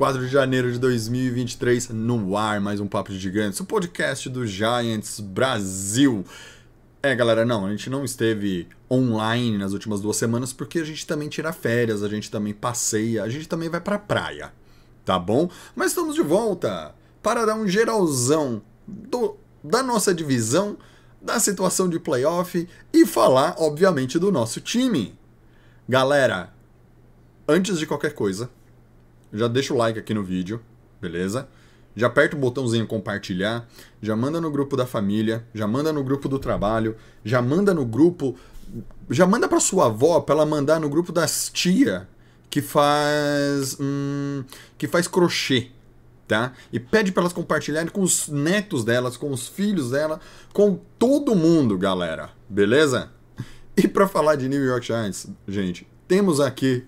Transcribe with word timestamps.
4 0.00 0.18
de 0.18 0.28
janeiro 0.28 0.72
de 0.72 0.78
2023, 0.78 1.90
no 1.90 2.34
ar, 2.34 2.58
mais 2.58 2.80
um 2.80 2.86
Papo 2.86 3.12
de 3.12 3.18
Gigantes, 3.18 3.60
o 3.60 3.66
podcast 3.66 4.30
do 4.30 4.46
Giants 4.46 5.20
Brasil. 5.20 6.24
É 7.02 7.14
galera, 7.14 7.44
não, 7.44 7.66
a 7.66 7.70
gente 7.70 7.90
não 7.90 8.02
esteve 8.02 8.66
online 8.90 9.58
nas 9.58 9.74
últimas 9.74 10.00
duas 10.00 10.16
semanas 10.16 10.54
porque 10.54 10.78
a 10.78 10.84
gente 10.84 11.06
também 11.06 11.28
tira 11.28 11.52
férias, 11.52 12.02
a 12.02 12.08
gente 12.08 12.30
também 12.30 12.54
passeia, 12.54 13.22
a 13.22 13.28
gente 13.28 13.46
também 13.46 13.68
vai 13.68 13.78
pra 13.78 13.98
praia, 13.98 14.54
tá 15.04 15.18
bom? 15.18 15.50
Mas 15.76 15.88
estamos 15.88 16.14
de 16.14 16.22
volta 16.22 16.94
para 17.22 17.44
dar 17.44 17.56
um 17.56 17.68
geralzão 17.68 18.62
do, 18.88 19.36
da 19.62 19.82
nossa 19.82 20.14
divisão, 20.14 20.78
da 21.20 21.38
situação 21.38 21.90
de 21.90 22.00
playoff 22.00 22.66
e 22.90 23.04
falar, 23.04 23.54
obviamente, 23.58 24.18
do 24.18 24.32
nosso 24.32 24.62
time. 24.62 25.14
Galera, 25.86 26.54
antes 27.46 27.78
de 27.78 27.86
qualquer 27.86 28.14
coisa, 28.14 28.48
já 29.32 29.48
deixa 29.48 29.72
o 29.74 29.76
like 29.76 29.98
aqui 29.98 30.14
no 30.14 30.22
vídeo, 30.22 30.60
beleza? 31.00 31.48
Já 31.94 32.06
aperta 32.06 32.36
o 32.36 32.38
botãozinho 32.38 32.86
compartilhar, 32.86 33.68
já 34.00 34.14
manda 34.14 34.40
no 34.40 34.50
grupo 34.50 34.76
da 34.76 34.86
família, 34.86 35.44
já 35.52 35.66
manda 35.66 35.92
no 35.92 36.04
grupo 36.04 36.28
do 36.28 36.38
trabalho, 36.38 36.96
já 37.24 37.42
manda 37.42 37.74
no 37.74 37.84
grupo, 37.84 38.36
já 39.08 39.26
manda 39.26 39.48
pra 39.48 39.58
sua 39.58 39.86
avó 39.86 40.20
pra 40.20 40.36
ela 40.36 40.46
mandar 40.46 40.80
no 40.80 40.88
grupo 40.88 41.12
das 41.12 41.50
tia 41.52 42.08
que 42.48 42.60
faz 42.60 43.76
hum, 43.80 44.44
que 44.78 44.86
faz 44.86 45.08
crochê, 45.08 45.68
tá? 46.28 46.52
E 46.72 46.78
pede 46.78 47.12
pra 47.12 47.22
elas 47.22 47.32
compartilharem 47.32 47.90
com 47.90 48.02
os 48.02 48.28
netos 48.28 48.84
delas, 48.84 49.16
com 49.16 49.30
os 49.30 49.48
filhos 49.48 49.90
dela, 49.90 50.20
com 50.52 50.78
todo 50.98 51.34
mundo, 51.34 51.76
galera, 51.76 52.30
beleza? 52.48 53.10
E 53.76 53.88
para 53.88 54.06
falar 54.06 54.36
de 54.36 54.48
New 54.48 54.64
York 54.64 54.86
Giants, 54.86 55.28
gente, 55.46 55.86
temos 56.06 56.40
aqui 56.40 56.84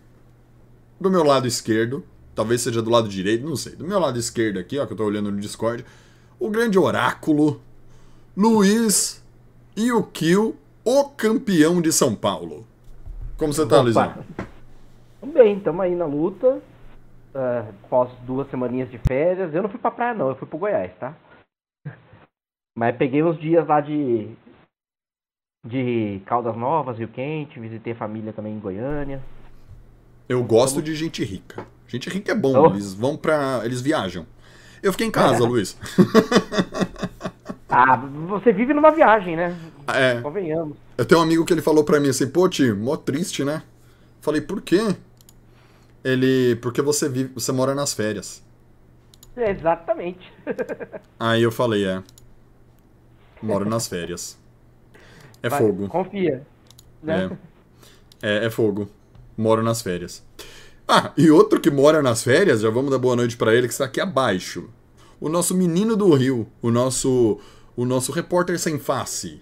do 1.00 1.10
meu 1.10 1.24
lado 1.24 1.46
esquerdo, 1.46 2.04
talvez 2.34 2.60
seja 2.60 2.82
do 2.82 2.90
lado 2.90 3.08
direito, 3.08 3.46
não 3.46 3.56
sei, 3.56 3.76
do 3.76 3.86
meu 3.86 3.98
lado 3.98 4.18
esquerdo 4.18 4.58
aqui, 4.58 4.78
ó, 4.78 4.86
que 4.86 4.92
eu 4.92 4.96
tô 4.96 5.04
olhando 5.04 5.30
no 5.30 5.40
Discord, 5.40 5.84
o 6.38 6.50
grande 6.50 6.78
oráculo, 6.78 7.60
Luiz 8.36 9.22
e 9.76 9.92
o 9.92 10.02
Kill, 10.02 10.56
o 10.84 11.04
campeão 11.10 11.80
de 11.80 11.92
São 11.92 12.14
Paulo. 12.14 12.66
Como 13.36 13.52
você 13.52 13.66
tá, 13.66 13.76
Opa. 13.76 13.82
Luizão? 13.82 14.24
Tamo 15.20 15.32
bem, 15.32 15.56
estamos 15.56 15.80
aí 15.80 15.94
na 15.94 16.04
luta. 16.06 16.60
ah, 17.34 17.64
após 17.84 18.10
duas 18.26 18.48
semaninhas 18.50 18.90
de 18.90 18.98
férias. 19.06 19.54
Eu 19.54 19.62
não 19.62 19.70
fui 19.70 19.78
pra 19.78 19.90
praia, 19.90 20.14
não, 20.14 20.28
eu 20.28 20.36
fui 20.36 20.46
pro 20.48 20.58
Goiás, 20.58 20.92
tá? 20.98 21.16
Mas 22.76 22.96
peguei 22.96 23.22
uns 23.22 23.38
dias 23.38 23.66
lá 23.66 23.80
de. 23.80 24.28
de 25.64 26.20
Caldas 26.26 26.56
Novas, 26.56 26.98
Rio 26.98 27.08
Quente. 27.08 27.60
Visitei 27.60 27.92
a 27.92 27.96
família 27.96 28.32
também 28.32 28.54
em 28.54 28.60
Goiânia. 28.60 29.22
Eu 30.28 30.42
gosto 30.42 30.82
de 30.82 30.94
gente 30.94 31.24
rica. 31.24 31.66
Gente 31.92 32.08
rica 32.08 32.32
é 32.32 32.34
bom, 32.34 32.56
Oh. 32.58 32.66
eles 32.70 32.94
vão 32.94 33.18
pra. 33.18 33.60
eles 33.64 33.82
viajam. 33.82 34.26
Eu 34.82 34.92
fiquei 34.92 35.06
em 35.06 35.10
casa, 35.10 35.44
Luiz. 35.44 35.76
Ah, 37.68 37.96
você 38.28 38.50
vive 38.50 38.72
numa 38.72 38.90
viagem, 38.90 39.36
né? 39.36 39.54
É, 39.88 40.20
Convenhamos. 40.22 40.76
Eu 40.96 41.04
tenho 41.04 41.20
um 41.20 41.24
amigo 41.24 41.44
que 41.44 41.52
ele 41.52 41.60
falou 41.60 41.84
pra 41.84 42.00
mim 42.00 42.08
assim, 42.08 42.26
pô, 42.28 42.48
tio, 42.48 42.74
mó 42.76 42.96
triste, 42.96 43.44
né? 43.44 43.62
Falei, 44.22 44.40
por 44.40 44.62
quê? 44.62 44.94
Ele, 46.02 46.56
porque 46.56 46.80
você 46.80 47.08
vive, 47.10 47.30
você 47.34 47.52
mora 47.52 47.74
nas 47.74 47.92
férias. 47.92 48.42
É, 49.36 49.50
exatamente. 49.50 50.32
Aí 51.20 51.42
eu 51.42 51.52
falei, 51.52 51.84
é. 51.86 52.02
Moro 53.42 53.68
nas 53.68 53.86
férias. 53.86 54.38
É 55.42 55.48
Vai, 55.48 55.58
fogo. 55.60 55.88
Confia. 55.88 56.42
Né? 57.02 57.30
É. 58.22 58.44
é, 58.44 58.46
é 58.46 58.50
fogo. 58.50 58.88
Moro 59.36 59.62
nas 59.62 59.82
férias. 59.82 60.22
Ah, 60.94 61.10
e 61.16 61.30
outro 61.30 61.58
que 61.58 61.70
mora 61.70 62.02
nas 62.02 62.22
férias, 62.22 62.60
já 62.60 62.68
vamos 62.68 62.90
dar 62.90 62.98
boa 62.98 63.16
noite 63.16 63.34
pra 63.36 63.54
ele, 63.54 63.66
que 63.66 63.72
está 63.72 63.86
aqui 63.86 63.98
abaixo. 64.00 64.68
O 65.18 65.28
nosso 65.28 65.56
menino 65.56 65.96
do 65.96 66.12
Rio, 66.14 66.46
o 66.60 66.70
nosso 66.70 67.40
o 67.74 67.86
nosso 67.86 68.12
repórter 68.12 68.58
sem 68.58 68.78
face. 68.78 69.40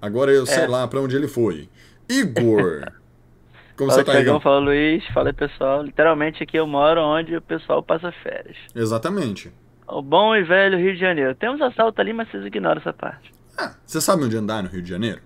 Agora 0.00 0.30
eu 0.32 0.46
sei 0.46 0.62
É. 0.64 0.66
lá 0.66 0.88
pra 0.88 1.00
onde 1.00 1.14
ele 1.14 1.28
foi. 1.28 1.68
Igor. 2.08 2.80
Como 3.76 3.90
Fala 3.90 4.02
você 4.02 4.04
tá, 4.04 4.20
Igor? 4.20 4.40
fala 4.40 4.58
Luiz, 4.58 5.04
fala 5.12 5.28
aí, 5.28 5.32
pessoal. 5.34 5.82
Literalmente 5.82 6.42
aqui 6.42 6.56
eu 6.56 6.66
moro 6.66 7.00
onde 7.02 7.36
o 7.36 7.42
pessoal 7.42 7.82
passa 7.82 8.10
férias. 8.22 8.56
Exatamente. 8.74 9.52
O 9.86 10.00
bom 10.00 10.34
e 10.36 10.42
velho 10.44 10.78
Rio 10.78 10.94
de 10.94 11.00
Janeiro. 11.00 11.34
Temos 11.34 11.60
assalto 11.60 12.00
ali, 12.00 12.12
mas 12.14 12.30
vocês 12.30 12.44
ignoram 12.46 12.80
essa 12.80 12.92
parte. 12.92 13.32
Ah, 13.58 13.74
você 13.84 14.00
sabe 14.00 14.24
onde 14.24 14.36
andar 14.36 14.62
no 14.62 14.68
Rio 14.70 14.80
de 14.82 14.88
Janeiro? 14.88 15.20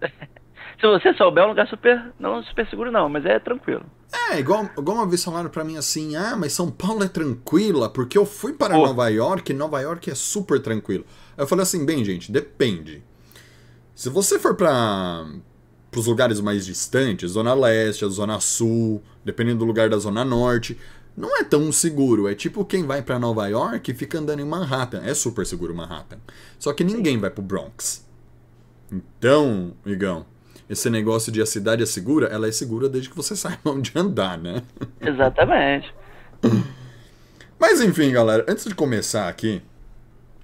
Se 0.80 0.86
você 0.86 1.12
souber, 1.14 1.42
é 1.42 1.46
um 1.46 1.50
lugar 1.50 1.68
super. 1.68 2.12
Não 2.18 2.42
super 2.44 2.68
seguro, 2.68 2.92
não, 2.92 3.08
mas 3.08 3.24
é 3.26 3.38
tranquilo. 3.38 3.84
É, 4.30 4.38
igual, 4.38 4.70
igual 4.78 4.98
uma 4.98 5.06
vez 5.06 5.22
falaram 5.24 5.50
pra 5.50 5.64
mim 5.64 5.76
assim, 5.76 6.16
ah, 6.16 6.36
mas 6.36 6.52
São 6.52 6.70
Paulo 6.70 7.02
é 7.02 7.08
tranquila, 7.08 7.90
porque 7.90 8.16
eu 8.16 8.24
fui 8.24 8.52
para 8.52 8.74
Pô. 8.74 8.86
Nova 8.86 9.08
York, 9.08 9.50
e 9.50 9.54
Nova 9.54 9.80
York 9.80 10.10
é 10.10 10.14
super 10.14 10.60
tranquilo. 10.60 11.04
Aí 11.36 11.42
eu 11.42 11.46
falei 11.46 11.64
assim, 11.64 11.84
bem, 11.84 12.04
gente, 12.04 12.30
depende. 12.30 13.02
Se 13.94 14.08
você 14.08 14.38
for 14.38 14.54
para 14.54 15.26
os 15.94 16.06
lugares 16.06 16.40
mais 16.40 16.64
distantes, 16.64 17.32
Zona 17.32 17.52
Leste, 17.52 18.04
a 18.04 18.08
Zona 18.08 18.38
Sul, 18.38 19.02
dependendo 19.24 19.58
do 19.58 19.64
lugar 19.64 19.90
da 19.90 19.98
Zona 19.98 20.24
Norte, 20.24 20.78
não 21.16 21.36
é 21.36 21.42
tão 21.42 21.72
seguro. 21.72 22.28
É 22.28 22.34
tipo 22.34 22.64
quem 22.64 22.86
vai 22.86 23.02
pra 23.02 23.18
Nova 23.18 23.46
York 23.48 23.90
e 23.90 23.94
fica 23.94 24.18
andando 24.18 24.40
em 24.40 24.44
Manhattan. 24.44 25.02
É 25.04 25.12
super 25.12 25.44
seguro 25.44 25.74
Manhattan. 25.74 26.18
Só 26.58 26.72
que 26.72 26.84
ninguém 26.84 27.18
vai 27.18 27.28
pro 27.28 27.42
Bronx. 27.42 28.06
Então, 28.90 29.74
Igão, 29.84 30.24
esse 30.68 30.90
negócio 30.90 31.32
de 31.32 31.40
a 31.40 31.46
cidade 31.46 31.82
é 31.82 31.86
segura, 31.86 32.26
ela 32.26 32.46
é 32.46 32.52
segura 32.52 32.88
desde 32.88 33.10
que 33.10 33.16
você 33.16 33.34
saiba 33.36 33.70
onde 33.70 33.92
andar, 33.94 34.38
né? 34.38 34.62
Exatamente. 35.00 35.94
Mas 37.58 37.80
enfim, 37.80 38.12
galera, 38.12 38.44
antes 38.48 38.64
de 38.64 38.74
começar 38.74 39.28
aqui, 39.28 39.62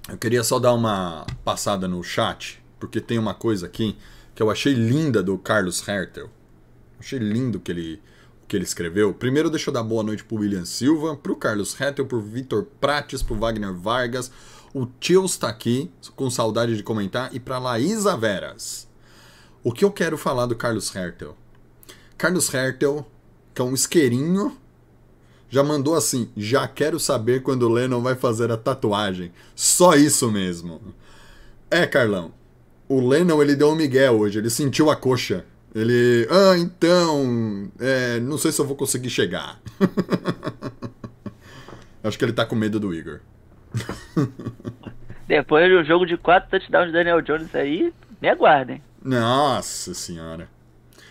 eu 0.08 0.18
queria 0.18 0.42
só 0.42 0.58
dar 0.58 0.72
uma 0.72 1.26
passada 1.44 1.86
no 1.86 2.02
chat, 2.02 2.62
porque 2.80 3.00
tem 3.00 3.18
uma 3.18 3.34
coisa 3.34 3.66
aqui 3.66 3.96
que 4.34 4.42
eu 4.42 4.50
achei 4.50 4.74
linda 4.74 5.22
do 5.22 5.38
Carlos 5.38 5.86
Hertel. 5.86 6.28
Achei 6.98 7.18
lindo 7.18 7.60
que 7.60 7.70
ele 7.70 8.02
o 8.42 8.46
que 8.46 8.56
ele 8.56 8.64
escreveu. 8.64 9.14
Primeiro, 9.14 9.48
deixa 9.48 9.70
eu 9.70 9.74
dar 9.74 9.82
boa 9.82 10.02
noite 10.02 10.22
pro 10.22 10.36
William 10.36 10.66
Silva, 10.66 11.16
pro 11.16 11.34
Carlos 11.34 11.78
Hertel, 11.80 12.04
pro 12.04 12.20
Vitor 12.20 12.66
Prates, 12.78 13.22
pro 13.22 13.34
Wagner 13.34 13.72
Vargas. 13.72 14.30
O 14.74 14.84
Tios 14.84 15.36
tá 15.38 15.48
aqui, 15.48 15.90
com 16.14 16.28
saudade 16.28 16.76
de 16.76 16.82
comentar, 16.82 17.34
e 17.34 17.40
pra 17.40 17.58
Laísa 17.58 18.16
Veras. 18.16 18.86
O 19.64 19.72
que 19.72 19.84
eu 19.84 19.90
quero 19.90 20.16
falar 20.16 20.46
do 20.46 20.54
Carlos 20.54 20.94
Hertel? 20.94 21.36
Carlos 22.16 22.52
Hertel, 22.52 23.04
que 23.52 23.60
é 23.60 23.64
um 23.64 23.74
isqueirinho 23.74 24.56
já 25.54 25.62
mandou 25.62 25.94
assim: 25.94 26.28
já 26.36 26.66
quero 26.66 26.98
saber 26.98 27.40
quando 27.40 27.62
o 27.62 27.72
Lennon 27.72 28.02
vai 28.02 28.16
fazer 28.16 28.50
a 28.50 28.56
tatuagem. 28.56 29.30
Só 29.54 29.94
isso 29.94 30.28
mesmo. 30.32 30.80
É, 31.70 31.86
Carlão. 31.86 32.32
O 32.88 33.06
Lennon 33.06 33.40
ele 33.40 33.54
deu 33.54 33.70
um 33.70 33.76
migué 33.76 34.10
hoje, 34.10 34.40
ele 34.40 34.50
sentiu 34.50 34.90
a 34.90 34.96
coxa. 34.96 35.44
Ele. 35.72 36.26
Ah, 36.28 36.58
então. 36.58 37.70
é, 37.78 38.18
não 38.18 38.36
sei 38.36 38.50
se 38.50 38.60
eu 38.60 38.66
vou 38.66 38.74
conseguir 38.74 39.10
chegar. 39.10 39.60
Acho 42.02 42.18
que 42.18 42.24
ele 42.24 42.32
tá 42.32 42.44
com 42.44 42.56
medo 42.56 42.80
do 42.80 42.92
Igor. 42.92 43.20
Depois 45.28 45.70
do 45.70 45.84
jogo 45.84 46.04
de 46.04 46.16
quatro 46.16 46.50
touchdowns 46.50 46.88
de 46.88 46.92
Daniel 46.92 47.22
Jones 47.22 47.54
aí, 47.54 47.94
me 48.20 48.28
aguardem. 48.28 48.82
Nossa 49.04 49.92
senhora. 49.92 50.48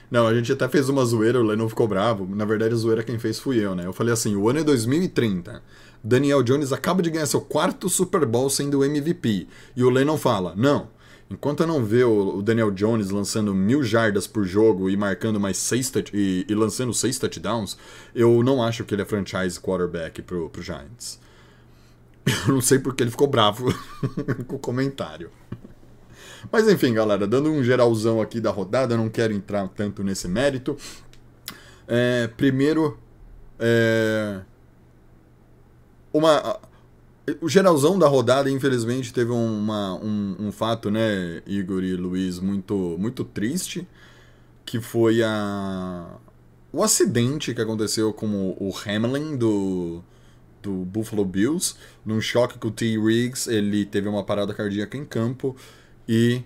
Não, 0.10 0.28
a 0.28 0.34
gente 0.34 0.52
até 0.52 0.68
fez 0.68 0.90
uma 0.90 1.06
zoeira, 1.06 1.40
o 1.40 1.44
Lennon 1.44 1.70
ficou 1.70 1.88
bravo. 1.88 2.28
Na 2.36 2.44
verdade, 2.44 2.74
a 2.74 2.78
zoeira 2.78 3.04
quem 3.04 3.20
fez 3.20 3.40
fui 3.40 3.64
eu, 3.64 3.76
né? 3.76 3.86
Eu 3.86 3.94
falei 3.94 4.12
assim: 4.12 4.36
o 4.36 4.50
ano 4.50 4.60
é 4.60 4.64
2030. 4.64 5.62
Daniel 6.04 6.44
Jones 6.44 6.74
acaba 6.74 7.02
de 7.02 7.10
ganhar 7.10 7.26
seu 7.26 7.40
quarto 7.40 7.88
Super 7.88 8.26
Bowl 8.26 8.50
sendo 8.50 8.84
MVP. 8.84 9.48
E 9.76 9.84
o 9.84 9.90
Lennon 9.90 10.18
fala: 10.18 10.54
não. 10.56 10.88
Enquanto 11.30 11.62
eu 11.62 11.68
não 11.68 11.84
ver 11.84 12.04
o 12.04 12.44
Daniel 12.44 12.70
Jones 12.70 13.10
lançando 13.10 13.56
mil 13.56 13.82
jardas 13.82 14.28
por 14.28 14.44
jogo 14.44 14.88
e 14.88 14.96
marcando 14.96 15.40
mais 15.40 15.58
seis 15.58 15.92
e, 16.14 16.46
e 16.48 16.54
lançando 16.54 16.94
seis 16.94 17.18
touchdowns, 17.18 17.76
eu 18.14 18.44
não 18.44 18.62
acho 18.62 18.84
que 18.84 18.94
ele 18.94 19.02
é 19.02 19.06
franchise 19.06 19.60
quarterback 19.60 20.22
pro, 20.22 20.50
pro 20.50 20.62
Giants. 20.62 21.20
Eu 22.48 22.54
não 22.54 22.62
sei 22.62 22.80
porque 22.80 23.04
ele 23.04 23.12
ficou 23.12 23.28
bravo 23.28 23.74
com 24.48 24.56
o 24.56 24.60
comentário. 24.60 25.30
Mas 26.52 26.68
enfim, 26.68 26.94
galera, 26.94 27.28
dando 27.28 27.50
um 27.50 27.64
geralzão 27.64 28.22
aqui 28.22 28.40
da 28.40 28.52
rodada, 28.52 28.98
não 28.98 29.10
quero 29.10 29.34
entrar 29.34 29.68
tanto 29.70 30.04
nesse 30.04 30.28
mérito. 30.28 30.78
É, 31.88 32.28
primeiro, 32.36 32.98
é, 33.60 34.42
uma. 36.12 36.60
O 37.40 37.48
geralzão 37.48 37.98
da 37.98 38.06
rodada, 38.06 38.50
infelizmente, 38.50 39.14
teve 39.14 39.32
uma, 39.32 39.96
um, 39.96 40.36
um 40.40 40.52
fato, 40.52 40.92
né, 40.92 41.42
Igor 41.48 41.82
e 41.82 41.96
Luiz, 41.96 42.38
muito, 42.38 42.98
muito 43.00 43.24
triste, 43.24 43.88
que 44.66 44.82
foi 44.82 45.24
a, 45.24 46.18
o 46.74 46.84
acidente 46.84 47.54
que 47.54 47.62
aconteceu 47.62 48.12
com 48.12 48.28
o, 48.28 48.68
o 48.68 48.74
Hamlin 48.76 49.38
do, 49.38 50.04
do 50.62 50.72
Buffalo 50.84 51.24
Bills, 51.24 51.76
num 52.06 52.20
choque 52.20 52.60
com 52.60 52.68
o 52.68 52.72
T. 52.72 53.00
Riggs, 53.00 53.50
ele 53.50 53.86
teve 53.86 54.10
uma 54.10 54.26
parada 54.26 54.54
cardíaca 54.54 54.98
em 54.98 55.06
campo 55.06 55.56
e 56.08 56.44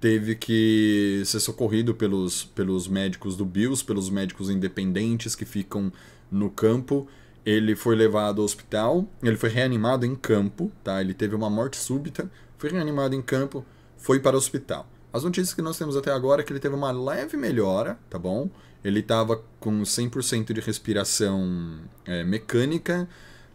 teve 0.00 0.34
que 0.34 1.22
ser 1.24 1.40
socorrido 1.40 1.94
pelos, 1.94 2.44
pelos 2.44 2.86
médicos 2.88 3.36
do 3.36 3.44
Bills, 3.44 3.84
pelos 3.84 4.10
médicos 4.10 4.50
independentes 4.50 5.34
que 5.34 5.44
ficam 5.44 5.92
no 6.30 6.50
campo. 6.50 7.08
Ele 7.44 7.74
foi 7.74 7.96
levado 7.96 8.40
ao 8.40 8.44
hospital, 8.44 9.08
ele 9.22 9.36
foi 9.36 9.48
reanimado 9.48 10.04
em 10.04 10.14
campo, 10.14 10.70
tá? 10.84 11.00
Ele 11.00 11.14
teve 11.14 11.34
uma 11.34 11.48
morte 11.48 11.76
súbita, 11.76 12.30
foi 12.58 12.70
reanimado 12.70 13.14
em 13.14 13.22
campo, 13.22 13.64
foi 13.96 14.20
para 14.20 14.36
o 14.36 14.38
hospital. 14.38 14.86
As 15.12 15.24
notícias 15.24 15.54
que 15.54 15.62
nós 15.62 15.78
temos 15.78 15.96
até 15.96 16.12
agora 16.12 16.42
é 16.42 16.44
que 16.44 16.52
ele 16.52 16.60
teve 16.60 16.74
uma 16.74 16.90
leve 16.90 17.36
melhora, 17.36 17.98
tá 18.10 18.18
bom? 18.18 18.50
Ele 18.84 19.00
estava 19.00 19.42
com 19.58 19.80
100% 19.82 20.52
de 20.52 20.60
respiração 20.60 21.80
é, 22.04 22.22
mecânica. 22.22 23.08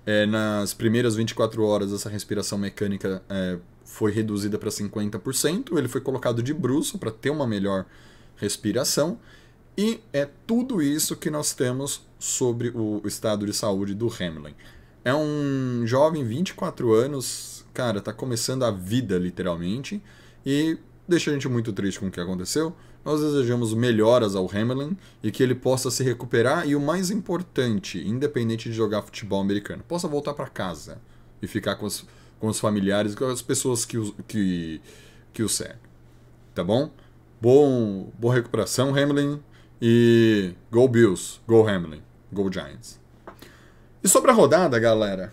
É, 0.06 0.26
nas 0.26 0.74
primeiras 0.74 1.16
24 1.16 1.64
horas, 1.64 1.94
essa 1.94 2.10
respiração 2.10 2.58
mecânica 2.58 3.24
é, 3.30 3.58
foi 3.94 4.12
reduzida 4.12 4.58
para 4.58 4.72
50%. 4.72 5.78
Ele 5.78 5.88
foi 5.88 6.02
colocado 6.02 6.42
de 6.42 6.52
bruço 6.52 6.98
para 6.98 7.12
ter 7.12 7.30
uma 7.30 7.46
melhor 7.46 7.86
respiração. 8.36 9.20
E 9.78 10.02
é 10.12 10.28
tudo 10.48 10.82
isso 10.82 11.16
que 11.16 11.30
nós 11.30 11.54
temos 11.54 12.02
sobre 12.18 12.70
o 12.70 13.04
estado 13.06 13.46
de 13.46 13.54
saúde 13.54 13.94
do 13.94 14.08
Hamlin. 14.08 14.56
É 15.06 15.14
um 15.14 15.84
jovem, 15.86 16.24
24 16.24 16.92
anos, 16.92 17.64
cara, 17.72 18.02
tá 18.02 18.12
começando 18.12 18.64
a 18.64 18.72
vida 18.72 19.16
literalmente 19.20 20.02
e 20.44 20.76
deixa 21.08 21.30
a 21.30 21.34
gente 21.34 21.48
muito 21.48 21.72
triste 21.72 22.00
com 22.00 22.08
o 22.08 22.12
que 22.12 22.20
aconteceu. 22.20 22.76
Nós 23.06 23.22
desejamos 23.22 23.76
melhoras 23.76 24.36
ao 24.36 24.50
Hamlin 24.50 24.98
e 25.22 25.30
que 25.30 25.44
ele 25.44 25.54
possa 25.54 25.92
se 25.92 26.04
recuperar 26.04 26.68
e 26.68 26.76
o 26.76 26.82
mais 26.82 27.12
importante, 27.12 28.00
independente 28.00 28.70
de 28.70 28.76
jogar 28.76 29.04
futebol 29.04 29.42
americano, 29.42 29.84
possa 29.88 30.08
voltar 30.08 30.34
para 30.34 30.48
casa 30.48 31.00
e 31.42 31.48
ficar 31.48 31.76
com 31.76 31.86
os, 31.86 32.06
com 32.44 32.50
os 32.50 32.60
familiares, 32.60 33.16
com 33.16 33.24
as 33.24 33.42
pessoas 33.42 33.86
que 33.86 33.98
o, 33.98 34.14
que, 34.28 34.82
que 35.32 35.42
o 35.42 35.48
seguem. 35.48 35.78
Tá 36.54 36.62
bom? 36.62 36.92
Bom, 37.40 38.12
boa 38.20 38.36
recuperação, 38.36 38.90
Hamlin. 38.90 39.42
E 39.82 40.54
Go 40.70 40.86
Bills, 40.90 41.40
Go 41.48 41.66
Hamlin, 41.66 42.02
Go 42.34 42.52
Giants. 42.52 43.00
E 44.04 44.10
sobre 44.10 44.30
a 44.30 44.34
rodada, 44.34 44.78
galera, 44.78 45.32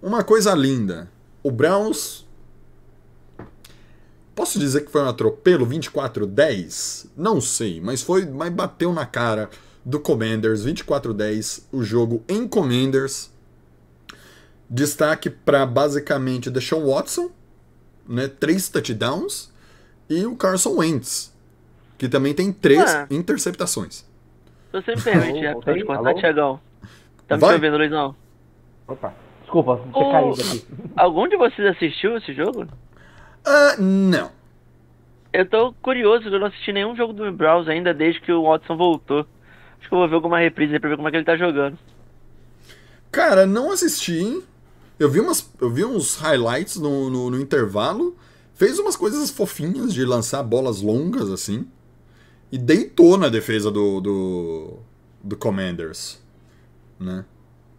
uma 0.00 0.22
coisa 0.22 0.54
linda. 0.54 1.10
O 1.42 1.50
Browns. 1.50 2.24
Posso 4.32 4.56
dizer 4.56 4.82
que 4.82 4.92
foi 4.92 5.02
um 5.02 5.08
atropelo 5.08 5.66
24-10? 5.66 7.08
Não 7.16 7.40
sei, 7.40 7.80
mas 7.80 8.02
foi, 8.02 8.24
mas 8.24 8.52
bateu 8.52 8.92
na 8.92 9.04
cara 9.04 9.50
do 9.84 9.98
Commanders 9.98 10.64
24-10, 10.64 11.64
o 11.72 11.82
jogo 11.82 12.22
em 12.28 12.46
Commanders. 12.46 13.31
Destaque 14.74 15.28
para 15.28 15.66
basicamente 15.66 16.50
Deshaun 16.50 16.86
Watson, 16.86 17.30
né, 18.08 18.26
três 18.26 18.70
touchdowns 18.70 19.52
e 20.08 20.24
o 20.24 20.34
Carson 20.34 20.76
Wentz, 20.78 21.30
que 21.98 22.08
também 22.08 22.32
tem 22.32 22.50
três 22.50 22.82
Ah. 22.82 23.06
interceptações. 23.10 23.96
Se 24.70 24.80
você 24.80 24.96
me 24.96 25.02
permite, 25.02 25.40
pode 25.62 25.84
cortar, 25.84 26.08
Alô? 26.08 26.18
Tiagão. 26.18 26.60
Tá 27.28 27.36
me 27.36 27.44
ouvindo, 27.44 27.76
Luizão? 27.76 28.16
Opa, 28.88 29.14
desculpa, 29.42 29.76
ter 29.92 29.98
Ô, 29.98 30.10
caído 30.10 30.40
aqui. 30.40 30.66
Algum 30.96 31.28
de 31.28 31.36
vocês 31.36 31.68
assistiu 31.76 32.16
esse 32.16 32.32
jogo? 32.32 32.66
Ah, 33.44 33.76
não. 33.78 34.30
Eu 35.34 35.46
tô 35.46 35.74
curioso, 35.82 36.28
eu 36.28 36.40
não 36.40 36.46
assisti 36.46 36.72
nenhum 36.72 36.96
jogo 36.96 37.12
do 37.12 37.30
Browns 37.30 37.68
ainda 37.68 37.92
desde 37.92 38.22
que 38.22 38.32
o 38.32 38.44
Watson 38.44 38.76
voltou. 38.76 39.26
Acho 39.78 39.88
que 39.88 39.94
eu 39.94 39.98
vou 39.98 40.08
ver 40.08 40.14
alguma 40.14 40.38
reprise 40.38 40.72
aí 40.72 40.80
pra 40.80 40.88
ver 40.88 40.96
como 40.96 41.08
é 41.08 41.10
que 41.10 41.16
ele 41.18 41.24
tá 41.26 41.36
jogando. 41.36 41.78
Cara, 43.10 43.44
não 43.46 43.70
assisti. 43.70 44.18
hein? 44.18 44.42
Eu 45.02 45.10
vi, 45.10 45.18
umas, 45.18 45.50
eu 45.60 45.68
vi 45.68 45.84
uns 45.84 46.14
highlights 46.14 46.76
no, 46.76 47.10
no, 47.10 47.30
no 47.30 47.40
intervalo. 47.40 48.16
Fez 48.54 48.78
umas 48.78 48.94
coisas 48.94 49.30
fofinhas 49.30 49.92
de 49.92 50.04
lançar 50.04 50.44
bolas 50.44 50.80
longas 50.80 51.28
assim. 51.28 51.66
E 52.52 52.56
deitou 52.56 53.18
na 53.18 53.28
defesa 53.28 53.68
do, 53.68 54.00
do, 54.00 54.78
do 55.24 55.36
Commanders. 55.36 56.20
Né? 57.00 57.24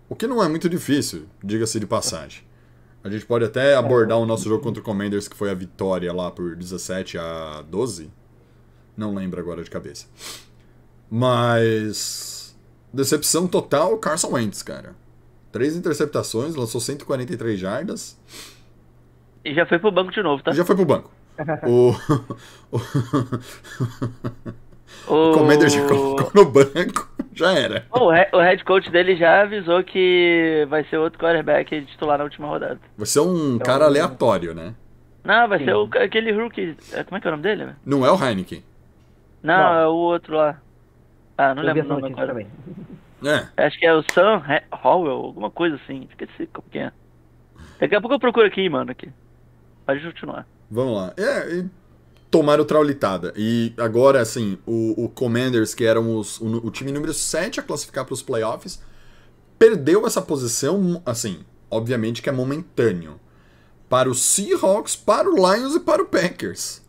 O 0.09 0.15
que 0.17 0.27
não 0.27 0.43
é 0.43 0.49
muito 0.49 0.67
difícil, 0.67 1.25
diga-se 1.41 1.79
de 1.79 1.87
passagem. 1.87 2.43
A 3.01 3.09
gente 3.09 3.25
pode 3.25 3.45
até 3.45 3.73
abordar 3.75 4.17
o 4.17 4.25
nosso 4.25 4.49
jogo 4.49 4.61
contra 4.61 4.81
o 4.81 4.83
Commanders, 4.83 5.29
que 5.29 5.37
foi 5.37 5.49
a 5.49 5.53
vitória 5.53 6.11
lá 6.11 6.29
por 6.29 6.57
17 6.57 7.17
a 7.17 7.63
12. 7.69 8.11
Não 8.97 9.15
lembro 9.15 9.39
agora 9.39 9.63
de 9.63 9.69
cabeça. 9.69 10.07
Mas. 11.09 12.53
Decepção 12.91 13.47
total, 13.47 13.97
Carson 13.97 14.33
Wentz, 14.33 14.61
cara. 14.61 14.93
Três 15.53 15.75
interceptações, 15.77 16.55
lançou 16.55 16.81
143 16.81 17.57
jardas 17.59 18.19
E 19.45 19.53
já 19.53 19.65
foi 19.65 19.79
pro 19.79 19.91
banco 19.91 20.11
de 20.11 20.21
novo, 20.21 20.43
tá? 20.43 20.51
e 20.51 20.55
já 20.55 20.65
foi 20.65 20.75
pro 20.75 20.85
banco. 20.85 21.09
O, 21.65 21.91
o, 22.71 22.79
O, 25.07 25.31
Commander 25.33 25.69
já 25.69 25.87
colocou 25.87 26.31
no 26.35 26.45
banco, 26.51 27.09
já 27.33 27.51
era. 27.53 27.85
o, 27.91 28.13
he- 28.13 28.29
o 28.33 28.39
head 28.39 28.63
coach 28.63 28.89
dele 28.91 29.15
já 29.15 29.41
avisou 29.41 29.83
que 29.83 30.65
vai 30.69 30.83
ser 30.85 30.97
outro 30.97 31.19
quarterback 31.19 31.85
titular 31.85 32.17
na 32.17 32.23
última 32.23 32.47
rodada. 32.47 32.79
Vai 32.97 33.05
ser 33.07 33.19
um 33.21 33.57
cara 33.59 33.85
aleatório, 33.85 34.53
né? 34.53 34.75
Não, 35.23 35.47
vai 35.47 35.59
Sim. 35.59 35.65
ser 35.65 35.73
o, 35.75 35.89
aquele 36.01 36.31
rookie. 36.31 36.75
é, 36.91 37.03
Como 37.03 37.17
é 37.17 37.21
que 37.21 37.27
é 37.27 37.29
o 37.29 37.31
nome 37.31 37.43
dele? 37.43 37.71
Não 37.85 38.05
é 38.05 38.11
o 38.11 38.23
Heineken. 38.23 38.63
Não, 39.41 39.57
Não. 39.57 39.79
é 39.79 39.87
o 39.87 39.93
outro 39.93 40.35
lá. 40.35 40.61
Ah, 41.37 41.55
não 41.55 41.63
Eu 41.63 41.73
lembro 41.73 41.85
o 41.85 41.99
nome 41.99 42.13
agora. 42.13 42.27
também. 42.27 42.47
É. 43.25 43.65
Acho 43.65 43.79
que 43.79 43.85
é 43.85 43.93
o 43.93 44.03
Sam 44.11 44.41
Howell, 44.83 45.25
alguma 45.25 45.49
coisa 45.49 45.75
assim. 45.75 46.07
Esqueci 46.09 46.47
como 46.47 46.67
que 46.69 46.79
é. 46.79 46.91
Daqui 47.79 47.95
a 47.95 48.01
pouco 48.01 48.15
eu 48.15 48.19
procuro 48.19 48.45
aqui, 48.45 48.67
mano, 48.69 48.91
aqui. 48.91 49.09
Pode 49.85 50.01
continuar. 50.03 50.47
Vamos 50.69 50.95
lá. 50.95 51.13
É, 51.17 51.55
e 51.55 51.69
tomaram 52.29 52.65
traulitada. 52.65 53.33
E 53.35 53.73
agora, 53.77 54.19
assim, 54.21 54.57
o, 54.65 55.05
o 55.05 55.09
Commanders, 55.09 55.73
que 55.73 55.85
eram 55.85 56.17
os, 56.17 56.39
o, 56.39 56.67
o 56.67 56.71
time 56.71 56.91
número 56.91 57.13
7 57.13 57.59
a 57.59 57.63
classificar 57.63 58.05
para 58.05 58.13
os 58.13 58.23
playoffs, 58.23 58.81
perdeu 59.59 60.05
essa 60.07 60.21
posição, 60.21 61.01
assim, 61.05 61.45
obviamente 61.69 62.21
que 62.21 62.29
é 62.29 62.31
momentâneo, 62.31 63.19
para 63.87 64.09
o 64.09 64.15
Seahawks, 64.15 64.95
para 64.95 65.29
o 65.29 65.35
Lions 65.35 65.75
e 65.75 65.79
para 65.79 66.01
o 66.01 66.05
Packers. 66.05 66.82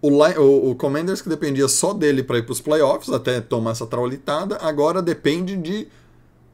O, 0.00 0.10
o, 0.10 0.70
o 0.70 0.74
Commanders, 0.76 1.20
que 1.20 1.28
dependia 1.28 1.66
só 1.66 1.92
dele 1.92 2.22
para 2.22 2.38
ir 2.38 2.42
para 2.44 2.52
os 2.52 2.60
playoffs, 2.60 3.10
até 3.10 3.40
tomar 3.40 3.72
essa 3.72 3.86
traulitada, 3.86 4.56
agora 4.60 5.02
depende 5.02 5.56
de 5.56 5.88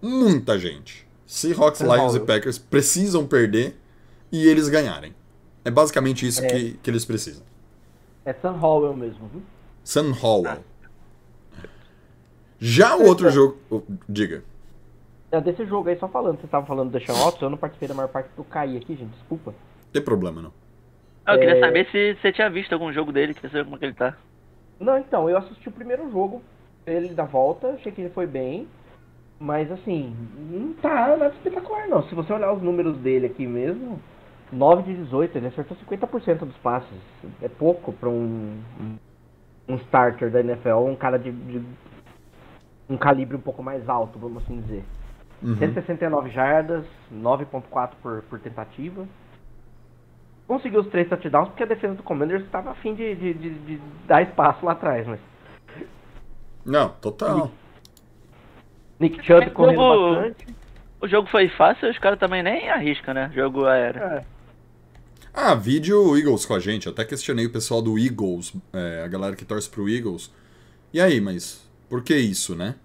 muita 0.00 0.58
gente. 0.58 1.06
Seahawks, 1.26 1.78
Sam 1.78 1.94
Lions 1.94 2.14
e. 2.14 2.20
Packers 2.20 2.58
precisam 2.58 3.26
perder 3.26 3.76
e 4.32 4.46
eles 4.46 4.68
ganharem. 4.68 5.14
É 5.64 5.70
basicamente 5.70 6.26
isso 6.26 6.42
É. 6.44 6.46
que, 6.48 6.72
que 6.82 6.90
eles 6.90 7.04
precisam. 7.04 7.42
É 8.24 8.32
Sam 8.32 8.58
Howell 8.60 8.96
mesmo. 8.96 9.28
viu? 9.32 9.42
Sam 9.82 10.14
Howell. 10.22 10.64
Já 12.58 12.96
o 12.96 13.04
outro 13.06 13.30
jogo. 13.30 13.58
oh, 13.70 13.82
Diga. 14.08 14.42
É, 15.30 15.40
desse 15.40 15.66
jogo 15.66 15.88
aí, 15.88 15.98
só 15.98 16.08
falando, 16.08 16.40
você 16.40 16.46
tava 16.46 16.64
falando 16.64 16.90
do 16.90 16.98
Deshaun 16.98 17.18
Watson, 17.18 17.46
eu 17.46 17.50
não 17.50 17.58
participei 17.58 17.88
da 17.88 17.94
maior 17.94 18.08
parte 18.08 18.30
do 18.36 18.44
caí 18.44 18.76
aqui, 18.76 18.94
gente, 18.94 19.10
desculpa. 19.18 19.52
Tem 19.92 20.00
problema, 20.00 20.40
não. 20.40 20.52
Ah, 21.26 21.34
eu 21.34 21.38
queria 21.40 21.56
É. 21.56 21.60
saber 21.60 21.86
se 21.90 22.14
você 22.20 22.32
tinha 22.32 22.50
visto 22.50 22.72
algum 22.72 22.92
jogo 22.92 23.12
dele, 23.12 23.34
queria 23.34 23.50
saber 23.50 23.64
como 23.64 23.76
é 23.76 23.78
que 23.78 23.84
ele 23.86 23.94
tá. 23.94 24.16
Não, 24.78 24.98
então, 24.98 25.30
eu 25.30 25.38
assisti 25.38 25.68
o 25.68 25.72
primeiro 25.72 26.10
jogo, 26.10 26.42
ele 26.86 27.08
da 27.14 27.24
volta, 27.24 27.68
achei 27.68 27.92
que 27.92 28.00
ele 28.00 28.10
foi 28.10 28.26
bem, 28.26 28.68
mas 29.38 29.70
assim, 29.70 30.14
não 30.50 30.72
tá 30.74 31.16
nada 31.16 31.34
espetacular 31.34 31.88
não. 31.88 32.02
Se 32.04 32.14
você 32.14 32.32
olhar 32.32 32.52
os 32.52 32.62
números 32.62 32.96
dele 32.98 33.26
aqui 33.26 33.46
mesmo, 33.46 34.00
9 34.52 34.82
de 34.82 34.94
18, 35.02 35.38
ele 35.38 35.46
acertou 35.46 35.76
50% 35.76 36.40
dos 36.40 36.56
passes. 36.58 36.98
É 37.40 37.48
pouco 37.48 37.92
pra 37.92 38.08
um, 38.08 38.60
um 39.68 39.76
starter 39.76 40.30
da 40.30 40.40
NFL, 40.40 40.76
um 40.86 40.96
cara 40.96 41.18
de, 41.18 41.30
de 41.32 41.62
um 42.88 42.96
calibre 42.96 43.36
um 43.36 43.40
pouco 43.40 43.62
mais 43.62 43.88
alto, 43.88 44.18
vamos 44.18 44.42
assim 44.42 44.60
dizer. 44.60 44.84
Uhum. 45.42 45.56
169 45.56 46.30
jardas, 46.30 46.84
9.4 47.12 47.90
por, 48.02 48.22
por 48.22 48.38
tentativa. 48.40 49.06
Conseguiu 50.46 50.80
os 50.80 50.88
três 50.88 51.08
touchdowns 51.08 51.48
porque 51.48 51.62
a 51.62 51.66
defesa 51.66 51.94
do 51.94 52.02
Commanders 52.02 52.44
estava 52.44 52.70
afim 52.70 52.94
de, 52.94 53.14
de, 53.14 53.34
de, 53.34 53.50
de 53.50 53.80
dar 54.06 54.22
espaço 54.22 54.64
lá 54.64 54.72
atrás, 54.72 55.06
mas 55.06 55.18
Não, 56.64 56.90
total. 57.00 57.50
Nick 59.00 59.24
Chubb 59.24 59.50
correndo 59.50 59.76
como- 59.76 60.14
bastante. 60.16 60.46
O 61.00 61.08
jogo 61.08 61.28
foi 61.28 61.48
fácil, 61.48 61.90
os 61.90 61.98
caras 61.98 62.18
também 62.18 62.42
nem 62.42 62.70
arriscam, 62.70 63.12
né? 63.12 63.30
Jogo 63.34 63.66
aéreo. 63.66 64.02
É, 64.02 64.24
Ah, 65.34 65.54
vídeo 65.54 66.16
Eagles 66.16 66.46
com 66.46 66.54
a 66.54 66.60
gente. 66.60 66.86
Eu 66.86 66.92
até 66.92 67.04
questionei 67.04 67.44
o 67.44 67.52
pessoal 67.52 67.82
do 67.82 67.98
Eagles, 67.98 68.54
é, 68.72 69.02
a 69.04 69.08
galera 69.08 69.36
que 69.36 69.44
torce 69.44 69.68
pro 69.68 69.88
Eagles. 69.88 70.32
E 70.92 71.00
aí, 71.00 71.20
mas 71.20 71.68
por 71.90 72.02
que 72.02 72.16
isso, 72.16 72.54
né? 72.54 72.76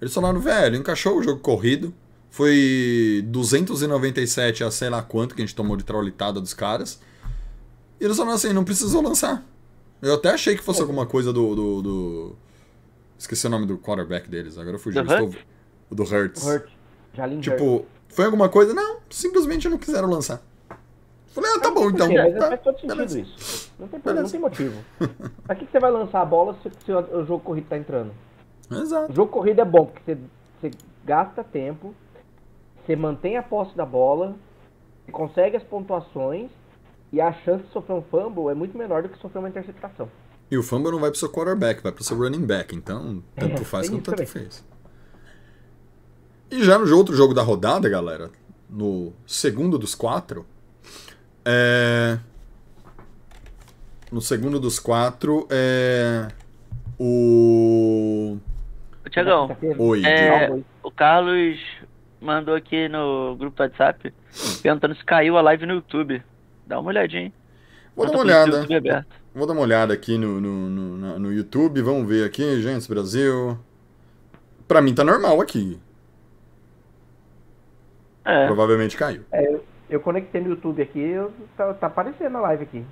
Eles 0.00 0.12
falaram, 0.14 0.38
velho, 0.38 0.76
encaixou 0.76 1.16
o 1.18 1.22
jogo 1.22 1.40
corrido, 1.40 1.92
Foi 2.34 3.22
297 3.28 4.64
a 4.64 4.70
sei 4.72 4.90
lá 4.90 5.00
quanto 5.00 5.36
que 5.36 5.40
a 5.40 5.46
gente 5.46 5.54
tomou 5.54 5.76
de 5.76 5.84
traulitada 5.84 6.40
dos 6.40 6.52
caras. 6.52 7.00
E 8.00 8.04
eles 8.04 8.16
falaram 8.16 8.34
assim, 8.34 8.52
não 8.52 8.64
precisou 8.64 9.00
lançar. 9.00 9.44
Eu 10.02 10.14
até 10.14 10.30
achei 10.30 10.56
que 10.56 10.62
fosse 10.64 10.80
alguma 10.80 11.06
coisa 11.06 11.32
do. 11.32 11.54
do, 11.54 11.82
do- 11.82 12.36
Esqueci 13.16 13.46
o 13.46 13.50
nome 13.50 13.66
do 13.66 13.78
quarterback 13.78 14.28
deles, 14.28 14.58
agora 14.58 14.74
eu 14.74 14.80
fugi. 14.80 15.00
Do 15.00 15.12
Estou-? 15.14 15.34
O 15.88 15.94
do 15.94 16.02
Hurts. 16.02 16.44
Hurt. 16.44 16.68
Jalen 17.14 17.36
Hurt. 17.36 17.44
Tipo, 17.44 17.86
foi 18.08 18.24
alguma 18.24 18.48
coisa? 18.48 18.74
Não, 18.74 18.96
simplesmente 19.08 19.68
não 19.68 19.78
quiseram 19.78 20.10
lançar. 20.10 20.42
Falei, 21.28 21.52
ah, 21.54 21.60
tá 21.60 21.70
bom 21.70 21.88
então. 21.88 22.12
Mas 22.12 22.34
Tá, 22.34 22.48
faz 22.48 22.60
todo 22.62 22.74
sentido 22.80 22.96
beleza. 22.96 23.20
isso. 23.20 23.70
Não 23.78 23.86
tem, 23.86 24.00
Beleza. 24.00 24.22
não 24.24 24.30
tem 24.30 24.40
motivo. 24.40 24.84
pra 25.46 25.54
que, 25.54 25.66
que 25.66 25.70
você 25.70 25.78
vai 25.78 25.92
lançar 25.92 26.20
a 26.20 26.24
bola 26.24 26.56
se, 26.64 26.70
se 26.84 26.90
o, 26.92 26.98
o 26.98 27.24
jogo 27.24 27.44
corrido 27.44 27.68
tá 27.68 27.78
entrando? 27.78 28.10
O 28.68 28.74
Exato. 28.74 29.12
jogo 29.12 29.30
corrido 29.30 29.60
é 29.60 29.64
bom, 29.64 29.86
porque 29.86 30.00
você, 30.04 30.18
você 30.60 30.70
gasta 31.04 31.44
tempo, 31.44 31.94
você 32.84 32.96
mantém 32.96 33.36
a 33.36 33.42
posse 33.42 33.76
da 33.76 33.86
bola, 33.86 34.36
você 35.04 35.12
consegue 35.12 35.56
as 35.56 35.62
pontuações, 35.62 36.50
e 37.12 37.20
a 37.20 37.32
chance 37.32 37.64
de 37.64 37.72
sofrer 37.72 37.94
um 37.94 38.02
fumble 38.02 38.50
é 38.50 38.54
muito 38.54 38.76
menor 38.76 39.02
do 39.02 39.08
que 39.08 39.18
sofrer 39.18 39.38
uma 39.38 39.48
interceptação. 39.48 40.08
E 40.50 40.58
o 40.58 40.62
fumble 40.62 40.90
não 40.90 41.00
vai 41.00 41.10
pro 41.10 41.18
seu 41.18 41.30
quarterback, 41.30 41.82
vai 41.82 41.92
pro 41.92 42.04
seu 42.04 42.16
running 42.16 42.44
back. 42.44 42.74
Então, 42.74 43.22
tanto 43.36 43.62
É, 43.62 43.64
faz 43.64 43.88
quanto 43.88 44.02
tanto 44.02 44.16
também. 44.16 44.26
fez. 44.26 44.64
E 46.50 46.62
já 46.62 46.78
no 46.78 46.96
outro 46.96 47.14
jogo 47.14 47.32
da 47.32 47.42
rodada, 47.42 47.88
galera, 47.88 48.30
no 48.68 49.12
segundo 49.26 49.78
dos 49.78 49.94
quatro, 49.94 50.44
é... 51.44 52.18
No 54.12 54.20
segundo 54.20 54.60
dos 54.60 54.78
quatro, 54.78 55.46
é... 55.50 56.28
O... 56.98 58.36
Tiagão, 59.10 59.48
Quinta-feira, 59.48 59.82
Oi, 59.82 60.04
É, 60.04 60.50
o 60.82 60.90
Carlos 60.90 61.58
mandou 62.24 62.54
aqui 62.54 62.88
no 62.88 63.36
grupo 63.36 63.56
do 63.56 63.62
WhatsApp 63.62 64.12
perguntando 64.62 64.96
se 64.96 65.04
caiu 65.04 65.36
a 65.36 65.42
live 65.42 65.66
no 65.66 65.74
YouTube. 65.74 66.22
Dá 66.66 66.80
uma 66.80 66.88
olhadinha. 66.88 67.32
Vou 67.94 68.06
dar 68.06 68.12
Eu 68.12 68.18
uma 68.18 68.24
olhada. 68.24 69.06
Vou 69.34 69.46
dar 69.46 69.52
uma 69.52 69.62
olhada 69.62 69.94
aqui 69.94 70.16
no, 70.16 70.40
no, 70.40 70.70
no, 70.70 71.18
no 71.18 71.32
YouTube. 71.32 71.82
Vamos 71.82 72.08
ver 72.08 72.24
aqui, 72.24 72.62
gente, 72.62 72.88
Brasil. 72.88 73.58
Pra 74.66 74.80
mim 74.80 74.94
tá 74.94 75.04
normal 75.04 75.40
aqui. 75.40 75.78
É, 78.24 78.46
Provavelmente 78.46 78.96
caiu. 78.96 79.22
Eu 79.90 80.00
conectei 80.00 80.40
no 80.40 80.48
YouTube 80.48 80.80
aqui, 80.80 80.98
eu, 80.98 81.30
tá, 81.56 81.74
tá 81.74 81.86
aparecendo 81.88 82.38
a 82.38 82.40
live 82.40 82.62
aqui. 82.62 82.84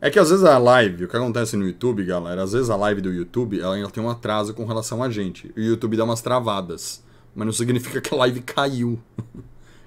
É 0.00 0.08
que 0.10 0.18
às 0.18 0.30
vezes 0.30 0.44
a 0.44 0.56
live, 0.56 1.04
o 1.04 1.08
que 1.08 1.16
acontece 1.16 1.56
no 1.56 1.66
YouTube, 1.66 2.04
galera, 2.04 2.42
às 2.42 2.52
vezes 2.52 2.70
a 2.70 2.76
live 2.76 3.00
do 3.00 3.12
YouTube, 3.12 3.60
ela 3.60 3.74
ainda 3.74 3.90
tem 3.90 4.02
um 4.02 4.08
atraso 4.08 4.54
com 4.54 4.64
relação 4.64 5.02
a 5.02 5.10
gente. 5.10 5.52
E 5.54 5.60
o 5.60 5.64
YouTube 5.64 5.96
dá 5.96 6.04
umas 6.04 6.22
travadas. 6.22 7.04
Mas 7.38 7.46
não 7.46 7.52
significa 7.52 8.00
que 8.00 8.12
a 8.12 8.16
live 8.16 8.40
caiu. 8.42 9.00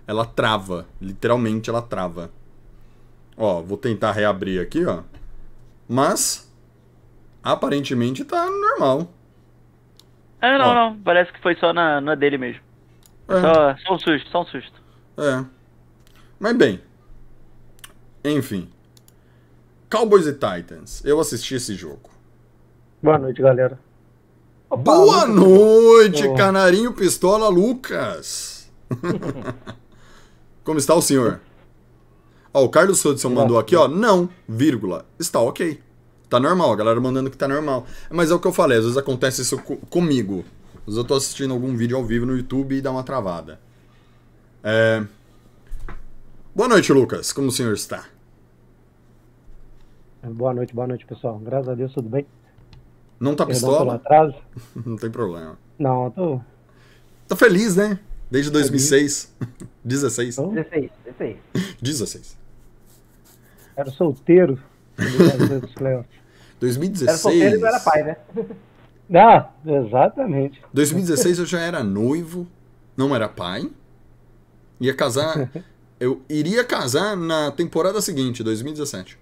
ela 0.08 0.26
trava. 0.26 0.88
Literalmente 1.02 1.70
ela 1.70 1.82
trava. 1.82 2.32
Ó, 3.36 3.62
vou 3.62 3.78
tentar 3.78 4.14
reabrir 4.14 4.62
aqui, 4.62 4.86
ó. 4.86 5.04
Mas, 5.86 6.50
aparentemente 7.44 8.24
tá 8.24 8.46
normal. 8.50 9.12
é 10.40 10.58
não, 10.58 10.66
Ó. 10.66 10.74
não. 10.74 10.98
Parece 11.02 11.34
que 11.34 11.42
foi 11.42 11.54
só 11.56 11.74
na, 11.74 12.00
na 12.00 12.16
dele 12.16 12.38
mesmo. 12.38 12.62
É. 13.28 13.42
Só, 13.42 13.76
só 13.80 13.96
um 13.96 14.00
susto, 14.00 14.30
só 14.30 14.42
um 14.44 14.46
susto. 14.46 14.82
É. 15.18 15.46
Mas 16.40 16.56
bem. 16.56 16.82
Enfim. 18.24 18.70
Cowboys 19.90 20.26
e 20.26 20.32
Titans. 20.32 21.04
Eu 21.04 21.20
assisti 21.20 21.56
esse 21.56 21.76
jogo. 21.76 22.12
Boa 23.04 23.18
noite, 23.18 23.42
galera. 23.42 23.78
Opa, 24.72 24.78
Boa 24.78 25.26
Lucas, 25.26 25.36
noite, 25.36 26.28
Oh. 26.28 26.34
Canarinho 26.36 26.94
Pistola 26.94 27.50
Lucas. 27.50 28.70
Como 30.64 30.80
está 30.80 30.96
o 30.96 31.02
senhor? 31.02 31.42
Ó, 32.54 32.64
o 32.64 32.70
Carlos 32.70 33.04
Hudson 33.04 33.30
mandou 33.30 33.60
aqui, 33.60 33.76
ó. 33.76 33.88
Não, 33.88 34.30
vírgula. 34.48 35.06
Está 35.20 35.40
ok. 35.42 35.80
Tá 36.30 36.40
normal, 36.40 36.72
a 36.72 36.76
galera 36.78 37.00
mandando 37.02 37.30
que 37.30 37.36
tá 37.38 37.48
normal. 37.48 37.86
Mas 38.10 38.32
é 38.32 38.34
o 38.34 38.40
que 38.40 38.48
eu 38.48 38.54
falei, 38.54 38.78
às 38.78 38.84
vezes 38.86 38.98
acontece 38.98 39.42
isso 39.42 39.58
co- 39.58 39.78
comigo. 39.90 40.46
Às 40.80 40.86
vezes 40.86 40.98
eu 40.98 41.04
tô 41.04 41.16
assistindo 41.16 41.54
algum 41.54 41.76
vídeo 41.76 41.98
ao 41.98 42.06
vivo 42.06 42.26
no 42.26 42.36
YouTube 42.38 42.76
e 42.76 42.82
dá 42.82 42.92
uma 42.92 43.04
travada. 43.04 43.60
É... 44.64 45.04
Boa 46.56 46.70
noite, 46.70 46.94
Lucas. 46.94 47.34
Como 47.34 47.48
o 47.48 47.52
senhor 47.52 47.74
está? 47.74 48.06
Boa 50.24 50.54
noite, 50.54 50.74
boa 50.74 50.88
noite, 50.88 51.06
pessoal. 51.06 51.40
Graças 51.40 51.68
a 51.70 51.74
Deus, 51.76 51.94
tudo 51.94 52.08
bem? 52.08 52.26
Não 53.22 53.36
tá 53.36 53.46
Perdão 53.46 53.70
pistola? 53.70 53.96
atraso. 53.96 54.36
Não 54.84 54.98
tem 54.98 55.12
problema. 55.12 55.56
Não, 55.78 56.06
eu 56.06 56.12
tô. 56.12 56.42
Tá 57.28 57.36
feliz, 57.36 57.76
né? 57.76 58.00
Desde 58.32 58.50
2006. 58.50 59.32
16. 59.86 60.36
Tô. 60.36 60.48
16, 60.48 60.90
16. 61.06 61.38
16. 61.80 62.38
Era 63.76 63.92
solteiro. 63.92 64.60
dos 64.98 65.74
playoffs. 65.74 66.12
Era 66.62 67.18
solteiro 67.18 67.58
e 67.58 67.60
2016. 67.60 67.62
não 67.62 67.68
era 67.68 67.80
pai, 67.80 68.04
né? 68.04 68.18
Ah, 69.14 69.50
exatamente. 69.66 70.62
2016 70.74 71.40
eu 71.40 71.46
já 71.46 71.60
era 71.60 71.84
noivo, 71.84 72.48
não 72.96 73.14
era 73.14 73.28
pai. 73.28 73.70
Ia 74.80 74.96
casar. 74.96 75.52
Eu 76.00 76.20
iria 76.28 76.64
casar 76.64 77.16
na 77.16 77.52
temporada 77.52 78.02
seguinte, 78.02 78.42
2017. 78.42 79.20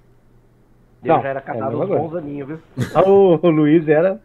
Eu 1.03 1.15
Não, 1.15 1.22
já 1.22 1.29
era 1.29 1.39
é 1.39 1.41
casado 1.41 1.77
mesma 1.77 1.86
uns 1.86 1.89
bons 1.89 2.15
aninhos, 2.15 2.48
viu? 2.48 2.60
Ah, 2.94 3.10
O, 3.10 3.39
o 3.41 3.50
Luiz 3.50 3.88
era 3.88 4.22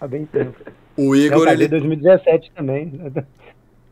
há 0.00 0.06
bem 0.06 0.26
tempo. 0.26 0.58
O 0.96 1.14
Eu 1.14 1.16
Igor, 1.16 1.48
em 1.48 1.52
ele, 1.52 1.68
2017 1.68 2.52
também. 2.54 2.92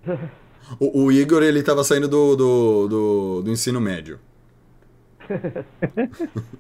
o, 0.81 1.05
o 1.05 1.13
Igor, 1.13 1.43
ele 1.43 1.63
tava 1.63 1.85
saindo 1.85 2.09
do, 2.09 2.37
do, 2.37 2.89
do, 2.89 3.43
do 3.43 3.51
ensino 3.51 3.81
médio. 3.81 4.19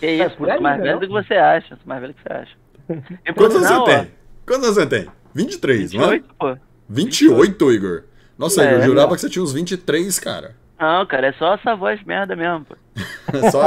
Que 0.00 0.06
É, 0.06 0.26
isso, 0.26 0.36
por 0.36 0.50
aí, 0.50 0.54
sou 0.54 0.62
mais 0.62 0.78
né, 0.78 0.84
velho 0.86 1.00
do 1.00 1.06
que 1.06 1.12
você 1.12 1.34
acha. 1.34 1.68
Sou 1.76 1.86
mais 1.86 2.00
velho 2.00 2.12
do 2.12 2.16
que 2.16 2.22
você 2.22 2.32
acha. 2.32 2.56
E 3.24 3.32
por 3.32 3.44
Quantos 3.44 3.56
anos 3.56 3.68
você 3.68 3.84
tem? 3.84 4.10
Quantos 4.46 4.64
anos 4.64 4.74
você 4.76 4.86
tem? 4.86 5.08
23, 5.34 5.92
não 5.94 6.04
é? 6.04 6.10
28, 6.18 6.34
pô. 6.38 6.58
28, 6.88 7.72
Igor? 7.72 8.02
Nossa, 8.36 8.62
É, 8.62 8.66
Igor, 8.66 8.78
eu 8.78 8.82
é. 8.82 8.86
jurava 8.86 9.14
que 9.14 9.20
você 9.20 9.30
tinha 9.30 9.42
uns 9.42 9.52
23, 9.52 10.18
cara. 10.18 10.56
Não, 10.78 11.06
cara, 11.06 11.28
é 11.28 11.32
só 11.34 11.54
essa 11.54 11.74
voz 11.76 12.02
merda 12.04 12.36
mesmo, 12.36 12.64
pô. 12.66 12.76
É 13.32 13.50
só. 13.50 13.62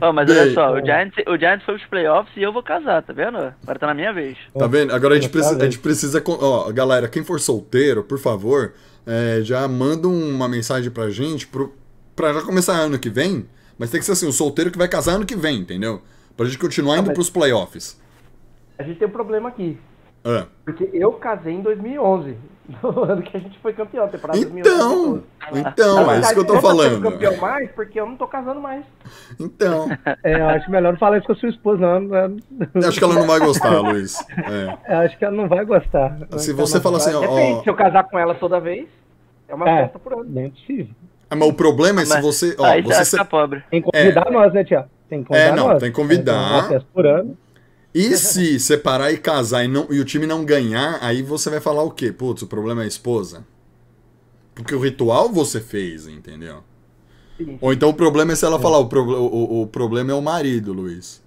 Ó, 0.00 0.12
mas 0.12 0.30
olha 0.30 0.52
só, 0.54 0.72
o 0.72 0.84
Giants, 0.84 1.16
o 1.26 1.36
Giants 1.36 1.64
foi 1.64 1.74
pros 1.74 1.88
playoffs 1.88 2.36
e 2.36 2.42
eu 2.42 2.52
vou 2.52 2.62
casar, 2.62 3.02
tá 3.02 3.12
vendo? 3.12 3.38
Agora 3.38 3.78
tá 3.78 3.86
na 3.88 3.94
minha 3.94 4.12
vez. 4.12 4.38
Tá 4.56 4.66
vendo? 4.66 4.94
Agora 4.94 5.14
a 5.14 5.16
gente 5.16 5.28
Tá 5.30 5.32
precisa. 5.32 5.56
A 5.60 5.64
gente 5.64 5.78
precisa 5.80 6.22
ó, 6.26 6.70
galera, 6.70 7.08
quem 7.08 7.24
for 7.24 7.40
solteiro, 7.40 8.04
por 8.04 8.18
favor, 8.18 8.74
é, 9.06 9.40
já 9.42 9.66
manda 9.66 10.06
uma 10.06 10.48
mensagem 10.48 10.90
pra 10.90 11.10
gente 11.10 11.46
pro, 11.46 11.74
pra 12.14 12.32
já 12.32 12.42
começar 12.42 12.74
ano 12.74 12.98
que 12.98 13.10
vem. 13.10 13.46
Mas 13.78 13.90
tem 13.90 13.98
que 13.98 14.06
ser 14.06 14.12
assim, 14.12 14.28
o 14.28 14.32
solteiro 14.32 14.70
que 14.70 14.78
vai 14.78 14.86
casar 14.88 15.14
ano 15.14 15.26
que 15.26 15.34
vem, 15.34 15.58
entendeu? 15.58 16.02
Pra 16.36 16.46
gente 16.46 16.58
continuar 16.58 16.98
indo 16.98 17.06
mas- 17.06 17.14
pros 17.14 17.30
playoffs. 17.30 17.98
A 18.78 18.82
gente 18.82 18.98
tem 18.98 19.08
um 19.08 19.10
problema 19.10 19.48
aqui. 19.48 19.78
Ah. 20.24 20.46
Porque 20.64 20.88
eu 20.92 21.12
casei 21.14 21.54
em 21.54 21.62
2011. 21.62 22.36
No 22.84 23.02
ano 23.02 23.20
que 23.20 23.36
a 23.36 23.40
gente 23.40 23.58
foi 23.58 23.72
campeão, 23.72 24.06
temporada 24.06 24.38
2011. 24.38 24.60
Então, 24.60 25.22
Ah, 25.40 25.48
então, 25.58 26.06
Na 26.06 26.14
é 26.14 26.20
isso 26.20 26.32
que 26.34 26.38
eu 26.38 26.44
tô 26.46 26.52
verdade, 26.52 26.54
eu 26.54 26.60
falando. 26.78 27.02
sou 27.02 27.10
campeão 27.10 27.36
mais 27.38 27.70
porque 27.72 27.98
eu 27.98 28.06
não 28.06 28.16
tô 28.16 28.28
casando 28.28 28.60
mais. 28.60 28.84
Então, 29.40 29.88
É, 30.22 30.34
eu 30.40 30.48
acho 30.50 30.70
melhor 30.70 30.92
não 30.92 30.98
falar 31.00 31.18
isso 31.18 31.26
com 31.26 31.32
a 31.32 31.36
sua 31.36 31.48
esposa, 31.48 31.80
não. 31.80 32.00
não. 32.00 32.36
eu 32.80 32.88
acho 32.88 32.96
que 32.98 33.02
ela 33.04 33.14
não 33.14 33.26
vai 33.26 33.40
gostar, 33.40 33.80
Luiz. 33.80 34.14
É. 34.86 34.94
Eu 34.94 34.98
acho 35.00 35.18
que 35.18 35.24
ela 35.24 35.36
não 35.36 35.48
vai 35.48 35.64
gostar. 35.64 36.16
Se 36.38 36.52
você 36.52 36.80
fala 36.80 36.98
assim, 36.98 37.12
ó, 37.12 37.20
Depende, 37.22 37.58
ó, 37.58 37.62
se 37.64 37.70
eu 37.70 37.74
casar 37.74 38.04
com 38.04 38.16
ela 38.16 38.36
toda 38.36 38.60
vez, 38.60 38.86
é 39.48 39.54
uma 39.54 39.68
É. 39.68 39.82
festa 39.82 39.98
por 39.98 40.12
ano. 40.12 40.24
Bem 40.26 40.50
possível. 40.50 40.94
ah, 41.28 41.34
mas 41.34 41.48
o 41.48 41.52
problema 41.52 42.02
é 42.02 42.04
se 42.04 42.12
Mas- 42.14 42.22
você, 42.24 42.54
ó, 42.56 42.64
Aí 42.66 42.82
você 42.82 42.94
vai 42.94 43.04
se- 43.04 43.10
ficar 43.10 43.24
pobre. 43.24 43.64
Tem 43.68 43.82
que 43.82 43.90
convidar 43.90 44.30
nós, 44.30 44.52
né, 44.52 44.62
Tiago? 44.62 44.88
Tem 45.08 45.22
que 45.22 45.28
convidar 45.28 45.46
É, 45.48 45.52
não, 45.56 45.66
nós. 45.70 45.80
tem 45.80 45.90
que 45.90 45.96
convidar. 45.96 46.52
Uma 46.52 46.68
festa 46.68 46.88
por 46.94 47.04
ano. 47.04 47.36
E 47.94 48.16
se 48.16 48.60
separar 48.60 49.10
e 49.12 49.18
casar 49.18 49.64
e, 49.64 49.68
não, 49.68 49.86
e 49.90 49.98
o 49.98 50.04
time 50.04 50.26
não 50.26 50.44
ganhar, 50.44 50.98
aí 51.02 51.22
você 51.22 51.50
vai 51.50 51.60
falar 51.60 51.82
o 51.82 51.90
quê? 51.90 52.12
Putz, 52.12 52.42
o 52.42 52.46
problema 52.46 52.82
é 52.82 52.84
a 52.84 52.88
esposa? 52.88 53.44
Porque 54.54 54.74
o 54.74 54.80
ritual 54.80 55.28
você 55.28 55.60
fez, 55.60 56.06
entendeu? 56.06 56.58
Sim. 57.36 57.58
Ou 57.60 57.72
então 57.72 57.88
o 57.88 57.94
problema 57.94 58.32
é 58.32 58.36
se 58.36 58.44
ela 58.44 58.60
falar, 58.60 58.78
o, 58.78 58.86
pro- 58.88 59.02
o, 59.02 59.26
o- 59.26 59.62
o 59.62 59.66
problema 59.66 60.12
é 60.12 60.14
o 60.14 60.22
marido, 60.22 60.72
Luiz. 60.72 61.20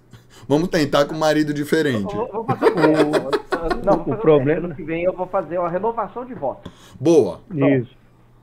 Vamos 0.48 0.68
tentar 0.68 1.04
com 1.06 1.14
um 1.14 1.18
marido 1.18 1.52
diferente. 1.52 2.14
Eu 2.14 2.28
vou 2.32 2.44
fazer 2.44 2.72
um, 2.72 2.72
não, 3.84 3.96
vou 3.96 4.04
fazer 4.04 4.12
O 4.12 4.16
problema- 4.18 4.66
ano 4.66 4.74
que 4.74 4.82
vem 4.84 5.04
eu 5.04 5.12
vou 5.12 5.26
fazer 5.26 5.58
uma 5.58 5.68
renovação 5.68 6.24
de 6.24 6.34
voto. 6.34 6.70
Boa. 6.98 7.40
Isso. 7.52 7.90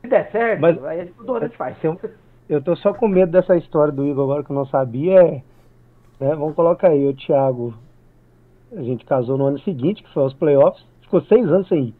Se 0.01 0.07
der 0.07 0.31
certo, 0.31 0.59
Mas- 0.61 0.83
aí 0.83 0.99
a 1.01 1.03
gente 1.05 1.57
faz. 1.57 1.75
Eu, 1.83 1.99
eu 2.49 2.61
tô 2.61 2.75
só 2.75 2.93
com 2.93 3.07
medo 3.07 3.31
dessa 3.31 3.55
história 3.55 3.91
do 3.93 4.05
Igor 4.05 4.23
agora 4.25 4.43
que 4.43 4.51
eu 4.51 4.55
não 4.55 4.65
sabia. 4.65 5.21
É, 5.21 5.31
né, 6.19 6.35
vamos 6.35 6.55
colocar 6.55 6.89
aí, 6.89 7.07
o 7.07 7.13
Thiago. 7.15 7.73
A 8.75 8.81
gente 8.81 9.05
casou 9.05 9.37
no 9.37 9.45
ano 9.47 9.59
seguinte, 9.61 10.01
que 10.03 10.13
foi 10.13 10.23
os 10.23 10.33
playoffs. 10.33 10.83
Ficou 11.01 11.21
seis 11.23 11.45
anos 11.47 11.67
sem 11.67 11.85
ir. 11.87 11.95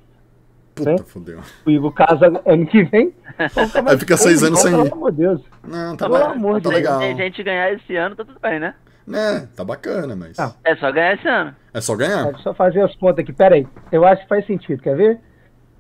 Puta, 0.73 0.91
Né? 0.91 0.97
fodeu. 0.99 1.39
O 1.65 1.69
Igor 1.69 1.93
casa 1.93 2.27
ano 2.45 2.65
que 2.65 2.83
vem. 2.83 3.13
Então, 3.39 3.83
Aí 3.87 3.97
fica 3.97 4.15
seis 4.15 4.41
anos 4.41 4.59
sem 4.61 4.71
ir. 4.73 4.83
Pelo 4.83 4.93
amor 4.93 5.11
de 5.11 5.17
Deus. 5.17 5.41
Não, 5.67 5.97
tá, 5.97 6.05
Pelo 6.05 6.23
amor 6.23 6.61
tá 6.61 6.69
de 6.69 6.75
legal. 6.75 6.99
Se 6.99 7.05
a 7.07 7.13
gente 7.15 7.43
ganhar 7.43 7.73
esse 7.73 7.95
ano, 7.95 8.15
tá 8.15 8.23
tudo 8.23 8.39
bem, 8.39 8.59
né? 8.59 8.73
É, 9.13 9.39
tá 9.55 9.63
bacana, 9.65 10.15
mas. 10.15 10.39
Ah. 10.39 10.53
É 10.63 10.75
só 10.77 10.89
ganhar 10.91 11.15
esse 11.15 11.27
ano. 11.27 11.55
É 11.73 11.81
só 11.81 11.95
ganhar. 11.95 12.27
Eu 12.31 12.37
só 12.39 12.53
fazer 12.53 12.81
as 12.81 12.95
contas 12.95 13.19
aqui. 13.23 13.33
Pera 13.33 13.55
aí. 13.55 13.67
Eu 13.91 14.05
acho 14.05 14.21
que 14.21 14.29
faz 14.29 14.45
sentido. 14.45 14.81
Quer 14.81 14.95
ver? 14.95 15.19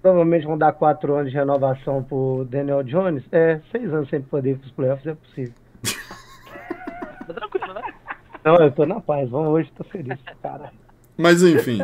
Provavelmente 0.01 0.45
vão 0.45 0.57
dar 0.57 0.73
quatro 0.73 1.13
anos 1.15 1.31
de 1.31 1.37
renovação 1.37 2.03
pro 2.03 2.45
Daniel 2.49 2.83
Jones. 2.83 3.23
É, 3.31 3.61
seis 3.71 3.93
anos 3.93 4.09
sem 4.09 4.21
poder 4.21 4.51
ir 4.51 4.57
pros 4.57 4.71
playoffs 4.71 5.05
é 5.07 5.13
possível. 5.13 5.53
Tá 7.27 7.33
tranquilo, 7.35 7.73
né? 7.73 7.81
Não, 8.43 8.55
eu 8.57 8.71
tô 8.71 8.85
na 8.85 8.99
paz. 8.99 9.29
Vamos 9.29 9.49
hoje, 9.49 9.71
tô 9.77 9.83
feliz, 9.83 10.17
cara. 10.41 10.71
Mas 11.17 11.43
enfim, 11.43 11.79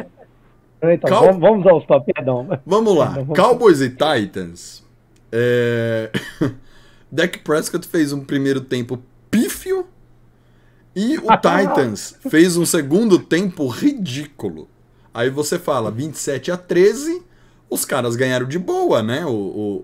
Então, 0.81 1.09
Cal- 1.09 1.25
vamos, 1.25 1.39
vamos 1.41 1.67
aos 1.67 1.85
top, 1.85 2.11
perdão. 2.13 2.47
vamos 2.65 2.95
lá. 2.95 3.11
Então, 3.11 3.25
vamos- 3.25 3.39
Cowboys 3.39 3.81
e 3.81 3.89
Titans. 3.89 4.83
É... 5.31 6.11
Dak 7.11 7.39
Prescott 7.39 7.87
fez 7.87 8.11
um 8.11 8.23
primeiro 8.23 8.61
tempo 8.61 8.99
pífio 9.31 9.85
e 10.95 11.17
o 11.17 11.21
Titans 11.37 12.17
fez 12.29 12.57
um 12.57 12.65
segundo 12.65 13.19
tempo 13.19 13.67
ridículo. 13.67 14.67
Aí 15.13 15.29
você 15.29 15.57
fala 15.57 15.89
27 15.89 16.51
a 16.51 16.57
13, 16.57 17.21
os 17.69 17.85
caras 17.85 18.15
ganharam 18.15 18.45
de 18.47 18.59
boa, 18.59 19.01
né? 19.01 19.25
O, 19.25 19.29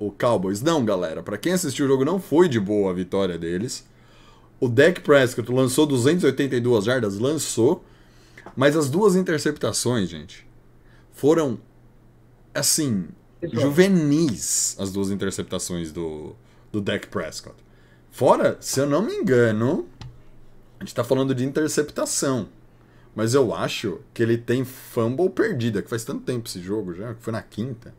o, 0.01 0.07
o 0.07 0.11
Cowboys. 0.11 0.61
Não, 0.61 0.83
galera, 0.83 1.23
pra 1.23 1.37
quem 1.37 1.53
assistiu 1.53 1.85
o 1.85 1.89
jogo 1.89 2.03
não 2.05 2.19
foi 2.19 2.47
de 2.49 2.59
boa 2.59 2.91
a 2.91 2.93
vitória 2.93 3.37
deles. 3.37 3.85
O 4.63 4.69
Dak 4.69 5.01
Prescott 5.01 5.51
lançou 5.51 5.85
282 5.85 6.85
jardas, 6.85 7.19
lançou, 7.19 7.83
mas 8.55 8.77
as 8.77 8.89
duas 8.89 9.13
interceptações, 9.13 10.07
gente, 10.07 10.47
foram 11.11 11.59
assim, 12.53 13.09
juvenis 13.41 14.77
as 14.79 14.89
duas 14.89 15.11
interceptações 15.11 15.91
do, 15.91 16.33
do 16.71 16.79
Dak 16.79 17.07
Prescott. 17.07 17.57
Fora, 18.09 18.55
se 18.61 18.79
eu 18.79 18.87
não 18.87 19.01
me 19.01 19.13
engano, 19.13 19.85
a 20.79 20.85
gente 20.85 20.95
tá 20.95 21.03
falando 21.03 21.35
de 21.35 21.43
interceptação. 21.43 22.47
Mas 23.13 23.33
eu 23.33 23.53
acho 23.53 23.99
que 24.13 24.23
ele 24.23 24.37
tem 24.37 24.63
fumble 24.63 25.29
perdida, 25.29 25.81
que 25.81 25.89
faz 25.89 26.05
tanto 26.05 26.23
tempo 26.23 26.47
esse 26.47 26.61
jogo 26.61 26.93
já, 26.93 27.13
que 27.13 27.21
foi 27.21 27.33
na 27.33 27.41
quinta. 27.41 27.93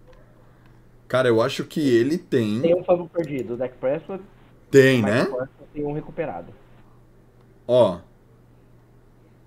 Cara, 1.08 1.28
eu 1.28 1.42
acho 1.42 1.64
que 1.64 1.80
ele 1.80 2.16
tem. 2.16 2.62
Tem 2.62 2.74
um 2.74 2.82
fumble 2.82 3.10
perdido. 3.10 3.52
O 3.52 3.56
Dak 3.58 3.76
Prescott 3.76 4.24
Tem, 4.70 5.02
mas 5.02 5.12
né? 5.12 5.24
Prescott 5.26 5.63
tem 5.74 5.84
um 5.84 5.92
recuperado. 5.92 6.52
Ó. 7.66 7.98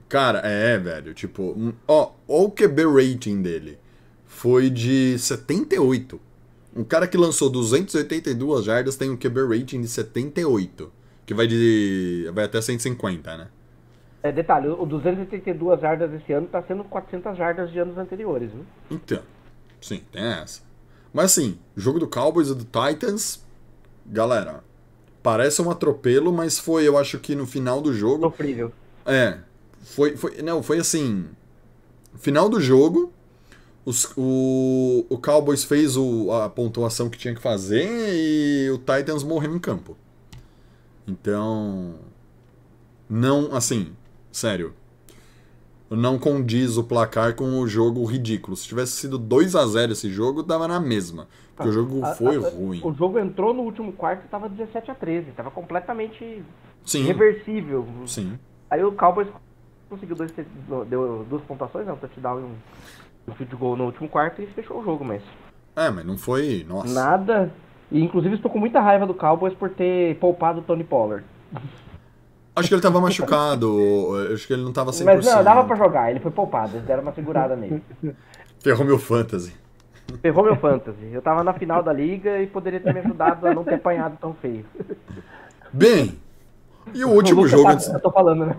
Cara, 0.10 0.40
é, 0.40 0.78
velho. 0.78 1.14
Tipo, 1.14 1.74
ó, 1.88 2.12
ó 2.28 2.44
o 2.44 2.52
QB 2.52 2.84
rating 2.86 3.42
dele. 3.42 3.80
Foi 4.26 4.70
de 4.70 5.18
78. 5.18 6.20
Um 6.76 6.84
cara 6.84 7.08
que 7.08 7.18
lançou 7.18 7.50
282 7.50 8.66
jardas 8.66 8.98
tem 8.98 9.10
um 9.10 9.18
QB 9.18 9.58
rating 9.58 9.82
de 9.82 9.88
78. 9.88 10.92
Que 11.26 11.34
vai 11.34 11.48
de. 11.48 12.30
Vai 12.34 12.46
até 12.46 12.62
150, 12.62 13.38
né? 13.38 13.48
É, 14.22 14.32
detalhe, 14.32 14.68
o 14.68 14.86
282 14.86 15.80
jardas 15.80 16.14
esse 16.14 16.34
ano 16.34 16.48
tá 16.48 16.62
sendo 16.64 16.84
400 16.84 17.38
jardas 17.38 17.72
de 17.72 17.80
anos 17.80 17.98
anteriores, 17.98 18.52
viu? 18.52 18.66
Então. 18.92 19.22
Sim, 19.80 20.02
tem 20.12 20.24
essa. 20.24 20.62
Mas 21.14 21.26
assim, 21.26 21.58
jogo 21.76 22.00
do 22.00 22.08
Cowboys 22.08 22.50
e 22.50 22.56
do 22.56 22.66
Titans. 22.66 23.46
Galera, 24.06 24.64
parece 25.28 25.62
um 25.62 25.70
atropelo, 25.70 26.32
mas 26.32 26.58
foi, 26.58 26.88
eu 26.88 26.98
acho 26.98 27.20
que 27.20 27.36
no 27.36 27.46
final 27.46 27.82
do 27.82 27.94
jogo. 27.94 28.22
Sofrível. 28.22 28.72
É. 29.06 29.40
Foi, 29.82 30.16
foi, 30.16 30.42
não, 30.42 30.64
foi 30.64 30.78
assim. 30.80 31.26
Final 32.18 32.48
do 32.48 32.62
jogo, 32.62 33.12
os- 33.86 34.08
o, 34.16 35.06
o 35.10 35.18
Cowboys 35.18 35.66
fez 35.66 35.98
o- 35.98 36.32
a 36.32 36.50
pontuação 36.50 37.10
que 37.10 37.18
tinha 37.18 37.36
que 37.36 37.42
fazer 37.42 37.86
e 38.16 38.70
o 38.72 38.78
Titans 38.78 39.22
morreu 39.22 39.54
em 39.54 39.60
campo. 39.60 39.98
Então. 41.06 41.96
Não, 43.10 43.54
assim, 43.54 43.90
sério. 44.32 44.74
Não 45.90 46.18
condiz 46.18 46.78
o 46.78 46.84
placar 46.86 47.36
com 47.36 47.60
o 47.60 47.68
jogo 47.68 48.06
ridículo. 48.06 48.56
Se 48.56 48.66
tivesse 48.66 48.94
sido 48.94 49.18
2 49.18 49.56
a 49.56 49.66
0 49.68 49.92
esse 49.92 50.10
jogo, 50.10 50.42
dava 50.42 50.70
na 50.70 50.80
mesma. 50.80 51.28
Porque 51.58 51.70
o 51.70 51.74
jogo 51.74 52.06
A- 52.06 52.14
foi 52.16 52.38
a- 52.38 52.50
ruim. 52.50 52.82
O 52.84 52.94
jogo 52.94 53.18
entrou 53.20 53.54
no 53.54 53.64
último 53.64 53.92
quarto 53.92 54.24
e 54.26 54.28
tava 54.30 54.48
17 54.48 54.92
a 54.92 54.96
13. 54.96 55.32
Tava 55.32 55.50
completamente 55.52 56.44
Sim, 56.86 57.04
reversível. 57.04 57.86
sim. 58.06 58.38
Aí 58.70 58.84
o 58.84 58.92
Cowboys 58.92 59.28
conseguiu 59.90 60.16
dois, 60.16 60.32
deu 60.88 61.26
duas 61.30 61.42
pontuações, 61.44 61.86
né? 61.88 61.94
Um 61.94 61.98
touchdown 61.98 62.40
e 62.40 62.44
um, 62.44 62.52
um 63.30 63.36
field 63.36 63.56
goal 63.56 63.76
no 63.76 63.86
último 63.86 64.08
quarto 64.08 64.42
e 64.42 64.48
fechou 64.48 64.80
o 64.80 64.84
jogo, 64.84 65.04
mas 65.04 65.22
É, 65.76 65.90
mas 65.90 66.06
não 66.06 66.18
foi. 66.18 66.66
Nossa. 66.70 66.94
nada. 66.94 67.52
E 67.92 68.04
inclusive 68.04 68.36
estou 68.36 68.52
com 68.52 68.60
muita 68.60 68.80
raiva 68.80 69.08
do 69.08 69.14
Cowboys 69.14 69.54
por 69.56 69.70
ter 69.70 70.16
poupado 70.20 70.60
o 70.60 70.64
Tony 70.64 70.84
Pollard. 70.84 71.26
Acho 72.56 72.68
que 72.68 72.74
ele 72.76 72.82
tava 72.82 73.00
machucado. 73.00 73.78
Acho 74.34 74.46
que 74.48 74.54
ele 74.54 74.64
não 74.64 74.74
tava 74.74 74.92
100%. 74.92 75.06
Mas 75.06 75.26
não, 75.26 75.44
dava 75.44 75.64
pra 75.64 75.76
jogar, 75.76 76.10
ele 76.12 76.20
foi 76.20 76.32
poupado, 76.32 76.76
eles 76.76 76.86
deram 76.88 77.04
uma 77.04 77.14
segurada 77.14 77.56
nele. 77.56 77.82
Ferrou 78.60 78.86
meu 78.86 78.98
fantasy. 79.00 79.54
Ferrou 80.22 80.44
meu 80.46 80.56
fantasy. 80.56 81.12
Eu 81.12 81.22
tava 81.22 81.44
na 81.44 81.54
final 81.54 81.84
da 81.84 81.94
liga 81.94 82.42
e 82.42 82.48
poderia 82.48 82.80
ter 82.80 82.94
me 82.94 83.00
ajudado 83.02 83.46
a 83.48 83.54
não 83.54 83.64
ter 83.64 83.76
apanhado 83.76 84.18
tão 84.20 84.34
feio. 84.36 84.66
Bem, 85.72 86.18
e 86.94 87.04
o 87.04 87.10
último 87.10 87.42
Lucas 87.42 87.52
jogo 87.52 87.64
sabe 87.64 87.76
antes, 87.76 87.88
o 87.90 87.94
Eu 87.94 88.00
tô 88.00 88.12
falando, 88.12 88.46
né? 88.46 88.56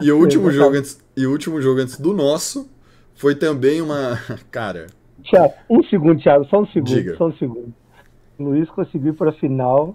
e 0.00 0.10
o 0.10 0.18
último 0.18 0.44
Lucas 0.44 0.56
jogo 0.56 0.76
antes, 0.76 1.04
e 1.16 1.26
o 1.26 1.30
último 1.30 1.60
jogo 1.60 1.80
antes 1.80 2.00
do 2.00 2.12
nosso 2.14 2.70
foi 3.14 3.34
também 3.34 3.82
uma, 3.82 4.18
cara, 4.50 4.86
Thiago, 5.22 5.52
um 5.68 5.82
segundo, 5.84 6.20
Thiago, 6.20 6.46
só 6.46 6.60
um 6.60 6.66
segundo, 6.66 6.88
Diga. 6.88 7.16
só 7.16 7.26
um 7.26 7.32
segundo. 7.34 7.72
O 8.38 8.44
Luiz 8.44 8.68
conseguiu 8.70 9.12
ir 9.12 9.16
pra 9.16 9.32
final. 9.32 9.94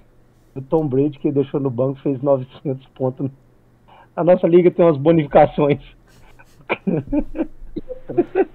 O 0.54 0.62
Tom 0.62 0.88
Brady, 0.88 1.20
que 1.20 1.32
deixou 1.32 1.60
no 1.60 1.70
banco, 1.70 2.00
fez 2.02 2.22
900 2.22 2.86
pontos. 2.90 3.30
A 4.16 4.24
nossa 4.24 4.48
liga 4.48 4.72
tem 4.72 4.86
umas 4.86 4.98
bonificações. 4.98 5.82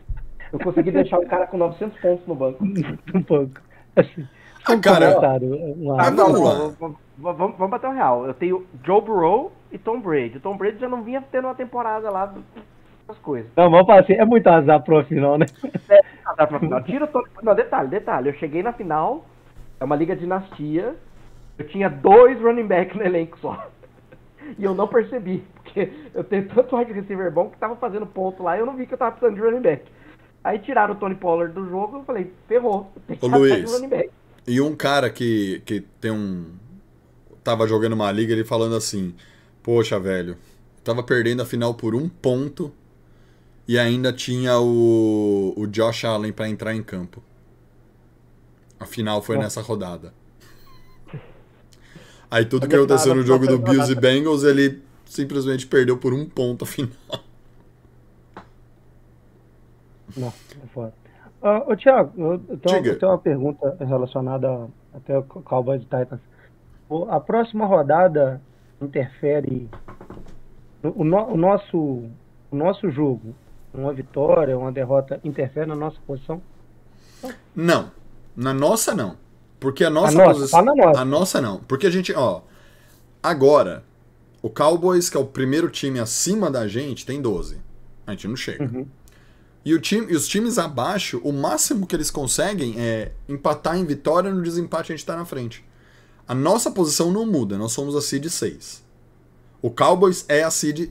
Eu 0.52 0.58
consegui 0.58 0.90
deixar 0.90 1.18
o 1.18 1.26
cara 1.26 1.46
com 1.46 1.56
900 1.56 1.98
pontos 2.00 2.26
no 2.26 2.34
banco. 2.34 2.64
um 3.14 3.22
pouco. 3.22 3.60
Assim, 3.96 4.26
Ah, 4.66 4.76
cara, 4.78 5.06
um 5.46 5.90
Ah, 5.98 6.10
vamos 6.10 6.40
lá. 6.40 6.72
vamos, 7.18 7.70
bater 7.70 7.88
o 7.88 7.92
real. 7.92 8.26
Eu 8.26 8.34
tenho 8.34 8.66
Joe 8.84 9.00
Burrow 9.00 9.52
e 9.72 9.78
Tom 9.78 10.00
Brady. 10.00 10.38
O 10.38 10.40
Tom 10.40 10.56
Brady 10.56 10.78
já 10.78 10.88
não 10.88 11.02
vinha 11.02 11.22
tendo 11.30 11.46
uma 11.46 11.54
temporada 11.54 12.10
lá 12.10 12.26
do- 12.26 12.42
das 13.06 13.18
coisas. 13.18 13.50
Não, 13.56 13.70
vamos 13.70 13.86
falar 13.86 14.00
assim, 14.00 14.12
é 14.14 14.24
muito 14.24 14.46
azar 14.48 14.82
pro 14.82 15.04
final, 15.04 15.38
né? 15.38 15.46
Ah, 16.24 16.34
dá 16.36 16.46
pra 16.46 16.58
final. 16.60 16.82
Tira 16.82 17.04
o 17.04 17.08
Tom... 17.08 17.22
Não, 17.42 17.54
detalhe, 17.54 17.88
detalhe. 17.88 18.28
Eu 18.28 18.34
cheguei 18.34 18.62
na 18.62 18.72
final, 18.72 19.24
é 19.80 19.84
uma 19.84 19.96
liga 19.96 20.14
dinastia. 20.16 20.94
Eu 21.58 21.66
tinha 21.66 21.88
dois 21.90 22.40
running 22.40 22.66
backs 22.66 22.96
no 22.96 23.02
elenco 23.04 23.38
só. 23.38 23.66
E 24.58 24.64
eu 24.64 24.74
não 24.74 24.88
percebi, 24.88 25.44
porque 25.62 25.92
eu 26.14 26.24
tenho 26.24 26.48
tanto 26.48 26.76
wide 26.76 26.92
receiver 26.92 27.30
bom 27.30 27.50
que 27.50 27.58
tava 27.58 27.76
fazendo 27.76 28.06
ponto 28.06 28.42
lá 28.42 28.56
e 28.56 28.60
eu 28.60 28.66
não 28.66 28.74
vi 28.74 28.86
que 28.86 28.94
eu 28.94 28.98
tava 28.98 29.12
precisando 29.12 29.36
de 29.36 29.42
running 29.42 29.60
back. 29.60 29.84
Aí 30.42 30.58
tiraram 30.58 30.94
o 30.94 30.96
Tony 30.96 31.14
Pollard 31.14 31.52
do 31.54 31.68
jogo 31.68 31.98
eu 31.98 32.04
falei, 32.04 32.32
ferrou, 32.48 32.90
tem 33.06 33.16
que 33.16 33.24
Ô, 33.24 33.28
Luiz. 33.28 33.70
e 34.46 34.60
um 34.60 34.74
cara 34.74 35.10
que, 35.10 35.62
que 35.66 35.80
tem 36.00 36.10
um 36.10 36.46
tava 37.44 37.66
jogando 37.66 37.92
uma 37.92 38.10
liga, 38.10 38.32
ele 38.32 38.44
falando 38.44 38.74
assim: 38.74 39.14
"Poxa, 39.62 39.98
velho, 40.00 40.36
tava 40.82 41.02
perdendo 41.02 41.42
a 41.42 41.46
final 41.46 41.74
por 41.74 41.94
um 41.94 42.08
ponto 42.08 42.72
e 43.68 43.78
ainda 43.78 44.12
tinha 44.12 44.58
o, 44.58 45.54
o 45.56 45.66
Josh 45.66 46.04
Allen 46.04 46.32
pra 46.32 46.48
entrar 46.48 46.74
em 46.74 46.82
campo. 46.82 47.22
A 48.78 48.86
final 48.86 49.22
foi 49.22 49.36
nessa 49.36 49.60
rodada. 49.60 50.12
Aí 52.30 52.44
tudo 52.44 52.66
que 52.66 52.74
aconteceu 52.74 53.14
no 53.14 53.22
jogo 53.22 53.46
do. 53.46 53.58
Bills 53.58 53.92
e 53.92 53.94
Bengals, 53.94 54.42
ele 54.42 54.82
simplesmente 55.04 55.66
perdeu 55.66 55.98
por 55.98 56.14
um 56.14 56.24
ponto 56.24 56.64
a 56.64 56.66
final. 56.66 56.90
Não, 60.16 60.28
é 60.28 60.66
foda. 60.74 60.92
Ah, 61.42 61.64
ô, 61.66 61.74
Thiago, 61.76 62.12
eu, 62.20 62.32
eu 62.48 62.58
tenho, 62.58 62.86
eu 62.86 62.98
tenho 62.98 63.12
uma 63.12 63.18
pergunta 63.18 63.76
relacionada 63.80 64.48
a- 64.48 64.66
até 64.94 65.18
o 65.18 65.22
Cowboys 65.22 65.80
e 65.82 65.84
Titans. 65.84 66.20
O- 66.88 67.04
A 67.10 67.18
próxima 67.20 67.64
rodada 67.66 68.40
interfere. 68.80 69.68
O, 70.82 71.04
no- 71.04 71.26
o 71.32 71.36
nosso, 71.36 71.78
o 71.78 72.56
nosso 72.56 72.90
jogo, 72.90 73.34
uma 73.72 73.92
vitória, 73.92 74.56
uma 74.58 74.72
derrota, 74.72 75.20
interfere 75.24 75.66
na 75.66 75.76
nossa 75.76 75.96
posição? 76.06 76.42
Não. 77.54 77.90
Na 78.36 78.52
nossa, 78.54 78.94
não. 78.94 79.16
Porque 79.58 79.84
a 79.84 79.90
nossa 79.90 80.08
A 80.22 80.26
nossa, 80.26 80.40
posição. 80.40 80.58
tá 80.64 80.64
na 80.64 80.74
nossa. 80.86 81.00
A 81.00 81.04
nossa, 81.04 81.40
não. 81.40 81.58
Porque 81.60 81.86
a 81.86 81.90
gente, 81.90 82.12
ó. 82.14 82.40
Agora, 83.22 83.82
o 84.42 84.48
Cowboys, 84.48 85.10
que 85.10 85.16
é 85.16 85.20
o 85.20 85.26
primeiro 85.26 85.68
time 85.68 85.98
acima 86.00 86.50
da 86.50 86.66
gente, 86.66 87.04
tem 87.04 87.20
12. 87.20 87.58
A 88.06 88.12
gente 88.12 88.26
não 88.28 88.36
chega. 88.36 88.64
Uhum. 88.64 88.86
E, 89.64 89.74
o 89.74 89.80
time, 89.80 90.10
e 90.10 90.16
os 90.16 90.26
times 90.26 90.58
abaixo, 90.58 91.20
o 91.22 91.32
máximo 91.32 91.86
que 91.86 91.94
eles 91.94 92.10
conseguem 92.10 92.74
é 92.78 93.12
empatar 93.28 93.76
em 93.76 93.84
vitória, 93.84 94.32
no 94.32 94.42
desempate 94.42 94.92
a 94.92 94.96
gente 94.96 95.04
tá 95.04 95.14
na 95.16 95.24
frente. 95.24 95.64
A 96.26 96.34
nossa 96.34 96.70
posição 96.70 97.10
não 97.10 97.26
muda, 97.26 97.58
nós 97.58 97.72
somos 97.72 97.94
a 97.94 98.00
seed 98.00 98.26
6. 98.26 98.82
O 99.60 99.70
Cowboys 99.70 100.24
é 100.28 100.42
a 100.42 100.50
seed. 100.50 100.90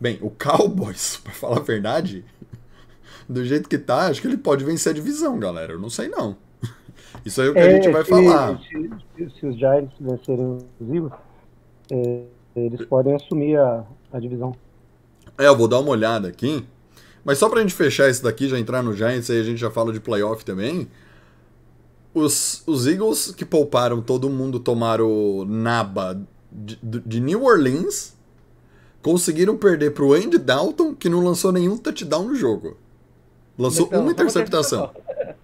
Bem, 0.00 0.18
o 0.20 0.30
Cowboys, 0.30 1.18
pra 1.22 1.32
falar 1.32 1.58
a 1.58 1.62
verdade, 1.62 2.24
do 3.28 3.44
jeito 3.44 3.68
que 3.68 3.78
tá, 3.78 4.06
acho 4.08 4.20
que 4.20 4.26
ele 4.26 4.36
pode 4.38 4.64
vencer 4.64 4.90
a 4.90 4.94
divisão, 4.94 5.38
galera. 5.38 5.74
Eu 5.74 5.78
não 5.78 5.90
sei 5.90 6.08
não. 6.08 6.36
Isso 7.24 7.40
aí 7.40 7.48
é 7.48 7.50
o 7.50 7.54
que 7.54 7.60
a 7.60 7.70
gente 7.70 7.88
vai 7.90 8.02
se, 8.02 8.10
falar. 8.10 8.58
Se, 8.58 8.90
se- 9.16 9.30
se 9.38 9.46
os 9.46 9.56
Giants 9.56 9.92
vencerem 10.00 10.58
os 10.80 10.88
Eagles, 10.94 11.12
é, 11.92 12.22
Eles 12.56 12.84
podem 12.86 13.14
assumir 13.14 13.56
a, 13.58 13.84
a 14.12 14.18
divisão. 14.18 14.54
É, 15.38 15.46
eu 15.46 15.56
vou 15.56 15.68
dar 15.68 15.78
uma 15.78 15.90
olhada 15.90 16.28
aqui. 16.28 16.66
Mas 17.24 17.38
só 17.38 17.48
pra 17.48 17.60
gente 17.60 17.74
fechar 17.74 18.10
isso 18.10 18.22
daqui, 18.22 18.48
já 18.48 18.58
entrar 18.58 18.82
no 18.82 18.94
Giants, 18.94 19.30
aí 19.30 19.40
a 19.40 19.44
gente 19.44 19.58
já 19.58 19.70
fala 19.70 19.92
de 19.92 20.00
playoff 20.00 20.44
também. 20.44 20.88
Os, 22.12 22.62
os 22.66 22.86
Eagles 22.86 23.32
que 23.34 23.44
pouparam 23.44 24.02
todo 24.02 24.28
mundo 24.28 24.58
tomaram 24.58 25.44
naba 25.46 26.20
de, 26.50 26.78
de 26.82 27.20
New 27.20 27.44
Orleans, 27.44 28.14
conseguiram 29.00 29.56
perder 29.56 29.92
pro 29.92 30.12
Andy 30.12 30.38
Dalton, 30.38 30.94
que 30.94 31.08
não 31.08 31.24
lançou 31.24 31.52
nenhum 31.52 31.76
touchdown 31.76 32.28
no 32.28 32.34
jogo. 32.34 32.76
Lançou 33.58 33.86
Então, 33.86 34.00
uma 34.00 34.08
só 34.08 34.12
interceptação. 34.12 34.90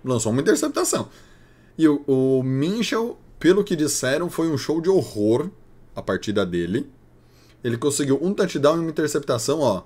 Lançou 0.04 0.32
uma 0.32 0.40
interceptação. 0.40 1.08
E 1.76 1.88
o, 1.88 2.02
o 2.06 2.42
Minchel, 2.42 3.18
pelo 3.38 3.62
que 3.62 3.76
disseram, 3.76 4.28
foi 4.28 4.48
um 4.48 4.58
show 4.58 4.80
de 4.80 4.88
horror 4.88 5.48
a 5.94 6.02
partida 6.02 6.44
dele. 6.44 6.90
Ele 7.62 7.76
conseguiu 7.76 8.18
um 8.22 8.32
touchdown 8.32 8.76
e 8.76 8.80
uma 8.80 8.90
interceptação, 8.90 9.60
ó. 9.60 9.82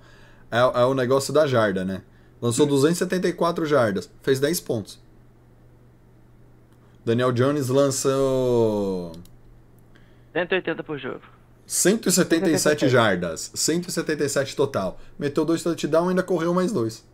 É, 0.52 0.58
é 0.58 0.84
o 0.84 0.94
negócio 0.94 1.32
da 1.32 1.46
jarda, 1.46 1.84
né? 1.84 2.02
Lançou 2.40 2.66
274 2.66 3.64
jardas, 3.66 4.10
fez 4.22 4.38
10 4.38 4.60
pontos. 4.60 5.00
Daniel 7.04 7.32
Jones 7.32 7.68
lançou 7.68 9.12
180 10.32 10.82
por 10.82 10.98
jogo. 10.98 11.20
177 11.66 12.88
jardas, 12.88 13.50
177 13.54 14.56
total. 14.56 14.98
Meteu 15.18 15.44
dois 15.44 15.62
touchdowns 15.62 16.06
e 16.06 16.10
ainda 16.10 16.22
correu 16.22 16.52
mais 16.52 16.72
dois. 16.72 17.04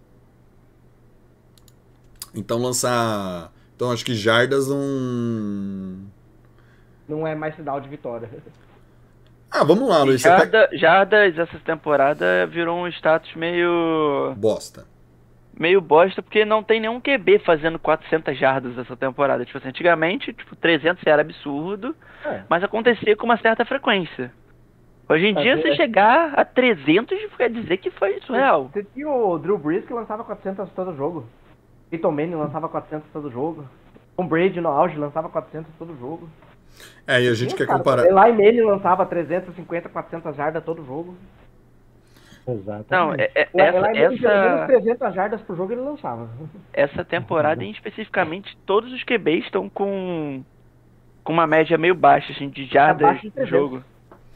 Então 2.35 2.59
lançar. 2.59 3.53
Então 3.75 3.91
acho 3.91 4.05
que 4.05 4.15
jardas 4.15 4.69
não. 4.69 5.99
Não 7.09 7.27
é 7.27 7.35
mais 7.35 7.55
sinal 7.57 7.81
de 7.81 7.89
vitória. 7.89 8.29
Ah, 9.51 9.65
vamos 9.65 9.89
lá, 9.89 10.03
Luiz. 10.03 10.23
Pega... 10.23 10.37
Jarda, 10.37 10.69
Jardas 10.77 11.39
essa 11.39 11.59
temporada 11.61 12.47
virou 12.47 12.79
um 12.79 12.89
status 12.89 13.35
meio 13.35 14.35
Bosta. 14.37 14.85
meio 15.59 15.81
bosta 15.81 16.23
porque 16.23 16.45
não 16.45 16.63
tem 16.63 16.81
nenhum 16.81 17.01
QB 17.01 17.41
fazendo 17.41 17.79
400 17.79 18.39
jardas 18.39 18.77
essa 18.79 18.97
temporada. 18.97 19.45
Tipo 19.45 19.59
assim, 19.59 19.69
antigamente, 19.69 20.33
tipo, 20.33 20.55
300 20.55 21.05
era 21.07 21.23
absurdo, 21.23 21.97
É. 22.25 22.43
mas 22.49 22.63
acontecia 22.63 23.17
com 23.17 23.25
uma 23.25 23.39
certa 23.39 23.65
frequência. 23.65 24.31
Hoje 25.09 25.27
em 25.27 25.35
dia, 25.35 25.55
é- 25.55 25.57
você 25.57 25.75
chegar 25.75 26.35
a 26.39 26.45
300 26.45 27.19
quer 27.39 27.49
dizer 27.51 27.79
que 27.79 27.91
foi 27.91 28.21
surreal. 28.27 28.69
Você 28.73 28.85
tinha 28.93 29.09
o 29.09 29.39
Drew 29.39 29.57
Brees 29.57 29.87
que 29.87 29.93
lançava 29.95 30.23
400 30.23 30.69
todo 30.73 30.95
jogo. 30.95 31.25
Peyton 31.91 32.11
Manning 32.13 32.35
lançava 32.35 32.69
400 32.69 33.09
todo 33.11 33.31
jogo. 33.31 33.65
Tom 34.15 34.27
Brady 34.27 34.61
no 34.61 34.69
auge 34.69 34.99
lançava 34.99 35.29
400 35.31 35.73
todo 35.79 35.97
jogo. 35.99 36.29
É, 37.07 37.23
e 37.23 37.29
a 37.29 37.35
gente 37.35 37.55
Tinha, 37.55 37.57
quer 37.57 37.67
cara, 37.67 37.79
comparar. 37.79 38.05
Eli 38.05 38.15
Manning 38.33 38.61
lançava 38.63 39.07
350, 39.07 39.89
400 39.89 40.37
jardas 40.37 40.65
todo 40.65 40.85
jogo. 40.85 41.17
Exato. 42.47 42.87
Não, 42.91 43.13
é- 43.15 43.31
é- 43.35 43.49
O 43.53 43.61
essa, 43.61 43.87
essa, 43.95 44.67
300 44.67 45.15
jardas 45.15 45.41
por 45.43 45.57
jogo 45.57 45.73
ele 45.73 45.83
lançava. 45.83 46.31
essa 46.73 47.05
temporada 47.05 47.63
em 47.63 47.71
especificamente, 47.71 48.57
todos 48.65 48.93
os 48.93 49.05
QBs 49.05 49.45
estão 49.47 49.69
com, 49.69 50.43
com 51.25 51.33
uma 51.33 51.47
média 51.47 51.79
meio 51.79 51.95
baixa 51.95 52.33
assim, 52.33 52.49
de 52.51 52.67
jardas 52.67 53.11
Abaixo 53.11 53.23
de 53.23 53.33
no 53.37 53.47
300. 53.47 53.51
jogo. 53.51 53.85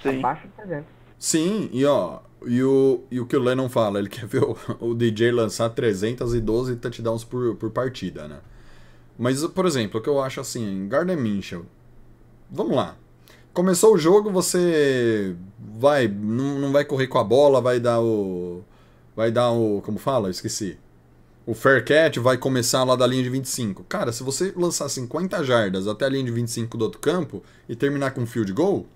Sim. 0.00 0.18
Abaixo 0.18 0.46
de 0.48 0.52
300. 0.54 0.86
Sim, 1.18 1.70
e 1.72 1.84
ó, 1.86 2.20
e 2.46 2.62
o, 2.62 3.04
e 3.10 3.20
o 3.20 3.26
que 3.26 3.36
o 3.36 3.40
Lennon 3.40 3.68
fala, 3.68 3.98
ele 3.98 4.08
quer 4.10 4.26
ver 4.26 4.42
o, 4.42 4.56
o 4.80 4.94
DJ 4.94 5.30
lançar 5.32 5.70
312 5.70 6.76
touchdowns 6.76 7.24
por, 7.24 7.56
por 7.56 7.70
partida, 7.70 8.28
né? 8.28 8.38
Mas, 9.18 9.46
por 9.46 9.66
exemplo, 9.66 10.00
o 10.00 10.02
que 10.02 10.08
eu 10.10 10.20
acho 10.22 10.40
assim, 10.40 10.88
Gardner 10.88 11.16
Minshew, 11.18 11.66
vamos 12.52 12.76
lá. 12.76 12.96
Começou 13.52 13.94
o 13.94 13.98
jogo, 13.98 14.30
você 14.30 15.34
vai, 15.78 16.08
não, 16.08 16.58
não 16.58 16.72
vai 16.72 16.84
correr 16.84 17.06
com 17.06 17.18
a 17.18 17.24
bola, 17.24 17.60
vai 17.60 17.78
dar 17.80 18.00
o, 18.00 18.62
vai 19.16 19.30
dar 19.30 19.50
o, 19.50 19.82
como 19.82 19.98
fala? 19.98 20.30
Esqueci. 20.30 20.78
O 21.44 21.54
fair 21.54 21.84
catch 21.84 22.18
vai 22.18 22.38
começar 22.38 22.84
lá 22.84 22.94
da 22.94 23.06
linha 23.06 23.22
de 23.22 23.28
25. 23.28 23.84
Cara, 23.84 24.12
se 24.12 24.22
você 24.22 24.52
lançar 24.56 24.88
50 24.88 25.42
jardas 25.42 25.88
até 25.88 26.04
a 26.04 26.08
linha 26.08 26.24
de 26.24 26.30
25 26.30 26.78
do 26.78 26.84
outro 26.84 27.00
campo 27.00 27.42
e 27.68 27.74
terminar 27.74 28.12
com 28.12 28.20
um 28.20 28.26
field 28.26 28.52
goal, 28.52 28.86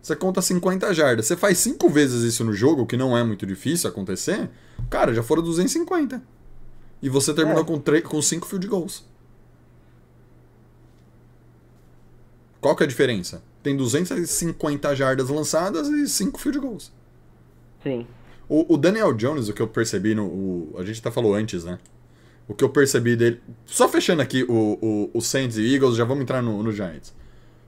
você 0.00 0.16
conta 0.16 0.40
50 0.40 0.94
jardas. 0.94 1.26
Você 1.26 1.36
faz 1.36 1.58
5 1.58 1.88
vezes 1.90 2.22
isso 2.22 2.42
no 2.42 2.54
jogo, 2.54 2.86
que 2.86 2.96
não 2.96 3.16
é 3.16 3.22
muito 3.22 3.44
difícil 3.44 3.88
acontecer. 3.90 4.48
Cara, 4.88 5.12
já 5.12 5.22
foram 5.22 5.42
250. 5.42 6.22
E 7.02 7.08
você 7.08 7.34
terminou 7.34 7.62
É. 7.62 7.66
com 7.66 7.78
com 7.78 8.00
com 8.08 8.22
5 8.22 8.46
field 8.46 8.66
goals. 8.66 9.04
Qual 12.60 12.74
que 12.74 12.82
é 12.82 12.86
a 12.86 12.88
diferença? 12.88 13.42
Tem 13.62 13.76
250 13.76 14.94
jardas 14.96 15.28
lançadas 15.28 15.88
e 15.88 16.08
5 16.08 16.40
field 16.40 16.58
goals. 16.58 16.92
Sim. 17.82 18.06
O, 18.48 18.74
o 18.74 18.76
Daniel 18.76 19.12
Jones, 19.14 19.48
o 19.48 19.52
que 19.52 19.62
eu 19.62 19.68
percebi 19.68 20.14
no. 20.14 20.24
o- 20.26 20.74
a 20.78 20.84
gente 20.84 21.00
até 21.00 21.10
falou 21.10 21.34
antes, 21.34 21.64
né? 21.64 21.78
O 22.48 22.54
que 22.54 22.64
eu 22.64 22.68
percebi 22.70 23.14
dele. 23.14 23.40
Só 23.66 23.88
fechando 23.88 24.22
aqui 24.22 24.42
o, 24.44 24.78
o, 24.80 25.10
o 25.14 25.20
Saints 25.20 25.56
e 25.58 25.74
Eagles, 25.74 25.96
já 25.96 26.04
vamos 26.04 26.22
entrar 26.22 26.42
no, 26.42 26.62
no 26.62 26.72
Giants. 26.72 27.12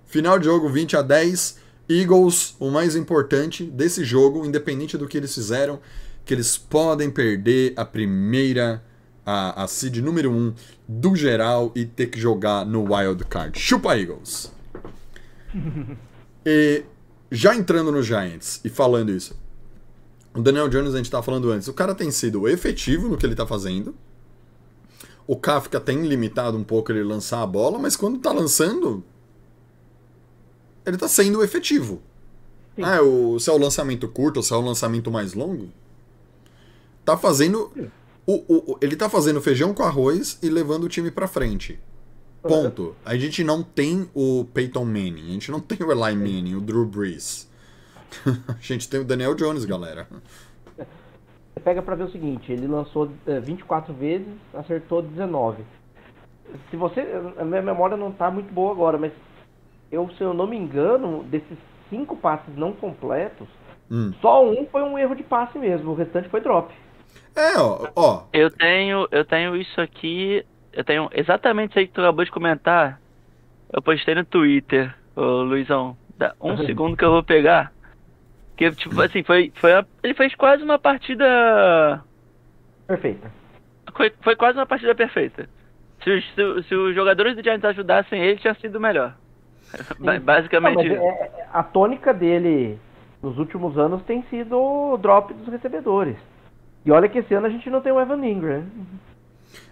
Final 0.07 0.39
de 0.39 0.47
jogo 0.47 0.69
20 0.69 0.97
a 0.97 1.03
10. 1.03 1.59
Eagles, 1.89 2.55
o 2.61 2.71
mais 2.71 2.95
importante 2.95 3.65
desse 3.65 4.05
jogo, 4.05 4.47
independente 4.47 4.97
do 4.97 5.09
que 5.09 5.17
eles 5.17 5.35
fizeram, 5.35 5.81
que 6.25 6.33
eles 6.33 6.57
podem 6.57 7.11
perder 7.11 7.73
a 7.77 7.85
primeira, 7.85 8.83
a, 9.27 9.65
a 9.65 9.67
seed 9.67 9.97
número 9.99 10.31
1 10.31 10.55
do 10.89 11.17
geral 11.17 11.73
e 11.75 11.85
ter 11.85 12.07
que 12.07 12.19
jogar 12.19 12.65
no 12.65 12.95
Wild 12.95 13.25
Card. 13.25 13.59
Chupa 13.59 13.99
Eagles! 13.99 14.53
E 16.45 16.85
já 17.31 17.55
entrando 17.55 17.93
no 17.93 18.03
Giants 18.03 18.61
e 18.65 18.69
falando 18.69 19.11
isso, 19.11 19.39
o 20.35 20.41
Daniel 20.41 20.69
Jones, 20.69 20.95
a 20.95 20.97
gente 20.97 21.11
tava 21.11 21.23
falando 21.23 21.51
antes, 21.51 21.69
o 21.69 21.73
cara 21.73 21.95
tem 21.95 22.11
sido 22.11 22.49
efetivo 22.49 23.09
no 23.09 23.17
que 23.17 23.27
ele 23.27 23.35
tá 23.35 23.47
fazendo. 23.47 23.95
O 25.27 25.37
Kafka 25.37 25.81
tem 25.81 26.07
limitado 26.07 26.57
um 26.57 26.65
pouco 26.65 26.91
ele 26.91 27.03
lançar 27.03 27.43
a 27.43 27.47
bola, 27.47 27.79
mas 27.79 27.97
quando 27.97 28.19
tá 28.19 28.33
lançando, 28.33 29.05
ele 30.85 30.97
tá 30.97 31.09
sendo 31.09 31.43
efetivo. 31.43 32.01
Sim. 32.75 32.83
Ah, 32.83 33.03
o, 33.03 33.39
se 33.39 33.51
é 33.51 33.53
o 33.53 33.59
lançamento 33.59 34.09
curto 34.09 34.39
ou 34.39 34.43
se 34.43 34.53
é 34.53 34.57
o 34.57 34.61
lançamento 34.61 35.11
mais 35.11 35.35
longo, 35.35 35.69
tá 37.05 37.17
fazendo. 37.17 37.73
O, 38.27 38.73
o, 38.73 38.79
ele 38.81 38.97
tá 38.97 39.09
fazendo 39.09 39.41
feijão 39.41 39.75
com 39.75 39.83
arroz 39.83 40.39
e 40.43 40.49
levando 40.49 40.85
o 40.85 40.89
time 40.89 41.11
pra 41.11 41.27
frente. 41.27 41.79
Ponto. 42.43 42.97
A 43.05 43.17
gente 43.17 43.45
não 43.45 43.63
tem 43.63 44.09
o 44.15 44.47
Peyton 44.55 44.85
Manning, 44.85 45.29
a 45.29 45.33
gente 45.33 45.51
não 45.51 45.61
tem 45.61 45.79
o 45.87 45.93
Eli 45.93 46.17
Manning, 46.17 46.55
o 46.55 46.61
Drew 46.61 46.87
Brees. 46.87 47.51
a 48.49 48.57
gente 48.61 48.89
tem 48.89 49.01
o 49.01 49.05
Daniel 49.05 49.35
Jones, 49.35 49.65
galera. 49.65 50.07
Você 50.77 51.61
pega 51.63 51.83
pra 51.83 51.95
ver 51.95 52.05
o 52.05 52.11
seguinte, 52.11 52.51
ele 52.51 52.67
lançou 52.67 53.11
eh, 53.27 53.41
24 53.41 53.93
vezes, 53.93 54.29
acertou 54.55 55.03
19. 55.03 55.63
Se 56.71 56.77
você. 56.77 57.01
A 57.39 57.45
minha 57.45 57.63
memória 57.63 57.97
não 57.97 58.11
tá 58.11 58.31
muito 58.31 58.53
boa 58.53 58.73
agora, 58.73 58.97
mas 58.99 59.13
eu, 59.93 60.09
se 60.17 60.23
eu 60.23 60.33
não 60.33 60.47
me 60.47 60.57
engano, 60.57 61.23
desses 61.25 61.59
cinco 61.91 62.17
passes 62.17 62.57
não 62.57 62.73
completos, 62.73 63.49
Hum. 63.91 64.13
só 64.23 64.49
um 64.49 64.67
foi 64.67 64.83
um 64.83 64.97
erro 64.97 65.17
de 65.17 65.25
passe 65.25 65.59
mesmo, 65.59 65.91
o 65.91 65.95
restante 65.95 66.29
foi 66.29 66.41
drop. 66.41 66.73
É, 67.35 67.59
ó, 67.59 67.89
ó. 67.97 68.23
Eu 68.33 68.49
tenho, 68.51 69.09
eu 69.11 69.25
tenho 69.25 69.57
isso 69.57 69.81
aqui, 69.81 70.45
eu 70.73 70.85
tenho 70.85 71.09
exatamente 71.13 71.71
isso 71.71 71.79
aí 71.79 71.87
que 71.87 71.93
tu 71.95 72.01
acabou 72.01 72.25
de 72.25 72.31
comentar. 72.31 73.01
Eu 73.73 73.81
postei 73.83 74.15
no 74.15 74.25
Twitter, 74.25 74.95
ô 75.17 75.43
Luizão. 75.43 75.97
Dá 76.19 76.35
um 76.41 76.57
segundo 76.59 76.97
que 76.97 77.05
eu 77.05 77.11
vou 77.11 77.23
pegar. 77.23 77.73
Que 78.57 78.71
tipo 78.73 79.01
assim, 79.01 79.23
foi, 79.23 79.53
foi 79.57 79.73
a- 79.73 79.87
ele 80.03 80.13
fez 80.15 80.35
quase 80.35 80.63
uma 80.63 80.79
partida 80.79 82.03
Perfeita. 82.87 83.31
foi, 83.97 84.13
foi 84.21 84.37
quase 84.37 84.59
uma 84.59 84.67
partida 84.67 84.95
perfeita. 84.95 85.49
Se 86.03 86.11
os, 86.11 86.25
se, 86.35 86.69
se 86.69 86.75
os 86.75 86.95
jogadores 86.95 87.37
do 87.37 87.43
Giants 87.43 87.65
ajudassem 87.65 88.23
ele, 88.23 88.39
tinha 88.39 88.55
sido 88.55 88.81
melhor. 88.81 89.15
Ba- 90.01 90.15
Não, 90.15 90.21
Basicamente 90.21 90.87
isso. 90.87 90.95
é- 90.95 91.07
é- 91.07 91.47
a 91.53 91.63
tônica 91.63 92.13
dele 92.13 92.79
nos 93.23 93.39
últimos 93.39 93.79
anos 93.79 94.03
tem 94.03 94.23
sido 94.25 94.59
o 94.59 94.97
drop 94.99 95.33
dos 95.33 95.49
recebedores. 95.49 96.17
E 96.85 96.91
olha 96.91 97.09
que 97.09 97.19
esse 97.19 97.33
ano 97.35 97.47
a 97.47 97.51
gente 97.51 97.69
não 97.71 97.81
tem 97.81 97.93
o 97.93 98.01
Evan 98.01 98.25
Ingram. 98.27 98.65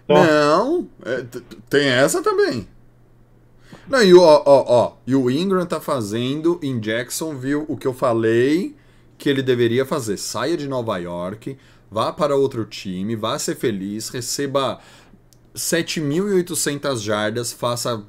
Não, 0.07 0.87
é, 1.05 1.23
tem 1.69 1.87
essa 1.87 2.21
também. 2.23 2.67
Não, 3.87 4.03
e 4.03 4.13
o, 4.13 4.21
ó, 4.21 4.43
ó, 4.45 4.93
e 5.05 5.15
o 5.15 5.29
Ingram 5.31 5.65
tá 5.65 5.79
fazendo 5.79 6.59
em 6.61 6.79
Jacksonville 6.79 7.65
o 7.67 7.75
que 7.75 7.87
eu 7.87 7.93
falei 7.93 8.75
que 9.17 9.29
ele 9.29 9.41
deveria 9.41 9.85
fazer. 9.85 10.17
Saia 10.17 10.55
de 10.55 10.67
Nova 10.67 10.97
York, 10.97 11.57
vá 11.91 12.11
para 12.13 12.35
outro 12.35 12.65
time, 12.65 13.15
vá 13.15 13.37
ser 13.37 13.55
feliz, 13.55 14.09
receba 14.09 14.79
7.800 15.55 16.97
jardas, 16.99 17.51
faça. 17.51 18.03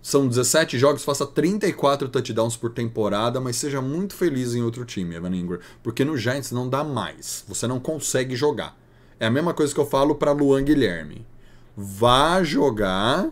São 0.00 0.28
17 0.28 0.78
jogos, 0.78 1.02
faça 1.02 1.26
34 1.26 2.08
touchdowns 2.08 2.56
por 2.56 2.70
temporada, 2.70 3.40
mas 3.40 3.56
seja 3.56 3.80
muito 3.80 4.14
feliz 4.14 4.54
em 4.54 4.62
outro 4.62 4.84
time, 4.84 5.14
Evan 5.14 5.34
Ingram. 5.34 5.58
Porque 5.82 6.04
no 6.04 6.16
Giants 6.16 6.52
não 6.52 6.68
dá 6.68 6.84
mais. 6.84 7.42
Você 7.48 7.66
não 7.66 7.80
consegue 7.80 8.36
jogar. 8.36 8.76
É 9.24 9.26
a 9.26 9.30
mesma 9.30 9.54
coisa 9.54 9.72
que 9.72 9.80
eu 9.80 9.86
falo 9.86 10.14
para 10.14 10.32
Luan 10.32 10.62
Guilherme. 10.62 11.26
Vá 11.74 12.42
jogar 12.42 13.30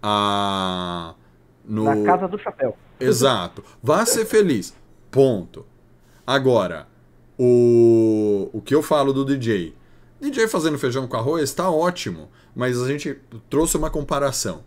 a. 0.00 1.16
No... 1.64 1.82
Na 1.82 2.06
casa 2.06 2.28
do 2.28 2.38
chapéu. 2.38 2.76
Exato. 3.00 3.64
Vá 3.82 4.06
ser 4.06 4.24
feliz. 4.24 4.72
Ponto. 5.10 5.66
Agora, 6.24 6.86
o, 7.36 8.48
o 8.52 8.60
que 8.60 8.72
eu 8.72 8.84
falo 8.84 9.12
do 9.12 9.24
DJ? 9.24 9.74
DJ 10.20 10.46
fazendo 10.46 10.78
feijão 10.78 11.08
com 11.08 11.16
arroz 11.16 11.52
tá 11.52 11.68
ótimo, 11.68 12.30
mas 12.54 12.80
a 12.80 12.86
gente 12.86 13.18
trouxe 13.50 13.76
uma 13.76 13.90
comparação. 13.90 14.62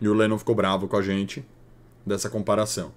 E 0.00 0.08
o 0.08 0.14
Lennon 0.14 0.38
ficou 0.38 0.54
bravo 0.54 0.86
com 0.86 0.96
a 0.96 1.02
gente 1.02 1.44
dessa 2.06 2.30
comparação. 2.30 2.92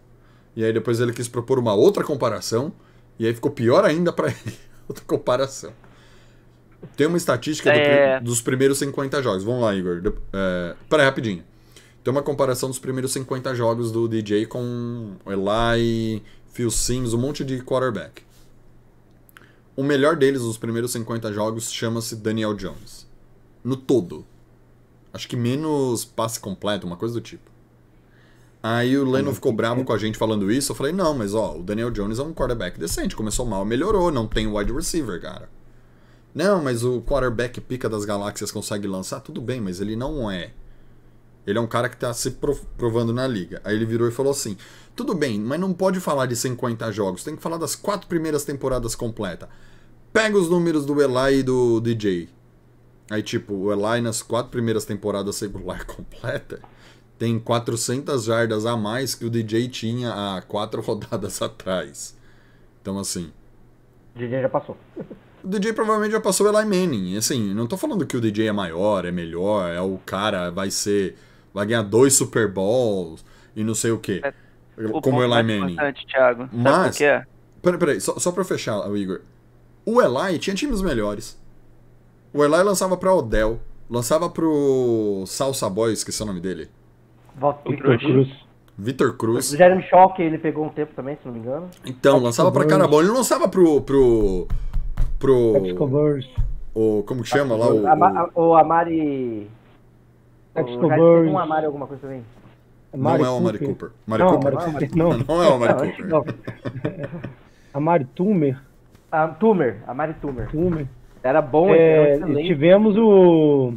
E 0.55 0.63
aí 0.63 0.71
depois 0.71 0.99
ele 0.99 1.13
quis 1.13 1.27
propor 1.27 1.57
uma 1.57 1.73
outra 1.73 2.03
comparação, 2.03 2.71
e 3.17 3.25
aí 3.25 3.33
ficou 3.33 3.49
pior 3.49 3.85
ainda 3.85 4.13
pra 4.13 4.27
ele. 4.45 4.55
outra 4.87 5.03
comparação. 5.03 5.73
Tem 6.97 7.07
uma 7.07 7.17
estatística 7.17 7.71
do 7.71 7.77
É. 7.77 8.15
pri- 8.17 8.25
dos 8.25 8.41
primeiros 8.41 8.77
50 8.79 9.21
jogos. 9.21 9.43
Vamos 9.43 9.61
lá, 9.61 9.75
Igor. 9.75 10.01
É, 10.33 10.75
peraí, 10.89 11.05
rapidinho. 11.05 11.43
Tem 12.03 12.11
uma 12.11 12.23
comparação 12.23 12.69
dos 12.69 12.79
primeiros 12.79 13.11
50 13.13 13.53
jogos 13.53 13.91
do 13.91 14.07
DJ 14.07 14.45
com 14.47 15.11
o 15.23 15.31
Eli, 15.31 16.23
Phil 16.51 16.71
Sims, 16.71 17.13
um 17.13 17.19
monte 17.19 17.43
de 17.45 17.61
quarterback. 17.61 18.23
O 19.75 19.83
melhor 19.83 20.15
deles 20.15 20.41
nos 20.41 20.57
primeiros 20.57 20.91
50 20.91 21.31
jogos 21.31 21.71
chama-se 21.71 22.15
Daniel 22.15 22.53
Jones. 22.55 23.07
No 23.63 23.75
todo. 23.77 24.25
Acho 25.13 25.27
que 25.27 25.35
menos 25.35 26.03
passe 26.03 26.39
completo, 26.39 26.87
uma 26.87 26.97
coisa 26.97 27.13
do 27.13 27.21
tipo. 27.21 27.49
Aí 28.63 28.95
o 28.97 29.09
Lennon 29.09 29.33
ficou 29.33 29.51
bravo 29.51 29.83
com 29.83 29.93
a 29.93 29.97
gente 29.97 30.17
falando 30.17 30.51
isso. 30.51 30.71
Eu 30.71 30.75
falei, 30.75 30.91
não, 30.93 31.13
mas 31.15 31.33
ó, 31.33 31.57
o 31.57 31.63
Daniel 31.63 31.89
Jones 31.91 32.19
é 32.19 32.23
um 32.23 32.33
quarterback 32.33 32.79
decente. 32.79 33.15
Começou 33.15 33.45
mal, 33.45 33.65
melhorou. 33.65 34.11
Não 34.11 34.27
tem 34.27 34.47
wide 34.47 34.71
receiver, 34.71 35.19
cara. 35.21 35.49
Não, 36.33 36.63
mas 36.63 36.83
o 36.83 37.01
quarterback 37.01 37.59
pica 37.61 37.89
das 37.89 38.05
galáxias 38.05 38.51
consegue 38.51 38.87
lançar. 38.87 39.19
Tudo 39.19 39.41
bem, 39.41 39.59
mas 39.59 39.81
ele 39.81 39.95
não 39.95 40.29
é. 40.31 40.51
Ele 41.45 41.57
é 41.57 41.61
um 41.61 41.67
cara 41.67 41.89
que 41.89 41.97
tá 41.97 42.13
se 42.13 42.31
pro- 42.31 42.55
provando 42.77 43.11
na 43.13 43.27
liga. 43.27 43.61
Aí 43.63 43.75
ele 43.75 43.85
virou 43.85 44.07
e 44.07 44.11
falou 44.11 44.31
assim: 44.31 44.55
tudo 44.95 45.13
bem, 45.13 45.39
mas 45.39 45.59
não 45.59 45.73
pode 45.73 45.99
falar 45.99 46.25
de 46.27 46.35
50 46.35 46.91
jogos. 46.91 47.23
Tem 47.23 47.35
que 47.35 47.41
falar 47.41 47.57
das 47.57 47.75
quatro 47.75 48.07
primeiras 48.07 48.43
temporadas 48.45 48.95
completas. 48.95 49.49
Pega 50.13 50.37
os 50.37 50.49
números 50.49 50.85
do 50.85 51.01
Eli 51.01 51.39
e 51.39 51.43
do 51.43 51.79
DJ. 51.81 52.29
Aí, 53.09 53.21
tipo, 53.23 53.53
o 53.53 53.73
Eli 53.73 54.01
nas 54.01 54.21
quatro 54.21 54.51
primeiras 54.51 54.85
temporadas 54.85 55.39
regular 55.39 55.83
completa 55.87 56.61
tem 57.17 57.37
400 57.39 58.23
jardas 58.23 58.65
a 58.65 58.75
mais 58.75 59.13
que 59.13 59.25
o 59.25 59.29
DJ 59.29 59.67
tinha 59.69 60.11
há 60.11 60.41
quatro 60.41 60.81
rodadas 60.81 61.39
atrás. 61.41 62.17
Então, 62.81 62.97
assim, 62.97 63.31
O 64.15 64.19
DJ 64.19 64.41
já 64.41 64.49
passou. 64.49 64.75
o 65.43 65.47
DJ 65.47 65.73
provavelmente 65.73 66.11
já 66.11 66.21
passou 66.21 66.47
o 66.47 66.49
Eli 66.49 66.65
Manning. 66.65 67.17
Assim, 67.17 67.53
não 67.53 67.67
tô 67.67 67.77
falando 67.77 68.05
que 68.05 68.15
o 68.17 68.21
DJ 68.21 68.47
é 68.47 68.51
maior, 68.51 69.05
é 69.05 69.11
melhor, 69.11 69.69
é 69.71 69.81
o 69.81 69.97
cara, 70.05 70.49
vai 70.49 70.69
ser. 70.71 71.15
Vai 71.53 71.65
ganhar 71.65 71.81
dois 71.83 72.13
Super 72.13 72.47
Bowls 72.51 73.25
e 73.55 73.63
não 73.63 73.75
sei 73.75 73.91
o 73.91 73.97
quê. 73.99 74.21
O 74.93 75.01
como 75.01 75.17
o 75.19 75.23
Eli 75.23 75.43
Manning. 75.43 75.73
importante, 75.73 76.05
Thiago. 76.07 76.43
Sabe 76.43 76.57
Mas- 76.57 76.95
o 76.95 76.97
que 76.97 77.03
é? 77.03 77.23
Peraí, 77.61 77.79
peraí, 77.79 78.01
só, 78.01 78.17
só 78.17 78.31
pra 78.31 78.43
fechar, 78.43 78.79
o 78.89 78.97
Igor. 78.97 79.21
O 79.85 80.01
Eli 80.01 80.39
tinha 80.39 80.55
times 80.55 80.81
melhores. 80.81 81.39
O 82.33 82.43
Eli 82.43 82.63
lançava 82.63 82.95
pra 82.97 83.13
Odell, 83.13 83.59
lançava 83.89 84.29
pro 84.29 85.23
Salsa 85.27 85.69
Boy, 85.69 85.91
esqueci 85.93 86.23
o 86.23 86.25
nome 86.25 86.39
dele. 86.39 86.69
Victor 87.67 87.97
Cruz. 87.99 88.29
Vitor 88.77 89.09
O 89.09 89.13
Cruz. 89.13 89.49
Jeremy 89.49 89.83
Shock 89.83 90.21
ele 90.21 90.37
pegou 90.39 90.65
um 90.65 90.69
tempo 90.69 90.93
também, 90.95 91.15
se 91.17 91.21
não 91.25 91.33
me 91.33 91.39
engano. 91.39 91.69
Então, 91.85 92.17
lançava 92.19 92.51
pra 92.51 92.65
cara 92.65 92.87
bom. 92.87 92.99
Ele 92.99 93.09
não 93.09 93.17
lançava 93.17 93.47
pro. 93.47 93.81
pro. 93.81 94.47
Pro. 95.21 95.77
O, 96.73 97.03
como 97.03 97.21
que 97.23 97.29
chama 97.29 97.55
lá? 97.55 97.67
O, 97.71 97.87
Ama- 97.87 98.29
o- 98.35 98.41
O 98.49 98.55
Amari. 98.55 99.47
Um 100.55 100.63
Burst. 100.89 101.35
Amari 101.35 101.65
alguma 101.65 101.87
coisa 101.87 102.01
também. 102.01 102.23
não 102.93 103.15
é 103.15 103.29
o 103.29 103.37
Amari 103.37 103.59
Cooper. 103.59 103.89
Amari 104.05 104.23
Não, 104.23 104.29
Cooper? 104.31 104.53
Amari 104.57 104.71
Cooper, 104.89 104.97
não. 104.97 105.09
Não 105.35 105.43
é 105.43 105.49
o 105.49 105.53
Amari 105.53 105.73
Cooper. 105.93 106.05
Não. 106.07 106.25
Amari 107.73 108.05
Tumer. 108.15 108.59
Ah, 109.11 109.27
Tumer, 109.27 109.77
Amari 109.87 110.13
Tumer. 110.15 110.49
Tumer. 110.49 110.87
Era 111.23 111.41
bom, 111.41 111.69
É, 111.73 112.13
era 112.15 112.27
tivemos 112.35 112.97
o. 112.97 113.73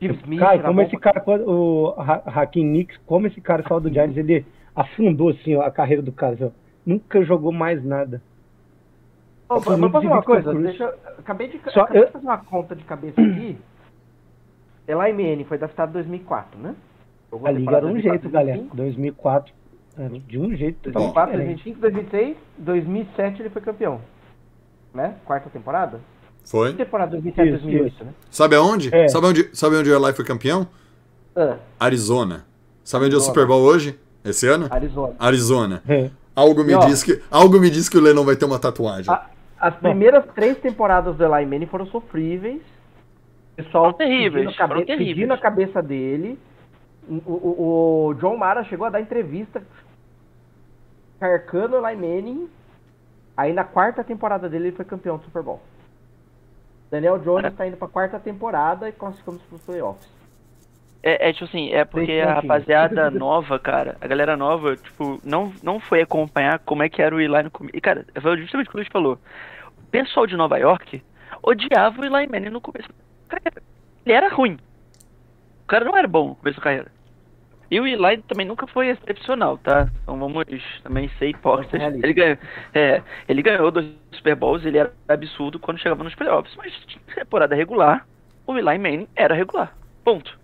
Smith. 0.00 0.38
Cara, 0.38 0.62
como 0.62 0.74
bom 0.74 0.82
esse 0.82 0.96
cara, 0.96 1.24
o 1.50 1.94
Ha- 1.98 2.22
Hakim 2.26 2.64
Nicks, 2.64 2.96
como 3.06 3.26
esse 3.26 3.40
cara 3.40 3.64
saiu 3.66 3.80
do 3.80 3.88
Giants, 3.92 4.16
ele 4.16 4.44
afundou 4.76 5.30
assim 5.30 5.56
ó, 5.56 5.62
a 5.62 5.70
carreira 5.72 6.02
do 6.02 6.12
cara. 6.12 6.34
assim, 6.34 6.44
ó. 6.44 6.50
Nunca 6.86 7.20
jogou 7.24 7.50
mais 7.50 7.84
nada. 7.84 8.22
Foi 9.48 9.76
mas 9.76 9.90
posso 9.92 10.04
falar 10.06 10.16
uma 10.16 10.22
coisa? 10.22 10.54
Deixa. 10.54 10.94
Acabei 11.18 11.48
de, 11.48 11.60
Só 11.72 11.80
acabei 11.80 12.02
eu- 12.02 12.06
de 12.06 12.12
fazer 12.12 12.24
uma 12.26 12.38
conta 12.38 12.76
de 12.76 12.84
cabeça 12.84 13.20
aqui. 13.20 13.58
Eli 14.86 15.12
Manning 15.12 15.44
foi 15.44 15.58
draftado 15.58 15.90
em 15.90 15.94
2004, 15.94 16.58
né? 16.60 16.74
A 17.44 17.50
liga 17.50 17.76
era 17.76 17.86
um 17.86 17.90
2004, 17.92 18.02
jeito, 18.02 18.30
galera. 18.30 18.56
2005, 18.72 18.76
2004. 18.76 19.54
Era 19.98 20.08
de 20.20 20.38
um 20.38 20.54
jeito. 20.56 20.90
totalmente 20.92 21.14
2004, 21.14 21.32
diferente. 21.32 21.64
2005, 21.64 21.80
2006, 21.80 22.36
2007 22.58 23.42
ele 23.42 23.50
foi 23.50 23.62
campeão. 23.62 24.00
Né? 24.94 25.14
Quarta 25.24 25.50
temporada? 25.50 26.00
Foi? 26.44 26.72
Temporada 26.74 27.10
2007, 27.10 27.48
Isso, 27.48 27.62
2008, 27.64 27.94
isso. 27.94 28.04
né? 28.04 28.10
Sabe 28.30 28.56
aonde? 28.56 28.94
É. 28.94 29.08
Sabe 29.08 29.26
onde? 29.26 29.50
Sabe 29.54 29.76
onde 29.76 29.90
o 29.90 29.94
Eli 30.06 30.12
foi 30.14 30.24
campeão? 30.24 30.66
Ah, 31.36 31.56
Arizona. 31.78 32.46
Sabe 32.82 33.04
onde 33.04 33.14
é 33.14 33.18
o 33.18 33.20
Arizona. 33.20 33.34
Super 33.34 33.46
Bowl 33.46 33.62
hoje? 33.62 33.98
Esse 34.24 34.46
ano? 34.48 34.66
Arizona. 34.70 35.14
Arizona. 35.18 35.82
É. 35.86 36.10
Algo 36.34 36.64
me 36.64 36.72
E, 36.72 36.74
ó, 36.76 36.78
diz 36.86 37.02
que 37.02 37.20
algo 37.30 37.58
me 37.60 37.68
diz 37.68 37.88
que 37.88 37.98
o 37.98 38.00
Lennon 38.00 38.24
vai 38.24 38.36
ter 38.36 38.44
uma 38.46 38.58
tatuagem. 38.58 39.12
A- 39.12 39.26
As 39.60 39.74
primeiras 39.76 40.24
três 40.34 40.58
temporadas 40.58 41.16
do 41.16 41.24
Eli 41.24 41.44
Manning 41.46 41.66
foram 41.66 41.86
sofríveis. 41.86 42.62
O 43.52 43.56
pessoal 43.56 43.92
terríveis, 43.92 44.46
pedindo 44.46 44.50
a, 44.50 44.56
cabe- 44.68 44.84
pedindo 44.84 45.32
a 45.34 45.38
cabeça 45.38 45.82
dele. 45.82 46.38
O, 47.08 47.14
o- 47.32 48.06
o 48.10 48.14
John 48.14 48.36
Mara 48.36 48.62
chegou 48.64 48.86
a 48.86 48.90
dar 48.90 49.00
entrevista 49.00 49.62
carcando 51.18 51.76
o 51.76 51.86
Eli 51.88 51.96
Manning. 51.96 52.48
Aí 53.36 53.52
na 53.52 53.64
quarta 53.64 54.02
temporada 54.04 54.48
dele 54.48 54.68
ele 54.68 54.76
foi 54.76 54.84
campeão 54.84 55.16
do 55.16 55.24
Super 55.24 55.42
Bowl. 55.42 55.60
Daniel 56.90 57.18
Jones 57.18 57.52
está 57.52 57.66
indo 57.66 57.76
pra 57.76 57.86
quarta 57.88 58.18
temporada 58.18 58.88
e 58.88 58.92
classificamos 58.92 59.42
pros 59.42 59.60
playoffs. 59.62 60.08
É, 61.02 61.28
é 61.28 61.32
tipo 61.32 61.44
assim, 61.44 61.70
é 61.70 61.84
porque 61.84 62.20
a 62.20 62.34
rapaziada 62.34 63.10
nova, 63.10 63.58
cara, 63.58 63.96
a 64.00 64.06
galera 64.06 64.36
nova, 64.36 64.76
tipo, 64.76 65.20
não, 65.24 65.52
não 65.62 65.78
foi 65.78 66.02
acompanhar 66.02 66.58
como 66.60 66.82
é 66.82 66.88
que 66.88 67.00
era 67.00 67.14
o 67.14 67.20
Eli 67.20 67.42
no 67.42 67.50
começo. 67.50 67.76
E, 67.76 67.80
cara, 67.80 68.04
foi 68.20 68.38
justamente 68.38 68.68
o 68.68 68.70
que 68.70 68.76
o 68.76 68.80
Luiz 68.80 68.88
falou. 68.88 69.18
O 69.78 69.90
pessoal 69.90 70.26
de 70.26 70.36
Nova 70.36 70.58
York 70.58 71.02
odiava 71.42 72.00
o 72.00 72.04
Eli 72.04 72.26
Manning 72.26 72.50
no 72.50 72.60
começo. 72.60 72.88
Cara, 73.28 73.42
ele 74.04 74.14
era 74.14 74.28
ruim. 74.28 74.58
O 75.64 75.66
cara 75.66 75.84
não 75.84 75.96
era 75.96 76.08
bom 76.08 76.28
no 76.28 76.34
começo 76.36 76.58
da 76.58 76.64
carreira. 76.64 76.90
E 77.70 77.78
o 77.78 77.86
Eli 77.86 78.22
também 78.22 78.46
nunca 78.46 78.66
foi 78.66 78.88
excepcional, 78.88 79.58
tá? 79.58 79.88
Então 80.02 80.18
vamos 80.18 80.44
também 80.82 81.08
ser 81.18 81.28
hipócritas. 81.28 81.78
Realista. 81.78 82.06
Ele 82.06 82.14
ganhou, 82.14 82.38
é, 82.74 83.02
ele 83.28 83.42
ganhou 83.42 83.70
dois 83.70 83.86
Super 84.12 84.34
Bowls, 84.34 84.64
ele 84.64 84.78
era 84.78 84.92
absurdo 85.06 85.58
quando 85.58 85.78
chegava 85.78 86.02
nos 86.02 86.14
playoffs. 86.14 86.56
Mas 86.56 86.72
temporada 87.14 87.54
regular, 87.54 88.06
o 88.46 88.56
Eli 88.56 88.78
Manning 88.78 89.08
era 89.14 89.34
regular. 89.34 89.76
Ponto. 90.02 90.37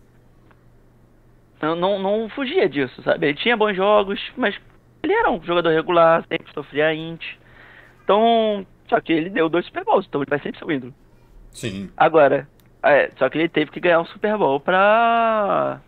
Não, 1.64 1.74
não, 1.76 1.98
não 1.98 2.28
fugia 2.28 2.68
disso, 2.68 3.02
sabe? 3.02 3.28
Ele 3.28 3.38
tinha 3.38 3.56
bons 3.56 3.74
jogos, 3.76 4.20
mas 4.36 4.54
ele 5.02 5.12
era 5.12 5.30
um 5.30 5.42
jogador 5.42 5.70
regular, 5.70 6.24
sempre 6.28 6.52
sofria 6.52 6.92
int. 6.94 7.22
Então, 8.02 8.66
só 8.88 9.00
que 9.00 9.12
ele 9.12 9.30
deu 9.30 9.48
dois 9.48 9.64
Super 9.66 9.84
Bowls, 9.84 10.06
então 10.06 10.20
ele 10.22 10.30
vai 10.30 10.40
sempre 10.40 10.58
ser 10.58 10.64
o 10.64 10.72
ídolo. 10.72 10.94
Sim. 11.52 11.90
Agora, 11.96 12.48
é, 12.82 13.10
só 13.18 13.28
que 13.28 13.38
ele 13.38 13.48
teve 13.48 13.70
que 13.70 13.80
ganhar 13.80 14.00
um 14.00 14.06
Super 14.06 14.36
Bowl 14.36 14.60
pra, 14.60 15.80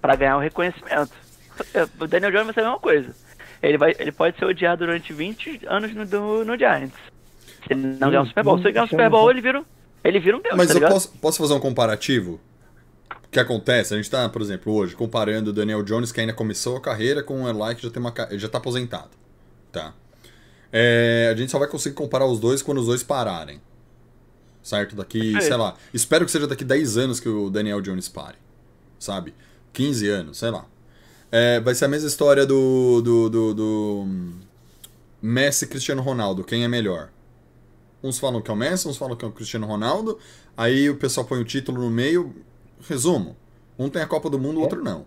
pra 0.00 0.16
ganhar 0.16 0.36
o 0.36 0.40
reconhecimento. 0.40 1.12
O 2.00 2.06
Daniel 2.06 2.30
Jones 2.32 2.46
vai 2.46 2.54
ser 2.54 2.60
a 2.60 2.64
mesma 2.64 2.78
coisa. 2.80 3.14
Ele, 3.62 3.76
vai, 3.76 3.94
ele 3.98 4.10
pode 4.12 4.38
ser 4.38 4.46
odiado 4.46 4.86
durante 4.86 5.12
20 5.12 5.60
anos 5.66 5.94
no, 5.94 6.06
do- 6.06 6.44
no 6.44 6.56
Giants. 6.56 6.94
Se 7.66 7.72
ele 7.74 7.82
não 8.00 8.08
ganhar 8.08 8.22
um 8.22 8.26
Super 8.26 8.42
Bowl. 8.42 8.56
Se 8.58 8.64
ele 8.64 8.72
ganhar 8.72 8.84
um 8.84 8.88
Super 8.88 9.10
Bowl, 9.10 9.30
ele 9.30 9.40
vira, 9.42 9.60
um- 9.60 9.64
ele 10.02 10.18
vira 10.18 10.36
um 10.36 10.40
deus, 10.40 10.56
Mas 10.56 10.68
tá 10.72 10.78
eu 10.78 10.88
posso, 10.88 11.18
posso 11.20 11.38
fazer 11.42 11.52
um 11.54 11.60
comparativo? 11.60 12.40
O 13.30 13.32
que 13.32 13.38
acontece? 13.38 13.94
A 13.94 13.96
gente 13.96 14.10
tá, 14.10 14.28
por 14.28 14.42
exemplo, 14.42 14.72
hoje 14.74 14.96
comparando 14.96 15.50
o 15.50 15.52
Daniel 15.52 15.84
Jones, 15.84 16.10
que 16.10 16.20
ainda 16.20 16.32
começou 16.32 16.76
a 16.76 16.80
carreira, 16.80 17.22
com 17.22 17.44
o 17.44 17.48
Eli, 17.48 17.76
que 17.76 17.82
já, 17.84 17.88
tem 17.88 18.02
uma, 18.02 18.12
já 18.32 18.48
tá 18.48 18.58
aposentado. 18.58 19.10
Tá. 19.70 19.94
É, 20.72 21.30
a 21.32 21.36
gente 21.36 21.52
só 21.52 21.56
vai 21.56 21.68
conseguir 21.68 21.94
comparar 21.94 22.26
os 22.26 22.40
dois 22.40 22.60
quando 22.60 22.78
os 22.78 22.88
dois 22.88 23.04
pararem. 23.04 23.62
Certo? 24.64 24.96
Daqui, 24.96 25.20
Perfeito. 25.20 25.44
sei 25.44 25.56
lá. 25.56 25.76
Espero 25.94 26.24
que 26.24 26.32
seja 26.32 26.48
daqui 26.48 26.64
10 26.64 26.96
anos 26.96 27.20
que 27.20 27.28
o 27.28 27.48
Daniel 27.50 27.80
Jones 27.80 28.08
pare. 28.08 28.36
Sabe? 28.98 29.32
15 29.74 30.08
anos, 30.08 30.38
sei 30.38 30.50
lá. 30.50 30.66
É, 31.30 31.60
vai 31.60 31.76
ser 31.76 31.84
a 31.84 31.88
mesma 31.88 32.08
história 32.08 32.44
do, 32.44 33.00
do, 33.00 33.30
do, 33.30 33.54
do 33.54 34.04
hum, 34.08 34.40
Messi 35.22 35.66
e 35.66 35.68
Cristiano 35.68 36.02
Ronaldo. 36.02 36.42
Quem 36.42 36.64
é 36.64 36.68
melhor? 36.68 37.10
Uns 38.02 38.18
falam 38.18 38.42
que 38.42 38.50
é 38.50 38.54
o 38.54 38.56
Messi, 38.56 38.88
uns 38.88 38.96
falam 38.96 39.16
que 39.16 39.24
é 39.24 39.28
o 39.28 39.30
Cristiano 39.30 39.68
Ronaldo. 39.68 40.18
Aí 40.56 40.90
o 40.90 40.96
pessoal 40.96 41.24
põe 41.24 41.40
o 41.40 41.44
título 41.44 41.80
no 41.80 41.90
meio. 41.90 42.34
Resumo: 42.88 43.36
um 43.78 43.88
tem 43.88 44.02
a 44.02 44.06
Copa 44.06 44.28
do 44.30 44.38
Mundo, 44.38 44.58
o 44.58 44.62
outro 44.62 44.82
não. 44.82 45.04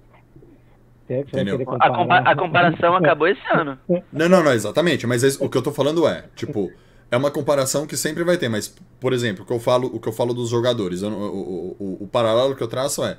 É, 1.09 1.19
Entendeu? 1.19 1.55
A, 1.79 1.89
compa- 1.89 2.17
a 2.19 2.35
comparação 2.35 2.95
acabou 2.95 3.27
esse 3.27 3.41
ano. 3.53 3.77
Não, 4.11 4.29
não, 4.29 4.41
não, 4.41 4.53
exatamente. 4.53 5.05
Mas 5.05 5.23
é- 5.23 5.43
o 5.43 5.49
que 5.49 5.57
eu 5.57 5.61
tô 5.61 5.71
falando 5.71 6.07
é, 6.07 6.25
tipo, 6.33 6.71
é 7.11 7.17
uma 7.17 7.29
comparação 7.29 7.85
que 7.85 7.97
sempre 7.97 8.23
vai 8.23 8.37
ter. 8.37 8.47
Mas, 8.47 8.73
por 9.01 9.11
exemplo, 9.11 9.43
o 9.43 9.45
que 9.45 9.51
eu 9.51 9.59
falo, 9.59 9.91
o 9.93 9.99
que 9.99 10.07
eu 10.07 10.13
falo 10.13 10.33
dos 10.33 10.49
jogadores, 10.49 11.01
eu 11.01 11.09
o, 11.11 11.75
o, 11.77 11.97
o 12.05 12.07
paralelo 12.07 12.55
que 12.55 12.63
eu 12.63 12.67
traço 12.69 13.03
é. 13.03 13.17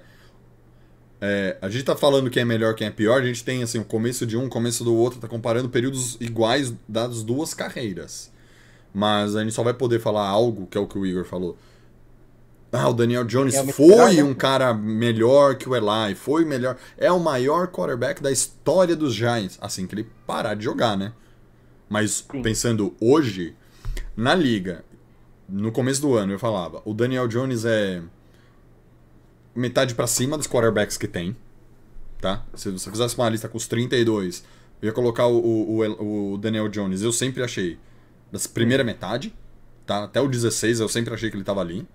É, 1.21 1.57
a 1.63 1.69
gente 1.69 1.85
tá 1.85 1.95
falando 1.95 2.29
quem 2.31 2.43
é 2.43 2.45
melhor, 2.45 2.75
quem 2.75 2.87
é 2.87 2.91
pior, 2.91 3.21
a 3.23 3.25
gente 3.25 3.45
tem 3.45 3.63
assim, 3.63 3.79
o 3.79 3.85
começo 3.85 4.27
de 4.27 4.37
um, 4.37 4.47
o 4.47 4.49
começo 4.49 4.83
do 4.83 4.95
outro, 4.95 5.21
tá 5.21 5.29
comparando 5.29 5.69
períodos 5.69 6.17
iguais 6.21 6.75
das 6.89 7.23
duas 7.23 7.55
carreiras. 7.55 8.33
Mas 8.93 9.37
a 9.37 9.43
gente 9.43 9.53
só 9.55 9.63
vai 9.63 9.75
poder 9.75 10.01
falar 10.01 10.27
algo, 10.27 10.67
que 10.67 10.77
é 10.77 10.81
o 10.81 10.87
que 10.87 10.99
o 10.99 11.07
Igor 11.07 11.25
falou. 11.25 11.57
Ah, 12.77 12.89
o 12.89 12.93
Daniel 12.93 13.25
Jones 13.25 13.55
Realmente 13.55 13.77
foi 13.77 14.23
um 14.23 14.35
cara 14.35 14.75
melhor 14.75 15.55
que 15.57 15.69
o 15.69 15.77
Eli, 15.77 16.15
foi 16.17 16.45
melhor. 16.45 16.77
É 16.99 17.13
o 17.13 17.21
maior 17.21 17.69
quarterback 17.69 18.21
da 18.21 18.33
história 18.33 18.97
dos 18.97 19.15
Giants. 19.15 19.57
Assim 19.61 19.87
que 19.87 19.95
ele 19.95 20.09
parar 20.27 20.55
de 20.55 20.65
jogar, 20.65 20.97
né? 20.97 21.13
Mas 21.89 22.25
Sim. 22.31 22.43
pensando 22.43 22.93
hoje, 23.01 23.55
na 24.17 24.35
liga, 24.35 24.85
no 25.49 25.71
começo 25.71 26.01
do 26.01 26.15
ano 26.17 26.33
eu 26.33 26.39
falava, 26.39 26.83
o 26.85 26.93
Daniel 26.93 27.29
Jones 27.29 27.65
é 27.65 28.03
metade 29.55 29.95
pra 29.95 30.07
cima 30.07 30.37
dos 30.37 30.47
quarterbacks 30.47 30.97
que 30.97 31.07
tem, 31.07 31.37
tá? 32.21 32.45
Se 32.55 32.71
você 32.71 32.91
fizesse 32.91 33.17
uma 33.17 33.29
lista 33.29 33.49
com 33.49 33.57
os 33.57 33.69
32, 33.69 34.45
eu 34.83 34.87
ia 34.89 34.93
colocar 34.93 35.27
o, 35.27 35.37
o, 35.39 35.81
o- 35.85 36.33
o 36.33 36.39
Daniel 36.39 36.69
Jones, 36.69 37.03
eu 37.03 37.13
sempre 37.13 37.43
achei 37.43 37.79
das 38.33 38.47
primeira 38.47 38.83
metade, 38.83 39.33
tá? 39.87 40.05
Até 40.05 40.21
o 40.21 40.27
16 40.29 40.81
eu 40.81 40.89
sempre 40.89 41.15
achei 41.15 41.31
que 41.31 41.37
ele 41.37 41.45
tava 41.45 41.61
ali. 41.61 41.87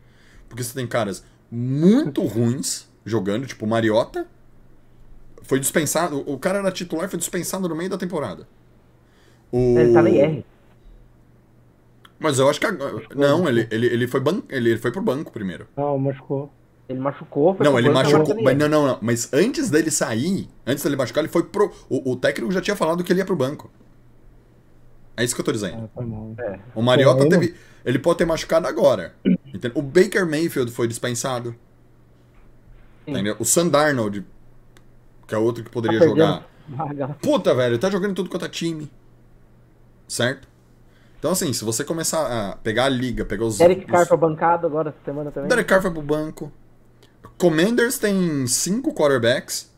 Porque 0.49 0.63
você 0.63 0.73
tem 0.73 0.87
caras 0.87 1.23
muito 1.49 2.23
ruins 2.27 2.89
jogando, 3.05 3.47
tipo 3.47 3.65
o 3.65 3.69
Mariota. 3.69 4.27
Foi 5.43 5.59
dispensado, 5.59 6.23
o 6.29 6.37
cara 6.37 6.59
era 6.59 6.71
titular, 6.71 7.09
foi 7.09 7.17
dispensado 7.17 7.67
no 7.69 7.75
meio 7.75 7.89
da 7.89 7.97
temporada. 7.97 8.47
O... 9.51 9.77
Ele 9.79 9.93
tá 9.93 10.01
na 10.01 10.09
IR. 10.09 10.43
Mas 12.19 12.37
eu 12.37 12.49
acho 12.49 12.59
que 12.59 12.65
agora. 12.65 13.01
Não, 13.15 13.47
ele, 13.47 13.67
ele, 13.71 13.87
ele, 13.87 14.07
foi 14.07 14.19
ban... 14.19 14.43
ele, 14.49 14.71
ele 14.71 14.79
foi 14.79 14.91
pro 14.91 15.01
banco 15.01 15.31
primeiro. 15.31 15.67
Não, 15.75 15.97
machucou. 15.97 16.51
Ele 16.87 16.99
machucou, 16.99 17.55
foi 17.55 17.63
Não, 17.63 17.73
pro 17.73 17.79
ele 17.79 17.89
banco, 17.89 18.11
machucou. 18.11 18.43
Mas 18.43 18.57
não, 18.57 18.67
não, 18.67 18.87
não. 18.87 18.97
Mas 19.01 19.31
antes 19.31 19.69
dele 19.69 19.89
sair, 19.89 20.49
antes 20.65 20.83
dele 20.83 20.95
machucar, 20.95 21.23
ele 21.23 21.31
foi 21.31 21.43
pro. 21.43 21.71
O, 21.87 22.11
o 22.11 22.15
técnico 22.15 22.51
já 22.51 22.61
tinha 22.61 22.75
falado 22.75 23.03
que 23.03 23.13
ele 23.13 23.21
ia 23.21 23.25
pro 23.25 23.35
banco. 23.35 23.71
É 25.15 25.23
isso 25.23 25.35
que 25.35 25.41
eu 25.41 25.45
tô 25.45 25.51
dizendo. 25.51 25.89
É. 26.39 26.59
O 26.75 26.81
Mariota 26.81 27.27
teve. 27.29 27.53
Ele 27.85 27.99
pode 27.99 28.17
ter 28.17 28.25
machucado 28.25 28.67
agora. 28.67 29.13
Entendeu? 29.59 29.77
O 29.77 29.81
Baker 29.81 30.25
Mayfield 30.25 30.71
foi 30.71 30.87
dispensado. 30.87 31.55
Entendeu? 33.05 33.35
O 33.39 33.45
Sam 33.45 33.67
Darnold, 33.67 34.25
que 35.27 35.35
é 35.35 35.37
outro 35.37 35.63
que 35.63 35.69
poderia 35.69 35.99
Tá 35.99 36.05
jogar. 36.05 36.49
Puta, 37.21 37.53
velho, 37.53 37.77
tá 37.77 37.89
jogando 37.89 38.15
tudo 38.15 38.29
quanto 38.29 38.45
é 38.45 38.49
time. 38.49 38.89
Certo? 40.07 40.47
Então, 41.17 41.31
assim, 41.31 41.51
se 41.51 41.65
você 41.65 41.83
começar 41.83 42.49
a 42.51 42.55
pegar 42.57 42.85
a 42.85 42.89
liga, 42.89 43.25
pegar 43.25 43.45
os. 43.45 43.57
Derek 43.57 43.85
Carr 43.85 44.07
foi 44.07 44.17
bancado 44.17 44.65
agora 44.67 44.89
essa 44.89 44.99
semana 45.03 45.31
também. 45.31 45.49
Derek 45.49 45.67
Carr 45.67 45.81
foi 45.81 45.91
pro 45.91 46.01
banco. 46.01 46.51
Commanders 47.37 47.97
tem 47.99 48.45
cinco 48.47 48.93
quarterbacks. 48.93 49.69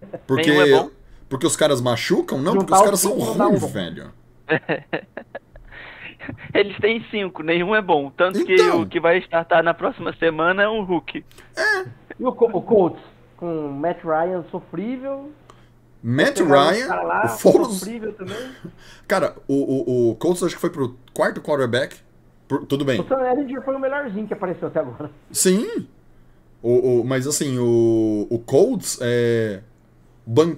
Porque, 0.26 0.50
é 0.50 0.70
bom. 0.76 0.90
porque 1.28 1.46
os 1.46 1.54
caras 1.54 1.80
machucam? 1.80 2.38
Não, 2.40 2.56
porque 2.56 2.74
Juntar 2.74 2.74
os 2.74 2.80
os 2.80 2.84
caras 2.84 3.00
são 3.00 3.16
um 3.16 3.48
ruins, 3.50 3.72
velho. 3.72 4.12
Eles 6.54 6.76
têm 6.78 7.04
cinco, 7.10 7.42
nenhum 7.42 7.74
é 7.74 7.82
bom. 7.82 8.10
Tanto 8.10 8.44
que 8.44 8.54
Então. 8.54 8.82
o 8.82 8.86
que 8.86 9.00
vai 9.00 9.18
startar 9.18 9.62
na 9.62 9.74
próxima 9.74 10.12
semana 10.16 10.62
é 10.62 10.68
um 10.68 10.84
Hulk. 10.84 11.24
E 12.18 12.24
o, 12.24 12.28
o 12.28 12.62
Colts 12.62 13.02
com 13.36 13.68
Matt 13.68 14.02
Ryan 14.04 14.44
sofrível. 14.50 15.30
Matt 16.02 16.38
Ryan, 16.40 16.86
lá, 17.02 17.22
o 17.26 17.28
Foles. 17.28 17.68
sofrível 17.78 18.12
também. 18.14 18.36
Cara, 19.06 19.36
o, 19.46 19.54
o, 19.54 20.10
o 20.10 20.14
Colts 20.16 20.42
acho 20.42 20.54
que 20.56 20.60
foi 20.60 20.70
pro 20.70 20.96
quarto 21.14 21.40
quarterback. 21.40 21.96
Por- 22.48 22.66
tudo 22.66 22.84
bem. 22.84 23.00
O 23.00 23.06
Sam 23.06 23.20
Ellinger 23.30 23.62
foi 23.64 23.74
o 23.76 23.78
melhorzinho 23.78 24.26
que 24.26 24.34
apareceu 24.34 24.68
até 24.68 24.80
agora. 24.80 25.10
Sim. 25.30 25.86
O, 26.62 27.00
o, 27.00 27.04
mas 27.04 27.26
assim, 27.26 27.56
o, 27.58 28.26
o 28.30 28.38
Colts 28.38 28.98
é. 29.00 29.60
Ban... 30.26 30.56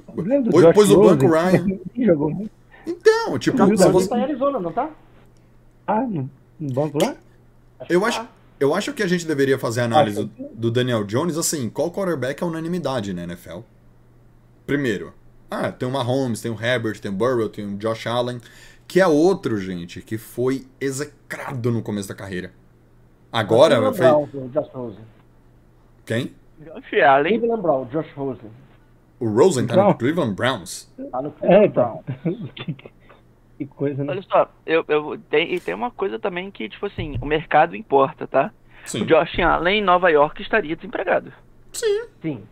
Josh 0.51 0.75
pôs 0.75 0.91
o 0.91 1.01
banco 1.01 1.27
Ryan. 1.27 1.67
Jogou 2.07 2.31
muito. 2.31 2.51
Então, 2.87 3.39
tipo, 3.39 3.57
Não, 3.57 3.75
se 3.77 3.89
você- 3.89 4.09
Tá 4.09 4.19
em 4.19 4.23
Arizona, 4.25 4.59
não 4.61 4.73
tá? 4.73 4.91
Ah, 5.87 6.01
no, 6.03 6.31
no 6.59 6.73
banco 6.73 6.99
lá? 7.03 7.17
eu, 7.89 8.05
acho, 8.05 8.27
eu 8.59 8.75
acho 8.75 8.93
que 8.93 9.03
a 9.03 9.07
gente 9.07 9.27
deveria 9.27 9.59
fazer 9.59 9.83
a 9.83 9.85
análise 9.85 10.19
Acho. 10.21 10.31
do, 10.55 10.71
Daniel 10.71 11.05
Jones 11.05 11.37
assim: 11.37 11.69
qual 11.69 11.91
quarterback 11.91 12.43
é 12.43 12.47
unanimidade 12.47 13.13
na 13.13 13.25
NFL? 13.25 13.61
Primeiro, 14.67 15.13
ah, 15.51 15.71
tem 15.71 15.87
o 15.87 15.91
Mahomes, 15.93 16.41
tem 16.41 16.51
o 16.51 16.61
Herbert, 16.61 16.99
tem 17.01 17.11
o 17.11 17.15
Burrow, 17.15 17.49
tem 17.49 17.67
o 17.67 17.77
Josh 17.77 18.07
Allen, 18.07 18.41
que 18.89 19.01
é 19.01 19.07
outro, 19.07 19.59
gente, 19.59 20.01
que 20.01 20.17
foi 20.17 20.67
execrado 20.81 21.71
no 21.71 21.83
começo 21.83 22.09
da 22.09 22.15
carreira. 22.15 22.53
Agora, 23.31 23.77
Cleveland 23.77 23.97
foi. 23.99 24.07
Browns, 24.07 24.35
o 24.35 24.49
Josh 24.49 24.73
Rosen. 24.73 25.05
Quem? 26.07 26.35
Josh 26.61 27.03
Allen. 27.03 27.39
Cleveland 27.39 27.63
Brown, 27.63 27.85
Josh 27.87 28.13
Rosen. 28.17 28.51
O 29.21 29.29
Rosen 29.29 29.67
tá 29.67 29.77
no 29.77 29.83
Não. 29.83 29.95
Cleveland 29.95 30.35
Browns. 30.35 30.91
Tá 31.11 31.21
no 31.23 31.29
É, 31.29 31.33
Cleveland 31.33 31.67
então. 31.67 32.05
Browns. 32.25 32.51
que, 33.59 33.67
coisa, 33.67 34.03
né? 34.05 34.13
Olha 34.13 34.23
só, 34.23 34.51
eu, 34.67 34.85
eu 34.89 35.19
tem, 35.31 35.55
e 35.55 35.61
tem 35.61 35.75
uma 35.75 35.91
coisa 35.91 36.19
também 36.19 36.51
que, 36.51 36.69
tipo 36.69 36.87
assim, 36.87 37.19
o 37.21 37.27
mercado 37.27 37.77
importa, 37.77 38.27
tá? 38.27 38.53
Sim. 38.85 39.03
O 39.03 39.07
Josh 39.07 39.39
Allen 39.41 39.79
em 39.79 39.85
Nova 39.85 40.11
York 40.11 40.43
estaria 40.43 40.77
desempregado. 40.77 41.33
Sim. 41.73 42.07
Sim. 42.21 42.43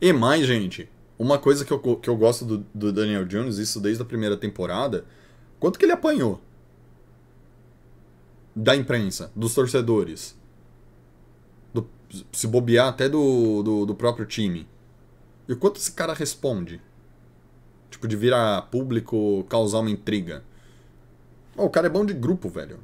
E 0.00 0.12
mais, 0.12 0.46
gente, 0.46 0.88
uma 1.18 1.38
coisa 1.38 1.64
que 1.64 1.72
eu, 1.72 1.78
que 1.96 2.08
eu 2.08 2.16
gosto 2.16 2.44
do, 2.44 2.58
do 2.74 2.92
Daniel 2.92 3.24
Jones, 3.26 3.58
isso 3.58 3.80
desde 3.80 4.02
a 4.02 4.06
primeira 4.06 4.36
temporada, 4.36 5.04
quanto 5.58 5.78
que 5.78 5.84
ele 5.84 5.92
apanhou? 5.92 6.40
Da 8.56 8.74
imprensa, 8.74 9.30
dos 9.36 9.54
torcedores. 9.54 10.36
Do- 11.72 11.88
se 12.32 12.46
bobear 12.46 12.88
até 12.88 13.08
do, 13.08 13.62
do, 13.62 13.86
do 13.86 13.94
próprio 13.94 14.26
time. 14.26 14.66
E 15.48 15.52
o 15.52 15.56
quanto 15.56 15.76
esse 15.76 15.92
cara 15.92 16.14
responde? 16.14 16.80
Tipo, 17.90 18.06
de 18.08 18.16
virar 18.16 18.62
público, 18.70 19.44
causar 19.48 19.80
uma 19.80 19.90
intriga. 19.90 20.42
Ó, 21.56 21.66
o 21.66 21.70
cara 21.70 21.88
é 21.88 21.90
bom 21.90 22.04
de 22.06 22.14
grupo, 22.14 22.48
velho. 22.48 22.78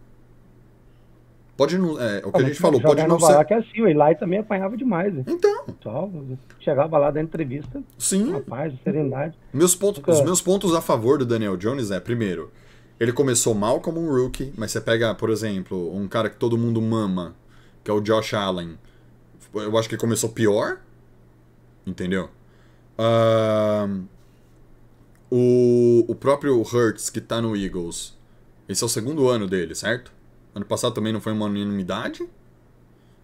Pode 1.56 1.78
não. 1.78 1.98
É, 1.98 2.18
o 2.24 2.30
que 2.32 2.42
a 2.42 2.44
gente 2.44 2.60
falou, 2.60 2.80
pode 2.80 3.06
não 3.06 3.18
ser. 3.18 3.32
York 3.32 3.52
é 3.54 3.56
assim, 3.56 3.80
o 3.80 3.88
Eli 3.88 4.14
também 4.18 4.40
apanhava 4.40 4.76
demais. 4.76 5.14
né? 5.14 5.24
Então, 5.26 6.12
chegava 6.60 6.98
lá 6.98 7.10
da 7.10 7.22
entrevista, 7.22 7.82
sim. 7.96 8.30
rapaz, 8.32 8.74
serenidade. 8.84 9.34
Meus 9.54 9.74
pontos, 9.74 9.98
Nunca- 10.00 10.12
Os 10.12 10.20
meus 10.20 10.42
pontos 10.42 10.74
a 10.74 10.82
favor 10.82 11.18
do 11.18 11.24
Daniel 11.24 11.56
Jones 11.56 11.90
é, 11.90 11.98
primeiro, 11.98 12.50
ele 13.00 13.12
começou 13.12 13.54
mal 13.54 13.80
como 13.80 14.00
um 14.00 14.10
rookie, 14.10 14.52
mas 14.56 14.70
você 14.72 14.80
pega, 14.82 15.14
por 15.14 15.30
exemplo, 15.30 15.96
um 15.96 16.06
cara 16.06 16.28
que 16.28 16.36
todo 16.36 16.58
mundo 16.58 16.82
mama, 16.82 17.34
que 17.82 17.90
é 17.90 17.94
o 17.94 18.00
Josh 18.02 18.34
Allen. 18.34 18.76
Eu 19.54 19.78
acho 19.78 19.88
que 19.88 19.96
começou 19.96 20.28
pior. 20.30 20.78
Entendeu? 21.86 22.28
Ahn, 22.98 24.02
o, 25.30 26.04
o 26.08 26.14
próprio 26.14 26.60
Hurts, 26.60 27.10
que 27.10 27.20
tá 27.20 27.40
no 27.40 27.56
Eagles. 27.56 28.16
Esse 28.68 28.82
é 28.82 28.86
o 28.86 28.88
segundo 28.88 29.28
ano 29.28 29.46
dele, 29.46 29.74
certo? 29.74 30.12
Ano 30.54 30.64
passado 30.64 30.94
também 30.94 31.12
não 31.12 31.20
foi 31.20 31.32
uma 31.32 31.46
unanimidade. 31.46 32.26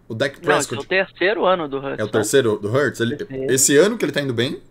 O 0.07 0.13
Dak 0.13 0.35
Não, 0.35 0.57
esse 0.57 0.73
é 0.73 0.75
Prescott 0.75 0.85
o 0.85 0.87
terceiro 0.87 1.45
ano 1.45 1.67
do 1.67 1.77
Hudson. 1.77 1.95
é 1.97 2.03
o 2.03 2.07
terceiro 2.07 2.57
do 2.57 2.69
Hurts. 2.69 2.99
Ele, 2.99 3.15
Terceiro. 3.17 3.51
esse 3.53 3.77
ano 3.77 3.97
que 3.97 4.05
ele 4.05 4.11
tá 4.11 4.21
indo 4.21 4.33
bem, 4.33 4.61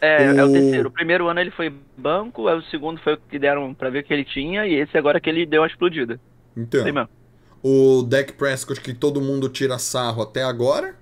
É, 0.00 0.24
é 0.36 0.44
o 0.44 0.48
O- 0.48 0.52
terceiro. 0.52 0.88
O 0.88 0.92
primeiro 0.92 1.28
ano 1.28 1.40
ele 1.40 1.50
foi 1.50 1.72
banco, 1.96 2.48
aí 2.48 2.56
o 2.58 2.62
segundo 2.64 3.00
foi 3.02 3.14
o 3.14 3.18
que 3.18 3.38
deram 3.38 3.72
pra 3.74 3.90
ver 3.90 4.00
o 4.00 4.04
que 4.04 4.12
ele 4.12 4.24
tinha, 4.24 4.66
e 4.66 4.74
esse 4.74 4.96
agora 4.96 5.20
que 5.20 5.28
ele 5.28 5.44
deu 5.46 5.60
uma 5.62 5.66
explodida. 5.68 6.18
Então, 6.56 6.82
Sei 6.82 6.90
mesmo. 6.92 7.08
o 7.62 8.02
Dak 8.02 8.32
Prescott 8.32 8.80
que 8.80 8.94
todo 8.94 9.20
mundo 9.20 9.48
tira 9.48 9.78
sarro 9.78 10.22
até 10.22 10.42
agora. 10.42 10.94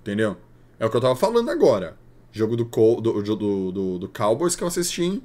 Entendeu? 0.00 0.36
É 0.78 0.86
o 0.86 0.90
que 0.90 0.96
eu 0.96 1.00
tava 1.00 1.16
falando 1.16 1.50
agora. 1.50 1.96
Jogo 2.30 2.56
do, 2.56 2.66
Col- 2.66 3.00
do, 3.00 3.22
do, 3.22 3.72
do, 3.72 3.98
do- 3.98 4.08
Cowboys 4.08 4.54
que 4.54 4.62
eu 4.62 4.68
assisti. 4.68 5.22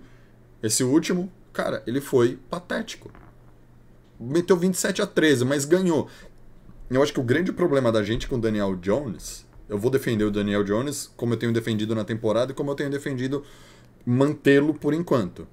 Esse 0.61 0.83
último, 0.83 1.31
cara, 1.51 1.83
ele 1.85 1.99
foi 2.01 2.39
patético. 2.49 3.11
Meteu 4.19 4.55
27 4.55 5.01
a 5.01 5.07
13, 5.07 5.43
mas 5.45 5.65
ganhou. 5.65 6.07
Eu 6.89 7.01
acho 7.03 7.13
que 7.13 7.19
o 7.19 7.23
grande 7.23 7.51
problema 7.51 7.91
da 7.91 8.03
gente 8.03 8.27
com 8.27 8.35
o 8.35 8.41
Daniel 8.41 8.75
Jones. 8.75 9.45
Eu 9.67 9.77
vou 9.77 9.89
defender 9.91 10.23
o 10.23 10.31
Daniel 10.31 10.63
Jones 10.63 11.11
como 11.17 11.33
eu 11.33 11.37
tenho 11.37 11.51
defendido 11.53 11.95
na 11.95 12.03
temporada 12.03 12.51
e 12.51 12.55
como 12.55 12.71
eu 12.71 12.75
tenho 12.75 12.89
defendido 12.89 13.43
mantê-lo 14.05 14.73
por 14.73 14.93
enquanto. 14.93 15.47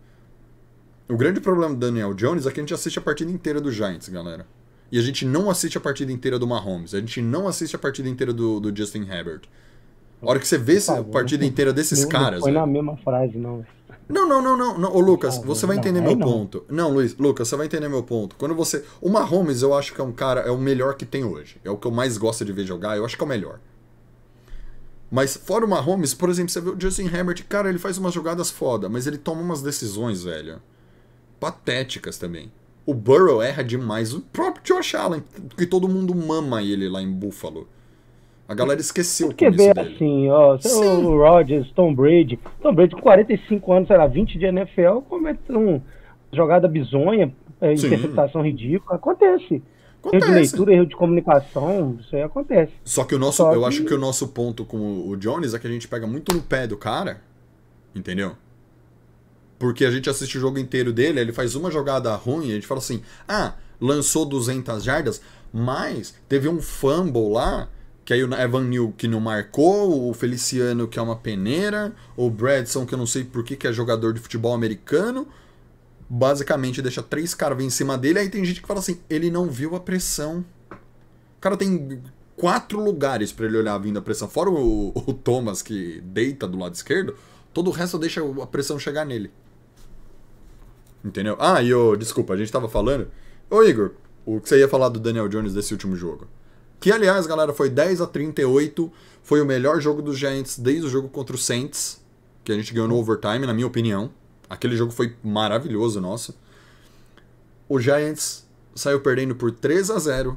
O 1.08 1.16
grande 1.16 1.40
problema 1.40 1.74
do 1.74 1.80
Daniel 1.80 2.14
Jones 2.14 2.46
é 2.46 2.50
que 2.52 2.60
a 2.60 2.62
gente 2.62 2.74
assiste 2.74 2.98
a 2.98 3.02
partida 3.02 3.30
inteira 3.30 3.60
do 3.60 3.72
Giants, 3.72 4.08
galera. 4.08 4.46
E 4.92 4.98
a 4.98 5.02
gente 5.02 5.24
não 5.24 5.48
assiste 5.50 5.78
a 5.78 5.80
partida 5.80 6.12
inteira 6.12 6.38
do 6.38 6.46
Mahomes. 6.46 6.94
A 6.94 7.00
gente 7.00 7.20
não 7.22 7.48
assiste 7.48 7.74
a 7.74 7.78
partida 7.78 8.08
inteira 8.08 8.32
do, 8.32 8.60
do 8.60 8.76
Justin 8.76 9.02
Herbert. 9.08 9.42
A 10.22 10.28
hora 10.28 10.38
que 10.38 10.46
você 10.46 10.58
vê 10.58 10.76
essa 10.76 10.96
favor, 10.96 11.10
partida 11.10 11.44
inteira 11.44 11.72
desses 11.72 12.04
caras. 12.04 12.40
Não 12.40 12.40
foi 12.40 12.52
velho. 12.52 12.60
na 12.60 12.66
mesma 12.66 12.96
frase, 12.98 13.38
não. 13.38 13.64
Não, 14.08 14.28
não, 14.28 14.42
não, 14.42 14.56
não, 14.56 14.78
não. 14.78 14.92
Ô, 14.94 15.00
Lucas, 15.00 15.38
você 15.38 15.66
vai 15.66 15.76
entender 15.76 16.00
meu 16.00 16.18
ponto. 16.18 16.64
Não, 16.68 16.92
Luiz, 16.92 17.16
Lucas, 17.16 17.48
você 17.48 17.56
vai 17.56 17.66
entender 17.66 17.88
meu 17.88 18.02
ponto. 18.02 18.34
Quando 18.36 18.54
você. 18.54 18.84
O 19.00 19.08
Mahomes, 19.08 19.62
eu 19.62 19.72
acho 19.72 19.94
que 19.94 20.00
é 20.00 20.04
um 20.04 20.12
cara, 20.12 20.40
é 20.40 20.50
o 20.50 20.58
melhor 20.58 20.94
que 20.94 21.06
tem 21.06 21.24
hoje. 21.24 21.58
É 21.64 21.70
o 21.70 21.76
que 21.76 21.86
eu 21.86 21.92
mais 21.92 22.18
gosto 22.18 22.44
de 22.44 22.52
ver 22.52 22.66
jogar, 22.66 22.96
eu 22.96 23.04
acho 23.04 23.16
que 23.16 23.22
é 23.22 23.26
o 23.26 23.28
melhor. 23.28 23.60
Mas 25.10 25.36
fora 25.36 25.64
o 25.64 25.68
Mahomes, 25.68 26.12
por 26.12 26.28
exemplo, 26.28 26.50
você 26.50 26.60
vê 26.60 26.70
o 26.70 26.80
Justin 26.80 27.06
Herbert, 27.06 27.44
cara, 27.48 27.68
ele 27.68 27.78
faz 27.78 27.98
umas 27.98 28.14
jogadas 28.14 28.50
foda, 28.50 28.88
mas 28.88 29.06
ele 29.06 29.18
toma 29.18 29.40
umas 29.40 29.62
decisões, 29.62 30.22
velho. 30.22 30.60
Patéticas 31.40 32.18
também. 32.18 32.52
O 32.84 32.94
Burrow 32.94 33.42
erra 33.42 33.62
demais. 33.62 34.12
O 34.12 34.20
próprio 34.20 34.76
Josh 34.76 34.94
Allen, 34.94 35.22
que 35.56 35.66
todo 35.66 35.88
mundo 35.88 36.14
mama 36.14 36.62
ele 36.62 36.88
lá 36.88 37.00
em 37.00 37.10
Buffalo. 37.10 37.68
A 38.50 38.54
galera 38.54 38.80
esqueceu 38.80 39.28
o 39.28 39.30
Porque 39.30 39.44
começo 39.44 39.64
ver 39.64 39.74
dele. 39.74 39.94
assim, 39.94 40.28
ó, 40.28 40.58
Sim. 40.58 41.04
o 41.04 41.16
Rodgers, 41.18 41.70
Tom 41.72 41.94
Brady, 41.94 42.36
Tom 42.60 42.74
Brady 42.74 42.96
com 42.96 43.00
45 43.00 43.72
anos, 43.72 43.86
sei 43.86 43.96
lá, 43.96 44.08
20 44.08 44.36
de 44.38 44.44
NFL, 44.44 45.02
comete 45.08 45.40
um 45.52 45.80
jogada 46.32 46.66
bizonha, 46.66 47.32
é, 47.60 47.76
Sim. 47.76 47.86
interceptação 47.86 48.42
ridícula, 48.42 48.96
acontece. 48.96 49.54
Erro 49.54 49.62
de 50.10 50.16
Acontece. 50.16 50.32
leitura, 50.56 50.74
erro 50.74 50.86
de 50.86 50.96
comunicação, 50.96 51.98
isso 52.00 52.16
aí 52.16 52.22
acontece. 52.22 52.72
Só 52.84 53.04
que 53.04 53.14
o 53.14 53.18
nosso, 53.20 53.36
Só 53.36 53.52
eu 53.52 53.60
que- 53.60 53.66
acho 53.68 53.84
que 53.84 53.94
o 53.94 53.98
nosso 53.98 54.26
ponto 54.28 54.64
com 54.64 55.06
o 55.08 55.16
Jones 55.16 55.54
é 55.54 55.58
que 55.60 55.66
a 55.68 55.70
gente 55.70 55.86
pega 55.86 56.06
muito 56.06 56.34
no 56.34 56.42
pé 56.42 56.66
do 56.66 56.76
cara, 56.76 57.20
entendeu? 57.94 58.32
Porque 59.58 59.84
a 59.84 59.90
gente 59.90 60.08
assiste 60.10 60.38
o 60.38 60.40
jogo 60.40 60.58
inteiro 60.58 60.92
dele, 60.92 61.20
ele 61.20 61.32
faz 61.32 61.54
uma 61.54 61.70
jogada 61.70 62.14
ruim, 62.16 62.46
e 62.48 62.50
a 62.50 62.54
gente 62.54 62.66
fala 62.66 62.78
assim: 62.78 63.02
"Ah, 63.28 63.52
lançou 63.80 64.24
200 64.24 64.82
jardas, 64.82 65.20
mas 65.52 66.14
teve 66.28 66.48
um 66.48 66.60
fumble 66.60 67.28
lá, 67.30 67.68
que 68.10 68.14
aí 68.14 68.24
o 68.24 68.34
Evan 68.34 68.64
Neal 68.64 68.92
que 68.98 69.06
não 69.06 69.20
marcou, 69.20 70.10
o 70.10 70.12
Feliciano 70.12 70.88
que 70.88 70.98
é 70.98 71.02
uma 71.02 71.14
peneira, 71.14 71.94
o 72.16 72.28
Bradson 72.28 72.84
que 72.84 72.92
eu 72.92 72.98
não 72.98 73.06
sei 73.06 73.22
por 73.22 73.44
que 73.44 73.54
que 73.54 73.68
é 73.68 73.72
jogador 73.72 74.12
de 74.12 74.18
futebol 74.18 74.52
americano, 74.52 75.28
basicamente 76.08 76.82
deixa 76.82 77.04
três 77.04 77.34
caras 77.34 77.62
em 77.62 77.70
cima 77.70 77.96
dele, 77.96 78.18
aí 78.18 78.28
tem 78.28 78.44
gente 78.44 78.60
que 78.60 78.66
fala 78.66 78.80
assim: 78.80 78.98
"Ele 79.08 79.30
não 79.30 79.48
viu 79.48 79.76
a 79.76 79.80
pressão". 79.80 80.44
O 80.72 81.40
cara 81.40 81.56
tem 81.56 82.02
quatro 82.36 82.82
lugares 82.82 83.30
pra 83.30 83.46
ele 83.46 83.56
olhar 83.56 83.78
vindo 83.78 84.00
a 84.00 84.02
pressão. 84.02 84.28
Fora 84.28 84.50
o, 84.50 84.88
o 84.88 85.14
Thomas 85.14 85.62
que 85.62 86.00
deita 86.00 86.48
do 86.48 86.58
lado 86.58 86.74
esquerdo, 86.74 87.14
todo 87.54 87.68
o 87.68 87.72
resto 87.72 87.96
deixa 87.96 88.20
a 88.42 88.46
pressão 88.48 88.76
chegar 88.76 89.04
nele. 89.06 89.30
Entendeu? 91.04 91.36
Ah, 91.38 91.62
e 91.62 91.72
o. 91.72 91.94
Desculpa, 91.94 92.34
a 92.34 92.36
gente 92.36 92.50
tava 92.50 92.68
falando. 92.68 93.06
Ô 93.48 93.62
Igor, 93.62 93.92
o 94.26 94.40
que 94.40 94.48
você 94.48 94.58
ia 94.58 94.68
falar 94.68 94.88
do 94.88 94.98
Daniel 94.98 95.28
Jones 95.28 95.54
desse 95.54 95.72
último 95.72 95.94
jogo? 95.94 96.26
Que 96.80 96.90
aliás, 96.90 97.26
galera, 97.26 97.52
foi 97.52 97.68
10 97.68 98.00
a 98.00 98.06
38. 98.06 98.90
Foi 99.22 99.40
o 99.40 99.46
melhor 99.46 99.80
jogo 99.80 100.00
dos 100.00 100.18
Giants 100.18 100.58
desde 100.58 100.86
o 100.86 100.88
jogo 100.88 101.08
contra 101.08 101.36
o 101.36 101.38
Saints. 101.38 102.00
Que 102.42 102.50
a 102.50 102.54
gente 102.54 102.72
ganhou 102.72 102.88
no 102.88 102.96
overtime, 102.96 103.46
na 103.46 103.52
minha 103.52 103.66
opinião. 103.66 104.10
Aquele 104.48 104.76
jogo 104.76 104.90
foi 104.90 105.14
maravilhoso, 105.22 106.00
nossa. 106.00 106.34
O 107.68 107.78
Giants 107.78 108.46
saiu 108.74 109.00
perdendo 109.00 109.36
por 109.36 109.52
3 109.52 109.90
a 109.90 109.98
0 109.98 110.36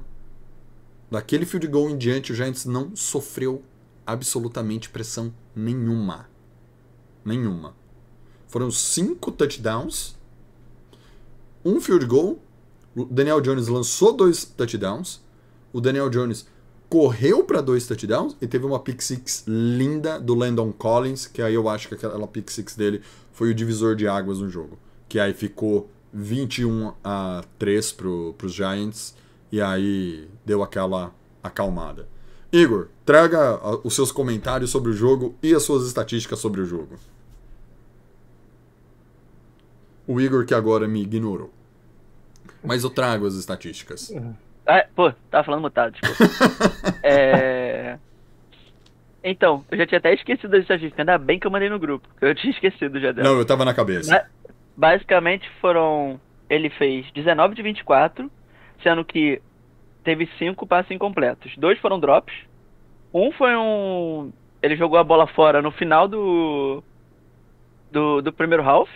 Daquele 1.09 1.45
field 1.45 1.67
goal 1.67 1.89
em 1.89 1.97
diante, 1.97 2.31
o 2.31 2.35
Giants 2.35 2.65
não 2.65 2.95
sofreu 2.95 3.63
absolutamente 4.05 4.89
pressão 4.89 5.33
nenhuma. 5.55 6.27
Nenhuma. 7.23 7.75
Foram 8.47 8.69
cinco 8.69 9.31
touchdowns, 9.31 10.15
um 11.63 11.79
field 11.79 12.05
goal. 12.05 12.39
O 12.95 13.05
Daniel 13.05 13.41
Jones 13.41 13.67
lançou 13.67 14.13
dois 14.13 14.43
touchdowns. 14.43 15.22
O 15.73 15.81
Daniel 15.81 16.09
Jones 16.09 16.45
correu 16.87 17.43
para 17.43 17.59
dois 17.59 17.87
touchdowns 17.87 18.37
e 18.39 18.45
teve 18.45 18.65
uma 18.65 18.79
pick 18.79 19.01
six 19.01 19.43
linda 19.47 20.19
do 20.19 20.35
Landon 20.35 20.71
Collins, 20.71 21.25
que 21.25 21.41
aí 21.41 21.55
eu 21.55 21.67
acho 21.67 21.87
que 21.87 21.95
aquela 21.95 22.27
pick 22.27 22.51
six 22.51 22.75
dele 22.75 23.01
foi 23.31 23.49
o 23.49 23.55
divisor 23.55 23.95
de 23.95 24.07
águas 24.07 24.37
no 24.39 24.47
jogo. 24.47 24.77
Que 25.09 25.19
aí 25.19 25.33
ficou 25.33 25.89
21 26.13 26.93
a 27.03 27.43
3 27.57 27.91
pro, 27.93 28.35
pros 28.37 28.53
Giants 28.53 29.15
e 29.51 29.59
aí 29.59 30.29
deu 30.45 30.61
aquela 30.61 31.11
acalmada. 31.41 32.07
Igor, 32.51 32.89
traga 33.03 33.59
os 33.83 33.95
seus 33.95 34.11
comentários 34.11 34.69
sobre 34.69 34.91
o 34.91 34.93
jogo 34.93 35.33
e 35.41 35.55
as 35.55 35.63
suas 35.63 35.87
estatísticas 35.87 36.37
sobre 36.37 36.61
o 36.61 36.65
jogo. 36.65 36.99
O 40.07 40.21
Igor 40.21 40.45
que 40.45 40.53
agora 40.53 40.87
me 40.87 41.01
ignorou. 41.01 41.51
Mas 42.63 42.83
eu 42.83 42.91
trago 42.91 43.25
as 43.25 43.33
estatísticas. 43.33 44.11
Ah, 44.65 44.85
pô, 44.95 45.11
tava 45.29 45.43
falando 45.43 45.61
mutado, 45.61 45.93
desculpa. 45.93 46.33
é... 47.03 47.97
Então, 49.23 49.63
eu 49.71 49.77
já 49.77 49.85
tinha 49.85 49.99
até 49.99 50.13
esquecido 50.13 50.49
das 50.51 50.61
estatísticas. 50.61 50.99
Ainda 50.99 51.17
bem 51.17 51.39
que 51.39 51.47
eu 51.47 51.51
mandei 51.51 51.69
no 51.69 51.79
grupo. 51.79 52.07
Eu 52.19 52.35
tinha 52.35 52.51
esquecido 52.51 52.99
já 52.99 53.11
dela. 53.11 53.29
Não, 53.29 53.37
eu 53.37 53.45
tava 53.45 53.63
na 53.65 53.73
cabeça. 53.73 54.11
Ba- 54.11 54.25
Basicamente 54.75 55.49
foram. 55.61 56.19
Ele 56.49 56.69
fez 56.69 57.09
19 57.13 57.55
de 57.55 57.61
24, 57.61 58.29
sendo 58.81 59.05
que 59.05 59.41
teve 60.03 60.27
5 60.37 60.65
passes 60.67 60.91
incompletos. 60.91 61.55
Dois 61.57 61.79
foram 61.79 61.99
drops. 61.99 62.33
Um 63.13 63.31
foi 63.31 63.55
um. 63.55 64.33
Ele 64.61 64.75
jogou 64.75 64.97
a 64.99 65.03
bola 65.03 65.25
fora 65.27 65.61
no 65.61 65.71
final 65.71 66.07
do. 66.07 66.83
Do, 67.91 68.21
do 68.21 68.33
primeiro 68.33 68.63
half. 68.67 68.89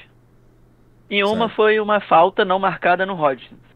E 1.10 1.24
uma 1.24 1.46
Certo. 1.48 1.56
foi 1.56 1.80
uma 1.80 2.02
falta 2.02 2.44
não 2.44 2.60
marcada 2.60 3.06
no 3.06 3.14
Hodgins. 3.14 3.67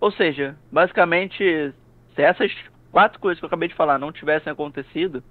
Ou 0.00 0.12
seja, 0.12 0.56
basicamente, 0.70 1.72
se 2.14 2.22
essas 2.22 2.52
quatro 2.90 3.18
coisas 3.18 3.38
que 3.38 3.44
eu 3.44 3.48
acabei 3.48 3.68
de 3.68 3.74
falar 3.74 3.98
não 3.98 4.12
tivessem 4.12 4.52
acontecido, 4.52 5.22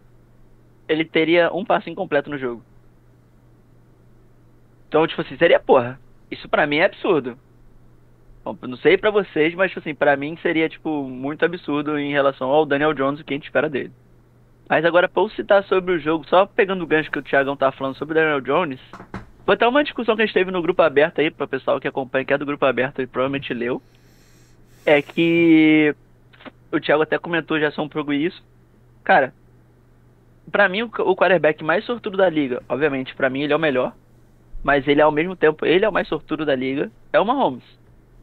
ele 0.88 1.06
teria 1.06 1.52
um 1.54 1.66
passe 1.66 1.90
incompleto 1.90 2.30
no 2.30 2.38
jogo. 2.38 2.64
Então, 4.88 5.06
tipo 5.08 5.22
assim, 5.22 5.38
seria 5.38 5.60
porra. 5.60 6.00
Isso 6.30 6.48
pra 6.50 6.68
mim 6.68 6.78
é 6.78 6.86
absurdo. 6.86 7.38
Bom, 8.44 8.58
não 8.62 8.78
sei 8.78 8.98
pra 8.98 9.12
vocês, 9.12 9.54
mas 9.56 9.72
tipo 9.72 9.80
assim, 9.80 9.94
pra 9.94 10.16
mim 10.16 10.38
seria 10.42 10.70
tipo 10.70 11.04
muito 11.04 11.44
absurdo 11.44 11.98
em 12.00 12.12
relação 12.12 12.50
ao 12.50 12.66
Daniel 12.66 12.94
Jones 12.94 13.20
o 13.20 13.24
que 13.24 13.34
a 13.34 13.38
gente 13.38 13.46
espera 13.46 13.70
dele. 13.70 13.92
Mas 14.70 14.84
agora 14.84 15.10
eu 15.14 15.30
citar 15.30 15.64
sobre 15.64 15.94
o 15.94 16.00
jogo, 16.00 16.28
só 16.28 16.46
pegando 16.46 16.84
o 16.84 16.88
gancho 16.88 17.12
que 17.12 17.20
o 17.20 17.24
Thiagão 17.24 17.56
tá 17.56 17.72
falando 17.72 17.96
sobre 17.96 18.14
o 18.14 18.16
Daniel 18.16 18.42
Jones, 18.42 18.80
foi 19.46 19.56
até 19.56 19.66
uma 19.66 19.84
discussão 19.84 20.16
que 20.16 20.22
a 20.22 20.26
gente 20.26 20.34
teve 20.34 20.52
no 20.52 20.62
grupo 20.62 20.82
aberto 20.82 21.20
aí, 21.20 21.32
pra 21.32 21.48
pessoal 21.48 21.80
que 21.80 21.88
acompanha, 21.88 22.26
que 22.26 22.34
é 22.34 22.38
do 22.38 22.46
grupo 22.46 22.66
aberto 22.66 23.02
e 23.02 23.08
provavelmente 23.08 23.54
leu. 23.54 23.82
É 24.88 25.02
que 25.02 25.94
o 26.72 26.80
Thiago 26.80 27.04
até 27.04 27.20
comentou 27.20 27.60
já 27.60 27.70
um 27.84 27.90
pouco 27.90 28.12
isso. 28.12 28.44
Cara, 29.04 29.34
pra 30.52 30.68
mim 30.68 30.82
o, 30.82 30.90
quarterback 31.16 31.64
mais 31.64 31.86
sortudo 31.86 32.18
da 32.18 32.30
liga, 32.30 32.64
obviamente, 32.68 33.14
pra 33.14 33.30
mim 33.30 33.42
ele 33.44 33.54
é 33.54 33.56
o 33.56 33.60
melhor 33.60 33.94
mas 34.64 34.88
ele 34.88 35.02
ao 35.02 35.12
mesmo 35.12 35.36
tempo, 35.36 35.66
ele 35.66 35.86
é 35.86 35.90
o 35.90 35.94
mais 35.94 36.08
sortudo 36.08 36.46
da 36.46 36.56
liga, 36.56 36.92
é 37.14 37.20
o 37.20 37.26
Mahomes. 37.26 37.64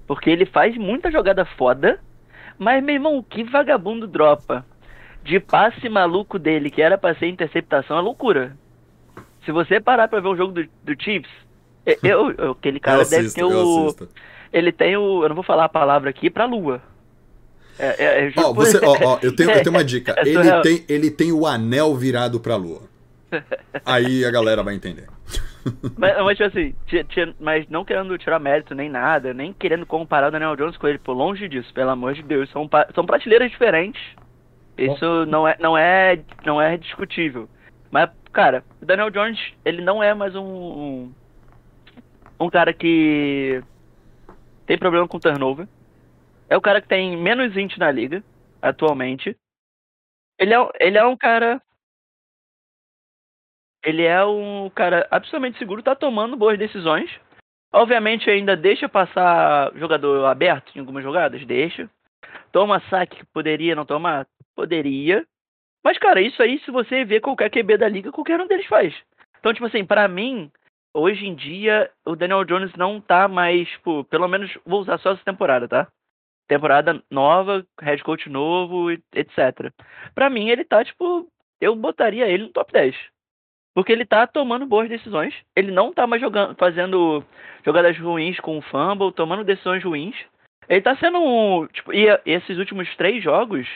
Porque 0.06 0.28
ele 0.28 0.44
faz 0.44 0.76
muita 0.76 1.10
jogada 1.10 1.44
foda, 1.44 1.98
mas 2.58 2.84
meu 2.84 2.94
irmão, 2.96 3.22
que 3.22 3.42
vagabundo 3.44 4.06
dropa 4.06 4.64
de 5.22 5.40
passe 5.40 5.88
maluco 5.88 6.38
dele, 6.38 6.70
que 6.70 6.82
era 6.82 6.98
pra 6.98 7.14
ser 7.14 7.28
interceptação, 7.28 7.96
é 7.96 8.00
loucura. 8.02 8.54
Se 9.44 9.52
você 9.52 9.80
parar 9.80 10.08
pra 10.08 10.20
ver 10.20 10.28
o 10.28 10.36
jogo 10.36 10.52
do, 10.52 10.64
do 10.82 11.02
Chiefs, 11.02 11.30
e- 11.86 11.98
eu, 12.02 12.30
eu- 12.32 12.50
aquele 12.50 12.78
cara 12.78 13.02
eu 13.02 13.08
deve 13.08 13.16
assisto, 13.22 13.36
ter 13.36 13.42
eu 13.42 13.66
o. 13.66 13.94
Ele 14.54 14.70
tem 14.70 14.96
o. 14.96 15.24
Eu 15.24 15.28
não 15.30 15.34
vou 15.34 15.42
falar 15.42 15.64
a 15.64 15.68
palavra 15.68 16.08
aqui, 16.08 16.30
pra 16.30 16.44
lua. 16.44 16.80
É, 17.76 18.04
é, 18.04 18.28
é, 18.28 18.32
Ó, 18.36 18.52
você, 18.52 18.78
ó, 18.78 18.96
ó, 19.02 19.18
eu 19.20 19.34
tenho, 19.34 19.50
eu 19.50 19.62
tenho 19.64 19.70
uma 19.70 19.80
É 19.82 19.84
dica. 19.84 20.14
Ele 20.20 20.32
surreal. 20.32 20.62
tem, 20.62 20.84
ele 20.88 21.10
tem 21.10 21.32
o 21.32 21.44
anel 21.44 21.92
virado 21.96 22.38
pra 22.38 22.54
lua. 22.54 22.82
Aí 23.84 24.24
a 24.24 24.30
galera 24.30 24.62
vai 24.62 24.76
entender. 24.76 25.08
Mas, 25.98 26.16
mas 26.22 26.36
tipo 26.36 26.44
assim, 26.44 26.74
mas 27.40 27.66
não 27.68 27.84
querendo 27.84 28.16
tirar 28.16 28.38
mérito 28.38 28.76
nem 28.76 28.88
nada, 28.88 29.34
nem 29.34 29.52
querendo 29.52 29.84
comparar 29.84 30.28
o 30.28 30.30
Daniel 30.30 30.54
Jones 30.54 30.76
com 30.76 30.86
ele, 30.86 30.98
por 30.98 31.14
longe 31.14 31.48
disso, 31.48 31.74
pelo 31.74 31.90
amor 31.90 32.14
de 32.14 32.22
Deus. 32.22 32.48
São, 32.50 32.70
são 32.94 33.04
prateleiras 33.04 33.50
diferentes. 33.50 34.00
Isso 34.78 35.26
não 35.26 35.48
é, 35.48 35.56
não 35.58 35.76
é, 35.76 36.20
não 36.46 36.62
é 36.62 36.76
discutível. 36.76 37.48
Mas, 37.90 38.08
cara, 38.32 38.62
o 38.80 38.86
Daniel 38.86 39.10
Jones, 39.10 39.40
ele 39.64 39.82
não 39.82 40.00
é 40.00 40.14
mais 40.14 40.36
um, 40.36 40.44
um, 40.44 41.12
um 42.38 42.50
cara 42.50 42.72
que 42.72 43.60
tem 44.66 44.78
problema 44.78 45.08
com 45.08 45.18
turnover. 45.18 45.68
É 46.48 46.56
o 46.56 46.60
cara 46.60 46.80
que 46.80 46.88
tem 46.88 47.16
menos 47.16 47.56
int 47.56 47.76
na 47.76 47.90
liga, 47.90 48.22
atualmente. 48.60 49.36
Ele 50.38 50.54
é, 50.54 50.68
ele 50.80 50.98
é 50.98 51.04
um 51.06 51.16
cara 51.16 51.60
ele 53.84 54.02
é 54.02 54.24
um 54.24 54.70
cara 54.70 55.06
absolutamente 55.10 55.58
seguro, 55.58 55.82
tá 55.82 55.94
tomando 55.94 56.36
boas 56.36 56.58
decisões. 56.58 57.10
Obviamente 57.70 58.30
ainda 58.30 58.56
deixa 58.56 58.88
passar 58.88 59.72
jogador 59.74 60.24
aberto 60.24 60.74
em 60.74 60.80
algumas 60.80 61.02
jogadas, 61.02 61.44
deixa. 61.44 61.90
Toma 62.50 62.80
saque 62.88 63.16
que 63.16 63.26
poderia 63.26 63.74
não 63.74 63.84
tomar? 63.84 64.26
Poderia. 64.54 65.26
Mas, 65.82 65.98
cara, 65.98 66.20
isso 66.20 66.42
aí, 66.42 66.58
se 66.60 66.70
você 66.70 67.04
vê 67.04 67.20
qualquer 67.20 67.50
QB 67.50 67.76
da 67.76 67.88
liga, 67.88 68.10
qualquer 68.10 68.40
um 68.40 68.46
deles 68.46 68.66
faz. 68.66 68.94
Então, 69.38 69.52
tipo 69.52 69.66
assim, 69.66 69.84
pra 69.84 70.08
mim, 70.08 70.50
hoje 70.94 71.26
em 71.26 71.34
dia, 71.34 71.90
o 72.06 72.14
Daniel 72.14 72.44
Jones 72.44 72.72
não 72.76 73.00
tá 73.00 73.26
mais, 73.26 73.68
tipo, 73.68 74.04
pelo 74.04 74.28
menos 74.28 74.56
vou 74.64 74.80
usar 74.80 74.98
só 74.98 75.12
essa 75.12 75.24
temporada, 75.24 75.68
tá? 75.68 75.88
Temporada 76.46 77.02
nova, 77.10 77.66
head 77.80 78.02
coach 78.04 78.30
novo, 78.30 78.90
etc. 78.90 79.72
Pra 80.14 80.30
mim, 80.30 80.48
ele 80.48 80.64
tá, 80.64 80.84
tipo, 80.84 81.26
eu 81.60 81.74
botaria 81.74 82.28
ele 82.28 82.44
no 82.44 82.50
top 82.50 82.72
10. 82.72 82.94
Porque 83.74 83.90
ele 83.90 84.06
tá 84.06 84.26
tomando 84.26 84.66
boas 84.66 84.88
decisões. 84.88 85.34
Ele 85.56 85.72
não 85.72 85.92
tá 85.92 86.06
mais 86.06 86.22
jogando, 86.22 86.54
fazendo 86.56 87.24
jogadas 87.64 87.98
ruins 87.98 88.38
com 88.38 88.56
o 88.56 88.62
fumble, 88.62 89.12
tomando 89.12 89.42
decisões 89.42 89.82
ruins. 89.82 90.14
Ele 90.68 90.80
tá 90.80 90.96
sendo 90.96 91.18
um. 91.18 91.66
Tipo, 91.66 91.92
e 91.92 92.06
esses 92.24 92.56
últimos 92.56 92.94
três 92.96 93.22
jogos 93.22 93.66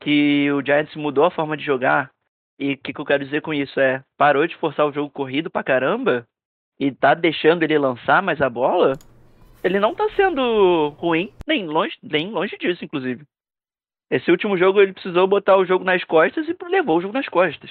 que 0.00 0.50
o 0.50 0.64
Giants 0.64 0.96
mudou 0.96 1.24
a 1.24 1.30
forma 1.30 1.56
de 1.56 1.64
jogar. 1.64 2.10
E 2.58 2.72
o 2.72 2.78
que, 2.78 2.92
que 2.94 3.00
eu 3.00 3.04
quero 3.04 3.24
dizer 3.24 3.42
com 3.42 3.52
isso? 3.52 3.78
É 3.78 4.02
parou 4.16 4.46
de 4.46 4.56
forçar 4.56 4.86
o 4.86 4.92
jogo 4.92 5.10
corrido 5.10 5.50
pra 5.50 5.64
caramba 5.64 6.26
e 6.78 6.92
tá 6.92 7.14
deixando 7.14 7.62
ele 7.62 7.78
lançar 7.78 8.22
mais 8.22 8.40
a 8.40 8.48
bola. 8.48 8.92
ele 9.62 9.80
não 9.80 9.94
tá 9.94 10.08
sendo 10.10 10.88
ruim, 10.98 11.32
nem 11.46 11.66
longe, 11.66 11.96
nem 12.02 12.30
longe 12.30 12.56
disso, 12.58 12.84
inclusive. 12.84 13.24
Esse 14.10 14.30
último 14.30 14.56
jogo 14.56 14.80
ele 14.80 14.92
precisou 14.92 15.26
botar 15.26 15.56
o 15.56 15.64
jogo 15.64 15.84
nas 15.84 16.04
costas 16.04 16.46
e 16.48 16.56
levou 16.68 16.98
o 16.98 17.00
jogo 17.00 17.14
nas 17.14 17.28
costas. 17.28 17.70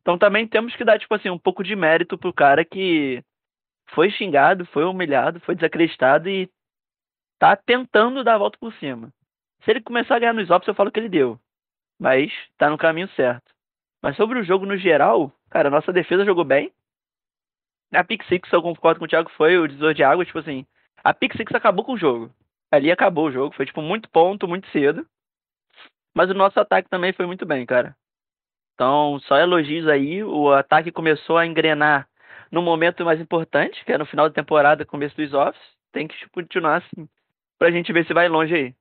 Então 0.00 0.16
também 0.16 0.46
temos 0.46 0.74
que 0.74 0.84
dar, 0.84 0.98
tipo 0.98 1.14
assim, 1.14 1.28
um 1.28 1.38
pouco 1.38 1.62
de 1.62 1.76
mérito 1.76 2.16
pro 2.16 2.32
cara 2.32 2.64
que 2.64 3.22
foi 3.90 4.10
xingado, 4.10 4.64
foi 4.66 4.84
humilhado, 4.84 5.40
foi 5.40 5.54
desacreditado 5.54 6.28
e 6.28 6.48
tá 7.38 7.54
tentando 7.56 8.24
dar 8.24 8.36
a 8.36 8.38
volta 8.38 8.58
por 8.58 8.72
cima. 8.74 9.12
Se 9.62 9.70
ele 9.70 9.82
começar 9.82 10.16
a 10.16 10.18
ganhar 10.18 10.32
nos 10.32 10.50
ops, 10.50 10.66
eu 10.66 10.74
falo 10.74 10.90
que 10.90 10.98
ele 10.98 11.08
deu. 11.08 11.38
Mas 11.98 12.32
tá 12.56 12.70
no 12.70 12.78
caminho 12.78 13.08
certo. 13.10 13.52
Mas 14.02 14.16
sobre 14.16 14.38
o 14.38 14.44
jogo 14.44 14.64
no 14.64 14.76
geral, 14.76 15.32
cara, 15.50 15.70
nossa 15.70 15.92
defesa 15.92 16.24
jogou 16.24 16.44
bem. 16.44 16.72
A 17.92 18.04
Pick 18.04 18.24
Six, 18.24 18.52
eu 18.52 18.62
concordo 18.62 18.98
com 18.98 19.06
o 19.06 19.08
Thiago, 19.08 19.30
foi 19.36 19.58
o 19.58 19.66
divisor 19.66 19.94
de 19.94 20.02
água, 20.02 20.24
tipo 20.24 20.38
assim, 20.38 20.66
a 21.02 21.14
Pick 21.14 21.36
Six 21.36 21.54
acabou 21.54 21.84
com 21.84 21.92
o 21.94 21.98
jogo. 21.98 22.30
Ali 22.70 22.90
acabou 22.90 23.26
o 23.26 23.32
jogo, 23.32 23.54
foi 23.54 23.64
tipo 23.64 23.80
muito 23.80 24.10
ponto, 24.10 24.46
muito 24.46 24.68
cedo. 24.70 25.06
Mas 26.14 26.30
o 26.30 26.34
nosso 26.34 26.58
ataque 26.60 26.88
também 26.90 27.12
foi 27.12 27.26
muito 27.26 27.46
bem, 27.46 27.64
cara. 27.64 27.96
Então, 28.74 29.18
só 29.26 29.38
elogios 29.38 29.88
aí. 29.88 30.22
O 30.22 30.52
ataque 30.52 30.92
começou 30.92 31.38
a 31.38 31.46
engrenar 31.46 32.08
no 32.50 32.60
momento 32.60 33.04
mais 33.04 33.20
importante, 33.20 33.84
que 33.84 33.92
é 33.92 33.98
no 33.98 34.06
final 34.06 34.28
da 34.28 34.34
temporada, 34.34 34.84
começo 34.84 35.16
dos 35.16 35.32
offs. 35.32 35.60
Tem 35.92 36.06
que 36.06 36.14
continuar 36.30 36.76
assim, 36.76 37.08
pra 37.58 37.70
gente 37.70 37.92
ver 37.92 38.06
se 38.06 38.12
vai 38.12 38.28
longe 38.28 38.54
aí. 38.54 38.74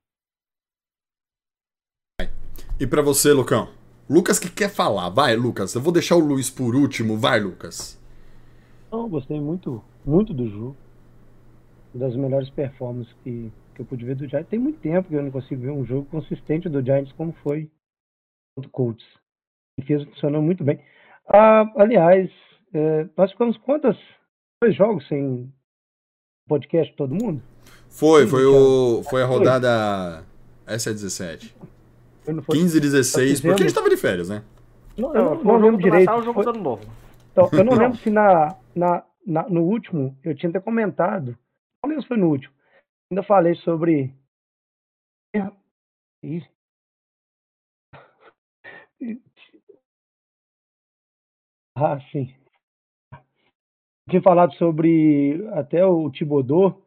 E 2.79 2.85
pra 2.85 3.01
você, 3.01 3.31
Lucão? 3.31 3.73
Lucas 4.09 4.37
que 4.37 4.49
quer 4.49 4.69
falar. 4.69 5.09
Vai, 5.09 5.35
Lucas. 5.35 5.73
Eu 5.73 5.81
vou 5.81 5.91
deixar 5.91 6.15
o 6.15 6.19
Luiz 6.19 6.49
por 6.49 6.75
último. 6.75 7.17
Vai, 7.17 7.39
Lucas. 7.39 7.96
Não, 8.91 9.09
gostei 9.09 9.39
muito, 9.39 9.83
muito 10.05 10.33
do 10.33 10.49
jogo. 10.49 10.75
Uma 11.93 12.05
das 12.07 12.15
melhores 12.15 12.49
performances 12.49 13.13
que, 13.23 13.51
que 13.75 13.81
eu 13.81 13.85
pude 13.85 14.05
ver 14.05 14.15
do 14.15 14.27
Giants. 14.27 14.49
Tem 14.49 14.59
muito 14.59 14.79
tempo 14.79 15.07
que 15.09 15.15
eu 15.15 15.23
não 15.23 15.31
consigo 15.31 15.61
ver 15.61 15.71
um 15.71 15.85
jogo 15.85 16.05
consistente 16.09 16.69
do 16.69 16.81
Giants 16.83 17.11
como 17.13 17.33
foi 17.43 17.69
contra 18.55 18.69
o 18.69 18.71
Colts. 18.71 19.05
A 19.77 19.81
defesa 19.81 20.05
funcionou 20.05 20.41
muito 20.41 20.63
bem. 20.63 20.79
Ah, 21.27 21.69
aliás, 21.75 22.29
é, 22.73 23.07
nós 23.17 23.31
ficamos 23.31 23.57
quantas 23.57 23.97
dois 24.61 24.75
jogos 24.75 25.07
sem 25.07 25.51
podcast 26.47 26.93
todo 26.95 27.13
mundo? 27.13 27.41
Foi, 27.89 28.23
Sim, 28.23 28.29
foi, 28.29 28.45
o, 28.45 29.03
foi 29.09 29.23
a 29.23 29.25
rodada. 29.25 30.25
Essa 30.65 30.89
é 30.89 30.93
17. 30.93 31.55
Foi- 32.23 32.33
não 32.33 32.43
foi- 32.43 32.57
15 32.57 32.77
e 32.77 32.81
16, 32.81 33.29
fizemos- 33.29 33.41
porque 33.41 33.63
a 33.63 33.67
gente 33.67 33.75
tava 33.75 33.89
de 33.89 33.97
férias, 33.97 34.29
né? 34.29 34.43
Não, 34.97 35.09
Não, 35.13 35.15
eu 35.15 35.23
não, 35.23 35.31
não 35.31 35.37
o 35.39 35.43
jogo 35.43 35.57
lembro 35.65 35.77
do 35.77 35.83
direito. 35.83 36.05
Natal 36.05 36.23
jogo 36.23 36.33
Foi- 36.33 36.43
do 36.43 36.49
Ano 36.49 36.61
Novo. 36.63 36.83
Então, 37.31 37.49
eu 37.51 37.63
não 37.63 37.73
Não. 37.75 37.81
lembro 37.83 37.97
se 37.99 38.09
na, 38.09 38.55
na, 38.77 39.03
na- 39.25 39.49
no 39.49 39.63
último 39.63 40.17
eu 40.23 40.35
tinha 40.35 40.49
até 40.49 40.59
comentado. 40.59 41.37
Menos 41.85 42.05
foi 42.05 42.17
no 42.17 42.29
último. 42.29 42.53
Ainda 43.11 43.23
falei 43.23 43.55
sobre. 43.55 44.13
Ah, 51.75 51.99
sim. 52.11 52.33
Tinha 54.09 54.21
falado 54.21 54.53
sobre 54.55 55.45
até 55.53 55.85
o 55.85 56.09
Tibodô. 56.09 56.81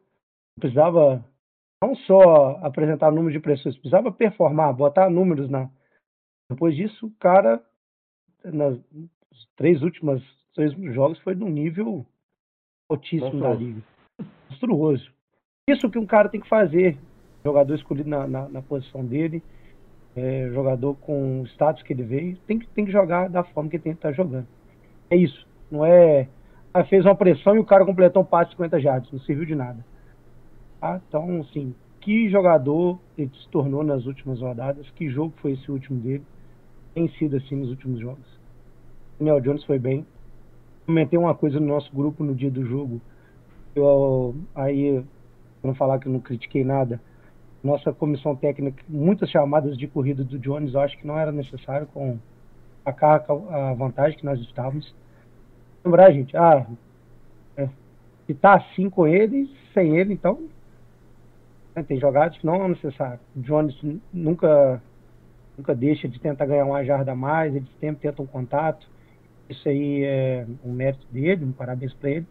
Precisava 0.59 1.23
não 1.83 1.95
só 1.95 2.57
apresentar 2.65 3.11
números 3.11 3.33
de 3.33 3.39
pressões, 3.39 3.75
precisava 3.77 4.11
performar, 4.11 4.73
botar 4.73 5.09
números 5.09 5.49
na. 5.49 5.69
Depois 6.51 6.75
disso, 6.75 7.07
o 7.07 7.15
cara, 7.19 7.63
nas 8.43 8.79
três 9.55 9.81
últimas 9.83 10.21
três 10.53 10.73
jogos, 10.93 11.19
foi 11.19 11.35
num 11.35 11.49
nível 11.49 12.05
altíssimo 12.89 13.39
da 13.39 13.49
Monstruoso. 13.49 13.59
liga. 13.59 13.81
Monstruoso. 14.49 15.11
Isso 15.69 15.89
que 15.89 15.99
um 15.99 16.05
cara 16.05 16.29
tem 16.29 16.41
que 16.41 16.49
fazer. 16.49 16.97
Jogador 17.43 17.73
escolhido 17.75 18.09
na, 18.09 18.27
na, 18.27 18.49
na 18.49 18.61
posição 18.61 19.03
dele, 19.03 19.41
é, 20.15 20.49
jogador 20.53 20.95
com 20.95 21.41
o 21.41 21.47
status 21.47 21.81
que 21.81 21.93
ele 21.93 22.03
veio, 22.03 22.37
tem 22.45 22.59
que, 22.59 22.67
tem 22.67 22.85
que 22.85 22.91
jogar 22.91 23.29
da 23.29 23.43
forma 23.43 23.69
que 23.69 23.77
ele 23.77 23.83
tem 23.83 23.93
que 23.93 23.97
estar 23.97 24.11
jogando. 24.11 24.47
É 25.09 25.15
isso. 25.15 25.47
Não 25.69 25.85
é. 25.85 26.27
Ah, 26.73 26.83
fez 26.83 27.03
uma 27.05 27.15
pressão 27.15 27.55
e 27.55 27.59
o 27.59 27.65
cara 27.65 27.85
completou 27.85 28.21
um 28.21 28.25
passe 28.25 28.51
de 28.51 28.57
50 28.57 28.79
jardas. 28.79 29.11
Não 29.11 29.19
serviu 29.21 29.45
de 29.45 29.55
nada. 29.55 29.83
Tá? 30.79 31.01
Então, 31.07 31.41
assim, 31.41 31.73
que 31.99 32.29
jogador 32.29 32.99
ele 33.17 33.31
se 33.41 33.49
tornou 33.49 33.83
nas 33.83 34.05
últimas 34.05 34.39
rodadas? 34.39 34.89
Que 34.91 35.09
jogo 35.09 35.33
foi 35.41 35.53
esse 35.53 35.71
último 35.71 35.99
dele? 35.99 36.23
Tem 36.93 37.07
sido 37.17 37.37
assim 37.37 37.55
nos 37.55 37.69
últimos 37.69 37.99
jogos. 37.99 38.39
Daniel 39.17 39.39
Jones 39.41 39.63
foi 39.63 39.79
bem. 39.79 40.05
Comentei 40.85 41.17
uma 41.17 41.35
coisa 41.35 41.59
no 41.59 41.67
nosso 41.67 41.91
grupo 41.93 42.23
no 42.23 42.35
dia 42.35 42.51
do 42.51 42.65
jogo. 42.65 43.01
Eu, 43.75 44.35
aí, 44.55 45.03
pra 45.61 45.67
não 45.69 45.75
falar 45.75 45.99
que 45.99 46.07
eu 46.07 46.11
não 46.11 46.19
critiquei 46.19 46.63
nada, 46.63 46.99
nossa 47.63 47.93
comissão 47.93 48.35
técnica, 48.35 48.83
muitas 48.89 49.29
chamadas 49.29 49.77
de 49.77 49.87
corrida 49.87 50.23
do 50.23 50.39
Jones, 50.39 50.73
eu 50.73 50.79
acho 50.79 50.97
que 50.97 51.07
não 51.07 51.17
era 51.17 51.31
necessário 51.31 51.87
com 51.87 52.17
a 52.83 52.91
carga, 52.91 53.33
a 53.33 53.73
vantagem 53.73 54.17
que 54.17 54.25
nós 54.25 54.39
estávamos. 54.39 54.93
Lembrar, 55.85 56.11
gente, 56.11 56.35
ah, 56.35 56.65
é, 57.55 57.69
se 58.25 58.33
tá 58.33 58.55
assim 58.55 58.89
com 58.89 59.07
ele, 59.07 59.49
sem 59.73 59.97
ele, 59.97 60.13
então 60.13 60.49
né, 61.75 61.83
tem 61.83 61.99
jogadas 61.99 62.37
que 62.37 62.45
não 62.45 62.65
é 62.65 62.67
necessário. 62.67 63.19
O 63.35 63.41
Jones 63.41 63.79
nunca 64.11 64.81
nunca 65.57 65.75
deixa 65.75 66.07
de 66.07 66.19
tentar 66.19 66.45
ganhar 66.45 66.65
uma 66.65 66.83
jarda 66.83 67.11
a 67.11 67.15
mais, 67.15 67.55
ele 67.55 67.67
sempre 67.79 68.01
tenta 68.01 68.21
um 68.21 68.25
contato. 68.25 68.87
Isso 69.51 69.67
aí 69.67 70.03
é 70.05 70.47
um 70.63 70.71
mérito 70.71 71.05
dele, 71.11 71.43
um 71.43 71.51
parabéns 71.51 71.93
para 71.93 72.09
ele. 72.09 72.25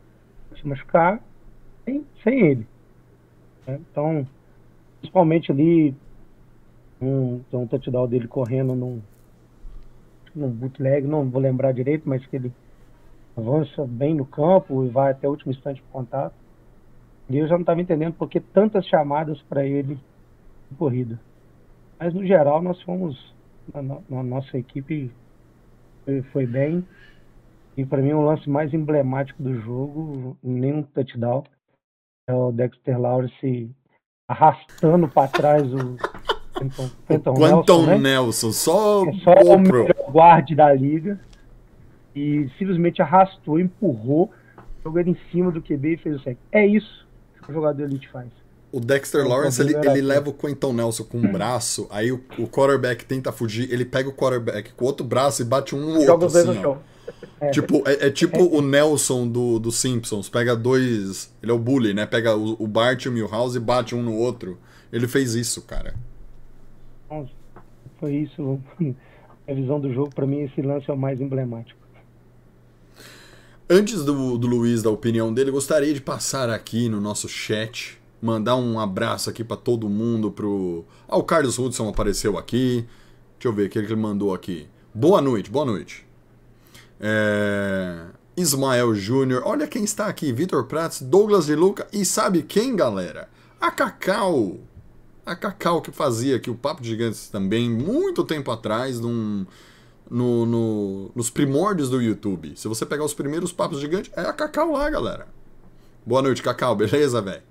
Se 0.59 0.66
machucar, 0.66 1.23
sem, 1.85 2.05
sem 2.25 2.41
ele. 2.47 2.66
né? 3.66 3.79
Então, 3.91 4.27
principalmente 5.01 5.53
ali, 5.53 5.95
um, 7.01 7.41
um 7.53 7.66
touchdown 7.66 8.09
dele 8.09 8.27
correndo 8.27 8.75
num, 8.75 9.03
num 10.35 10.51
bootleg, 10.51 11.07
não 11.07 11.29
vou 11.29 11.41
lembrar 11.41 11.73
direito, 11.73 12.09
mas 12.09 12.25
que 12.27 12.37
ele 12.37 12.53
avança 13.37 13.87
bem 13.87 14.14
no 14.14 14.25
campo 14.25 14.85
e 14.85 14.89
vai 14.89 15.12
até 15.12 15.29
o 15.29 15.31
último 15.31 15.53
instante 15.53 15.83
para 15.83 15.93
contato. 15.93 16.35
E 17.29 17.37
eu 17.37 17.47
já 17.47 17.55
não 17.55 17.61
estava 17.61 17.81
entendendo 17.81 18.14
por 18.14 18.29
que 18.29 18.41
tantas 18.41 18.87
chamadas 18.87 19.41
para 19.43 19.64
ele 19.64 19.99
de 20.71 20.77
corrida. 20.77 21.21
Mas 21.99 22.14
no 22.14 22.27
geral 22.27 22.62
nós 22.62 22.81
fomos, 22.83 23.35
na 24.09 24.23
nossa 24.23 24.57
equipe 24.57 25.12
foi 26.33 26.47
bem. 26.47 26.85
E 27.77 27.85
para 27.85 28.03
mim 28.03 28.12
o 28.12 28.25
lance 28.25 28.49
mais 28.49 28.75
emblemático 28.75 29.43
do 29.43 29.61
jogo, 29.61 30.37
nenhum 30.43 30.83
touchdown, 30.83 31.45
é 32.29 32.35
o 32.35 32.53
Dexter 32.53 33.01
Lawrence 33.01 33.71
arrastando 34.29 35.09
para 35.09 35.29
trás 35.29 35.62
o 35.73 35.97
Quentin, 36.57 36.91
Quentin 37.09 37.35
Quantum 37.35 37.41
Nelson, 37.41 37.87
né? 37.87 37.99
Nelson, 37.99 38.53
só 38.53 39.07
É 39.07 39.12
só 39.14 39.33
o 39.55 39.59
melhor 39.59 39.95
guarde 40.11 40.55
da 40.55 40.73
liga. 40.73 41.18
E 42.14 42.49
simplesmente 42.59 43.01
arrastou, 43.01 43.59
empurrou, 43.59 44.31
jogou 44.85 45.01
ele 45.01 45.11
em 45.11 45.18
cima 45.31 45.51
do 45.51 45.62
QB 45.62 45.95
e 45.95 45.97
fez 45.97 46.16
o 46.16 46.21
sec. 46.21 46.37
É 46.53 46.66
isso 46.66 47.07
que 47.43 47.51
o 47.51 47.55
jogador 47.55 47.85
elite 47.85 48.09
faz. 48.09 48.29
O 48.73 48.79
Dexter 48.79 49.25
O 49.25 49.29
Lawrence, 49.29 49.61
ele, 49.61 49.75
ele 49.75 50.01
leva 50.01 50.31
o 50.31 50.33
Quentin 50.33 50.73
Nelson 50.73 51.05
com 51.05 51.18
um 51.18 51.27
braço, 51.33 51.89
aí 51.91 52.12
o, 52.12 52.23
o 52.39 52.47
quarterback 52.47 53.05
tenta 53.05 53.33
fugir, 53.33 53.73
ele 53.73 53.85
pega 53.85 54.09
o 54.09 54.12
quarterback 54.12 54.73
com 54.75 54.85
o 54.85 54.87
outro 54.87 55.05
braço 55.05 55.43
e 55.43 55.45
bate 55.45 55.75
um 55.75 55.81
no 55.81 56.01
Joga 56.03 56.12
outro, 56.12 56.27
os 56.27 56.33
dois 56.33 56.49
assim, 56.49 56.61
no 56.61 56.71
ó. 56.71 56.77
Chão. 57.13 57.51
Tipo, 57.51 57.83
é, 57.87 58.07
é 58.07 58.11
tipo 58.11 58.39
o 58.39 58.61
Nelson 58.61 59.29
do, 59.29 59.59
do 59.59 59.71
Simpsons, 59.73 60.29
pega 60.29 60.57
dois... 60.57 61.33
Ele 61.43 61.53
é 61.53 61.55
o 61.55 61.59
bully, 61.59 61.95
né? 61.95 62.07
Pega 62.07 62.37
o, 62.37 62.57
o 62.63 62.67
Bart 62.67 63.05
e 63.05 63.09
o 63.09 63.13
Milhouse 63.13 63.57
e 63.57 63.61
bate 63.61 63.95
um 63.95 64.03
no 64.03 64.15
outro. 64.15 64.59
Ele 64.93 65.07
fez 65.07 65.35
isso, 65.35 65.63
cara. 65.63 65.95
Foi 67.99 68.15
isso. 68.15 68.61
A 69.49 69.53
visão 69.53 69.81
do 69.81 69.93
jogo, 69.93 70.15
para 70.15 70.27
mim, 70.27 70.43
esse 70.43 70.63
lance 70.63 70.89
é 70.89 70.95
o 70.95 70.97
mais 70.97 71.21
emblemático. 71.21 71.81
Antes 73.69 74.05
do, 74.05 74.39
do 74.39 74.47
Luiz 74.47 74.83
dar 74.83 74.91
a 74.91 74.93
opinião 74.93 75.33
dele, 75.33 75.51
gostaria 75.51 75.93
de 75.93 76.01
passar 76.01 76.51
aqui 76.51 76.89
no 76.89 77.01
nosso 77.01 77.29
chat, 77.29 78.01
mandar 78.23 78.57
um 78.57 78.79
abraço 78.79 79.31
aqui 79.31 79.43
pra 79.43 79.57
todo 79.57 79.89
mundo, 79.89 80.31
pro... 80.31 80.85
Ah, 81.09 81.17
o 81.17 81.25
Carlos 81.25 81.59
Hudson 81.59 81.89
apareceu 81.89 82.39
aqui. 82.39 82.85
Deixa 83.35 83.49
eu 83.49 83.53
ver 83.53 83.67
o 83.67 83.71
que 83.71 83.79
ele 83.79 83.97
mandou 83.97 84.35
aqui. 84.35 84.69
Boa 84.95 85.21
noite, 85.21 85.51
boa 85.51 85.65
noite. 85.65 86.07
É... 87.01 88.07
Ismael 88.36 88.94
Júnior, 88.94 89.42
olha 89.44 89.66
quem 89.66 89.84
está 89.84 90.07
aqui, 90.07 90.32
Vitor 90.32 90.64
Prats, 90.64 91.03
Douglas 91.03 91.46
de 91.46 91.55
Luca 91.55 91.86
e 91.92 92.05
sabe 92.05 92.42
quem, 92.42 92.74
galera? 92.76 93.28
A 93.61 93.70
Cacau. 93.70 94.59
A 95.26 95.34
Cacau 95.34 95.82
que 95.82 95.90
fazia 95.90 96.36
aqui 96.36 96.51
o 96.51 96.55
Papo 96.55 96.80
de 96.82 96.88
Gigantes 96.90 97.28
também, 97.28 97.68
muito 97.68 98.24
tempo 98.24 98.51
atrás, 98.51 98.98
num, 99.01 99.44
no, 100.09 100.46
no- 100.46 101.11
nos 101.14 101.28
primórdios 101.28 101.90
do 101.90 102.01
YouTube. 102.01 102.55
Se 102.57 102.66
você 102.68 102.86
pegar 102.86 103.05
os 103.05 103.12
primeiros 103.14 103.53
Papos 103.53 103.80
Gigantes, 103.80 104.11
é 104.16 104.22
a 104.22 104.32
Cacau 104.32 104.72
lá, 104.72 104.88
galera. 104.88 105.26
Boa 106.07 106.22
noite, 106.22 106.42
Cacau, 106.42 106.74
beleza, 106.76 107.20
velho? 107.20 107.42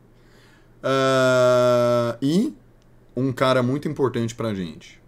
Ah, 0.82 2.18
e 2.22 2.54
um 3.16 3.32
cara 3.32 3.62
muito 3.62 3.88
importante 3.88 4.34
pra 4.34 4.54
gente. 4.54 5.00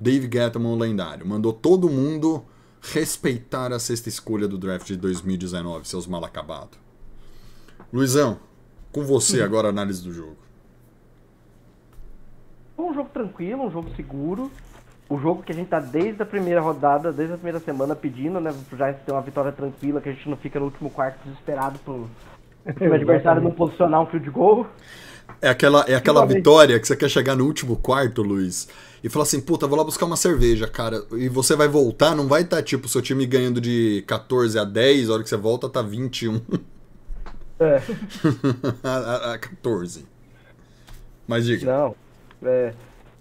Dave 0.00 0.28
Gettleman, 0.32 0.78
lendário. 0.78 1.26
Mandou 1.26 1.52
todo 1.52 1.88
mundo 1.88 2.44
respeitar 2.92 3.72
a 3.72 3.78
sexta 3.78 4.08
escolha 4.08 4.46
do 4.46 4.58
draft 4.58 4.86
de 4.86 4.96
2019, 4.96 5.88
seus 5.88 6.06
mal 6.06 6.24
acabados. 6.24 6.78
Luizão, 7.92 8.38
Com 8.92 9.04
você 9.04 9.42
agora 9.42 9.68
a 9.68 9.70
análise 9.70 10.02
do 10.02 10.12
jogo. 10.12 10.36
Foi 12.76 12.86
um 12.86 12.94
jogo 12.94 13.10
tranquilo, 13.12 13.64
um 13.64 13.70
jogo 13.70 13.90
seguro. 13.96 14.50
O 15.08 15.18
jogo 15.18 15.42
que 15.42 15.52
a 15.52 15.54
gente 15.54 15.68
tá 15.68 15.80
desde 15.80 16.22
a 16.22 16.26
primeira 16.26 16.60
rodada, 16.60 17.12
desde 17.12 17.34
a 17.34 17.36
primeira 17.36 17.60
semana 17.60 17.94
pedindo, 17.94 18.40
né? 18.40 18.54
Pro 18.68 18.76
Giants 18.76 19.02
ter 19.04 19.12
uma 19.12 19.20
vitória 19.20 19.52
tranquila, 19.52 20.00
que 20.00 20.08
a 20.08 20.12
gente 20.12 20.28
não 20.28 20.36
fica 20.36 20.58
no 20.58 20.66
último 20.66 20.90
quarto 20.90 21.18
desesperado 21.24 21.78
pro, 21.80 22.08
pro 22.72 22.94
adversário 22.94 23.42
não 23.42 23.50
posicionar 23.50 24.00
um 24.00 24.06
field 24.06 24.30
goal. 24.30 24.66
É 25.40 25.50
aquela, 25.50 25.84
é 25.88 25.94
aquela 25.94 26.24
vitória 26.24 26.78
que 26.78 26.86
você 26.86 26.96
quer 26.96 27.08
chegar 27.08 27.36
no 27.36 27.44
último 27.44 27.76
quarto, 27.76 28.22
Luiz, 28.22 28.68
e 29.04 29.08
falar 29.10 29.24
assim, 29.24 29.40
puta, 29.40 29.66
vou 29.68 29.76
lá 29.78 29.84
buscar 29.84 30.06
uma 30.06 30.16
cerveja, 30.16 30.66
cara. 30.66 31.04
E 31.12 31.28
você 31.28 31.54
vai 31.54 31.68
voltar, 31.68 32.16
não 32.16 32.26
vai 32.26 32.42
estar 32.42 32.62
tipo 32.62 32.88
seu 32.88 33.02
time 33.02 33.26
ganhando 33.26 33.60
de 33.60 34.02
14 34.06 34.58
a 34.58 34.64
10, 34.64 35.10
a 35.10 35.12
hora 35.12 35.22
que 35.22 35.28
você 35.28 35.36
volta 35.36 35.68
tá 35.68 35.82
21 35.82 36.40
É. 37.60 37.80
a, 38.82 38.90
a- 39.30 39.34
a 39.34 39.38
14. 39.38 40.06
Mas 41.28 41.44
diga. 41.46 41.70
Não. 41.70 41.94
É, 42.42 42.74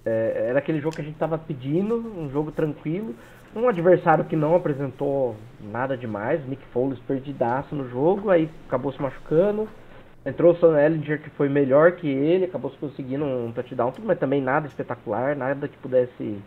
é, 0.05 0.45
era 0.49 0.59
aquele 0.59 0.79
jogo 0.81 0.95
que 0.95 1.01
a 1.01 1.05
gente 1.05 1.17
tava 1.17 1.37
pedindo, 1.37 1.95
um 1.95 2.29
jogo 2.31 2.51
tranquilo. 2.51 3.13
Um 3.55 3.67
adversário 3.67 4.25
que 4.25 4.35
não 4.35 4.55
apresentou 4.55 5.35
nada 5.61 5.95
demais, 5.95 6.43
Nick 6.47 6.63
Foles 6.73 6.97
perdidaço 7.07 7.75
no 7.75 7.87
jogo, 7.89 8.29
aí 8.31 8.49
acabou 8.67 8.91
se 8.91 9.01
machucando. 9.01 9.69
Entrou 10.25 10.53
o 10.53 10.55
Son 10.55 10.77
Ellinger, 10.77 11.21
que 11.21 11.29
foi 11.31 11.49
melhor 11.49 11.93
que 11.93 12.07
ele, 12.07 12.45
acabou 12.45 12.71
se 12.71 12.77
conseguindo 12.77 13.25
um 13.25 13.51
touchdown, 13.51 13.91
tudo, 13.91 14.07
mas 14.07 14.17
também 14.17 14.41
nada 14.41 14.67
espetacular, 14.67 15.35
nada 15.35 15.67
que 15.67 15.77
pudesse 15.77 16.41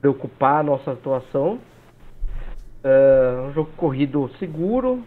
preocupar 0.00 0.60
a 0.60 0.62
nossa 0.62 0.92
atuação. 0.92 1.58
É, 2.82 3.40
um 3.48 3.52
jogo 3.52 3.70
corrido 3.76 4.30
seguro. 4.38 5.02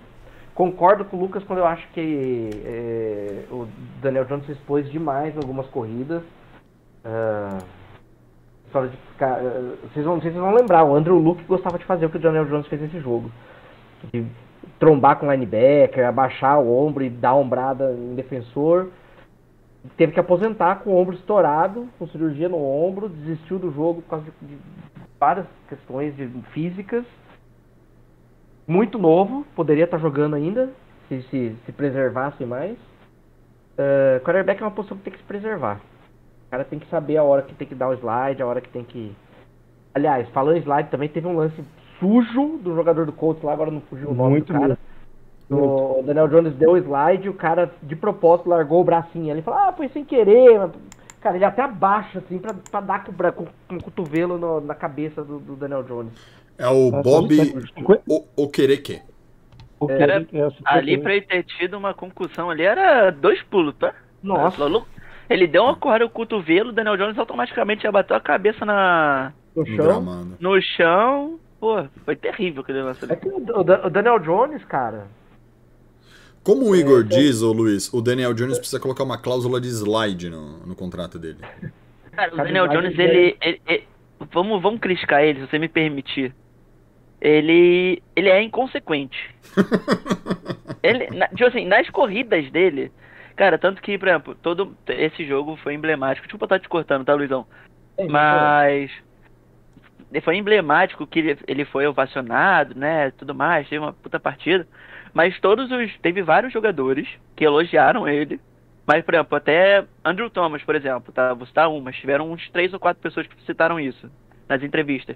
Concordo 0.54 1.06
com 1.06 1.18
o 1.18 1.20
Lucas 1.20 1.44
quando 1.46 1.60
eu 1.60 1.66
acho 1.66 1.88
que 1.94 2.50
é, 2.66 3.46
o 3.50 3.68
Daniel 4.02 4.26
Jones 4.26 4.46
se 4.46 4.52
expôs 4.52 4.92
demais 4.92 5.34
em 5.34 5.38
algumas 5.38 5.68
corridas. 5.68 6.22
Só 8.72 8.86
de 8.86 8.96
ficar, 9.14 9.40
ah, 9.40 9.76
vocês 9.92 10.06
vão, 10.06 10.20
vocês 10.20 10.34
vão 10.36 10.54
lembrar, 10.54 10.84
o 10.84 10.96
Andrew 10.96 11.18
Luke 11.18 11.44
gostava 11.46 11.80
de 11.80 11.86
fazer 11.86 12.06
o 12.06 12.10
que 12.10 12.18
o 12.18 12.20
Daniel 12.20 12.46
Jones 12.46 12.68
fez 12.68 12.82
nesse 12.82 13.00
jogo. 13.00 13.32
De 14.14 14.26
trombar 14.80 15.18
com 15.18 15.32
linebacker, 15.32 16.08
abaixar 16.08 16.60
o 16.60 16.74
ombro 16.74 17.04
e 17.04 17.10
dar 17.10 17.36
ombrada 17.36 17.92
em 17.92 18.16
defensor. 18.16 18.90
Teve 19.98 20.14
que 20.14 20.20
aposentar 20.20 20.78
com 20.78 20.92
o 20.92 20.98
ombro 20.98 21.16
estourado, 21.16 21.88
com 21.98 22.08
cirurgia 22.08 22.50
no 22.50 22.58
ombro, 22.58 23.10
desistiu 23.10 23.60
do 23.60 23.72
jogo 23.72 24.02
por 24.02 24.10
causa 24.10 24.26
de, 24.42 24.58
várias 25.20 25.46
questões 25.68 26.16
de, 26.16 26.28
físicas. 26.52 27.06
Muito 28.68 28.98
novo, 28.98 29.46
poderia 29.56 29.86
estar 29.86 29.98
jogando 29.98 30.36
ainda, 30.36 30.70
se, 31.08 31.22
se, 31.24 31.56
se 31.66 31.72
preservasse 31.72 32.46
mais. 32.46 32.78
Uh, 33.80 34.20
quarterback 34.24 34.62
é 34.62 34.66
uma 34.66 34.72
posição 34.72 34.98
que 34.98 35.04
tem 35.04 35.14
que 35.14 35.20
se 35.20 35.26
preservar. 35.26 35.80
O 36.48 36.52
cara 36.52 36.66
tem 36.66 36.80
que 36.80 36.90
saber 36.90 37.18
a 37.18 37.24
hora 37.24 37.42
que 37.42 37.56
tem 37.56 37.68
que 37.68 37.76
dar 37.76 37.90
o 37.90 37.94
slide, 37.94 38.42
a 38.42 38.46
hora 38.46 38.62
que 38.62 38.70
tem 38.70 38.84
que. 38.84 39.16
Aliás, 39.94 40.28
falando 40.30 40.58
slide, 40.58 40.90
também 40.90 41.10
teve 41.10 41.28
um 41.28 41.36
lance 41.36 41.64
sujo 42.00 42.58
do 42.62 42.74
jogador 42.76 43.06
do 43.06 43.12
Colts 43.12 43.44
lá, 43.44 43.54
agora 43.54 43.72
não 43.72 43.82
fugiu 43.82 44.10
o 44.10 44.14
nome 44.14 44.32
Muito 44.32 44.52
do 44.54 44.60
cara. 44.60 44.78
O 45.50 46.04
Daniel 46.06 46.28
Jones 46.28 46.54
deu 46.56 46.72
o 46.74 46.78
slide, 46.78 47.28
o 47.28 47.34
cara 47.34 47.72
de 47.82 47.96
propósito 47.96 48.50
largou 48.50 48.82
o 48.82 48.84
bracinho 48.84 49.32
ali 49.32 49.40
e 49.40 49.44
falou, 49.44 49.60
ah, 49.60 49.74
foi 49.74 49.88
sem 49.90 50.06
querer. 50.06 50.60
mas- 50.60 50.72
Cara, 51.22 51.36
ele 51.36 51.44
até 51.44 51.64
abaixa 51.64 52.20
assim 52.20 52.38
pra, 52.38 52.54
pra 52.72 52.80
dar 52.80 53.04
com 53.04 53.12
o, 53.12 53.16
bra- 53.16 53.32
com, 53.32 53.46
com 53.68 53.76
o 53.76 53.84
cotovelo 53.84 54.38
no- 54.38 54.62
na 54.62 54.74
cabeça 54.76 55.22
do, 55.24 55.38
do 55.40 55.56
Daniel 55.56 55.84
Jones. 55.84 56.14
É 56.58 56.68
o 56.68 56.92
Nossa, 56.92 57.04
Bob 57.04 57.36
cinquenta- 57.36 58.02
o, 58.08 58.26
o 59.82 59.88
que 59.88 59.94
Era- 59.94 60.14
é 60.16 60.20
o 60.48 60.52
Ali 60.66 60.92
51. 60.96 61.02
pra 61.04 61.14
ele 61.16 61.26
ter 61.26 61.44
tido 61.44 61.78
uma 61.78 61.94
concussão 61.94 62.50
ali 62.50 62.64
era 62.64 63.10
dois 63.12 63.42
pulos, 63.44 63.76
tá? 63.76 63.94
Nossa. 64.24 64.62
Ele 65.30 65.46
deu 65.48 65.64
uma 65.64 65.76
corrida 65.76 66.06
no 66.06 66.10
cotovelo, 66.12 66.70
o 66.70 66.74
Daniel 66.74 66.96
Jones 66.98 67.18
automaticamente 67.18 67.84
já 67.84 67.92
bateu 67.92 68.16
a 68.16 68.22
cabeça 68.22 68.66
na, 68.66 69.34
no 69.56 69.66
chão. 69.66 69.86
no 70.40 70.62
chão. 70.62 71.40
Pô, 71.60 71.86
foi 72.06 72.16
terrível 72.16 72.62
aquele 72.62 72.82
lance 72.82 73.06
É 73.06 73.20
o, 73.28 73.60
o 73.60 73.64
Dan- 73.64 73.82
o 73.86 73.90
Daniel 73.90 74.20
Jones, 74.20 74.64
cara, 74.66 75.08
Como 76.44 76.70
o 76.70 76.76
Igor 76.76 77.04
diz, 77.04 77.42
ô 77.42 77.52
Luiz, 77.52 77.92
o 77.94 78.02
Daniel 78.02 78.34
Jones 78.34 78.58
precisa 78.58 78.80
colocar 78.80 79.04
uma 79.04 79.18
cláusula 79.18 79.60
de 79.60 79.68
slide 79.68 80.30
no, 80.30 80.60
no 80.66 80.76
contrato 80.76 81.20
dele. 81.20 81.40
Cara, 82.12 82.34
o 82.34 82.38
Daniel 82.38 82.68
Jones, 82.68 82.98
ele, 82.98 83.38
ele- 83.42 83.62
ele- 83.68 83.84
Vamos, 84.34 84.62
vamos 84.62 84.82
criticar 84.82 85.24
ele, 85.24 85.40
se 85.40 85.48
você 85.48 85.58
me 85.58 85.70
permitir. 85.70 86.36
Ele. 87.22 88.02
Ele 88.16 88.28
é 88.30 88.42
inconsequente. 88.42 89.18
ele, 90.84 91.08
na- 91.16 91.28
tipo 91.30 91.46
assim, 91.46 91.66
nas 91.66 91.90
corridas 91.90 92.50
dele. 92.52 92.92
Cara, 93.36 93.58
tanto 93.58 93.82
que, 93.82 93.98
por 93.98 94.08
exemplo, 94.10 94.36
todo 94.36 94.76
esse 94.88 95.26
jogo 95.26 95.56
foi 95.64 95.74
emblemático. 95.74 96.26
Desculpa 96.28 96.46
estar 96.46 96.60
te 96.60 96.68
cortando, 96.68 97.06
tá, 97.06 97.14
Luizão? 97.14 97.46
Mas 98.10 98.92
foi 100.22 100.38
emblemático 100.38 101.06
que 101.06 101.20
ele, 101.20 101.38
ele 101.48 101.66
foi 101.66 101.86
ovacionado, 101.86 102.74
né, 102.76 103.12
tudo 103.12 103.36
mais, 103.36 103.70
teve 103.70 103.84
uma 103.84 103.94
puta 103.94 104.20
partida. 104.20 104.68
Mas 105.14 105.40
todos 105.40 105.72
os 105.72 105.98
teve 106.00 106.22
vários 106.22 106.52
jogadores 106.52 107.08
que 107.36 107.44
elogiaram 107.44 108.08
ele. 108.08 108.40
Mas, 108.88 109.04
por 109.06 109.14
exemplo, 109.14 109.38
até 109.38 109.86
Andrew 110.04 110.30
Thomas, 110.30 110.64
por 110.64 110.76
exemplo, 110.76 111.14
tá, 111.14 111.34
vou 111.34 111.46
citar 111.46 111.70
mas 111.82 111.96
tiveram 111.98 112.32
uns 112.32 112.50
três 112.50 112.74
ou 112.74 112.80
quatro 112.80 113.02
pessoas 113.02 113.28
que 113.28 113.44
citaram 113.44 113.80
isso 113.80 114.10
nas 114.48 114.64
entrevistas, 114.64 115.16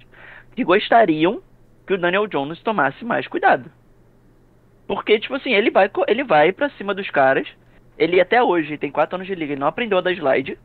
que 0.54 0.62
gostariam 0.62 1.42
que 1.84 1.92
o 1.92 1.98
Daniel 1.98 2.28
Jones 2.28 2.62
tomasse 2.62 3.04
mais 3.04 3.26
cuidado. 3.26 3.70
Porque, 4.86 5.18
tipo 5.18 5.34
assim, 5.34 5.52
ele 5.52 5.70
vai, 5.70 5.90
ele 6.06 6.24
vai 6.24 6.52
pra 6.52 6.70
cima 6.70 6.94
dos 6.94 7.10
caras. 7.10 7.48
Ele 7.98 8.20
até 8.20 8.42
hoje 8.42 8.78
tem 8.78 8.90
quatro 8.90 9.16
anos 9.16 9.26
de 9.26 9.34
liga, 9.34 9.52
ele 9.52 9.60
não 9.60 9.66
aprendeu 9.66 9.98
a 9.98 10.00
dar 10.00 10.12
slide. 10.12 10.58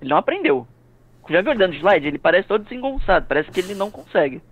Ele 0.00 0.10
não 0.10 0.16
aprendeu. 0.16 0.66
Já 1.28 1.40
viu 1.40 1.52
ele 1.52 1.58
dando 1.58 1.74
slide? 1.74 2.06
Ele 2.06 2.18
parece 2.18 2.46
todo 2.48 2.64
desengonçado, 2.64 3.26
parece 3.28 3.50
que 3.50 3.60
ele 3.60 3.74
não 3.74 3.90
consegue. 3.90 4.42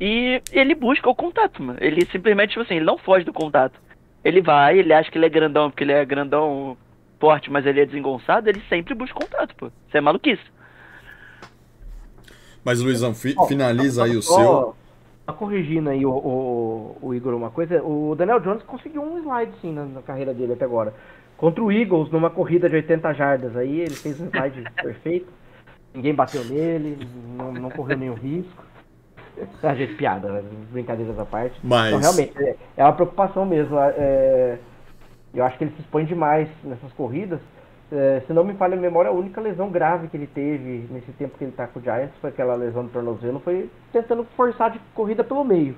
E 0.00 0.40
ele 0.52 0.74
busca 0.74 1.08
o 1.08 1.14
contato, 1.14 1.62
mano. 1.62 1.78
Ele 1.80 2.04
simplesmente, 2.06 2.50
tipo 2.50 2.62
assim, 2.62 2.76
ele 2.76 2.84
não 2.84 2.98
foge 2.98 3.24
do 3.24 3.32
contato. 3.32 3.80
Ele 4.24 4.40
vai, 4.42 4.78
ele 4.78 4.92
acha 4.92 5.10
que 5.10 5.16
ele 5.18 5.26
é 5.26 5.30
grandão, 5.30 5.70
porque 5.70 5.84
ele 5.84 5.92
é 5.92 6.04
grandão 6.04 6.76
forte, 7.18 7.50
mas 7.50 7.64
ele 7.64 7.80
é 7.80 7.86
desengonçado, 7.86 8.48
ele 8.48 8.60
sempre 8.68 8.94
busca 8.94 9.14
contato, 9.18 9.54
pô. 9.56 9.66
Isso 9.88 9.96
é 9.96 10.00
maluquice. 10.00 10.42
Mas, 12.64 12.80
Luizão, 12.82 13.14
fi- 13.14 13.34
Ó, 13.38 13.46
finaliza 13.46 14.04
aí 14.04 14.16
o 14.16 14.22
só- 14.22 14.34
seu. 14.36 14.76
Só 15.26 15.32
corrigindo 15.32 15.90
aí 15.90 16.06
o, 16.06 16.10
o, 16.10 16.98
o 17.02 17.14
Igor 17.14 17.34
uma 17.34 17.50
coisa, 17.50 17.82
o 17.82 18.14
Daniel 18.14 18.38
Jones 18.38 18.62
conseguiu 18.62 19.02
um 19.02 19.18
slide 19.18 19.52
sim 19.60 19.72
na, 19.72 19.84
na 19.84 20.02
carreira 20.02 20.32
dele 20.32 20.52
até 20.52 20.64
agora. 20.64 20.94
Contra 21.36 21.62
o 21.62 21.70
Eagles, 21.72 22.10
numa 22.12 22.30
corrida 22.30 22.68
de 22.68 22.76
80 22.76 23.12
jardas 23.12 23.56
aí, 23.56 23.80
ele 23.80 23.94
fez 23.94 24.20
um 24.20 24.26
slide 24.28 24.62
perfeito. 24.80 25.26
Ninguém 25.96 26.14
bateu 26.14 26.44
nele, 26.44 27.08
não, 27.36 27.52
não 27.52 27.70
correu 27.70 27.96
nenhum 27.96 28.14
risco. 28.14 28.64
Ah, 29.62 29.74
gente, 29.74 29.94
piada, 29.94 30.28
né? 30.30 30.42
brincadeiras 30.70 31.18
à 31.18 31.24
parte. 31.24 31.58
Mas- 31.64 31.88
Então, 31.88 32.00
realmente, 32.00 32.32
é, 32.38 32.56
é 32.76 32.84
uma 32.84 32.92
preocupação 32.92 33.44
mesmo. 33.46 33.76
é, 33.78 34.58
eu 35.34 35.44
acho 35.44 35.56
que 35.58 35.64
ele 35.64 35.72
se 35.74 35.80
expõe 35.80 36.04
demais 36.04 36.48
nessas 36.62 36.92
corridas. 36.92 37.40
É, 37.90 38.22
se 38.26 38.32
não 38.32 38.44
me 38.44 38.52
falha 38.54 38.76
a 38.76 38.80
memória, 38.80 39.10
a 39.10 39.14
única 39.14 39.40
lesão 39.40 39.70
grave 39.70 40.08
que 40.08 40.16
ele 40.16 40.26
teve 40.26 40.86
nesse 40.90 41.12
tempo 41.12 41.38
que 41.38 41.44
ele 41.44 41.52
tá 41.52 41.66
com 41.66 41.78
o 41.78 41.82
Giants 41.82 42.12
foi 42.20 42.30
aquela 42.30 42.54
lesão 42.54 42.84
do 42.84 42.90
tornozelo, 42.90 43.40
foi 43.40 43.70
tentando 43.92 44.26
forçar 44.36 44.70
de 44.70 44.78
corrida 44.94 45.22
pelo 45.22 45.44
meio. 45.44 45.74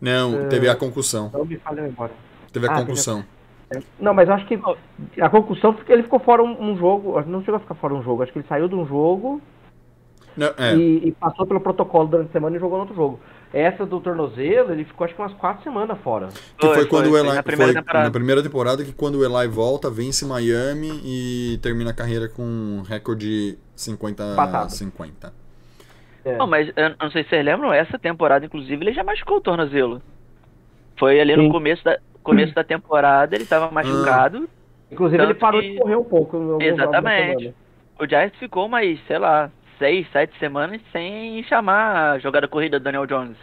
Não, 0.00 0.48
teve 0.48 0.68
a 0.68 0.76
concussão. 0.76 1.30
Não 1.32 1.44
me 1.44 1.56
falha 1.56 1.82
a 1.82 1.86
memória. 1.86 2.14
Teve 2.52 2.68
a 2.68 2.72
Ah, 2.72 2.80
concussão. 2.80 3.24
Não, 4.00 4.14
mas 4.14 4.28
eu 4.28 4.34
acho 4.34 4.46
que 4.46 4.58
a 5.20 5.28
concussão, 5.28 5.76
ele 5.88 6.02
ficou 6.02 6.18
fora 6.20 6.42
um, 6.42 6.70
um 6.70 6.76
jogo, 6.78 7.20
não 7.22 7.40
chegou 7.40 7.56
a 7.56 7.60
ficar 7.60 7.74
fora 7.74 7.94
um 7.94 8.02
jogo, 8.02 8.22
acho 8.22 8.32
que 8.32 8.38
ele 8.38 8.48
saiu 8.48 8.66
de 8.66 8.74
um 8.74 8.86
jogo 8.86 9.42
Não, 10.36 10.46
é, 10.56 10.74
e, 10.74 11.08
e 11.08 11.12
passou 11.12 11.46
pelo 11.46 11.60
protocolo 11.60 12.08
durante 12.08 12.30
a 12.30 12.32
semana 12.32 12.56
e 12.56 12.60
jogou 12.60 12.78
no 12.78 12.84
outro 12.84 12.96
jogo. 12.96 13.20
Essa 13.52 13.84
do 13.86 14.00
tornozelo, 14.00 14.72
ele 14.72 14.84
ficou 14.84 15.04
acho 15.04 15.14
que 15.14 15.20
umas 15.20 15.32
quatro 15.34 15.62
semanas 15.62 15.98
fora. 16.00 16.28
que 16.58 16.66
foi, 16.66 16.74
Foi, 16.74 16.86
quando 16.86 17.10
foi, 17.10 17.12
o 17.12 17.18
Eli 17.18 17.34
na 17.34 17.42
primeira 17.42 17.72
foi 17.72 17.82
temporada. 17.82 18.04
na 18.06 18.10
primeira 18.10 18.42
temporada 18.42 18.84
que 18.84 18.92
quando 18.92 19.16
o 19.16 19.24
Eli 19.24 19.48
volta, 19.48 19.90
vence 19.90 20.24
Miami 20.24 20.90
e 21.04 21.58
termina 21.62 21.90
a 21.90 21.94
carreira 21.94 22.28
com 22.28 22.42
um 22.42 22.82
recorde 22.82 23.58
50 23.74 24.22
Empatado. 24.32 24.72
50. 24.72 25.32
É. 26.24 26.36
Não, 26.36 26.46
mas 26.46 26.68
eu 26.76 26.94
não 27.00 27.10
sei 27.10 27.22
se 27.24 27.30
vocês 27.30 27.44
lembram, 27.44 27.72
essa 27.72 27.98
temporada, 27.98 28.44
inclusive, 28.44 28.82
ele 28.84 28.92
já 28.92 29.02
machucou 29.02 29.38
o 29.38 29.40
tornozelo. 29.40 30.02
Foi 30.98 31.18
ali 31.20 31.34
Sim. 31.34 31.46
no 31.46 31.52
começo 31.52 31.82
da, 31.84 31.98
começo 32.30 32.54
da 32.54 32.64
temporada, 32.64 33.34
ele 33.34 33.44
tava 33.46 33.70
machucado. 33.70 34.48
Inclusive 34.90 35.22
ele 35.22 35.34
parou 35.34 35.60
que- 35.60 35.72
de 35.72 35.78
correr 35.78 35.96
um 35.96 36.04
pouco. 36.04 36.58
Exatamente. 36.60 37.54
O 38.00 38.06
Giants 38.06 38.38
ficou 38.38 38.68
mais, 38.68 38.98
sei 39.06 39.18
lá, 39.18 39.50
seis, 39.78 40.06
sete 40.12 40.38
semanas 40.38 40.80
sem 40.92 41.42
chamar 41.44 42.12
a 42.12 42.18
jogada 42.18 42.46
corrida 42.48 42.78
do 42.78 42.82
Daniel 42.84 43.06
Jones. 43.06 43.36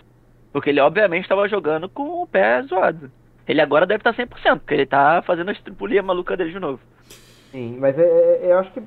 Porque 0.51 0.69
ele, 0.69 0.79
obviamente, 0.79 1.23
estava 1.23 1.47
jogando 1.49 1.89
com 1.89 2.21
o 2.23 2.27
pé 2.27 2.61
zoado. 2.63 3.11
Ele 3.47 3.61
agora 3.61 3.85
deve 3.85 3.99
estar 3.99 4.13
100%, 4.13 4.59
porque 4.61 4.73
ele 4.73 4.85
tá 4.85 5.21
fazendo 5.21 5.49
a 5.49 5.51
estripulia 5.51 6.01
maluca 6.01 6.35
dele 6.35 6.51
de 6.51 6.59
novo. 6.59 6.79
Sim, 7.51 7.77
mas 7.79 7.97
é, 7.99 8.01
é- 8.01 8.51
eu 8.51 8.59
acho 8.59 8.71
que 8.71 8.81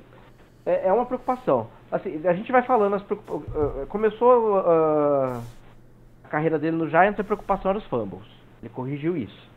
é, 0.67 0.89
é 0.89 0.93
uma 0.93 1.07
preocupação. 1.07 1.69
Assim, 1.93 2.21
a 2.27 2.33
gente 2.33 2.51
vai 2.51 2.63
falando, 2.63 2.95
as 2.97 3.03
preocupa- 3.03 3.35
uh, 3.57 3.87
começou 3.87 4.57
uh, 4.59 5.41
a 6.25 6.29
carreira 6.29 6.59
dele 6.59 6.77
no 6.77 6.89
Giants, 6.89 7.21
a 7.21 7.25
preocupação 7.25 7.71
era 7.71 7.79
os 7.79 7.85
fumbles. 7.87 8.27
Ele 8.63 8.69
corrigiu 8.71 9.17
isso. 9.17 9.49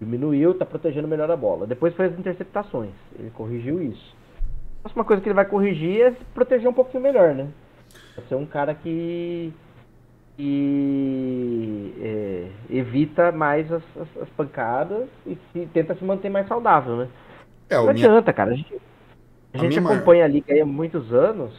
Diminuiu, 0.00 0.54
tá 0.54 0.64
protegendo 0.64 1.08
melhor 1.08 1.30
a 1.30 1.36
bola. 1.36 1.66
Depois 1.66 1.94
foi 1.94 2.06
as 2.06 2.18
interceptações. 2.18 2.92
Ele 3.18 3.30
corrigiu 3.30 3.82
isso. 3.82 4.16
A 4.78 4.82
próxima 4.82 5.04
coisa 5.04 5.20
que 5.22 5.28
ele 5.28 5.34
vai 5.34 5.44
corrigir 5.44 6.02
é 6.02 6.12
proteger 6.34 6.68
um 6.68 6.72
pouquinho 6.72 7.02
melhor, 7.02 7.34
né? 7.34 7.48
Vai 8.16 8.24
ser 8.26 8.34
um 8.36 8.46
cara 8.46 8.74
que, 8.74 9.52
que 10.36 11.94
é, 12.00 12.46
evita 12.70 13.32
mais 13.32 13.70
as, 13.72 13.82
as- 13.96 14.22
as 14.22 14.28
pancadas 14.30 15.08
e 15.26 15.36
se- 15.52 15.66
tenta 15.72 15.94
se 15.94 16.04
manter 16.04 16.30
mais 16.30 16.46
saudável, 16.46 16.96
né? 16.96 17.08
É, 17.68 17.76
Não 17.76 17.92
minha, 17.92 18.06
adianta, 18.06 18.32
cara. 18.32 18.52
A 18.52 18.54
gente, 18.54 18.74
a 19.52 19.58
gente 19.58 19.78
acompanha 19.78 20.24
a 20.24 20.28
liga 20.28 20.52
aí 20.54 20.60
há 20.60 20.66
muitos 20.66 21.12
anos. 21.12 21.52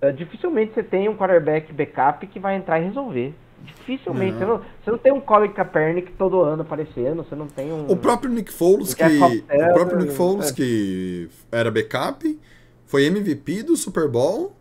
é, 0.00 0.12
dificilmente 0.12 0.74
você 0.74 0.82
tem 0.82 1.08
um 1.08 1.16
quarterback 1.16 1.72
backup 1.72 2.26
que 2.26 2.38
vai 2.38 2.56
entrar 2.56 2.80
e 2.80 2.84
resolver. 2.84 3.34
Dificilmente. 3.64 4.38
Não. 4.38 4.38
Você, 4.38 4.44
não, 4.46 4.62
você 4.84 4.90
não 4.90 4.98
tem 4.98 5.12
um 5.12 5.20
Colin 5.20 5.52
Kaepernick 5.52 6.12
todo 6.12 6.40
ano 6.40 6.62
aparecendo. 6.62 7.24
Você 7.24 7.34
não 7.34 7.46
tem 7.46 7.72
um. 7.72 7.90
o 7.90 7.96
próprio 7.96 8.30
Nick 8.30 8.52
Foles, 8.52 8.92
O 8.92 8.96
que, 8.96 9.04
o 9.04 9.74
próprio 9.74 9.98
Nick 9.98 10.12
Foles, 10.12 10.50
é. 10.50 10.54
que 10.54 11.28
era 11.50 11.70
backup, 11.70 12.40
foi 12.86 13.06
MVP 13.06 13.62
do 13.62 13.76
Super 13.76 14.08
Bowl. 14.08 14.54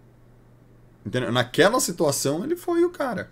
Entendeu? 1.05 1.31
Naquela 1.31 1.79
situação, 1.79 2.43
ele 2.43 2.55
foi 2.55 2.85
o 2.85 2.89
cara. 2.89 3.29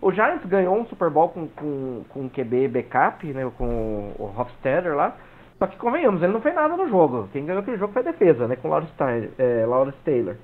O 0.00 0.12
Giants 0.12 0.44
ganhou 0.46 0.78
um 0.78 0.86
Super 0.86 1.10
Bowl 1.10 1.28
com, 1.30 1.48
com, 1.48 2.04
com 2.08 2.20
um 2.20 2.28
QB 2.28 2.68
backup, 2.68 3.26
né? 3.26 3.50
Com 3.56 4.12
o 4.18 4.32
Hofstadter 4.36 4.94
lá. 4.94 5.16
Só 5.58 5.66
que 5.66 5.76
convenhamos, 5.76 6.22
ele 6.22 6.32
não 6.32 6.40
fez 6.40 6.54
nada 6.54 6.76
no 6.76 6.88
jogo. 6.88 7.28
Quem 7.32 7.44
ganhou 7.44 7.62
aquele 7.62 7.78
jogo 7.78 7.92
foi 7.92 8.02
a 8.02 8.12
defesa, 8.12 8.46
né? 8.46 8.54
Com 8.54 8.68
o 8.68 8.70
Lawrence, 8.70 8.92
é, 9.38 9.66
Lawrence 9.66 9.98
Taylor. 10.04 10.36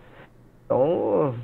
Então. 0.65 1.35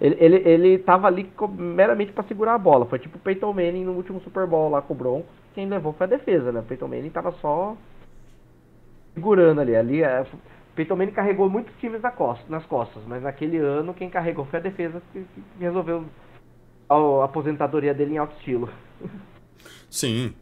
Ele, 0.00 0.16
ele, 0.18 0.36
ele 0.48 0.78
tava 0.78 1.06
ali 1.06 1.30
meramente 1.58 2.12
para 2.12 2.24
segurar 2.24 2.54
a 2.54 2.58
bola. 2.58 2.86
Foi 2.86 2.98
tipo 2.98 3.16
o 3.16 3.20
Peyton 3.20 3.52
Manning 3.52 3.84
no 3.84 3.92
último 3.92 4.20
Super 4.20 4.46
Bowl 4.46 4.70
lá 4.70 4.82
com 4.82 4.94
o 4.94 4.96
Broncos. 4.96 5.30
Quem 5.54 5.66
levou 5.68 5.92
foi 5.92 6.06
a 6.06 6.10
defesa, 6.10 6.52
né? 6.52 6.60
O 6.60 6.64
Peyton 6.64 6.88
Manning 6.88 7.10
tava 7.10 7.32
só 7.32 7.76
segurando 9.14 9.60
ali. 9.60 9.74
ali 9.74 10.02
é, 10.02 10.22
o 10.22 10.74
Peyton 10.74 10.96
Manning 10.96 11.12
carregou 11.12 11.48
muitos 11.48 11.74
times 11.80 12.02
na 12.02 12.10
costa, 12.10 12.44
nas 12.48 12.64
costas, 12.66 13.02
mas 13.06 13.22
naquele 13.22 13.56
ano 13.56 13.94
quem 13.94 14.10
carregou 14.10 14.44
foi 14.44 14.58
a 14.58 14.62
defesa 14.62 15.02
que, 15.12 15.24
resolveu 15.58 16.04
a, 16.88 17.24
aposentadoria 17.24 17.94
dele 17.94 18.14
em 18.14 18.18
alto 18.18 18.36
estilo. 18.36 18.68
Sim. 19.88 20.34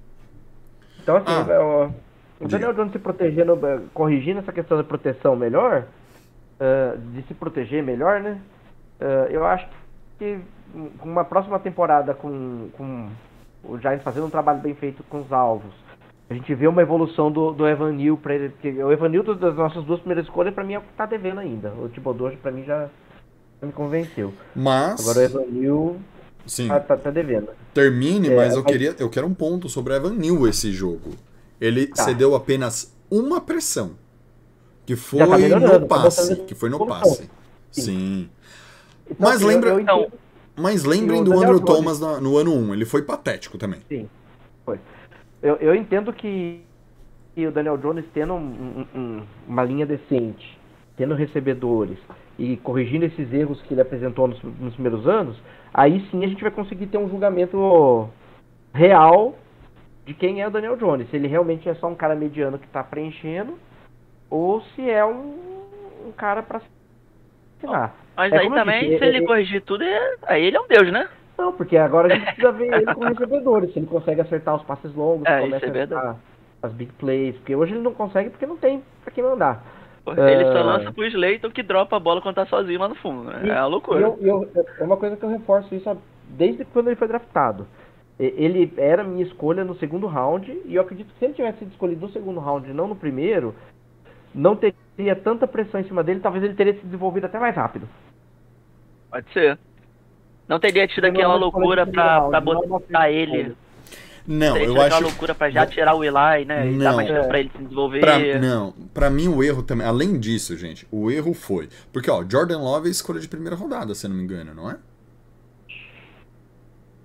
Então, 1.01 1.17
assim, 1.17 1.27
Ah, 1.27 1.93
o, 2.41 2.45
o. 2.45 2.49
Daniel 2.49 2.73
Jones 2.73 2.93
se 2.93 2.99
protegendo, 2.99 3.59
eh, 3.65 3.81
corrigindo 3.93 4.41
essa 4.41 4.53
questão 4.53 4.77
da 4.77 4.83
proteção 4.83 5.37
melhor, 5.37 5.87
eh, 6.59 6.97
de 7.13 7.23
se 7.23 7.35
proteger 7.35 7.83
melhor, 7.83 8.21
né? 8.21 8.41
Eh, 9.01 9.29
eu 9.31 9.45
acho 9.45 9.67
que 10.19 10.39
uma 11.03 11.25
próxima 11.25 11.59
temporada 11.59 12.15
com, 12.15 12.69
com 12.77 13.09
o 13.65 13.79
Giants 13.79 14.03
fazendo 14.03 14.27
um 14.27 14.31
trabalho 14.31 14.61
bem 14.61 14.75
feito 14.75 15.03
com 15.05 15.21
os 15.21 15.33
alvos, 15.33 15.73
a 16.29 16.35
gente 16.35 16.55
vê 16.55 16.67
uma 16.67 16.83
evolução 16.83 17.31
do, 17.31 17.53
do 17.53 17.67
Evan 17.69 17.93
Neal 17.93 18.17
pra 18.17 18.35
ele. 18.35 18.49
Porque 18.51 18.71
o 18.83 18.91
Evan 18.91 19.09
Neal 19.09 19.23
das 19.35 19.55
nossas 19.55 19.85
duas 19.85 20.01
primeiras 20.01 20.25
escolhas, 20.27 20.55
pra 20.55 20.65
mim, 20.65 20.75
é 20.75 20.79
o 20.79 20.83
que 20.83 20.93
tá 20.97 21.07
devendo 21.07 21.39
ainda. 21.41 21.71
O 21.75 21.89
Thibodeau, 21.89 22.31
pra 22.43 22.51
mim, 22.51 22.65
já, 22.65 22.89
me 23.63 23.73
convenceu. 23.73 24.33
Mas, 24.55 25.01
Agora 25.01 25.19
o 25.19 25.23
Evan 25.23 25.47
Neal 25.51 25.97
sim, 26.47 26.69
tá, 26.69 26.81
tá, 26.81 26.97
tá 26.97 27.11
devendo. 27.11 27.49
termine, 27.73 28.29
É, 28.31 28.37
mas 28.37 28.55
eu 28.55 28.63
mas- 28.63 28.73
queria, 28.73 28.95
eu 28.99 29.09
quero 29.11 29.27
um 29.27 29.35
ponto 29.35 29.69
sobre 29.69 29.93
o 29.93 29.97
Evan 29.97 30.15
Neal 30.15 30.47
esse 30.49 30.73
jogo. 30.73 31.11
Ele 31.61 31.87
Tá. 31.87 32.03
cedeu 32.05 32.35
apenas 32.35 32.95
uma 33.11 33.41
pressão, 33.41 33.93
que 34.87 34.97
foi 34.97 35.21
Já 35.21 35.27
tá 35.27 35.39
no 35.61 35.81
tá 35.81 35.87
passe, 35.87 36.37
que 36.37 36.55
foi 36.55 36.69
no 36.69 36.85
passe. 36.87 37.31
Sim. 37.71 37.83
Sim. 37.83 38.29
Então, 39.15 39.29
Mas 39.29 39.37
assim, 39.37 39.45
eu- 39.45 39.49
lembra- 39.49 39.71
eu 39.71 39.81
Então, 39.81 40.01
entendo- 40.01 40.19
Mas 40.57 40.85
lembrem 40.85 41.25
do 41.25 41.31
Daniel 41.31 41.51
Andrew 41.51 41.65
Thomas 41.65 42.01
na- 42.01 42.21
no 42.21 42.37
ano 42.39 42.53
1, 42.55 42.75
ele 42.75 42.85
foi 42.85 43.03
patético 43.03 43.59
também. 43.59 43.81
Sim, 43.89 44.09
foi. 44.65 44.79
Eu, 45.43 45.57
eu 45.57 45.75
entendo 45.75 46.13
que, 46.13 46.61
que 47.35 47.47
o 47.47 47.51
Daniel 47.51 47.77
Jones 47.77 48.05
tendo 48.15 48.35
um- 48.35 48.87
um- 48.95 49.23
uma 49.49 49.65
linha 49.65 49.85
decente, 49.85 50.57
tendo 50.97 51.15
recebedores 51.15 51.99
e 52.39 52.57
corrigindo 52.59 53.05
esses 53.05 53.33
erros 53.33 53.61
que 53.63 53.75
ele 53.75 53.81
apresentou 53.81 54.29
nos, 54.29 54.41
nos 54.43 54.75
primeiros 54.75 55.07
anos, 55.09 55.37
aí 55.73 56.07
sim 56.11 56.25
a 56.25 56.29
gente 56.29 56.41
vai 56.43 56.53
conseguir 56.53 56.87
ter 56.87 56.99
um 56.99 57.09
julgamento 57.09 58.09
real 58.73 59.35
de 60.07 60.15
quem 60.15 60.41
é 60.41 60.47
o 60.47 60.51
Daniel 60.51 60.77
Jones. 60.77 61.09
Se 61.11 61.17
ele 61.17 61.27
realmente 61.27 61.69
é 61.69 61.75
só 61.75 61.89
um 61.89 61.95
cara 61.97 62.15
mediano 62.15 62.59
que 62.61 62.67
está 62.67 62.83
preenchendo 62.85 63.55
ou 64.31 64.61
se 64.77 64.89
é 64.89 65.05
um, 65.05 65.35
um 66.07 66.13
cara 66.17 66.43
para 66.43 66.61
Mas 68.17 68.33
É 68.33 68.39
aí 68.39 68.45
como 68.45 68.55
também, 68.57 68.81
disse, 68.85 68.99
se 68.99 69.05
ele 69.05 69.17
ele- 69.19 69.27
corrigir 69.27 69.63
tudo, 69.63 69.83
é- 69.85 70.15
aí 70.27 70.45
ele 70.45 70.57
é 70.57 70.61
um 70.61 70.69
deus, 70.69 70.91
né? 70.93 71.09
Não, 71.37 71.53
porque 71.53 71.77
agora 71.77 72.13
a 72.13 72.17
gente 72.17 72.25
precisa 72.37 72.53
ver 72.53 72.73
ele 72.73 72.95
com 72.95 73.05
recebedores, 73.05 73.73
se 73.73 73.79
ele 73.81 73.87
consegue 73.87 74.21
acertar 74.21 74.55
os 74.55 74.63
passes 74.63 74.95
longos, 74.95 75.27
É, 75.27 75.41
começa 75.41 75.67
é 75.67 75.95
a 75.95 76.17
as 76.63 76.73
big 76.73 76.93
plays, 76.93 77.35
porque 77.37 77.55
hoje 77.57 77.73
ele 77.75 77.83
não 77.83 77.93
consegue 77.93 78.31
porque 78.31 78.47
não 78.47 78.57
tem 78.57 78.83
pra 79.03 79.13
quem 79.13 79.23
mandar. 79.25 79.63
Ele 80.07 80.45
só 80.45 80.59
É. 80.59 80.63
lança 80.63 80.93
pro 80.93 81.05
Slayton 81.07 81.51
que 81.51 81.63
dropa 81.63 81.97
a 81.97 82.01
bola 82.01 82.21
quando 82.21 82.35
tá 82.37 82.47
sozinho 82.47 82.79
lá 82.79 82.89
no 82.89 82.95
fundo. 82.95 83.25
Né? 83.25 83.41
E- 83.45 83.51
É 83.51 83.55
uma 83.55 83.67
loucura. 83.67 84.01
eu- 84.01 84.19
eu- 84.21 84.51
é 84.79 84.85
uma 84.85 84.97
coisa 84.99 85.17
que 85.17 85.23
eu 85.25 85.29
reforço 85.31 85.75
isso 85.75 85.97
desde 86.29 86.65
quando 86.67 86.89
ele 86.89 86.97
foi 86.97 87.09
draftado. 87.09 87.67
Ele 88.19 88.73
era 88.77 89.03
minha 89.03 89.25
escolha 89.25 89.65
no 89.65 89.75
segundo 89.77 90.07
round, 90.07 90.51
e 90.67 90.75
eu 90.77 90.83
acredito 90.83 91.09
que 91.13 91.19
se 91.19 91.25
ele 91.25 91.35
tivesse 91.35 91.59
sido 91.59 91.71
escolhido 91.73 92.03
no 92.07 92.13
segundo 92.13 92.39
round 92.39 92.71
e 92.71 92.73
não 92.73 92.87
no 92.87 92.95
primeiro, 92.95 93.55
não 94.35 94.55
teria 94.55 94.77
tanta 95.15 95.47
pressão 95.47 95.81
em 95.81 95.85
cima 95.85 96.03
dele, 96.05 96.21
talvez 96.21 96.45
ele 96.45 96.55
teria 96.55 96.75
se 96.75 96.85
desenvolvido 96.85 97.25
até 97.27 97.39
mais 97.39 97.55
rápido. 97.57 97.89
Pode 99.11 99.33
ser. 99.33 99.59
Não 100.49 100.59
teria 100.61 100.87
tido 100.87 101.05
aquela 101.07 101.35
não, 101.35 101.41
loucura 101.41 101.87
pra, 101.87 102.21
não, 102.21 102.31
pra 102.31 102.41
botar 102.41 103.01
não, 103.01 103.07
ele. 103.07 103.57
Não, 104.27 104.53
teria 104.55 104.69
eu 104.69 104.73
tido 104.73 104.81
aquela 104.83 104.97
acho. 105.01 105.03
loucura 105.09 105.35
pra 105.35 105.51
já 105.51 105.67
tirar 105.67 105.95
o 105.95 106.05
Eli, 106.05 106.45
né? 106.47 106.71
E 106.71 106.79
dar 106.79 106.91
Não. 106.91 106.97
mais 106.97 107.09
tempo 107.09 107.21
É. 107.21 107.27
pra 107.29 107.41
ele 107.41 107.51
se 107.51 107.63
desenvolver. 107.63 108.01
Pra, 108.01 108.19
não, 108.39 108.73
pra 108.93 109.11
mim 109.11 109.29
o 109.29 109.43
erro 109.43 109.63
também. 109.63 109.87
Além 109.87 110.19
disso, 110.19 110.57
gente, 110.57 110.87
o 110.91 111.11
erro 111.11 111.35
foi. 111.35 111.69
Porque, 111.93 112.11
ó, 112.11 112.25
Jordan 112.29 112.59
Love 112.59 112.89
é 112.89 112.91
escolha 112.91 113.21
de 113.21 113.29
primeira 113.29 113.57
rodada, 113.57 113.95
se 113.95 114.07
eu 114.07 114.11
não 114.11 114.17
me 114.17 114.23
engano, 114.25 114.55
não 114.55 114.71
é? 114.71 114.77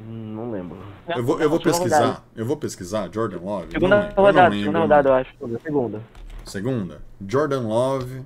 Hum, 0.01 0.33
Não 0.35 0.51
lembro. 0.51 0.77
Eu 1.15 1.23
vou, 1.23 1.41
eu 1.41 1.49
vou 1.49 1.59
pesquisar. 1.59 2.23
Eu 2.35 2.45
vou 2.45 2.55
pesquisar 2.57 3.09
Jordan 3.13 3.39
Love. 3.39 3.71
Segunda 3.71 4.13
não 4.15 4.23
rodada, 4.23 4.55
segunda 4.55 4.79
rodada, 4.79 5.09
eu 5.09 5.13
acho. 5.13 5.29
Segunda, 5.63 6.01
Segunda. 6.49 7.01
Jordan 7.25 7.61
Love. 7.61 8.17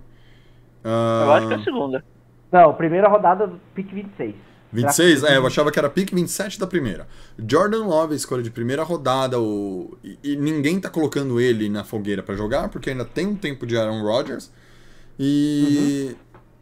Eu 0.84 0.92
ah, 0.92 1.36
acho 1.38 1.48
que 1.48 1.54
é 1.54 1.58
a 1.58 1.64
segunda. 1.64 2.04
Não, 2.52 2.74
primeira 2.74 3.08
rodada 3.08 3.48
do 3.48 3.60
pick 3.74 3.92
26. 3.92 4.36
26? 4.74 5.24
É, 5.24 5.38
eu 5.38 5.46
achava 5.46 5.72
que 5.72 5.78
era 5.78 5.90
pick 5.90 6.14
27 6.14 6.60
da 6.60 6.66
primeira. 6.66 7.08
Jordan 7.38 7.86
Love, 7.86 8.16
escolha 8.16 8.42
de 8.42 8.50
primeira 8.50 8.84
rodada, 8.84 9.40
o... 9.40 9.96
e, 10.04 10.18
e 10.24 10.36
ninguém 10.36 10.80
tá 10.80 10.90
colocando 10.90 11.40
ele 11.40 11.70
na 11.70 11.84
fogueira 11.84 12.24
pra 12.24 12.36
jogar, 12.36 12.70
porque 12.70 12.90
ainda 12.90 13.06
tem 13.06 13.28
um 13.28 13.36
tempo 13.36 13.68
de 13.68 13.78
Aaron 13.78 14.02
Rodgers. 14.02 14.52
E, 15.20 16.16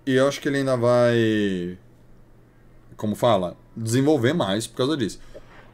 e 0.06 0.16
eu 0.16 0.28
acho 0.28 0.42
que 0.42 0.50
ele 0.50 0.58
ainda 0.58 0.76
vai. 0.76 1.78
Como 2.98 3.16
fala? 3.16 3.56
Desenvolver 3.76 4.34
mais 4.34 4.68
por 4.68 4.78
causa 4.78 4.98
disso. 4.98 5.20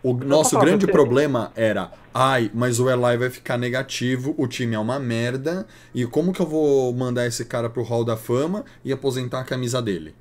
O 0.07 0.13
nosso 0.13 0.51
falar, 0.51 0.65
grande 0.65 0.87
problema 0.87 1.51
era, 1.53 1.91
ai, 2.13 2.49
mas 2.53 2.79
o 2.79 2.89
Eli 2.89 3.17
vai 3.17 3.29
ficar 3.29 3.57
negativo, 3.57 4.33
o 4.37 4.47
time 4.47 4.73
é 4.73 4.79
uma 4.79 4.97
merda, 4.97 5.67
e 5.93 6.05
como 6.05 6.31
que 6.31 6.39
eu 6.39 6.45
vou 6.45 6.93
mandar 6.93 7.27
esse 7.27 7.43
cara 7.43 7.69
pro 7.69 7.83
Hall 7.83 8.05
da 8.05 8.15
Fama 8.15 8.63
e 8.85 8.93
aposentar 8.93 9.41
a 9.41 9.43
camisa 9.43 9.81
dele? 9.81 10.15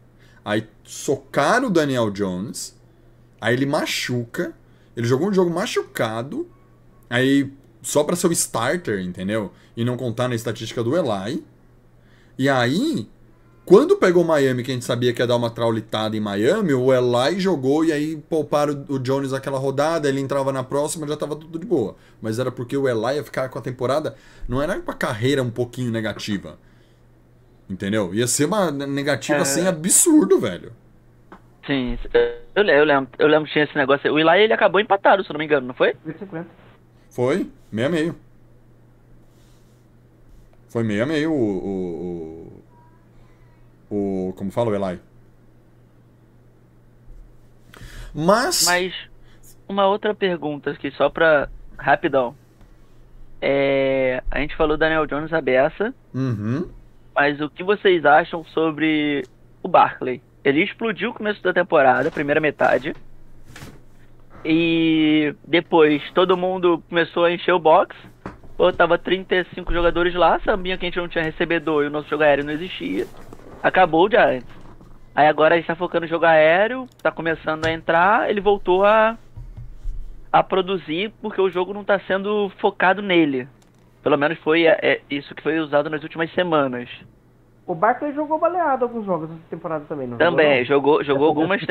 Aí 0.44 0.66
socaram 0.82 1.68
o 1.68 1.70
Daniel 1.70 2.10
Jones, 2.10 2.76
aí 3.40 3.54
ele 3.54 3.64
machuca, 3.64 4.52
ele 4.96 5.06
jogou 5.06 5.28
um 5.28 5.32
jogo 5.32 5.50
machucado, 5.54 6.48
aí 7.08 7.52
só 7.80 8.02
pra 8.02 8.16
ser 8.16 8.26
o 8.26 8.32
starter, 8.32 9.00
entendeu? 9.00 9.52
E 9.76 9.84
não 9.84 9.96
contar 9.96 10.26
na 10.26 10.34
estatística 10.34 10.82
do 10.82 10.96
Eli. 10.96 11.44
E 12.36 12.48
aí, 12.48 13.08
quando 13.66 13.96
pegou 13.98 14.24
Miami, 14.24 14.62
que 14.62 14.70
a 14.70 14.74
gente 14.74 14.84
sabia 14.86 15.12
que 15.12 15.20
ia 15.20 15.26
dar 15.26 15.36
uma 15.36 15.50
traulitada 15.50 16.16
em 16.16 16.20
Miami, 16.20 16.72
o 16.72 16.90
Eli 16.94 17.38
jogou 17.40 17.84
e 17.84 17.92
aí 17.92 18.16
pouparam 18.16 18.84
o 18.88 18.98
Jones 18.98 19.32
aquela 19.34 19.58
rodada, 19.58 20.08
ele 20.08 20.20
entrava 20.20 20.52
na 20.52 20.62
próxima 20.62 21.06
já 21.06 21.16
tava 21.16 21.36
tudo 21.36 21.58
de 21.58 21.66
boa. 21.66 21.96
Mas 22.22 22.38
era 22.38 22.50
porque 22.52 22.76
o 22.76 22.88
Eli 22.88 23.16
ia 23.16 23.24
ficar 23.24 23.48
com 23.50 23.58
a 23.58 23.62
temporada, 23.62 24.14
não 24.48 24.62
era 24.62 24.80
com 24.80 24.90
a 24.90 24.94
carreira 24.94 25.42
um 25.42 25.50
pouquinho 25.50 25.90
negativa. 25.90 26.58
Entendeu? 27.68 28.14
Ia 28.14 28.28
ser 28.28 28.44
uma 28.44 28.70
negativa 28.70 29.38
É. 29.38 29.42
assim 29.42 29.66
absurdo, 29.66 30.38
velho. 30.38 30.72
Sim, 31.66 31.98
eu, 32.54 32.62
le- 32.62 32.78
eu 32.78 32.84
lembro. 32.84 33.10
Eu 33.18 33.26
lembro 33.26 33.46
que 33.46 33.52
tinha 33.52 33.64
esse 33.64 33.76
negócio. 33.76 34.12
O 34.12 34.20
Eli 34.20 34.44
ele 34.44 34.52
acabou 34.52 34.80
empatado, 34.80 35.24
se 35.24 35.28
eu 35.30 35.34
não 35.34 35.40
me 35.40 35.44
engano, 35.44 35.66
não 35.66 35.74
foi? 35.74 35.96
50. 36.06 36.46
Foi, 37.10 37.50
meio 37.72 37.88
a 37.88 37.90
meio. 37.90 38.16
Foi 40.68 40.84
meio 40.84 41.02
a 41.02 41.06
meio 41.06 41.32
o. 41.32 41.34
o, 41.34 41.72
o, 41.72 42.62
o 43.90 44.32
como 44.36 44.50
fala 44.50 44.70
o 44.70 44.74
Eli? 44.74 45.00
Mas. 48.14 48.64
Mas 48.64 48.92
uma 49.68 49.86
outra 49.86 50.14
pergunta 50.14 50.70
aqui, 50.70 50.90
só 50.92 51.08
pra. 51.10 51.48
Rapidão. 51.78 52.34
É, 53.40 54.22
a 54.30 54.38
gente 54.40 54.56
falou 54.56 54.78
Daniel 54.78 55.06
Jones 55.06 55.30
a 55.32 55.40
beça, 55.42 55.94
Uhum. 56.14 56.66
mas 57.14 57.38
o 57.40 57.50
que 57.50 57.62
vocês 57.62 58.04
acham 58.06 58.42
sobre 58.46 59.22
o 59.62 59.68
Barkley? 59.68 60.22
Ele 60.42 60.62
explodiu 60.64 61.10
no 61.10 61.14
começo 61.14 61.42
da 61.42 61.52
temporada, 61.52 62.10
primeira 62.10 62.40
metade. 62.40 62.94
E 64.42 65.34
depois 65.46 66.02
todo 66.12 66.36
mundo 66.36 66.82
começou 66.88 67.24
a 67.24 67.32
encher 67.32 67.52
o 67.52 67.58
box. 67.58 67.94
Pô, 68.56 68.72
tava 68.72 68.96
35 68.96 69.70
jogadores 69.70 70.14
lá, 70.14 70.40
sabia 70.40 70.78
que 70.78 70.86
a 70.86 70.88
gente 70.88 70.98
não 70.98 71.08
tinha 71.08 71.22
recebedor 71.24 71.84
e 71.84 71.88
o 71.88 71.90
nosso 71.90 72.08
jogo 72.08 72.22
aéreo 72.22 72.44
não 72.44 72.52
existia. 72.54 73.06
Acabou 73.66 74.06
o 74.06 74.08
Giants. 74.08 74.46
Aí 75.12 75.26
agora 75.26 75.54
a 75.54 75.58
gente 75.58 75.66
tá 75.66 75.74
focando 75.74 76.06
no 76.06 76.08
jogo 76.08 76.24
aéreo, 76.24 76.86
tá 77.02 77.10
começando 77.10 77.66
a 77.66 77.72
entrar, 77.72 78.30
ele 78.30 78.40
voltou 78.40 78.84
a, 78.84 79.18
a 80.30 80.40
produzir 80.40 81.12
porque 81.20 81.40
o 81.40 81.50
jogo 81.50 81.74
não 81.74 81.82
tá 81.82 81.98
sendo 82.06 82.48
focado 82.60 83.02
nele. 83.02 83.48
Pelo 84.04 84.16
menos 84.16 84.38
foi 84.38 84.66
é, 84.66 84.78
é, 84.80 85.00
isso 85.10 85.34
que 85.34 85.42
foi 85.42 85.58
usado 85.58 85.90
nas 85.90 86.00
últimas 86.04 86.32
semanas. 86.32 86.88
O 87.66 87.74
Barkley 87.74 88.14
jogou 88.14 88.38
baleado 88.38 88.84
alguns 88.84 89.04
jogos 89.04 89.28
essa 89.32 89.40
temporada 89.50 89.84
também, 89.88 90.06
não 90.06 90.16
Também, 90.16 90.64
jogou, 90.64 91.02
jogou, 91.02 91.04
jogou 91.04 91.26
algumas 91.26 91.60
de 91.60 91.66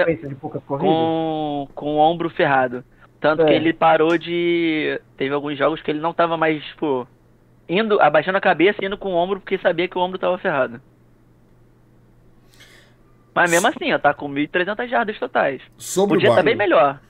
com, 0.68 1.70
com 1.74 1.96
o 1.96 1.98
ombro 1.98 2.30
ferrado. 2.30 2.84
Tanto 3.22 3.44
É. 3.44 3.46
que 3.46 3.54
ele 3.54 3.72
parou 3.72 4.18
de. 4.18 5.00
Teve 5.16 5.34
alguns 5.34 5.58
jogos 5.58 5.82
que 5.82 5.92
ele 5.92 6.02
não 6.02 6.14
tava 6.14 6.36
mais, 6.36 6.62
tipo, 6.66 7.08
indo, 7.70 8.02
abaixando 8.02 8.38
a 8.38 8.42
cabeça 8.42 8.84
e 8.84 8.86
indo 8.86 8.98
com 8.98 9.14
o 9.14 9.16
ombro 9.16 9.40
porque 9.40 9.58
sabia 9.60 9.88
que 9.88 9.98
o 9.98 10.02
ombro 10.02 10.20
tava 10.20 10.38
ferrado. 10.38 10.82
Mas 13.36 13.52
mesmo 13.52 13.68
assim, 13.68 13.92
ó, 13.94 14.00
tá 14.00 14.14
com 14.14 14.30
1.300 14.30 14.88
jardas 14.88 15.20
totais. 15.20 15.62
Sobre 15.78 16.16
Podia 16.16 16.30
o 16.30 16.32
estar 16.32 16.44
bem 16.44 16.56
Barkley, 16.56 16.78
melhor. 16.78 17.02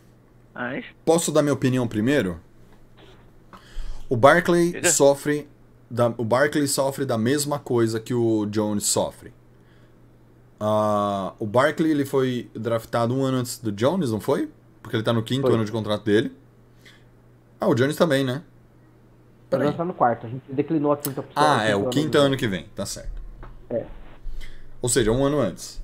Mas. 0.54 0.84
posso 1.06 1.32
dar 1.32 1.42
minha 1.44 1.54
opinião 1.54 1.88
primeiro? 1.88 2.40
O 4.10 4.18
Barkley 4.18 4.72
Diga. 4.72 4.90
sofre 4.90 5.48
da, 5.90 6.08
o 6.18 6.24
Barkley 6.26 6.68
sofre 6.68 7.06
da 7.06 7.18
mesma 7.18 7.60
coisa 7.60 8.00
que 8.00 8.14
o 8.14 8.46
Jones 8.48 8.86
sofre. 8.86 9.34
Ah, 10.60 11.34
o 11.40 11.46
Barkley 11.46 11.92
ele 11.92 12.06
foi 12.06 12.50
draftado 12.56 13.14
um 13.16 13.24
ano 13.24 13.38
antes 13.38 13.60
do 13.60 13.72
Jones, 13.72 14.10
não 14.12 14.20
foi? 14.20 14.50
Porque 14.82 14.96
ele 14.96 15.04
tá 15.04 15.12
no 15.14 15.22
quinto 15.24 15.42
Foi. 15.48 15.54
ano 15.54 15.66
de 15.66 15.72
contrato 15.72 16.04
dele. 16.04 16.32
Ah, 17.60 17.68
o 17.68 17.76
Jones 17.76 17.96
também, 17.96 18.24
né? 18.24 18.42
Tá 19.50 19.58
Peraí. 19.58 19.68
lançando 19.68 19.88
no 19.88 19.94
quarto, 19.94 20.26
a 20.26 20.30
gente 20.30 20.44
declinou 20.50 20.92
a 20.92 20.98
quinta 20.98 21.20
opção. 21.22 21.44
Ah, 21.44 21.64
é, 21.64 21.76
o 21.76 21.82
ano 21.82 21.90
quinto 21.90 22.12
do- 22.12 22.18
ano 22.20 22.38
que 22.38 22.48
vem, 22.48 22.66
tá 22.76 22.86
certo. 22.86 23.22
É. 23.70 23.86
Ou 24.82 24.88
seja, 24.90 25.12
um 25.12 25.24
ano 25.26 25.40
antes. 25.40 25.84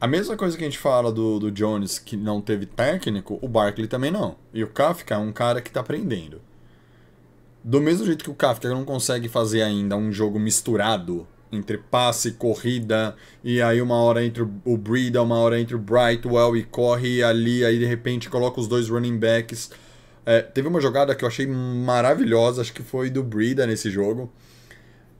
A 0.00 0.06
mesma 0.06 0.36
coisa 0.36 0.56
que 0.56 0.64
a 0.64 0.66
gente 0.66 0.78
fala 0.78 1.12
do, 1.12 1.38
do 1.38 1.50
Jones, 1.50 1.98
que 1.98 2.16
não 2.16 2.40
teve 2.40 2.64
técnico, 2.64 3.38
o 3.42 3.48
Barkley 3.48 3.86
também 3.86 4.10
não. 4.10 4.36
E 4.52 4.64
o 4.64 4.68
Kafka 4.68 5.14
é 5.14 5.18
um 5.18 5.32
cara 5.32 5.60
que 5.60 5.70
tá 5.70 5.80
aprendendo. 5.80 6.40
Do 7.62 7.80
mesmo 7.80 8.06
jeito 8.06 8.24
que 8.24 8.30
o 8.30 8.34
Kafka 8.34 8.68
não 8.70 8.84
consegue 8.84 9.28
fazer 9.28 9.60
ainda 9.60 9.96
um 9.96 10.10
jogo 10.10 10.38
misturado 10.40 11.26
entre 11.52 11.76
passe, 11.76 12.32
corrida, 12.32 13.14
e 13.44 13.60
aí 13.60 13.82
uma 13.82 13.96
hora 13.96 14.24
entre 14.24 14.42
o- 14.42 14.76
Breida, 14.78 15.20
uma 15.22 15.36
hora 15.36 15.60
entre 15.60 15.74
o 15.74 15.78
Brightwell 15.78 16.56
e 16.56 16.62
corre 16.62 17.22
ali, 17.22 17.64
aí 17.64 17.78
de 17.78 17.84
repente 17.84 18.30
coloca 18.30 18.60
os 18.60 18.68
dois 18.68 18.88
running 18.88 19.18
backs. 19.18 19.70
É, 20.24 20.40
teve 20.40 20.68
uma 20.68 20.80
jogada 20.80 21.14
que 21.14 21.24
eu 21.24 21.28
achei 21.28 21.46
maravilhosa, 21.46 22.62
acho 22.62 22.72
que 22.72 22.82
foi 22.84 23.10
do 23.10 23.22
Breida 23.22 23.66
nesse 23.66 23.90
jogo. 23.90 24.32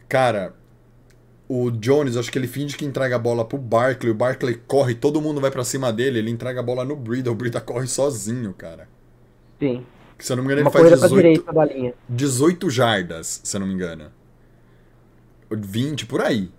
Cara, 0.09 0.55
o 1.53 1.69
Jones, 1.69 2.17
acho 2.17 2.31
que 2.31 2.39
ele 2.39 2.47
finge 2.47 2.77
que 2.77 2.85
entrega 2.85 3.17
a 3.17 3.19
bola 3.19 3.45
pro 3.45 3.59
Barkley, 3.59 4.13
o 4.13 4.15
Barkley 4.15 4.55
corre, 4.69 4.95
todo 4.95 5.21
mundo 5.21 5.41
vai 5.41 5.51
pra 5.51 5.65
cima 5.65 5.93
dele, 5.93 6.21
ele 6.21 6.31
entrega 6.31 6.61
a 6.61 6.63
bola 6.63 6.85
no 6.85 6.95
Breida, 6.95 7.29
o 7.29 7.35
Breida 7.35 7.61
corre 7.61 7.89
sozinho, 7.89 8.55
cara. 8.55 8.89
Sim. 9.59 9.85
Que, 10.17 10.25
se 10.25 10.33
eu 10.33 10.37
não 10.37 10.45
me 10.45 10.53
engano, 10.53 10.61
Uma 10.61 10.69
ele 10.69 10.73
faz 10.73 10.85
corrida 10.85 10.99
pra 10.99 11.09
18, 11.09 11.23
direita 11.23 11.53
da 11.53 11.65
linha. 11.65 11.95
18 12.09 12.71
jardas, 12.71 13.41
se 13.43 13.57
eu 13.57 13.59
não 13.59 13.67
me 13.67 13.75
engano. 13.75 14.13
20 15.51 16.07
por 16.07 16.21
aí. 16.21 16.53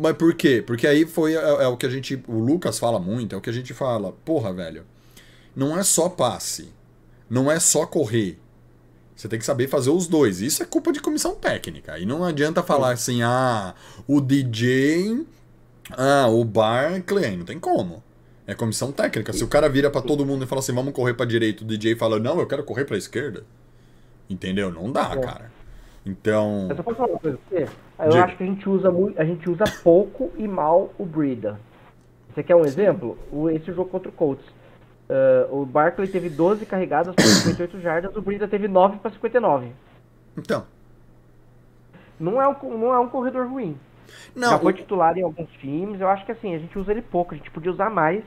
Mas 0.00 0.16
por 0.16 0.34
quê? 0.34 0.64
Porque 0.66 0.88
aí 0.88 1.06
foi 1.06 1.36
é, 1.36 1.62
é 1.62 1.68
o 1.68 1.76
que 1.76 1.86
a 1.86 1.88
gente, 1.88 2.20
o 2.26 2.40
Lucas 2.40 2.76
fala 2.76 2.98
muito, 2.98 3.36
é 3.36 3.38
o 3.38 3.40
que 3.40 3.50
a 3.50 3.52
gente 3.52 3.72
fala, 3.72 4.10
porra, 4.24 4.52
velho. 4.52 4.84
Não 5.54 5.78
é 5.78 5.84
só 5.84 6.08
passe, 6.08 6.72
não 7.30 7.48
é 7.48 7.60
só 7.60 7.86
correr. 7.86 8.36
Você 9.18 9.26
tem 9.28 9.36
que 9.36 9.44
saber 9.44 9.66
fazer 9.66 9.90
os 9.90 10.06
dois. 10.06 10.40
Isso 10.40 10.62
é 10.62 10.66
culpa 10.66 10.92
de 10.92 11.00
comissão 11.00 11.34
técnica. 11.34 11.98
E 11.98 12.06
não 12.06 12.22
adianta 12.22 12.62
falar 12.62 12.92
assim, 12.92 13.20
ah, 13.20 13.74
o 14.06 14.20
DJ, 14.20 15.26
ah, 15.90 16.28
o 16.28 16.44
Barkley, 16.44 17.24
aí 17.24 17.36
não 17.36 17.44
tem 17.44 17.58
como. 17.58 18.00
É 18.46 18.54
comissão 18.54 18.92
técnica. 18.92 19.32
Se 19.32 19.42
o 19.42 19.48
cara 19.48 19.68
vira 19.68 19.90
pra 19.90 20.00
todo 20.00 20.24
mundo 20.24 20.44
e 20.44 20.46
fala 20.46 20.60
assim, 20.60 20.72
vamos 20.72 20.92
correr 20.94 21.14
pra 21.14 21.26
direita, 21.26 21.64
o 21.64 21.66
DJ 21.66 21.96
fala, 21.96 22.20
não, 22.20 22.38
eu 22.38 22.46
quero 22.46 22.62
correr 22.62 22.84
pra 22.84 22.96
esquerda. 22.96 23.42
Entendeu? 24.30 24.70
Não 24.70 24.92
dá, 24.92 25.10
É. 25.12 25.16
cara. 25.20 25.50
Então. 26.06 26.68
Eu 26.70 26.76
só 26.76 26.82
posso 26.84 26.96
falar 26.98 27.08
uma 27.10 27.18
coisa 27.18 27.38
pra 27.50 27.58
você? 27.58 27.68
Eu 27.98 28.08
Diga. 28.10 28.24
acho 28.24 28.36
que 28.36 28.42
a 28.44 28.46
gente 28.46 28.68
usa 28.68 28.90
muito, 28.92 29.20
a 29.20 29.24
gente 29.24 29.50
usa 29.50 29.64
pouco 29.82 30.30
e 30.38 30.46
mal 30.46 30.94
o 30.96 31.04
Brida. 31.04 31.58
Você 32.32 32.44
quer 32.44 32.54
um 32.54 32.64
exemplo? 32.64 33.18
O, 33.32 33.50
esse 33.50 33.66
jogo 33.72 33.90
contra 33.90 34.08
o 34.08 34.12
Colts. 34.12 34.46
Ah, 35.08 35.46
o 35.50 35.64
Barkley 35.66 36.08
teve 36.08 36.28
12 36.28 36.66
carregadas 36.66 37.16
para 37.16 37.30
58 37.30 37.80
jardas, 37.80 38.16
o 38.16 38.22
Brida 38.22 38.46
teve 38.48 38.68
9 38.68 38.98
para 38.98 39.10
59. 39.10 39.72
Então. 40.36 40.66
Não 42.18 42.40
é 42.40 42.48
um, 42.48 42.78
não 42.78 42.92
é 42.94 42.98
um 42.98 43.08
corredor 43.08 43.46
ruim. 43.48 43.78
Não, 44.34 44.48
Já 44.50 44.58
foi 44.58 44.72
o- 44.72 44.76
titular 44.76 45.16
em 45.18 45.22
alguns 45.22 45.50
times, 45.60 46.00
eu 46.00 46.08
acho 46.08 46.24
que 46.26 46.32
assim, 46.32 46.54
a 46.54 46.58
gente 46.58 46.78
usa 46.78 46.92
ele 46.92 47.02
pouco, 47.02 47.34
a 47.34 47.36
gente 47.36 47.50
podia 47.50 47.70
usar 47.72 47.90
mais, 47.90 48.24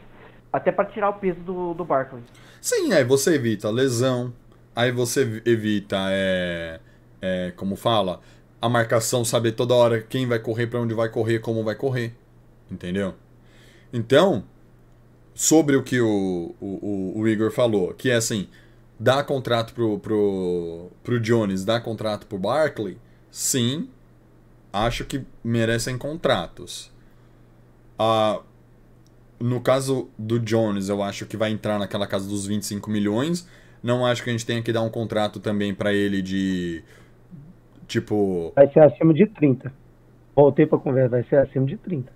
até 0.52 0.72
para 0.72 0.86
tirar 0.90 1.10
o 1.10 1.14
peso 1.14 1.40
do, 1.42 1.74
do 1.74 1.86
Barkley. 1.86 2.24
Sim, 2.60 2.94
aí 2.94 3.04
você 3.04 3.36
evita 3.36 3.70
lesão, 3.70 4.34
aí 4.76 4.92
você 4.92 5.42
evita, 5.46 5.98
é, 6.12 6.80
é, 7.22 7.52
como 7.56 7.76
fala, 7.76 8.22
a 8.62 8.70
marcação, 8.70 9.26
saber 9.26 9.54
toda 9.54 9.74
hora 9.74 10.02
quem 10.02 10.28
vai 10.28 10.40
correr, 10.40 10.68
pra 10.68 10.80
onde 10.80 10.94
vai 10.94 11.10
correr, 11.10 11.40
como 11.40 11.64
vai 11.64 11.76
correr, 11.76 12.16
entendeu? 12.70 13.16
Então, 13.94 14.46
sobre 15.34 15.76
o 15.76 15.84
que 15.84 16.00
o, 16.02 16.56
o, 16.60 17.14
o- 17.22 17.28
Igor 17.28 17.52
falou, 17.52 17.94
que 17.94 18.10
é 18.10 18.16
assim, 18.16 18.48
dá 19.00 19.24
contrato 19.24 19.74
pro, 19.74 20.00
pro, 20.00 20.90
pro 21.04 21.20
Jones, 21.20 21.66
dá 21.66 21.80
contrato 21.82 22.28
pro 22.28 22.38
Barkley, 22.38 22.98
sim, 23.32 23.90
acho 24.74 25.06
que 25.06 25.24
merecem 25.44 25.98
contratos. 25.98 26.92
Ah, 27.98 28.42
no 29.40 29.62
caso 29.62 30.10
do 30.18 30.40
Jones, 30.40 30.90
eu 30.90 31.02
acho 31.02 31.26
que 31.26 31.38
vai 31.38 31.52
entrar 31.52 31.80
naquela 31.80 32.08
casa 32.08 32.28
dos 32.28 32.46
25 32.46 32.90
milhões. 32.90 33.48
Não 33.82 34.06
acho 34.06 34.24
que 34.24 34.30
a 34.30 34.34
gente 34.34 34.46
tenha 34.46 34.62
que 34.62 34.72
dar 34.72 34.82
um 34.82 34.90
contrato 34.90 35.40
também 35.40 35.74
pra 35.74 35.94
ele 35.94 36.22
de. 36.22 36.84
Tipo. 37.88 38.54
Vai 38.56 38.68
ser 38.72 38.80
acima 38.80 39.14
de 39.14 39.28
30. 39.28 39.74
Voltei 40.36 40.66
pra 40.66 40.78
conversa, 40.78 41.10
vai 41.10 41.24
ser 41.24 41.38
acima 41.38 41.66
de 41.66 41.78
30. 41.78 42.12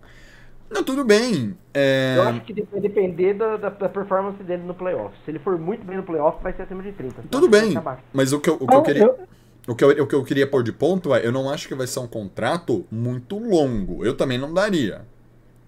Não, 0.69 0.83
tudo 0.83 1.03
bem. 1.05 1.55
é, 1.73 2.15
Eu 2.17 2.23
acho 2.23 2.41
que 2.41 2.61
vai 2.71 2.81
depender 2.81 3.33
da, 3.35 3.55
da, 3.57 3.69
da 3.69 3.87
performance 3.89 4.41
dele 4.43 4.63
no 4.63 4.73
playoff. 4.73 5.15
Se 5.23 5.31
ele 5.31 5.39
for 5.39 5.57
muito 5.59 5.85
bem 5.85 5.97
no 5.97 6.03
playoff, 6.03 6.41
vai 6.43 6.53
ser 6.53 6.63
acima 6.63 6.81
de 6.83 6.91
30. 6.91 7.21
Então, 7.21 7.39
Tudo 7.41 7.49
bem. 7.49 7.73
Mas 8.11 8.33
o 8.33 8.39
que 8.39 8.49
eu, 8.49 8.55
o 8.55 8.67
que 8.67 8.75
eu 8.75 8.81
queria. 8.83 9.03
eu- 9.03 9.27
O 9.67 9.75
que, 9.75 9.83
eu, 9.83 9.89
o 10.03 10.07
que 10.07 10.13
eu 10.15 10.23
queria 10.23 10.45
pôr 10.45 10.61
de 10.63 10.71
ponto 10.71 11.13
é, 11.13 11.25
eu 11.25 11.31
não 11.31 11.49
acho 11.49 11.67
que 11.67 11.73
vai 11.73 11.87
ser 11.87 11.99
um 11.99 12.07
contrato 12.07 12.85
muito 12.91 13.37
longo. 13.39 14.05
Eu 14.05 14.15
também 14.15 14.37
não 14.37 14.53
daria. 14.53 15.01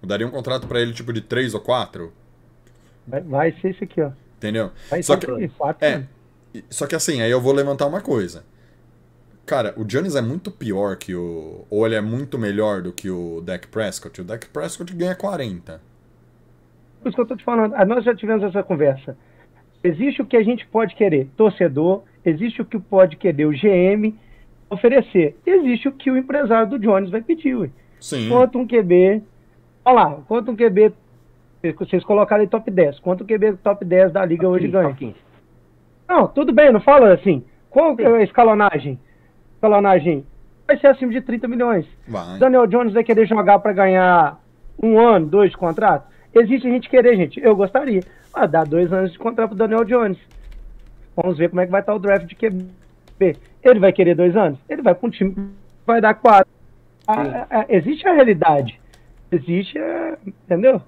Eu 0.00 0.08
daria 0.08 0.24
um 0.26 0.30
contrato 0.30 0.68
pra 0.68 0.80
ele 0.80 0.92
tipo 0.92 1.12
de 1.12 1.20
3 1.20 1.52
ou 1.54 1.60
4, 1.60 2.12
vai, 3.06 3.20
vai 3.22 3.52
ser 3.60 3.70
isso 3.70 3.82
aqui, 3.82 4.00
ó. 4.00 4.10
entendeu? 4.36 4.70
Vai 4.88 5.02
Só 5.02 5.14
ser 5.18 5.26
que- 5.26 5.50
É. 5.80 6.04
E- 6.54 6.64
Só 6.70 6.86
que 6.86 6.94
assim, 6.94 7.20
aí 7.20 7.30
eu 7.30 7.40
vou 7.40 7.52
levantar 7.52 7.86
uma 7.86 8.00
coisa. 8.00 8.44
Cara, 9.48 9.72
o 9.78 9.84
Jones 9.84 10.14
é 10.14 10.20
muito 10.20 10.50
pior 10.50 10.96
que 10.96 11.14
o. 11.14 11.64
Ou 11.70 11.86
ele 11.86 11.94
é 11.94 12.02
muito 12.02 12.38
melhor 12.38 12.82
do 12.82 12.92
que 12.92 13.08
o 13.08 13.40
Dak 13.40 13.66
Prescott. 13.68 14.20
O 14.20 14.24
Dak 14.24 14.46
Prescott 14.48 14.94
ganha 14.94 15.14
40. 15.14 15.80
Por 17.00 17.08
isso 17.08 17.16
que 17.16 17.22
eu 17.22 17.26
tô 17.26 17.34
te 17.34 17.44
falando, 17.44 17.74
ah, 17.74 17.84
nós 17.86 18.04
já 18.04 18.14
tivemos 18.14 18.44
essa 18.44 18.62
conversa. 18.62 19.16
Existe 19.82 20.20
o 20.20 20.26
que 20.26 20.36
a 20.36 20.42
gente 20.42 20.66
pode 20.66 20.94
querer, 20.94 21.28
torcedor, 21.34 22.02
existe 22.22 22.60
o 22.60 22.64
que 22.64 22.78
pode 22.78 23.16
querer 23.16 23.46
o 23.46 23.52
GM 23.52 24.14
oferecer, 24.68 25.34
existe 25.46 25.88
o 25.88 25.92
que 25.92 26.10
o 26.10 26.16
empresário 26.18 26.68
do 26.68 26.78
Jones 26.78 27.08
vai 27.08 27.22
pedir, 27.22 27.54
ué. 27.54 27.70
Sim. 28.00 28.28
Quanto 28.28 28.58
um 28.58 28.66
QB, 28.66 29.22
olha 29.82 29.94
lá, 29.94 30.18
quanto 30.28 30.50
um 30.50 30.56
QB, 30.56 30.92
vocês 31.78 32.04
colocaram 32.04 32.42
aí 32.42 32.48
top 32.48 32.70
10, 32.70 33.00
quanto 33.00 33.24
um 33.24 33.26
QB 33.26 33.58
top 33.62 33.82
10 33.82 34.12
da 34.12 34.24
liga 34.26 34.46
hoje 34.46 34.66
15, 34.66 34.72
ganha? 34.72 34.88
top 34.88 34.98
15. 34.98 35.14
Não, 36.06 36.28
tudo 36.28 36.52
bem, 36.52 36.70
não 36.70 36.80
fala 36.80 37.14
assim. 37.14 37.42
Qual 37.70 37.96
é 37.98 38.06
a 38.06 38.22
escalonagem? 38.22 38.98
Escalonagem 39.58 40.24
vai 40.66 40.78
ser 40.78 40.86
acima 40.86 41.10
de 41.12 41.20
30 41.20 41.48
milhões. 41.48 41.84
Vai. 42.06 42.38
Daniel 42.38 42.66
Jones 42.68 42.92
vai 42.92 43.02
querer 43.02 43.26
jogar 43.26 43.58
para 43.58 43.72
ganhar 43.72 44.38
um 44.80 44.98
ano, 44.98 45.26
dois 45.26 45.50
de 45.50 45.56
contrato? 45.56 46.06
Existe 46.32 46.68
a 46.68 46.70
gente 46.70 46.88
querer, 46.88 47.16
gente. 47.16 47.40
Eu 47.42 47.56
gostaria. 47.56 48.02
Ah, 48.32 48.46
dá 48.46 48.62
dois 48.64 48.92
anos 48.92 49.10
de 49.12 49.18
contrato 49.18 49.48
pro 49.50 49.58
Daniel 49.58 49.84
Jones. 49.84 50.18
Vamos 51.16 51.36
ver 51.36 51.48
como 51.48 51.60
é 51.60 51.66
que 51.66 51.72
vai 51.72 51.80
estar 51.80 51.94
o 51.94 51.98
draft 51.98 52.26
de 52.26 52.36
QB. 52.36 53.36
Ele 53.64 53.80
vai 53.80 53.92
querer 53.92 54.14
dois 54.14 54.36
anos? 54.36 54.58
Ele 54.68 54.82
vai 54.82 54.94
para 54.94 55.06
um 55.08 55.10
time 55.10 55.32
que 55.34 55.40
vai 55.84 56.00
dar 56.00 56.14
quatro. 56.14 56.48
Ah, 57.06 57.46
ah, 57.50 57.66
existe 57.68 58.06
a 58.06 58.12
realidade. 58.12 58.78
Existe, 59.32 59.76
a- 59.78 60.16
entendeu? 60.26 60.80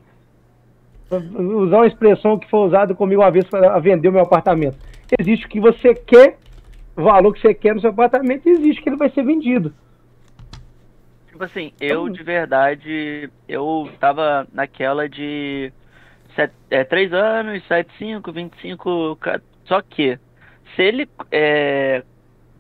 Usar 1.11 1.79
uma 1.79 1.87
expressão 1.89 2.39
que 2.39 2.49
foi 2.49 2.61
usada 2.61 2.95
comigo 2.95 3.21
uma 3.23 3.31
vez 3.33 3.45
para 3.49 3.77
vender 3.81 4.09
o 4.09 4.13
meu 4.13 4.23
apartamento. 4.23 4.77
Existe 5.19 5.47
o 5.47 5.49
que 5.49 5.59
você 5.59 5.93
quer, 5.95 6.37
valor 6.95 7.33
que 7.33 7.41
você 7.41 7.55
quer 7.55 7.75
no 7.75 7.81
seu 7.81 7.91
apartamento, 7.91 8.49
existe 8.49 8.83
que 8.83 8.89
ele 8.89 8.97
vai 8.97 9.11
ser 9.11 9.25
vendido. 9.25 9.73
Tipo 11.29 11.45
assim, 11.45 11.73
eu 11.81 12.09
de 12.09 12.23
verdade, 12.23 13.31
eu 13.49 13.91
tava 13.99 14.47
naquela 14.53 15.09
de 15.09 15.73
set, 16.35 16.53
é, 16.71 16.85
3 16.85 17.13
anos, 17.13 17.67
7, 17.67 17.91
5, 17.99 18.33
25, 18.33 19.17
ca- 19.17 19.41
Só 19.65 19.81
que, 19.81 20.19
se 20.75 20.83
ele 20.83 21.09
é, 21.31 22.03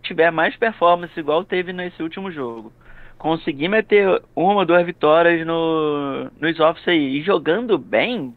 tiver 0.02 0.30
mais 0.30 0.56
performance 0.56 1.18
igual 1.18 1.44
teve 1.44 1.72
nesse 1.72 2.02
último 2.02 2.30
jogo, 2.30 2.72
conseguir 3.18 3.68
meter 3.68 4.22
uma 4.34 4.60
ou 4.60 4.64
duas 4.64 4.84
vitórias 4.86 5.46
no, 5.46 6.30
nos 6.40 6.58
offs 6.58 6.86
aí 6.88 7.18
e 7.18 7.22
jogando 7.22 7.76
bem, 7.76 8.34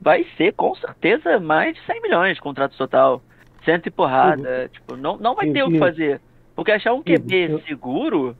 vai 0.00 0.26
ser 0.36 0.52
com 0.52 0.74
certeza 0.74 1.40
mais 1.40 1.74
de 1.74 1.80
100 1.86 2.02
milhões 2.02 2.34
de 2.34 2.40
contrato 2.42 2.76
total. 2.76 3.22
Cento 3.68 3.86
e 3.86 3.90
porrada. 3.90 4.70
Tipo, 4.72 4.96
não, 4.96 5.18
não 5.18 5.34
vai 5.34 5.50
ter 5.50 5.62
o 5.62 5.66
que 5.68 5.74
Uhum. 5.74 5.78
fazer. 5.78 6.20
Porque 6.56 6.72
achar 6.72 6.94
um 6.94 7.02
QB 7.02 7.50
Eu- 7.52 7.60
seguro, 7.62 8.34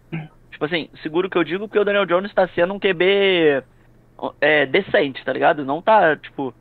tipo 0.51 0.65
assim, 0.65 0.89
seguro 1.03 1.29
que 1.29 1.37
eu 1.37 1.45
digo 1.45 1.69
porque 1.69 1.79
o 1.79 1.85
Daniel 1.85 2.07
Jones 2.07 2.33
tá 2.33 2.49
sendo 2.49 2.73
um 2.75 2.79
QB 2.81 3.63
é, 4.41 4.65
decente, 4.67 5.23
tá 5.25 5.33
ligado? 5.33 5.65
Não 5.65 5.81
tá, 5.83 6.17
tipo, 6.17 6.53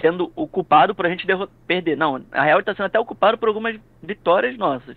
sendo 0.00 0.32
o 0.34 0.46
culpado 0.48 0.94
por 0.94 1.04
a 1.06 1.08
gente 1.10 1.26
perder. 1.66 1.96
Não, 1.96 2.18
na 2.32 2.42
real 2.42 2.58
ele 2.58 2.64
tá 2.64 2.74
sendo 2.74 2.86
até 2.86 2.98
o 2.98 3.04
culpado 3.04 3.36
por 3.38 3.48
algumas 3.48 3.78
vitórias 4.02 4.56
nossas. 4.56 4.96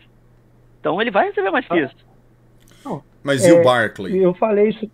Então 0.79 0.99
ele 1.01 1.11
vai 1.11 1.27
receber 1.27 1.51
mais 1.51 1.67
que 1.67 1.73
Ah. 1.73 1.81
isso. 1.85 2.11
Mas 3.23 3.45
e 3.45 3.51
É, 3.51 3.53
o 3.53 3.63
Barkley? 3.63 4.17
Eu 4.17 4.33
falei 4.33 4.69
isso. 4.69 4.89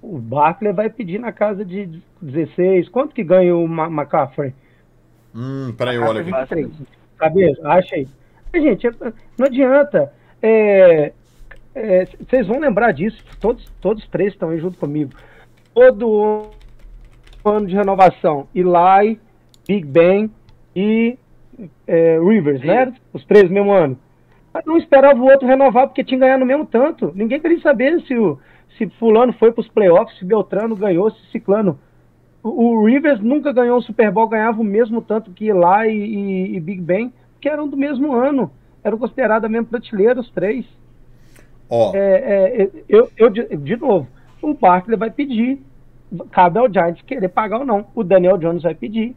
O 0.00 0.18
Barkley 0.18 0.72
vai 0.72 0.88
pedir 0.88 1.18
na 1.18 1.32
casa 1.32 1.64
de 1.64 2.00
16. 2.22 2.88
Quanto 2.88 3.12
que 3.14 3.24
ganha 3.24 3.56
o 3.56 3.64
McCaffrey? 3.64 4.54
Hum, 5.36 5.74
peraí, 5.76 5.98
olha 5.98 6.20
aqui. 6.22 6.32
23. 6.32 6.70
Cabeça, 7.18 7.68
acha 7.68 7.96
aí. 7.96 8.08
Gente, 8.54 8.86
é- 8.86 8.92
não 9.38 9.46
adianta. 9.46 10.12
É, 10.40 11.12
é, 11.74 12.04
Vocês 12.18 12.46
vão 12.46 12.58
lembrar 12.58 12.92
disso. 12.92 13.22
Todos, 13.40 13.70
todos 13.80 14.06
três 14.08 14.32
estão 14.32 14.48
aí 14.48 14.58
junto 14.58 14.78
comigo. 14.78 15.12
Todo 15.74 16.50
ano 17.44 17.66
de 17.66 17.74
renovação. 17.74 18.48
Eli, 18.54 19.20
Big 19.68 19.86
Ben 19.86 20.30
e 20.74 21.18
é, 21.86 22.18
Rivers, 22.18 22.62
né? 22.62 22.94
Os 23.12 23.24
três 23.24 23.44
no 23.44 23.54
mesmo 23.54 23.72
ano. 23.72 23.98
Mas 24.52 24.64
não 24.64 24.78
esperava 24.78 25.20
o 25.20 25.26
outro 25.30 25.46
renovar 25.46 25.86
porque 25.86 26.02
tinha 26.04 26.18
ganhado 26.18 26.40
no 26.40 26.46
mesmo 26.46 26.64
tanto. 26.64 27.12
Ninguém 27.14 27.40
queria 27.40 27.60
saber 27.60 28.00
se, 28.02 28.16
o, 28.16 28.38
se 28.78 28.88
fulano 28.98 29.32
foi 29.34 29.52
para 29.52 29.60
os 29.60 29.68
playoffs, 29.68 30.18
se 30.18 30.24
Beltrano 30.24 30.74
ganhou, 30.74 31.10
se 31.10 31.30
Ciclano. 31.30 31.78
O, 32.50 32.84
Rivers 32.84 33.20
nunca 33.20 33.52
ganhou 33.52 33.78
o 33.78 33.82
Super 33.82 34.10
Bowl, 34.10 34.28
ganhava 34.28 34.60
o 34.60 34.64
mesmo 34.64 35.00
tanto 35.02 35.30
que 35.32 35.48
Eli 35.48 35.90
e, 35.90 36.56
e 36.56 36.60
Big 36.60 36.80
Ben, 36.80 37.12
que 37.40 37.48
eram 37.48 37.66
do 37.68 37.76
mesmo 37.76 38.12
ano. 38.12 38.50
Eram 38.84 38.98
considerados 38.98 39.44
a 39.44 39.48
mesma 39.48 39.66
prateleira, 39.66 40.20
os 40.20 40.30
três. 40.30 40.64
Ó, 41.68 41.92
É, 41.94 42.62
é, 42.62 42.70
eu, 42.88 43.10
eu, 43.16 43.28
de, 43.30 43.44
de 43.56 43.76
novo, 43.76 44.06
o 44.40 44.54
Barkley 44.54 44.96
vai 44.96 45.10
pedir. 45.10 45.60
Cabe 46.30 46.58
ao 46.58 46.72
Giants 46.72 47.02
querer 47.02 47.28
pagar 47.28 47.58
ou 47.60 47.66
não. 47.66 47.86
O 47.94 48.04
Daniel 48.04 48.38
Jones 48.38 48.62
vai 48.62 48.74
pedir. 48.74 49.16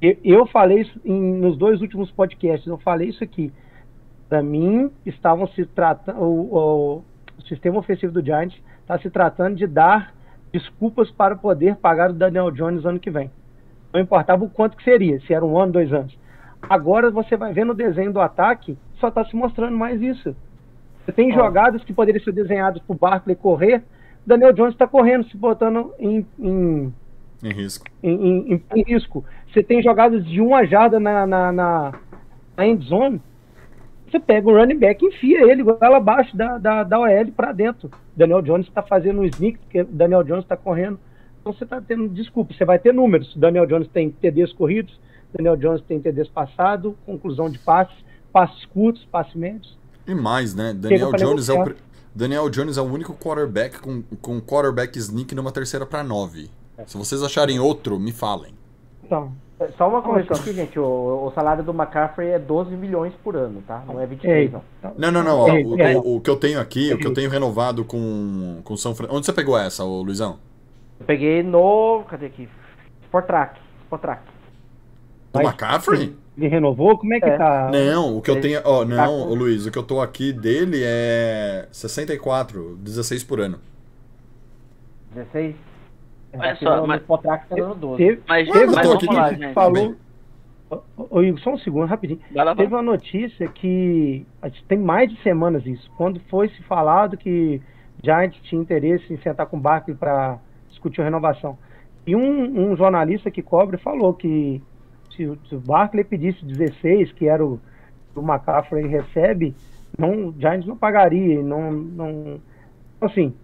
Eu, 0.00 0.16
eu 0.24 0.46
falei 0.46 0.82
isso 0.82 1.00
em- 1.04 1.34
nos 1.40 1.56
dois 1.56 1.80
últimos 1.80 2.10
podcasts, 2.12 2.66
eu 2.66 2.78
falei 2.78 3.08
isso 3.08 3.24
aqui. 3.24 3.52
Para 4.28 4.40
mim, 4.42 4.88
estavam 5.04 5.48
se 5.48 5.66
tratando. 5.66 6.20
O, 6.20 6.24
o- 6.54 7.04
o 7.38 7.42
sistema 7.48 7.78
ofensivo 7.78 8.12
do 8.12 8.24
Giants 8.24 8.56
está 8.82 8.96
se 9.00 9.10
tratando 9.10 9.56
de 9.56 9.66
dar 9.66 10.14
desculpas 10.52 11.10
para 11.10 11.34
poder 11.36 11.76
pagar 11.76 12.10
o 12.10 12.14
Daniel 12.14 12.50
Jones 12.50 12.84
ano 12.84 13.00
que 13.00 13.10
vem. 13.10 13.30
Não 13.92 14.00
importava 14.00 14.44
o 14.44 14.50
quanto 14.50 14.76
que 14.76 14.84
seria, 14.84 15.20
se 15.20 15.32
era 15.34 15.44
um 15.44 15.58
ano, 15.58 15.72
dois 15.72 15.92
anos. 15.92 16.16
Agora 16.62 17.10
você 17.10 17.36
vai 17.36 17.52
ver 17.52 17.64
no 17.64 17.74
desenho 17.74 18.12
do 18.12 18.20
ataque, 18.20 18.76
só 18.94 19.08
está 19.08 19.24
se 19.24 19.34
mostrando 19.34 19.76
mais 19.76 20.00
isso. 20.00 20.34
Você 21.04 21.12
tem 21.12 21.32
jogadas 21.34 21.82
que 21.82 21.92
poderiam 21.92 22.22
ser 22.22 22.32
desenhadas 22.32 22.80
para 22.82 22.94
o 22.94 22.98
Barkley 22.98 23.34
correr. 23.34 23.82
Daniel 24.24 24.52
Jones 24.52 24.74
está 24.74 24.86
correndo, 24.86 25.24
se 25.28 25.36
botando 25.36 25.92
em, 25.98 26.24
em, 26.38 26.94
em 28.02 28.12
risco. 28.12 28.52
em- 28.54 28.62
em 28.76 28.82
risco. 28.86 29.24
Você 29.52 29.62
tem 29.64 29.82
jogadas 29.82 30.24
de 30.24 30.40
uma 30.40 30.64
jarda 30.64 31.00
na, 31.00 31.26
na, 31.26 31.50
na, 31.52 31.92
na 32.56 32.66
end 32.66 32.84
zone. 32.86 33.20
Você 34.12 34.20
pega 34.20 34.46
o 34.46 34.54
running 34.54 34.78
back 34.78 35.02
e 35.02 35.08
enfia 35.08 35.50
ele 35.50 35.62
igual 35.62 35.78
abaixo 35.80 36.36
da, 36.36 36.58
da, 36.58 36.84
da 36.84 37.00
OL 37.00 37.32
para 37.34 37.50
dentro. 37.50 37.90
Daniel 38.14 38.42
Jones 38.42 38.68
está 38.68 38.82
fazendo 38.82 39.22
um 39.22 39.24
sneak, 39.24 39.58
porque 39.58 39.82
Daniel 39.84 40.22
Jones 40.22 40.44
está 40.44 40.54
correndo. 40.54 41.00
Então 41.40 41.50
você 41.50 41.64
está 41.64 41.80
tendo, 41.80 42.06
desculpa, 42.10 42.52
você 42.52 42.62
vai 42.62 42.78
ter 42.78 42.92
números. 42.92 43.34
Daniel 43.34 43.64
Jones 43.64 43.88
tem 43.88 44.10
TDs 44.10 44.52
corridos, 44.52 45.00
Daniel 45.32 45.56
Jones 45.56 45.80
tem 45.88 45.98
TDs 45.98 46.28
passado, 46.28 46.94
conclusão 47.06 47.48
de 47.48 47.58
passes, 47.58 47.96
passes 48.30 48.66
curtos, 48.66 49.02
passes 49.06 49.34
médios. 49.34 49.78
E 50.06 50.14
mais, 50.14 50.54
né? 50.54 50.74
Daniel 50.74 51.12
Jones 51.12 51.48
é 51.48 51.54
o, 51.54 51.74
Daniel 52.14 52.50
Jones 52.50 52.76
é 52.76 52.82
o 52.82 52.84
único 52.84 53.14
quarterback 53.14 53.80
com, 53.80 54.02
com 54.20 54.42
quarterback 54.42 54.98
sneak 54.98 55.34
numa 55.34 55.50
terceira 55.50 55.86
pra 55.86 56.04
nove. 56.04 56.50
Se 56.86 56.98
vocês 56.98 57.22
acharem 57.22 57.58
outro, 57.58 57.98
me 57.98 58.12
falem. 58.12 58.52
Então, 59.02 59.32
Só 59.76 59.88
uma 59.88 60.02
correção 60.02 60.36
aqui, 60.36 60.52
gente. 60.52 60.78
O, 60.78 61.26
o 61.26 61.32
salário 61.34 61.62
do 61.62 61.72
McCaffrey 61.72 62.30
é 62.30 62.38
12 62.38 62.70
milhões 62.76 63.12
por 63.22 63.36
ano, 63.36 63.62
tá? 63.66 63.82
Não 63.86 63.98
é 64.00 64.04
é, 64.04 64.06
23, 64.06 64.52
não. 64.52 64.62
Não, 64.96 65.12
não, 65.12 65.22
não. 65.22 65.38
ó, 65.40 65.48
o, 65.52 65.74
o- 66.12 66.16
o 66.16 66.20
que 66.20 66.30
eu 66.30 66.36
tenho 66.36 66.60
aqui, 66.60 66.92
o 66.92 66.98
que 66.98 67.06
eu 67.06 67.14
tenho 67.14 67.30
renovado 67.30 67.84
com, 67.84 68.60
com 68.64 68.76
São 68.76 68.94
Francisco. 68.94 69.16
Onde 69.16 69.26
você 69.26 69.32
pegou 69.32 69.58
essa, 69.58 69.84
ô 69.84 70.02
Luizão? 70.02 70.38
Eu 71.00 71.06
peguei 71.06 71.42
no. 71.42 72.02
Cadê 72.08 72.26
aqui? 72.26 72.48
Sportrack. 73.04 73.60
Sportrack. 73.84 74.22
Do 75.32 75.38
Mas- 75.38 75.46
McCaffrey? 75.46 76.16
ele 76.38 76.48
renovou? 76.48 76.96
Como 76.96 77.12
é 77.14 77.20
que 77.20 77.26
É. 77.28 77.36
tá? 77.36 77.70
Não, 77.70 78.16
o 78.16 78.22
que 78.22 78.30
eu 78.30 78.40
tenho. 78.40 78.60
Ó, 78.64 78.80
tá 78.80 78.86
não, 78.86 79.28
ô 79.30 79.34
Luiz, 79.34 79.66
o 79.66 79.70
que 79.70 79.78
eu 79.78 79.82
tô 79.82 80.00
aqui 80.00 80.32
dele 80.32 80.80
é 80.82 81.68
64, 81.70 82.76
16 82.80 83.22
por 83.24 83.38
ano. 83.40 83.58
16. 85.14 85.54
Olha 86.34 86.52
Aqui 86.52 86.64
só, 86.64 86.76
no, 86.80 86.86
mas- 86.86 86.96
no 86.98 87.02
Spotrack 87.02 87.48
tá 87.48 87.56
dando 87.56 87.74
12. 87.74 87.96
Teve, 87.98 88.22
Mas, 88.28 88.48
mas 88.48 88.66
vamos 88.66 88.94
aqui 88.94 89.06
falar, 89.06 89.34
que 89.36 89.52
falou. 89.52 89.94
Ô, 91.10 91.20
Igor, 91.22 91.38
só 91.40 91.50
um 91.52 91.58
segundo, 91.58 91.86
rapidinho. 91.86 92.18
Vai 92.34 92.44
lá, 92.46 92.54
vai 92.54 92.64
Teve 92.64 92.74
lá. 92.74 92.80
uma 92.80 92.92
notícia 92.92 93.46
que. 93.48 94.26
Tem 94.66 94.78
mais 94.78 95.10
de 95.10 95.20
semanas 95.22 95.66
isso. 95.66 95.90
Quando 95.98 96.18
foi 96.30 96.48
se 96.48 96.62
falado 96.62 97.16
que 97.18 97.60
Giants 98.02 98.40
tinha 98.44 98.60
interesse 98.62 99.12
em 99.12 99.18
sentar 99.18 99.46
com 99.46 99.58
o 99.58 99.60
Barkley 99.60 99.94
para 99.94 100.38
discutir 100.70 101.02
a 101.02 101.04
renovação. 101.04 101.58
E 102.06 102.16
um, 102.16 102.70
um 102.72 102.76
jornalista 102.76 103.30
que 103.30 103.42
cobre 103.42 103.76
falou 103.76 104.14
que 104.14 104.62
se, 105.14 105.26
o- 105.26 105.38
se 105.46 105.54
o 105.54 105.60
Barkley 105.60 106.04
pedisse 106.04 106.42
16, 106.44 107.12
que 107.12 107.28
era 107.28 107.44
o 107.44 107.60
que 108.14 108.18
o 108.18 108.22
McCaffrey 108.22 108.86
recebe, 108.86 109.54
não, 109.98 110.28
o 110.28 110.34
Giants 110.38 110.66
não 110.66 110.76
pagaria. 110.76 111.42
Não, 111.42 111.70
não, 111.70 112.40
assim, 112.98 113.34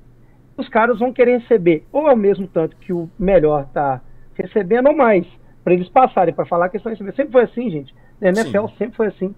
os 0.59 0.69
caras 0.69 0.99
vão 0.99 1.13
querer 1.13 1.39
receber 1.39 1.85
ou 1.93 2.07
ao 2.07 2.17
mesmo 2.17 2.47
tanto 2.47 2.77
que 2.77 2.93
o 2.93 3.09
melhor 3.19 3.67
tá 3.73 4.01
recebendo 4.35 4.89
ou 4.89 4.97
mais, 4.97 5.27
para 5.65 5.73
eles 5.75 5.89
passarem 5.89 6.35
para 6.35 6.47
falar 6.47 6.69
que 6.69 6.77
eles 6.77 6.81
estão 6.81 6.93
recebendo. 6.93 7.17
Sempre 7.17 7.33
foi 7.33 7.43
assim, 7.43 7.71
gente. 7.71 7.95
Na 8.21 8.29
NFL 8.29 8.67
Sim. 8.69 8.75
sempre 8.79 8.97
foi 8.97 9.07
assim. 9.07 9.35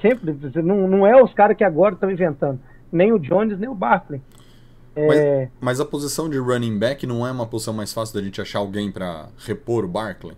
Sempre. 0.00 0.36
Não, 0.62 0.88
não 0.88 1.06
é 1.06 1.20
os 1.22 1.32
caras 1.34 1.56
que 1.56 1.64
agora 1.64 1.94
estão 1.94 2.10
inventando. 2.10 2.60
Nem 2.90 3.12
o 3.12 3.18
Jones, 3.18 3.58
nem 3.58 3.68
o 3.68 3.74
Barkley. 3.74 4.20
É, 4.96 5.48
Mas 5.60 5.78
a 5.78 5.84
posição 5.84 6.28
de 6.28 6.38
running 6.38 6.76
back 6.78 7.06
não 7.06 7.24
é 7.24 7.30
uma 7.30 7.46
posição 7.46 7.72
mais 7.72 7.92
fácil 7.92 8.16
da 8.18 8.24
gente 8.24 8.40
achar 8.40 8.58
alguém 8.58 8.90
pra 8.90 9.28
repor 9.46 9.84
o 9.84 9.88
Barkley? 9.88 10.36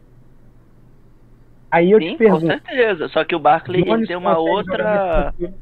aí 1.71 1.91
eu 1.93 1.99
Sim, 1.99 2.07
te 2.07 2.12
com 2.12 2.18
pergunto. 2.18 2.47
certeza. 2.47 3.09
Só 3.09 3.25
que 3.25 3.35
o 3.35 3.39
Barkley 3.39 3.85
tem 4.07 4.16
uma 4.16 4.37
outra. 4.39 5.33
jogar 5.39 5.53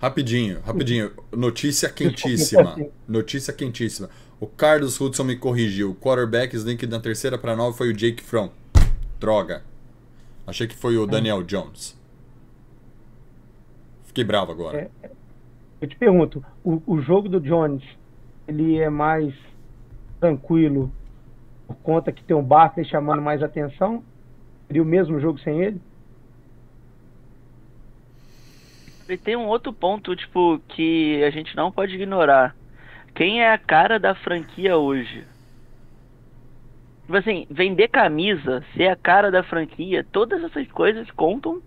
Rapidinho, 0.00 0.60
rapidinho. 0.62 1.10
Notícia 1.30 1.90
quentíssima. 1.90 2.74
Notícia 3.06 3.52
quentíssima. 3.52 4.08
O 4.40 4.46
Carlos 4.46 4.98
Hudson 4.98 5.24
me 5.24 5.36
corrigiu. 5.36 5.90
O 5.90 5.94
quarterback 5.94 6.56
sneak 6.56 6.86
na 6.86 6.98
terceira 6.98 7.36
pra 7.36 7.54
nove 7.54 7.76
foi 7.76 7.90
o 7.90 7.92
Jake 7.92 8.22
Fromm. 8.22 8.48
Droga. 9.18 9.62
Achei 10.46 10.66
que 10.66 10.74
foi 10.74 10.96
o 10.96 11.06
Daniel 11.06 11.42
Jones. 11.42 11.98
Fiquei 14.04 14.24
bravo 14.24 14.50
agora. 14.52 14.90
É. 15.02 15.10
Eu 15.82 15.88
te 15.88 15.96
pergunto, 15.96 16.42
o, 16.64 16.82
o 16.86 17.00
jogo 17.02 17.28
do 17.28 17.38
Jones, 17.38 17.82
ele 18.48 18.78
é 18.78 18.88
mais 18.88 19.34
tranquilo 20.18 20.90
por 21.66 21.76
conta 21.76 22.10
que 22.10 22.24
tem 22.24 22.34
um 22.34 22.42
Barkley 22.42 22.86
chamando 22.86 23.20
mais 23.20 23.42
atenção? 23.42 24.02
Seria 24.66 24.82
o 24.82 24.86
mesmo 24.86 25.20
jogo 25.20 25.38
sem 25.40 25.62
ele? 25.62 25.80
E 29.10 29.16
tem 29.16 29.34
um 29.34 29.48
outro 29.48 29.72
ponto, 29.72 30.14
tipo, 30.14 30.60
que 30.68 31.20
a 31.24 31.30
gente 31.30 31.56
não 31.56 31.72
pode 31.72 31.96
ignorar. 31.96 32.54
Quem 33.12 33.42
é 33.42 33.52
a 33.52 33.58
cara 33.58 33.98
da 33.98 34.14
franquia 34.14 34.76
hoje? 34.76 35.24
Tipo 37.06 37.16
assim, 37.16 37.44
vender 37.50 37.88
camisa, 37.88 38.64
ser 38.72 38.86
a 38.86 38.94
cara 38.94 39.28
da 39.28 39.42
franquia, 39.42 40.06
todas 40.12 40.44
essas 40.44 40.70
coisas 40.70 41.10
contam 41.10 41.60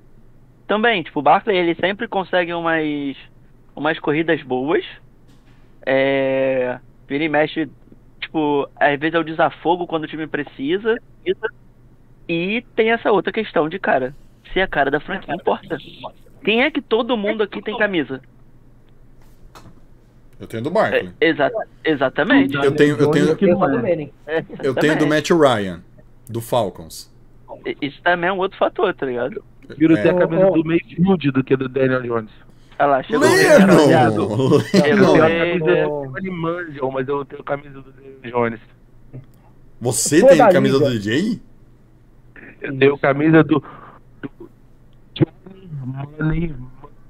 também. 0.65 1.03
Tipo, 1.03 1.19
o 1.19 1.21
Barkley, 1.21 1.57
ele 1.57 1.75
sempre 1.75 2.07
consegue 2.07 2.53
umas, 2.53 3.17
umas 3.75 3.99
corridas 3.99 4.41
boas. 4.41 4.85
É... 5.85 6.79
Vira 7.09 7.25
e 7.25 7.29
mexe, 7.29 7.69
tipo, 8.21 8.69
às 8.77 8.97
vezes 8.97 9.15
é 9.15 9.19
o 9.19 9.23
desafogo 9.23 9.85
quando 9.85 10.05
o 10.05 10.07
time 10.07 10.27
precisa. 10.27 10.97
E 12.29 12.63
tem 12.73 12.91
essa 12.91 13.11
outra 13.11 13.33
questão 13.33 13.67
de, 13.67 13.77
cara, 13.79 14.15
ser 14.53 14.61
a 14.61 14.67
cara 14.67 14.89
da 14.89 15.01
franquia 15.01 15.35
importa. 15.35 15.77
Quem 16.43 16.61
é 16.63 16.69
que 16.71 16.81
todo 16.81 17.15
mundo 17.17 17.43
aqui 17.43 17.61
tem 17.61 17.77
camisa? 17.77 18.21
Eu 20.39 20.47
tenho 20.47 20.63
do 20.63 20.69
É, 20.69 20.73
Barkley. 20.73 21.09
exa 21.21 21.51
exatamente. 21.85 22.55
Eu 22.55 22.71
tenho, 22.75 22.97
eu 22.97 23.11
tenho, 23.11 23.27
não 23.27 23.35
Pensa 23.35 23.65
é. 23.65 23.67
do 23.69 23.77
Manning. 23.81 24.11
eu 24.63 24.75
tenho 24.75 24.97
do 24.99 25.07
Matt 25.07 25.29
Ryan, 25.29 25.81
do 26.29 26.41
Falcons. 26.41 27.11
isso 27.81 28.01
também 28.03 28.29
é 28.29 28.33
um 28.33 28.39
outro 28.39 28.57
fator, 28.57 28.93
tá 28.93 29.05
ligado? 29.05 29.43
Ter 29.77 29.91
É. 29.97 30.09
a 30.09 30.13
camisa 30.13 30.51
do 30.51 30.65
Mayfield 30.65 31.31
do 31.31 31.43
que 31.43 31.55
do 31.55 31.69
Daniel 31.69 32.01
Jones. 32.01 32.31
Olha 32.79 32.87
lá, 32.89 33.03
chegou 33.03 33.25
o 33.25 33.31
rapaziada. 33.31 34.09
Leno! 34.19 34.55
Eu 34.55 34.61
tenho 34.71 35.23
a 35.23 35.29
camisa 35.29 35.85
do 35.87 36.17
Animandial, 36.17 36.91
mas 36.91 37.07
eu 37.07 37.25
tenho 37.25 37.41
a 37.41 37.45
camisa 37.45 37.81
do 37.81 37.91
Daniel 37.93 38.31
Jones. 38.49 38.59
Você 39.79 40.25
tem 40.27 40.41
a 40.41 40.49
camisa 40.51 40.79
do 40.79 40.89
DJ? 40.89 41.39
Eu 42.61 42.77
tenho 42.77 42.95
a 42.95 42.99
camisa 42.99 43.43
do. 43.43 43.63
Money 45.85 46.55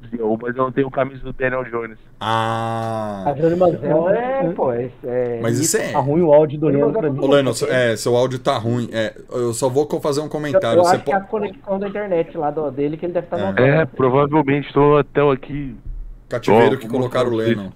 Manziel, 0.01 0.37
mas 0.41 0.55
eu 0.55 0.63
não 0.63 0.71
tenho 0.71 0.87
a 0.87 0.91
camisa 0.91 1.23
do 1.23 1.33
Daniel 1.33 1.63
Jones. 1.65 1.97
Ah. 2.19 3.23
A 3.27 3.31
Johnny 3.33 3.55
Manziel 3.55 4.09
é, 4.09 4.49
pô, 4.53 4.71
é, 4.71 4.89
é 5.03 5.39
Mas 5.41 5.59
isso 5.59 5.77
é. 5.77 5.91
Tá 5.91 5.99
ruim 5.99 6.21
o 6.21 6.33
áudio 6.33 6.59
do 6.59 6.67
Leno 6.67 6.91
pra 6.91 7.09
mim. 7.09 7.19
Ô, 7.19 7.27
Leno, 7.27 7.53
seu- 7.53 7.71
é, 7.71 7.95
seu 7.95 8.15
áudio 8.15 8.39
tá 8.39 8.57
ruim. 8.57 8.89
É, 8.91 9.15
eu 9.31 9.53
só 9.53 9.69
vou 9.69 9.87
fazer 10.01 10.19
um 10.21 10.25
Eu, 10.25 10.29
comentário. 10.29 10.79
eu 10.79 10.83
Você 10.83 10.95
acho 10.95 11.05
que 11.05 11.11
é 11.11 11.15
a 11.15 11.21
conexão 11.21 11.79
da 11.79 11.87
internet 11.87 12.37
lá 12.37 12.51
do, 12.51 12.69
dele 12.71 12.97
que 12.97 13.05
ele 13.05 13.13
deve 13.13 13.25
estar 13.27 13.39
É. 13.39 13.51
no 13.51 13.59
É, 13.59 13.85
provavelmente 13.85 14.67
estou 14.67 14.97
até 14.97 15.21
aqui. 15.31 15.75
Cativeiro 16.29 16.75
Ó, 16.75 16.79
que 16.79 16.87
colocaram 16.87 17.31
o 17.31 17.35
Lennon. 17.35 17.69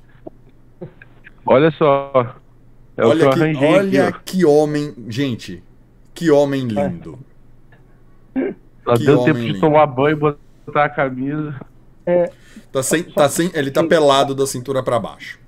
Olha 1.46 1.72
só. 1.72 2.36
É 2.98 3.06
olha 3.06 3.24
eu 3.26 3.30
que, 3.30 3.40
arranjei 3.40 3.70
olha 3.76 4.08
aqui, 4.10 4.38
que 4.38 4.46
homem. 4.46 4.94
Gente, 5.08 5.64
que 6.14 6.32
homem 6.32 6.68
lindo. 6.68 7.20
ó. 8.36 8.40
Tá 8.86 8.98
que 8.98 9.10
homem 9.10 9.26
tempo 9.26 9.40
de 9.40 9.48
lindo. 9.50 9.60
tomar 9.60 9.86
banho, 9.86 10.18
botar 10.18 10.38
a 10.76 10.90
camisa. 10.90 11.56
Tá 12.72 12.82
sem, 12.82 13.04
tá 13.04 13.28
sem, 13.28 13.52
ele 13.54 13.72
tá 13.72 13.84
pelado 13.84 14.34
da 14.34 14.48
cintura 14.48 14.82
pra 14.82 15.00
baixo. 15.00 15.40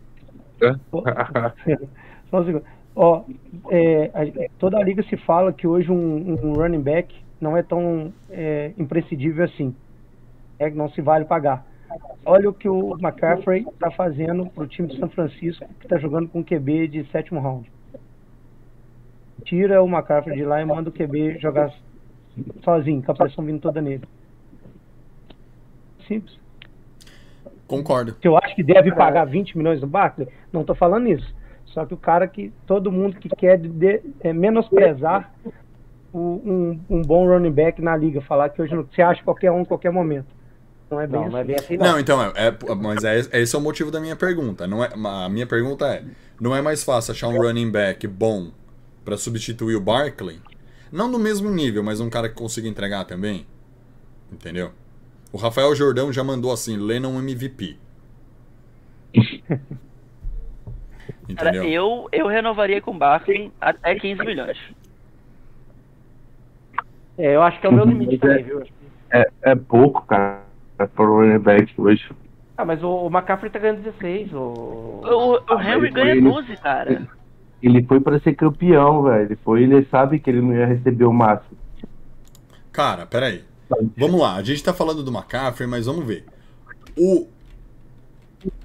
Só 2.30 2.42
um 2.42 2.46
segundo. 2.46 2.66
Ó, 2.96 3.24
é, 3.70 4.50
toda 4.58 4.78
a 4.78 4.84
liga 4.84 5.02
se 5.04 5.16
fala 5.18 5.54
que 5.54 5.66
hoje 5.66 5.90
um, 5.90 6.38
um 6.44 6.54
running 6.54 6.82
back 6.82 7.16
não 7.40 7.56
é 7.56 7.64
tão 7.64 8.14
é, 8.30 8.74
imprescindível 8.78 9.46
assim. 9.46 9.74
É 10.58 10.70
que 10.70 10.76
não 10.76 10.90
se 10.90 11.02
vale 11.02 11.24
pagar. 11.24 11.66
Olha 12.26 12.50
o 12.50 12.54
que 12.54 12.68
o 12.68 12.98
McCaffrey 13.00 13.66
está 13.72 13.90
fazendo 13.92 14.46
pro 14.48 14.68
time 14.68 14.90
de 14.90 15.00
São 15.00 15.10
Francisco, 15.10 15.66
que 15.80 15.86
está 15.86 15.98
jogando 15.98 16.28
com 16.28 16.44
QB 16.44 16.88
de 16.90 17.06
sétimo 17.10 17.40
round. 17.40 17.72
Tira 19.46 19.82
o 19.82 19.88
McCaffrey 19.88 20.36
de 20.36 20.44
lá 20.44 20.62
e 20.62 20.66
manda 20.66 20.90
o 20.90 20.94
QB 20.94 21.40
jogar 21.40 21.74
sozinho, 22.64 23.02
com 23.02 23.12
a 23.12 23.16
pressão 23.16 23.46
vindo 23.46 23.62
toda 23.62 23.82
nele. 23.82 24.04
Simples. 26.10 26.38
Concordo. 27.68 28.16
Se 28.22 28.28
eu 28.28 28.36
acho 28.38 28.56
que 28.56 28.64
deve 28.64 28.92
pagar 28.92 29.26
20 29.26 29.58
milhões 29.58 29.80
no 29.80 29.88
Barkley, 29.88 30.28
não 30.52 30.64
tô 30.64 30.74
falando 30.76 31.08
isso. 31.08 31.34
Só 31.68 31.86
que 31.86 31.94
o 31.94 31.98
cara 31.98 32.28
que 32.28 32.52
todo 32.66 32.92
mundo 32.92 33.16
que 33.18 33.30
quer 33.30 33.58
de- 33.60 34.02
é, 34.22 34.34
menosprezar 34.34 35.32
o- 36.12 36.42
um, 36.44 36.80
um 36.90 37.02
bom 37.04 37.28
running 37.28 37.52
back 37.52 37.80
na 37.82 37.96
liga, 37.96 38.20
falar 38.22 38.50
que 38.50 38.60
hoje 38.62 38.74
não, 38.76 38.84
você 38.84 39.02
acha 39.04 39.24
qualquer 39.24 39.52
um, 39.52 39.64
qualquer 39.64 39.92
momento. 39.92 40.28
Não 40.90 41.00
é 41.00 41.06
bem 41.06 41.20
Não, 41.20 41.22
assim. 41.28 41.32
não 41.32 41.40
é 41.40 41.44
bem 41.44 41.56
assim, 41.56 41.78
não. 41.78 41.86
Não, 41.86 42.00
então, 42.00 42.20
é, 42.24 42.32
é- 42.48 42.76
mas 42.76 43.04
é, 43.04 43.20
esse 43.40 43.56
é 43.56 43.60
o 43.60 43.62
motivo 43.62 43.92
da 43.92 44.00
minha 44.00 44.16
pergunta. 44.16 44.66
Não 44.66 44.84
é, 44.84 44.90
a 44.92 45.30
minha 45.30 45.46
pergunta 45.46 45.86
é: 45.86 46.04
não 46.42 46.56
é 46.56 46.64
mais 46.64 46.84
fácil 46.84 47.12
achar 47.12 47.28
um 47.28 47.38
running 47.40 47.70
back 47.70 48.08
bom 48.08 48.50
pra 49.06 49.16
substituir 49.16 49.76
o 49.76 49.80
Barkley? 49.82 50.42
Não 50.92 51.08
no 51.08 51.20
mesmo 51.20 51.52
nível, 51.52 51.84
mas 51.84 52.00
um 52.02 52.10
cara 52.10 52.28
que 52.28 52.34
consiga 52.34 52.68
entregar 52.68 53.06
também? 53.06 53.46
Entendeu? 54.34 54.72
O 55.32 55.38
Rafael 55.38 55.74
Jordão 55.76 56.12
já 56.12 56.24
mandou 56.24 56.52
assim: 56.52 56.78
Lennon 56.78 57.20
MVP. 57.20 57.78
Cara, 61.36 61.50
Entendeu? 61.50 61.64
eu, 61.64 62.08
eu 62.12 62.28
renovaria 62.28 62.82
com 62.82 62.92
o 62.92 62.98
Barkley 62.98 63.52
até 63.62 63.94
15 63.96 64.26
milhões. 64.26 64.58
É, 67.18 67.36
eu 67.36 67.42
acho 67.44 67.60
que 67.60 67.68
é 67.68 67.70
o 67.70 67.74
meu 67.74 67.86
limite 67.86 68.12
Mas 68.14 68.20
também, 68.22 68.40
é- 68.40 68.44
viu? 68.44 68.64
É, 69.12 69.30
é 69.44 69.56
pouco, 69.56 70.02
cara, 70.08 70.42
para 70.78 71.04
o 71.04 71.18
running 71.20 71.40
back 71.40 71.72
hoje. 71.80 72.10
Ah, 72.58 72.66
mas 72.66 72.82
o, 72.84 72.90
o 72.90 73.08
McCaffrey 73.08 73.52
tá 73.52 73.60
ganhando 73.60 73.82
16. 73.84 74.34
O... 74.34 74.38
O, 74.38 75.34
o 75.36 75.40
Ah, 75.48 75.64
Henry 75.64 75.90
ganha 75.92 76.12
ele- 76.12 76.22
12, 76.22 76.56
cara. 76.58 77.08
Ele 77.62 77.84
foi 77.84 78.00
para 78.00 78.20
ser 78.22 78.34
campeão, 78.36 79.04
velho. 79.04 79.24
Ele 79.26 79.36
foi, 79.44 79.64
ele 79.64 79.86
sabe 79.92 80.20
que 80.20 80.30
ele 80.30 80.42
não 80.42 80.54
ia 80.54 80.66
receber 80.66 81.06
o 81.06 81.14
máximo. 81.14 81.58
Cara, 82.72 83.06
peraí. 83.06 83.44
Vamos 83.96 84.20
lá, 84.20 84.36
a 84.36 84.44
gente 84.44 84.64
tá 84.64 84.74
falando 84.74 85.04
do 85.04 85.12
McCaffrey, 85.12 85.68
mas 85.68 85.86
vamos 85.86 86.06
ver. 86.06 86.26
O. 86.98 87.28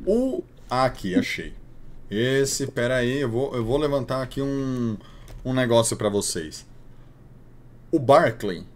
O. 0.07 0.43
Ah, 0.69 0.85
aqui, 0.85 1.15
achei. 1.15 1.53
Esse, 2.11 2.67
peraí, 2.67 3.19
eu 3.19 3.29
vou, 3.29 3.55
eu 3.55 3.65
vou 3.65 3.77
levantar 3.77 4.23
aqui 4.23 4.41
um, 4.41 4.97
um 5.45 5.53
negócio 5.53 5.97
pra 5.97 6.09
vocês. 6.09 6.67
O 7.91 7.99
Barkley, 7.99 8.67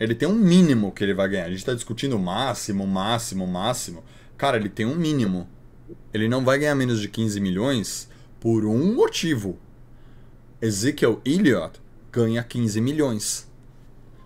ele 0.00 0.14
tem 0.14 0.28
um 0.28 0.34
mínimo 0.34 0.92
que 0.92 1.04
ele 1.04 1.14
vai 1.14 1.28
ganhar. 1.28 1.46
A 1.46 1.50
gente 1.50 1.64
tá 1.64 1.74
discutindo 1.74 2.18
máximo, 2.18 2.86
máximo, 2.86 3.46
máximo. 3.46 4.02
Cara, 4.36 4.56
ele 4.56 4.68
tem 4.68 4.84
um 4.84 4.96
mínimo. 4.96 5.48
Ele 6.12 6.28
não 6.28 6.44
vai 6.44 6.58
ganhar 6.58 6.74
menos 6.74 7.00
de 7.00 7.08
15 7.08 7.40
milhões 7.40 8.08
por 8.40 8.64
um 8.64 8.94
motivo. 8.94 9.58
Ezekiel 10.60 11.20
Elliott 11.24 11.80
ganha 12.10 12.42
15 12.42 12.80
milhões. 12.80 13.48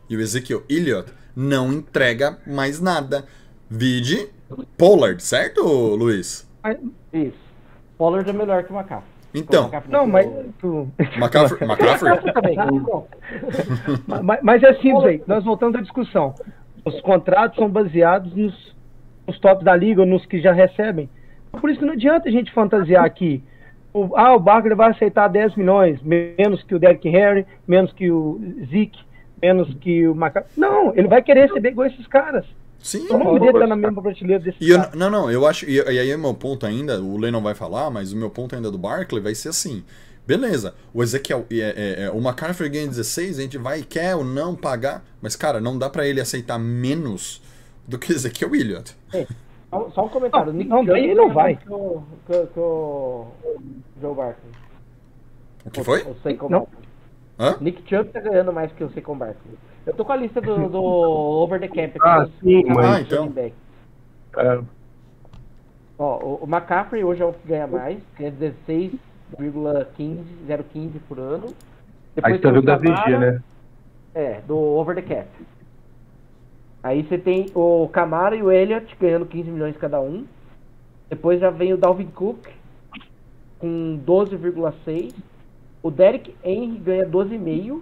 E 0.09 0.16
o 0.16 0.20
Ezekiel 0.20 0.64
Elliott 0.68 1.12
não 1.37 1.72
entrega 1.72 2.39
mais 2.47 2.80
nada. 2.80 3.24
Vide 3.68 4.28
Pollard, 4.78 5.22
certo, 5.22 5.62
Luiz? 5.62 6.49
Isso. 7.12 7.37
Pollard 7.99 8.28
é 8.28 8.32
melhor 8.32 8.62
que 8.64 8.72
o 8.72 8.76
McCaffrey. 8.76 9.11
Então, 9.34 9.70
Não, 9.89 10.01
não 10.01 10.07
mas. 10.07 10.26
tu- 10.59 10.89
McCaffrey, 10.99 11.68
McCaffrey? 11.68 12.32
também. 12.32 12.55
Pronto. 12.57 13.07
mas, 14.24 14.39
mas 14.43 14.62
é 14.62 14.74
simples 14.74 15.05
aí. 15.05 15.22
Nós 15.26 15.45
voltamos 15.45 15.76
à 15.76 15.82
discussão. 15.82 16.34
Os 16.84 17.01
contratos 17.03 17.57
são 17.59 17.68
baseados 17.68 18.34
nos, 18.34 18.74
nos 19.26 19.39
tops 19.41 19.64
da 19.64 19.74
liga, 19.76 20.01
ou 20.01 20.07
nos 20.07 20.24
que 20.24 20.41
já 20.41 20.53
recebem. 20.53 21.09
Por 21.53 21.68
isso 21.68 21.80
que 21.80 21.84
não 21.87 21.95
adianta 21.95 22.28
a 22.28 22.32
gente 22.32 22.53
fantasiar 22.53 23.05
aqui. 23.05 23.43
O, 23.93 24.14
ah, 24.16 24.34
o 24.34 24.39
Barkley 24.41 24.74
vai 24.76 24.91
aceitar 24.91 25.26
10 25.28 25.57
milhões, 25.57 26.01
menos 26.03 26.62
que 26.62 26.74
o 26.74 26.78
Derrick 26.78 27.09
Henry, 27.09 27.47
menos 27.66 27.93
que 27.93 28.11
o 28.11 28.39
Zeke, 28.70 28.99
menos 29.41 29.72
que 29.80 30.07
o 30.07 30.12
McCaffrey. 30.12 30.53
Não, 30.57 30.95
ele 30.95 31.09
vai 31.09 31.22
querer 31.22 31.47
receber 31.49 31.70
igual 31.70 31.87
esses 31.87 32.07
caras. 32.07 32.45
Sim. 32.78 33.09
O 33.11 33.18
nome 33.18 33.41
dele 33.41 33.59
tá 33.59 33.66
na 33.66 33.76
mesma 33.76 34.01
prateleira 34.01 34.43
desses 34.43 34.61
E 34.61 34.70
eu, 34.70 34.78
não, 34.95 35.11
não, 35.11 35.30
eu 35.30 35.47
acho. 35.47 35.68
E, 35.68 35.76
e 35.76 35.99
aí, 35.99 36.16
meu 36.16 36.34
ponto 36.34 36.64
ainda, 36.64 37.01
o 37.01 37.16
Lennon 37.16 37.43
vai 37.43 37.55
falar, 37.55 37.91
mas 37.91 38.12
o 38.12 38.16
meu 38.16 38.30
ponto 38.30 38.55
ainda 38.55 38.70
do 38.70 38.78
Barkley 38.78 39.20
vai 39.20 39.34
ser 39.34 39.49
assim. 39.49 39.82
Beleza, 40.26 40.74
o 40.93 41.03
Ezequiel, 41.03 41.47
é, 41.51 41.57
é, 41.57 42.05
é, 42.05 42.11
o 42.11 42.18
McCaffrey 42.18 42.68
ganha 42.68 42.87
16, 42.89 43.39
a 43.39 43.43
gente 43.43 43.59
vai 43.59 43.82
quer 43.82 44.16
ou 44.16 44.24
não 44.24 44.57
pagar, 44.57 45.05
mas 45.22 45.37
cara, 45.37 45.61
não 45.61 45.78
dá 45.78 45.89
pra 45.89 46.05
ele 46.05 46.20
aceitar 46.20 46.59
menos 46.59 47.41
do 47.87 47.97
que 47.97 48.12
Ezequiel 48.12 48.55
Elliott. 48.55 48.97
Só, 49.70 49.91
só 49.91 50.05
um 50.05 50.09
comentário. 50.09 50.53
Não, 50.53 50.59
Nick 50.59 50.70
não, 50.70 50.84
ganha 50.84 51.14
não 51.14 51.32
vai. 51.32 51.57
Que 51.57 51.72
o, 51.72 52.03
que, 52.26 52.47
que 52.47 52.59
o 52.59 53.26
Joe 54.01 54.14
Barkley. 54.14 54.53
O 55.64 55.70
que 55.70 55.84
foi? 55.84 56.03
O, 56.03 56.11
o 56.11 56.16
Saquon 56.22 56.49
Não. 56.49 56.68
Hã? 57.39 57.57
Nick 57.61 57.82
Chubb 57.89 58.11
tá 58.11 58.20
ganhando 58.20 58.53
mais 58.53 58.72
que 58.72 58.82
o 58.82 58.91
Saquon 58.91 59.16
Barkley. 59.16 59.55
Eu 59.87 59.95
tô 59.95 60.05
com 60.05 60.12
a 60.12 60.16
lista 60.16 60.40
do, 60.40 60.69
do 60.69 60.82
Over 60.82 61.60
the 61.60 61.69
Cap 61.69 61.98
aqui. 61.98 61.98
Ah, 62.02 62.27
sim, 62.40 62.62
dos 62.62 62.74
mas- 62.74 62.86
Ah, 62.86 63.01
então. 63.01 63.32
É, 64.39 64.60
Ó, 65.98 66.19
o, 66.23 66.44
o 66.44 66.47
McCaffrey 66.47 67.02
hoje 67.05 67.23
é 67.23 67.24
o 67.24 67.32
que 67.32 67.48
ganha 67.48 67.66
mais, 67.66 67.98
ganha 68.19 68.32
16,15, 68.32 68.98
0,15 70.47 70.93
por 71.09 71.19
ano. 71.19 71.47
aí 72.23 72.32
você 72.35 72.39
tá 72.39 72.51
tem 72.51 72.51
o 72.51 72.55
vendo 72.55 72.66
da 72.66 72.77
VG, 72.77 73.19
né? 73.19 73.43
É, 74.15 74.40
do 74.47 74.56
Over 74.56 74.94
the 74.97 75.02
Cap. 75.02 75.28
Aí 76.82 77.02
você 77.02 77.19
tem 77.19 77.47
o 77.55 77.89
Camara 77.89 78.36
e 78.36 78.43
o 78.43 78.52
Elliott 78.52 78.94
ganhando 79.01 79.27
15 79.27 79.51
milhões 79.51 79.77
cada 79.77 80.01
um. 80.01 80.24
Depois 81.09 81.40
já 81.40 81.51
vem 81.51 81.73
o 81.73 81.77
Dalvin 81.78 82.06
Cook 82.09 82.47
com 83.59 83.98
12,6. 84.06 85.15
O 85.86 85.90
Derek 85.92 86.34
Henry 86.42 86.78
ganha 86.78 87.06
12,5. 87.06 87.80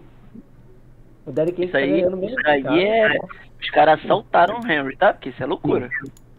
O 1.26 1.32
Derek 1.32 1.56
Henry 1.62 1.68
Isso 1.68 1.76
aí, 1.78 1.86
tá 1.88 1.96
ganhando 1.96 2.16
menos 2.18 2.36
isso 2.38 2.48
aí 2.50 2.62
cara. 2.62 2.82
é. 3.14 3.18
Os 3.58 3.70
caras 3.70 4.04
assaltaram 4.04 4.60
o 4.60 4.70
Henry, 4.70 4.94
tá? 4.96 5.14
Porque 5.14 5.30
isso 5.30 5.42
é 5.42 5.46
loucura. 5.46 5.88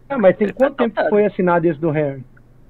Ah, 0.08 0.16
mas 0.16 0.36
tem 0.36 0.44
Ele 0.46 0.52
tá 0.54 0.58
quanto 0.64 0.76
tempo 0.76 1.02
que 1.02 1.08
foi 1.08 1.26
assinado 1.26 1.66
esse 1.66 1.80
do 1.80 1.90
Harry? 1.90 2.22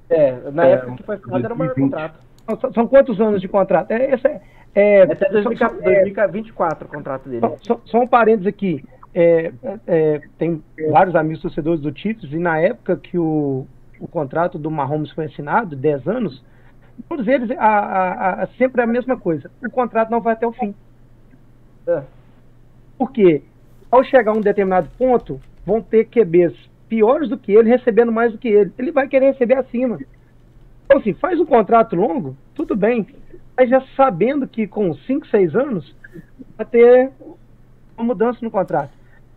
É, 0.09 0.51
na 0.51 0.66
É, 0.66 0.70
época 0.73 0.97
que 0.97 1.02
foi 1.02 1.16
assinado 1.16 1.44
era 1.44 1.52
o 1.55 1.59
maior 1.59 1.74
2020. 1.74 1.90
contrato. 1.93 2.60
São- 2.62 2.73
São, 2.73 2.89
quantos 2.89 3.20
anos 3.20 3.40
de 3.43 3.48
contrato? 3.48 3.90
É, 3.90 4.14
esse 4.14 4.27
é, 4.27 4.40
é, 4.74 5.02
Até 5.02 5.27
só- 5.27 5.32
2000 5.32 5.59
só- 5.59 5.66
é, 5.66 6.01
2024 6.01 6.86
o 6.86 6.90
contrato 6.90 7.28
dele. 7.28 7.40
Só, 7.40 7.56
só- 7.60 7.81
só 7.85 7.98
um 8.01 8.06
parênteses 8.06 8.47
aqui. 8.47 8.82
É, 9.14 9.52
é, 9.86 10.20
tem 10.39 10.62
vários 10.90 11.14
amigos 11.14 11.43
torcedores 11.43 11.82
do 11.82 11.94
Chiefs 11.98 12.32
e 12.32 12.39
na 12.39 12.59
época 12.59 12.97
que 12.97 13.18
o, 13.18 13.66
o 14.01 14.09
contrato 14.09 14.59
do 14.59 14.70
Mahomes 14.70 15.10
foi 15.10 15.27
assinado, 15.27 15.77
10 15.77 16.06
anos, 16.09 16.43
todos 17.09 17.27
eles, 17.28 17.51
a, 17.52 17.64
a- 17.66 18.43
a- 18.43 18.47
sempre 18.59 18.81
é 18.81 18.85
a 18.85 18.89
mesma 18.89 19.16
coisa. 19.16 19.51
O 19.64 19.70
contrato 19.70 20.10
não 20.10 20.20
vai 20.20 20.32
até 20.35 20.47
o 20.47 20.52
fim. 20.52 20.74
É. 21.86 22.02
Porque 22.98 23.43
ao 23.90 24.02
chegar 24.05 24.32
a 24.32 24.35
um 24.35 24.40
determinado 24.40 24.89
ponto, 24.98 25.40
vão 25.64 25.81
ter 25.82 26.06
QBs 26.06 26.55
piores 26.89 27.28
do 27.28 27.36
que 27.39 27.52
ele, 27.52 27.68
recebendo 27.68 28.12
mais 28.12 28.32
do 28.32 28.39
que 28.39 28.48
ele. 28.48 28.73
Ele 28.78 28.93
vai 28.93 29.09
querer 29.09 29.32
receber 29.32 29.55
acima. 29.55 29.98
Então, 30.85 30.98
assim, 30.98 31.12
faz 31.14 31.39
um 31.40 31.47
contrato 31.47 31.97
longo, 31.97 32.36
tudo 32.55 32.77
bem. 32.77 33.06
Mas 33.56 33.68
já 33.70 33.81
sabendo 33.97 34.47
que 34.47 34.66
com 34.66 34.94
5, 34.94 35.27
6 35.28 35.55
anos, 35.56 35.94
vai 36.56 36.66
ter 36.66 37.10
uma 37.97 38.06
mudança 38.06 38.39
no 38.43 38.51
contrato. 38.51 38.90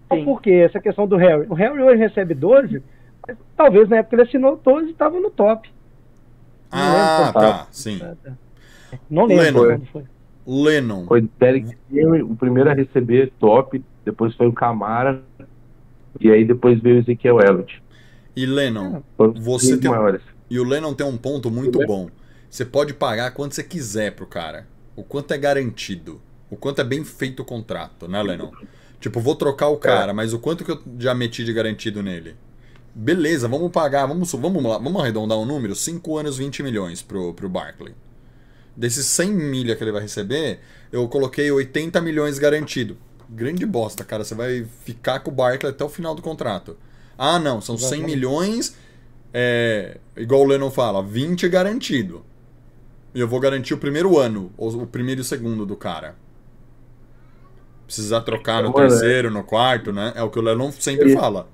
Então, 0.06 0.24
por 0.26 0.42
quê? 0.42 0.52
Essa 0.52 0.80
questão 0.80 1.08
do 1.08 1.16
Harry. 1.16 1.46
O 1.50 1.54
Harry 1.54 1.82
hoje 1.82 1.98
recebe 1.98 2.34
12, 2.34 2.84
mas 3.28 3.38
talvez 3.56 3.88
na 3.90 3.98
época 3.98 4.16
ele 4.16 4.24
assinou 4.24 4.58
12 4.58 4.88
e 4.88 4.92
estava 4.92 5.20
no 5.20 5.30
top. 5.32 5.72
Ah, 6.72 6.94
lembro 6.94 7.34
quanto 7.34 7.46
tá, 7.46 7.68
sim. 7.72 8.00
Não 9.10 9.26
lembro 9.26 9.64
Lennon. 9.64 9.78
quando 9.78 9.88
foi. 9.88 10.04
Lennon. 10.48 11.06
Foi 11.06 11.30
Derek 11.40 11.78
Henry, 11.92 12.24
o 12.24 12.36
primeiro 12.36 12.70
a 12.70 12.74
receber 12.74 13.32
top, 13.40 13.84
depois 14.04 14.34
foi 14.36 14.48
o 14.48 14.54
Camara, 14.54 15.22
e 16.20 16.32
aí 16.32 16.44
depois 16.44 16.80
veio 16.82 16.96
o 16.96 17.00
Ezequiel 17.00 17.40
Elliott. 17.40 17.82
E 18.36 18.46
Lennon. 18.46 19.02
Os 19.18 19.40
Você 19.44 19.78
tem- 19.78 19.92
maiores. 19.92 20.22
E 20.50 20.60
o 20.60 20.64
Lennon 20.64 20.94
tem 20.94 21.06
um 21.06 21.18
ponto 21.18 21.52
muito 21.52 21.80
bom. 21.86 22.10
Você 22.50 22.66
pode 22.66 22.94
pagar 22.94 23.32
quanto 23.32 23.54
você 23.54 23.64
quiser 23.64 24.16
pro 24.16 24.26
cara. 24.26 24.66
O 24.96 25.04
quanto 25.04 25.32
é 25.34 25.38
garantido. 25.38 26.20
O 26.50 26.56
quanto 26.56 26.82
é 26.82 26.84
bem 26.84 27.04
feito 27.04 27.42
o 27.42 27.46
contrato, 27.46 28.08
né, 28.08 28.22
Lennon? 28.24 28.50
Tipo, 29.00 29.20
vou 29.20 29.36
trocar 29.36 29.68
o 29.68 29.78
cara, 29.78 30.14
mas 30.14 30.34
o 30.34 30.40
quanto 30.40 30.66
que 30.66 30.72
eu 30.72 30.82
já 30.98 31.14
meti 31.14 31.44
de 31.46 31.54
garantido 31.54 32.02
nele? 32.02 32.36
Beleza, 32.94 33.48
vamos 33.48 33.72
pagar, 33.72 34.06
vamos, 34.08 34.32
vamos 34.32 34.64
lá, 34.64 34.78
vamos 34.78 35.02
arredondar 35.02 35.38
um 35.38 35.46
número, 35.46 35.76
5 35.76 36.18
anos, 36.18 36.38
20 36.38 36.64
milhões 36.64 37.02
pro, 37.02 37.34
pro 37.34 37.48
Barkley. 37.48 37.94
Desses 38.76 39.06
100 39.06 39.32
milha 39.32 39.76
que 39.76 39.84
ele 39.84 39.92
vai 39.92 40.02
receber, 40.02 40.60
eu 40.92 41.08
coloquei 41.08 41.52
80 41.52 42.02
milhões 42.02 42.40
garantido. 42.40 42.98
Grande 43.30 43.66
bosta, 43.66 44.04
cara, 44.04 44.24
você 44.24 44.34
vai 44.34 44.66
ficar 44.86 45.20
com 45.20 45.30
o 45.30 45.34
Barkley 45.34 45.72
até 45.72 45.84
o 45.84 45.90
final 45.90 46.16
do 46.16 46.22
contrato. 46.22 46.78
Ah, 47.18 47.38
não, 47.38 47.62
são 47.62 47.78
100 47.78 47.86
Exatamente. 47.88 48.16
milhões, 48.16 48.76
é, 49.34 49.98
igual 50.18 50.42
o 50.42 50.46
Lennon 50.46 50.72
fala, 50.72 51.04
20 51.04 51.46
é 51.46 51.50
garantido. 51.50 52.26
E 53.14 53.20
eu 53.20 53.28
vou 53.28 53.40
garantir 53.40 53.74
o 53.74 53.78
primeiro 53.78 54.18
ano, 54.18 54.52
ou 54.58 54.84
o 54.84 54.88
primeiro 54.88 55.22
e 55.22 55.24
o 55.24 55.26
segundo 55.26 55.66
do 55.66 55.76
cara. 55.76 56.16
Precisar 57.86 58.22
trocar 58.22 58.64
no 58.64 58.70
é- 58.70 58.74
terceiro, 58.74 59.32
no 59.32 59.44
quarto, 59.44 59.92
né? 59.92 60.14
É 60.16 60.24
o 60.24 60.30
que 60.30 60.40
o 60.40 60.42
Lennon 60.42 60.72
sempre 60.72 61.14
fala. 61.16 61.48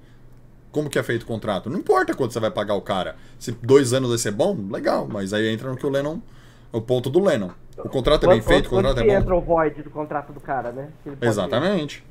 Como 0.76 0.90
que 0.90 1.00
é 1.00 1.04
feito 1.04 1.24
o 1.24 1.26
contrato? 1.26 1.70
Não 1.70 1.80
importa 1.80 2.14
quanto 2.14 2.34
você 2.34 2.40
vai 2.42 2.52
pagar 2.52 2.74
o 2.74 2.82
cara. 2.82 3.16
Se 3.40 3.54
dois 3.54 3.94
anos 3.94 4.10
vai 4.10 4.18
ser 4.18 4.32
bom, 4.32 4.58
legal. 4.70 5.08
Mas 5.10 5.32
aí 5.32 5.48
entra 5.48 5.70
no 5.70 5.78
que 5.78 5.86
o 5.86 5.90
Lennon. 5.90 6.20
O 6.70 6.82
ponto 6.82 7.10
do 7.10 7.24
Lennon. 7.24 7.52
O 7.78 7.88
contrato 7.88 8.26
é 8.26 8.28
bem 8.28 8.42
feito, 8.42 8.66
o 8.66 8.72
contrato 8.72 9.00
é 9.00 9.06
bom. 9.06 9.14
entra 9.14 9.34
o 9.38 9.40
void 9.40 9.82
do 9.82 9.90
contrato 9.90 10.34
do 10.34 10.42
cara, 10.42 10.74
né? 10.74 10.90
Exatamente. 11.22 12.04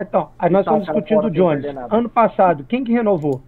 Então, 0.00 0.30
aí 0.38 0.48
nós 0.48 0.64
Tá, 0.64 0.78
estamos 0.78 0.86
discutindo 0.86 1.26
o 1.26 1.30
Jones. 1.32 1.64
Ano 1.90 2.08
passado, 2.08 2.62
quem 2.62 2.84
que 2.84 2.92
renovou? 2.92 3.42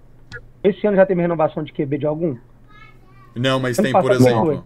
Esse 0.65 0.85
ano 0.85 0.97
já 0.97 1.07
teve 1.07 1.21
renovação 1.23 1.63
de 1.63 1.73
QB 1.73 1.99
de 1.99 2.07
algum? 2.07 2.37
Não, 3.37 3.61
mas 3.61 3.79
Ano 3.79 3.85
tem, 3.85 3.93
por 4.03 4.11
exemplo. 4.11 4.65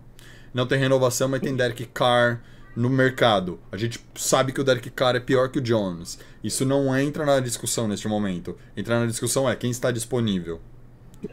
Não 0.55 0.67
tem 0.67 0.79
renovação, 0.79 1.29
mas 1.29 1.41
tem 1.41 1.55
Derek 1.55 1.85
Carr 1.89 2.41
no 2.77 2.89
mercado. 2.89 3.59
A 3.71 3.77
gente 3.77 4.01
sabe 4.15 4.53
que 4.53 4.61
o 4.61 4.65
Derek 4.65 4.91
Carr 4.91 5.17
é 5.17 5.21
pior 5.21 5.49
que 5.51 5.59
o 5.59 5.63
Jones. 5.63 6.19
Isso 6.43 6.65
não 6.65 6.97
entra 6.97 7.25
na 7.25 7.41
discussão 7.41 7.89
neste 7.89 8.09
momento. 8.09 8.57
Entrar 8.77 9.01
na 9.01 9.07
discussão 9.07 9.49
é 9.49 9.57
quem 9.57 9.71
está 9.71 9.91
disponível. 9.91 10.61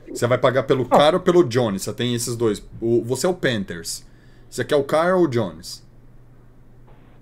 Você 0.09 0.27
vai 0.27 0.37
pagar 0.37 0.63
pelo 0.63 0.85
Carr 0.85 1.13
ou 1.13 1.19
pelo 1.19 1.43
Jones? 1.43 1.83
Você 1.83 1.93
tem 1.93 2.13
esses 2.13 2.35
dois. 2.35 2.59
O- 2.81 3.03
você 3.03 3.25
é 3.25 3.29
o 3.29 3.33
Panthers. 3.33 4.05
Você 4.49 4.65
quer 4.65 4.75
o 4.75 4.83
Carr 4.83 5.15
ou 5.15 5.23
o 5.23 5.27
Jones? 5.27 5.85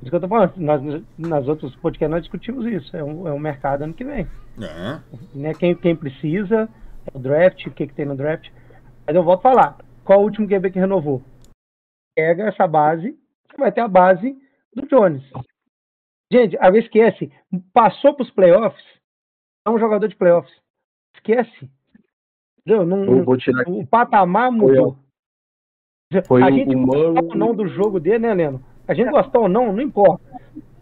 Isso 0.01 0.09
que 0.09 0.15
eu 0.15 0.21
tô 0.21 0.27
falando. 0.27 0.53
Nós, 0.57 1.03
nas 1.17 1.47
outros 1.47 1.75
podcasts 1.75 2.11
nós 2.11 2.21
discutimos 2.23 2.65
isso. 2.65 2.95
É 2.95 3.03
um, 3.03 3.27
é 3.27 3.33
um 3.33 3.39
mercado 3.39 3.83
ano 3.83 3.93
que 3.93 4.03
vem. 4.03 4.27
É. 4.59 4.99
Né? 5.33 5.53
Quem, 5.53 5.75
quem 5.75 5.95
precisa, 5.95 6.69
é 7.05 7.17
o 7.17 7.19
draft, 7.19 7.65
o 7.67 7.71
que, 7.71 7.87
que 7.87 7.93
tem 7.93 8.05
no 8.05 8.15
draft. 8.15 8.49
Mas 9.05 9.15
eu 9.15 9.23
volto 9.23 9.39
a 9.45 9.51
falar. 9.51 9.77
Qual 10.03 10.19
o 10.19 10.23
último 10.23 10.47
QB 10.47 10.71
que 10.71 10.79
renovou? 10.79 11.21
Pega 12.15 12.43
essa 12.47 12.65
base, 12.67 13.15
você 13.55 13.61
vai 13.61 13.71
ter 13.71 13.81
a 13.81 13.87
base 13.87 14.37
do 14.73 14.85
Jones. 14.87 15.23
Gente, 16.31 16.57
a 16.59 16.69
vez 16.69 16.85
esquece. 16.85 17.31
Passou 17.73 18.13
para 18.13 18.23
os 18.23 18.31
playoffs, 18.31 18.83
é 19.65 19.69
um 19.69 19.79
jogador 19.79 20.07
de 20.07 20.15
playoffs. 20.15 20.53
Esquece. 21.15 21.69
Não, 22.65 23.05
Vou, 23.05 23.23
vou 23.23 23.37
tirar 23.37 23.61
aqui. 23.61 23.71
o 23.71 23.85
patamar 23.87 24.51
mudou. 24.51 24.97
Foi 26.27 26.41
a 26.43 26.51
gente 26.51 26.73
gostar 26.75 26.97
Murray- 26.97 27.25
ou 27.25 27.35
não 27.35 27.55
do 27.55 27.67
jogo 27.67 27.99
dele, 27.99 28.19
né, 28.19 28.33
Leno? 28.33 28.63
A 28.87 28.93
gente 28.93 29.09
gostar 29.11 29.39
ou 29.39 29.49
não, 29.49 29.71
não 29.71 29.81
importa. 29.81 30.23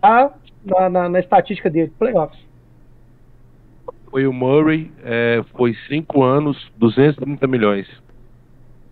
Tá 0.01 0.33
na, 0.63 0.89
na, 0.89 1.09
na 1.09 1.19
estatística 1.19 1.69
dele, 1.69 1.91
playoffs. 1.97 2.41
Foi 4.09 4.27
o 4.27 4.33
Murray, 4.33 4.91
é, 5.03 5.43
foi 5.55 5.73
5 5.87 6.23
anos, 6.23 6.71
230 6.77 7.47
milhões. 7.47 8.02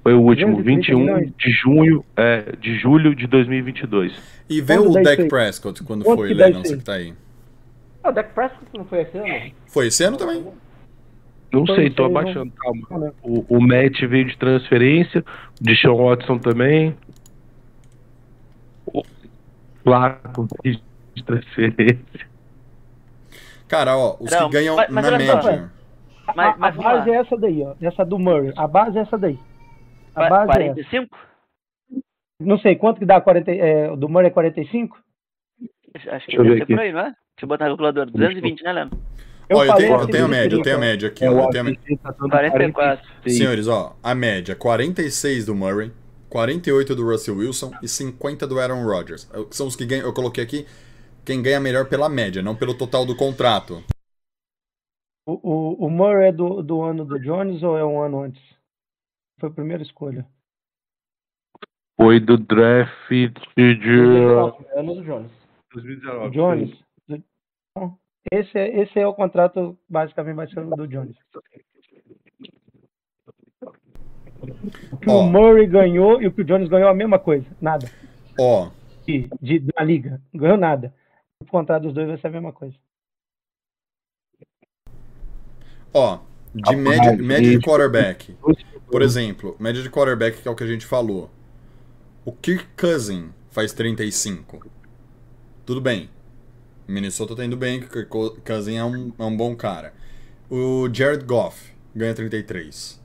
Foi 0.04 0.14
o 0.14 0.22
último, 0.22 0.58
230 0.58 0.64
21 0.64 1.00
milhões. 1.00 1.32
de 1.38 1.52
junho, 1.52 2.06
é, 2.18 2.56
de 2.60 2.76
julho 2.80 3.14
de 3.16 3.28
2022. 3.28 4.14
E 4.50 4.60
vê 4.62 4.78
Quando 4.78 4.90
o 5.00 5.04
Dak? 5.04 5.28
Prescott 5.28 5.84
quando 5.84 6.04
Quanto 6.04 6.18
foi, 6.18 6.28
que 6.30 6.36
dá 6.36 6.46
Lennon, 6.48 6.64
que 6.64 6.78
tá 6.78 6.94
aí. 6.94 7.14
Ah, 8.04 8.10
o 8.10 8.12
Dak 8.12 8.34
Prescott 8.34 8.66
não 8.76 8.86
foi 8.86 9.02
esse 9.02 9.18
ano? 9.18 9.52
Foi 9.68 9.88
esse 9.88 10.04
ano 10.04 10.18
também. 10.18 10.44
Não 11.54 11.66
Foi, 11.68 11.76
sei, 11.76 11.90
tô 11.92 12.04
não- 12.10 12.18
abaixando, 12.18 12.52
calma. 12.54 12.82
não 12.90 12.98
lembro. 12.98 13.16
O, 13.22 13.58
o 13.58 13.62
Matt 13.62 14.02
veio 14.08 14.26
de 14.26 14.38
transferência, 14.38 15.24
o 15.60 15.64
Deshaun 15.64 15.98
Watson 16.06 16.38
também. 16.40 16.96
O 18.86 19.04
Flaco 19.84 20.48
veio 20.64 20.80
de 21.14 21.24
transferência. 21.24 22.28
Cara, 23.68 23.96
ó, 23.98 24.18
os 24.20 24.32
Não, 24.32 24.50
que 24.50 24.54
ganham 24.54 24.76
mas- 24.76 24.90
mas 24.90 25.06
na 25.06 25.12
só, 25.12 25.18
média. 25.18 25.72
Mas, 26.36 26.38
a, 26.38 26.58
mas 26.58 26.64
a 26.64 26.70
vamos 26.78 26.84
base 26.84 27.10
lá. 27.10 27.16
é 27.16 27.20
essa 27.20 27.38
daí, 27.38 27.64
ó. 27.64 27.74
Essa 27.82 28.06
do 28.06 28.18
Murray. 28.20 28.54
A 28.56 28.68
base 28.68 28.98
é 28.98 29.02
essa 29.02 29.18
daí. 29.18 29.38
A 30.16 30.30
base 30.30 30.52
é 30.62 30.66
essa. 30.66 30.74
45? 30.74 31.18
Não 32.40 32.58
sei 32.60 32.76
quanto 32.76 33.00
que 33.00 33.06
dá 33.06 33.22
40, 33.22 33.52
é, 33.52 33.92
o 33.92 33.96
do 33.96 34.10
Murray 34.10 34.28
é 34.28 34.32
45? 34.32 34.98
Acho 35.96 36.06
Deixa 36.10 36.26
que 36.28 36.38
eu 36.38 36.44
deve 36.44 36.56
ser 36.58 36.64
aqui. 36.64 36.74
por 36.74 36.82
aí, 36.82 36.92
não 36.92 37.00
é? 37.00 37.04
Deixa 37.04 37.16
eu 37.44 37.48
botar 37.48 37.66
na 37.66 37.70
calculadora. 37.72 38.10
220, 38.10 38.64
né, 38.64 38.74
Leandro? 38.74 39.00
Ó, 39.54 39.66
eu 39.66 39.76
tenho, 39.76 39.94
eu 40.00 40.08
tenho 40.08 40.26
a 40.26 40.28
média, 40.30 40.56
eu 40.56 40.62
tenho 40.62 40.78
a 40.78 40.80
média 40.80 41.08
aqui, 41.10 41.26
É, 41.26 41.30
ó. 41.30 41.44
eu 41.44 41.50
tenho 41.50 41.64
a 41.70 41.74
tá 41.98 42.12
dando 42.18 42.30
44. 42.30 42.72
46. 42.74 43.38
Senhores, 43.38 43.68
ó, 43.68 43.96
a 44.02 44.16
média 44.16 44.56
46 44.56 45.46
do 45.46 45.54
Murray, 45.54 45.92
48 46.30 46.96
do 46.96 47.04
Russell 47.06 47.36
Wilson 47.36 47.72
e 47.84 47.88
50 47.88 48.48
do 48.48 48.60
Aaron 48.60 48.86
Rodgers. 48.86 49.30
Eu- 49.34 49.48
São 49.52 49.68
os 49.68 49.76
que 49.76 49.86
ganham, 49.86 50.06
eu 50.06 50.14
coloquei 50.14 50.42
aqui 50.44 50.66
quem 51.26 51.42
ganha 51.42 51.60
melhor 51.60 51.90
pela 51.90 52.08
média, 52.08 52.42
não 52.42 52.56
pelo 52.56 52.74
total 52.74 53.06
do 53.06 53.16
contrato. 53.16 53.84
O, 55.28 55.34
o, 55.44 55.86
o 55.86 55.90
Murray 55.90 56.30
é 56.30 56.32
do, 56.32 56.64
do 56.64 56.82
ano 56.82 57.04
do 57.06 57.20
Jones 57.20 57.62
ou 57.62 57.78
é 57.78 57.86
um 57.86 58.02
ano 58.02 58.22
antes? 58.24 58.42
Foi 59.42 59.50
a 59.50 59.54
primeira 59.54 59.82
escolha. 59.82 60.24
Foi 62.00 62.20
do 62.20 62.38
draft 62.38 63.10
de 63.10 63.32
É 63.58 64.80
ano 64.80 64.94
do 64.96 65.04
Jones. 65.04 65.32
O 65.32 65.74
2019. 65.74 66.30
Jones. 66.36 66.70
do- 67.08 67.24
Então, 67.76 67.98
esse, 68.32 68.56
é, 68.56 68.82
esse 68.82 69.00
é 69.00 69.08
o 69.08 69.16
contrato, 69.16 69.76
basicamente 69.90 70.36
vai 70.36 70.48
ser 70.48 70.60
o 70.60 70.70
do 70.76 70.88
Jones. 70.88 71.16
O 74.92 74.98
que 74.98 75.10
Ó. 75.10 75.22
o 75.22 75.24
Murray 75.24 75.66
ganhou 75.66 76.22
e 76.22 76.28
o 76.28 76.32
que 76.32 76.42
o 76.42 76.46
Jones 76.46 76.70
ganhou 76.70 76.90
a 76.90 76.94
mesma 76.94 77.18
coisa. 77.18 77.48
Nada. 77.60 77.88
Ó, 78.40 78.70
De, 79.08 79.28
de, 79.42 79.60
da 79.60 79.84
liga. 79.84 80.22
Não 80.32 80.40
ganhou 80.42 80.58
nada. 80.58 80.94
O 81.42 81.46
contrato 81.48 81.84
dos 81.84 81.94
dois 81.96 82.08
vai 82.08 82.18
ser 82.20 82.28
a 82.28 82.32
mesma 82.32 82.54
coisa. 82.54 82.78
ó, 85.96 86.20
de 86.54 86.74
Ah, 86.74 86.78
média, 86.78 87.12
mas, 87.18 87.26
média 87.26 87.58
de 87.58 87.66
quarterback. 87.66 88.36
Por 88.92 89.02
exemplo, 89.02 89.56
média 89.60 89.82
de 89.82 89.90
quarterback 89.90 90.42
que 90.42 90.48
é 90.48 90.52
o 90.52 90.56
que 90.56 90.64
a 90.64 90.68
gente 90.68 90.86
falou. 90.86 91.30
O 92.26 92.32
Kirk 92.32 92.68
Cousin 92.78 93.30
faz 93.50 93.74
35. 93.74 94.66
Tudo 95.66 95.82
bem. 95.82 96.10
Minnesota 96.88 97.36
tá 97.36 97.46
indo 97.46 97.56
bem, 97.56 97.80
que 97.80 97.88
Kirk 97.88 98.10
Cousin 98.46 98.76
é 98.76 98.84
um, 98.84 99.14
é 99.18 99.24
um 99.24 99.36
bom 99.36 99.56
cara. 99.56 99.94
O 100.50 100.90
Jared 100.92 101.26
Goff 101.26 101.72
ganha 101.96 102.14
33. 102.14 103.00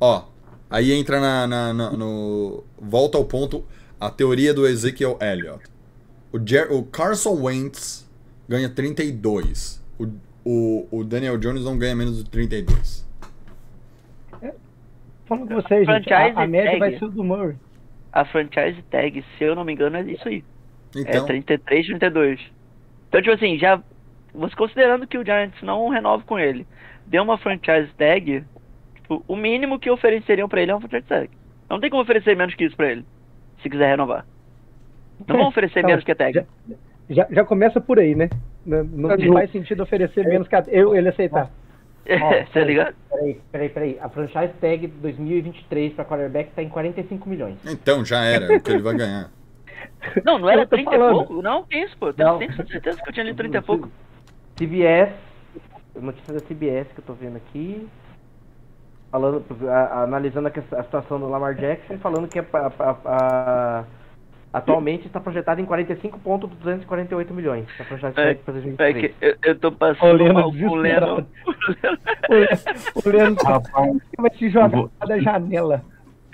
Ó, 0.00 0.24
aí 0.68 0.92
entra 0.92 1.20
na, 1.20 1.46
na- 1.46 1.72
na- 1.72 1.90
no. 1.92 2.64
Volta 2.80 3.16
ao 3.16 3.24
ponto 3.24 3.64
a 4.00 4.10
teoria 4.10 4.52
do 4.52 4.66
Ezekiel 4.66 5.16
Elliott. 5.20 5.64
O, 6.32 6.38
Jer, 6.44 6.72
o 6.72 6.82
Carson 6.82 7.40
Wentz 7.42 8.08
ganha 8.48 8.68
32. 8.68 9.80
O, 9.98 10.08
o, 10.44 10.88
o 10.90 11.04
Daniel 11.04 11.38
Jones 11.38 11.62
não 11.64 11.78
ganha 11.78 11.94
menos 11.94 12.16
de 12.24 12.28
32. 12.28 13.06
Falando 15.32 15.48
com 15.48 15.54
vocês, 15.54 15.86
gente, 15.86 16.12
a, 16.12 16.18
Franchise 16.18 16.40
a 16.40 16.46
média 16.46 16.70
tag. 16.72 16.78
vai 16.80 16.98
ser 16.98 17.04
o 17.06 17.08
do 17.08 17.24
Murray. 17.24 17.56
A 18.12 18.24
franchise 18.26 18.82
tag, 18.90 19.24
se 19.38 19.44
eu 19.44 19.54
não 19.54 19.64
me 19.64 19.72
engano, 19.72 19.96
é 19.96 20.02
isso 20.02 20.28
aí. 20.28 20.44
Então, 20.94 21.24
É 21.24 21.26
33, 21.26 21.86
32. 21.86 22.40
Então, 23.08 23.22
tipo 23.22 23.34
assim, 23.34 23.58
já. 23.58 23.80
Você 24.34 24.54
considerando 24.54 25.06
que 25.06 25.16
o 25.16 25.24
Giants 25.24 25.60
não 25.62 25.88
renova 25.88 26.22
com 26.24 26.38
ele, 26.38 26.66
deu 27.06 27.22
uma 27.22 27.38
franchise 27.38 27.90
tag, 27.96 28.44
tipo, 28.96 29.24
o 29.26 29.36
mínimo 29.36 29.78
que 29.78 29.90
ofereceriam 29.90 30.48
pra 30.48 30.60
ele 30.60 30.70
é 30.70 30.74
uma 30.74 30.86
franchise 30.86 31.08
tag. 31.08 31.30
Não 31.68 31.80
tem 31.80 31.88
como 31.88 32.02
oferecer 32.02 32.36
menos 32.36 32.54
que 32.54 32.64
isso 32.64 32.76
pra 32.76 32.90
ele, 32.90 33.04
se 33.62 33.70
quiser 33.70 33.88
renovar. 33.88 34.26
Não 35.26 35.36
vão 35.36 35.48
oferecer 35.48 35.78
Então, 35.78 35.88
menos 35.90 36.04
que 36.04 36.12
a 36.12 36.14
tag. 36.14 36.34
Já, 36.34 36.44
já, 37.08 37.26
já 37.30 37.44
começa 37.44 37.80
por 37.80 37.98
aí, 37.98 38.14
né? 38.14 38.28
Não, 38.66 38.84
não 38.84 39.08
Tá 39.08 39.16
faz 39.32 39.50
sentido 39.50 39.82
oferecer 39.82 40.26
menos 40.26 40.46
que 40.48 40.54
a, 40.54 40.64
eu, 40.68 40.94
ele 40.94 41.08
aceitar. 41.08 41.50
tá 42.52 42.60
ligado? 42.60 42.94
Peraí, 43.10 43.40
peraí, 43.52 43.68
peraí. 43.68 43.98
A 44.00 44.08
franchise 44.08 44.52
tag 44.60 44.86
2023 44.86 45.92
pra 45.94 46.04
quarterback 46.04 46.52
tá 46.52 46.62
em 46.62 46.68
45 46.68 47.28
milhões. 47.28 47.58
então 47.64 48.04
já 48.04 48.24
era, 48.24 48.46
é 48.52 48.56
o 48.56 48.60
que 48.60 48.70
ele 48.72 48.82
vai 48.82 48.94
ganhar. 48.94 49.30
Não, 50.24 50.38
não 50.38 50.48
era 50.48 50.62
Eu 50.62 50.66
tô 50.66 50.76
30 50.76 50.94
e 50.94 50.98
pouco? 50.98 51.42
Não, 51.42 51.64
que 51.64 51.76
isso, 51.76 51.96
pô. 51.98 52.08
Eu 52.08 52.12
tenho 52.14 52.28
Não. 52.28 52.38
100% 52.38 52.68
certeza 52.68 53.02
que 53.02 53.08
eu 53.08 53.12
tinha 53.12 53.24
lido 53.24 53.36
30 53.36 53.58
e 53.58 53.62
pouco. 53.62 53.90
CBS, 54.58 55.12
notícia 56.00 56.34
da 56.34 56.40
CBS 56.40 56.88
que 56.92 57.00
eu 57.00 57.04
tô 57.04 57.14
vendo 57.14 57.36
aqui, 57.36 57.88
falando, 59.10 59.44
a- 59.68 60.02
analisando 60.02 60.48
a, 60.48 60.78
a 60.78 60.82
situação 60.84 61.18
do 61.18 61.28
Lamar 61.28 61.54
Jackson, 61.54 61.98
falando 61.98 62.28
que 62.28 62.38
a- 62.38 62.44
a- 63.04 63.84
atualmente 64.52 65.06
está 65.06 65.18
projetado 65.20 65.60
em 65.60 65.64
45,248 65.64 67.34
milhões. 67.34 67.66
Está 67.70 67.84
projetado 67.84 68.20
É, 68.28 68.34
para 68.34 68.52
É 68.52 68.60
2023. 68.60 69.14
que 69.16 69.24
eu, 69.26 69.34
eu 69.44 69.58
tô 69.58 69.68
O 69.68 69.72
passando 69.72 70.16
Leno 70.22 70.34
mal 70.34 70.52
com 70.52 70.68
o 70.68 70.74
Leno. 70.74 71.26
O 72.94 73.44
Rapaz, 73.46 73.96
vai 74.18 74.30
se 74.38 74.48
jogar 74.50 74.68
vou- 74.68 74.90
da 75.06 75.18
janela. 75.18 75.82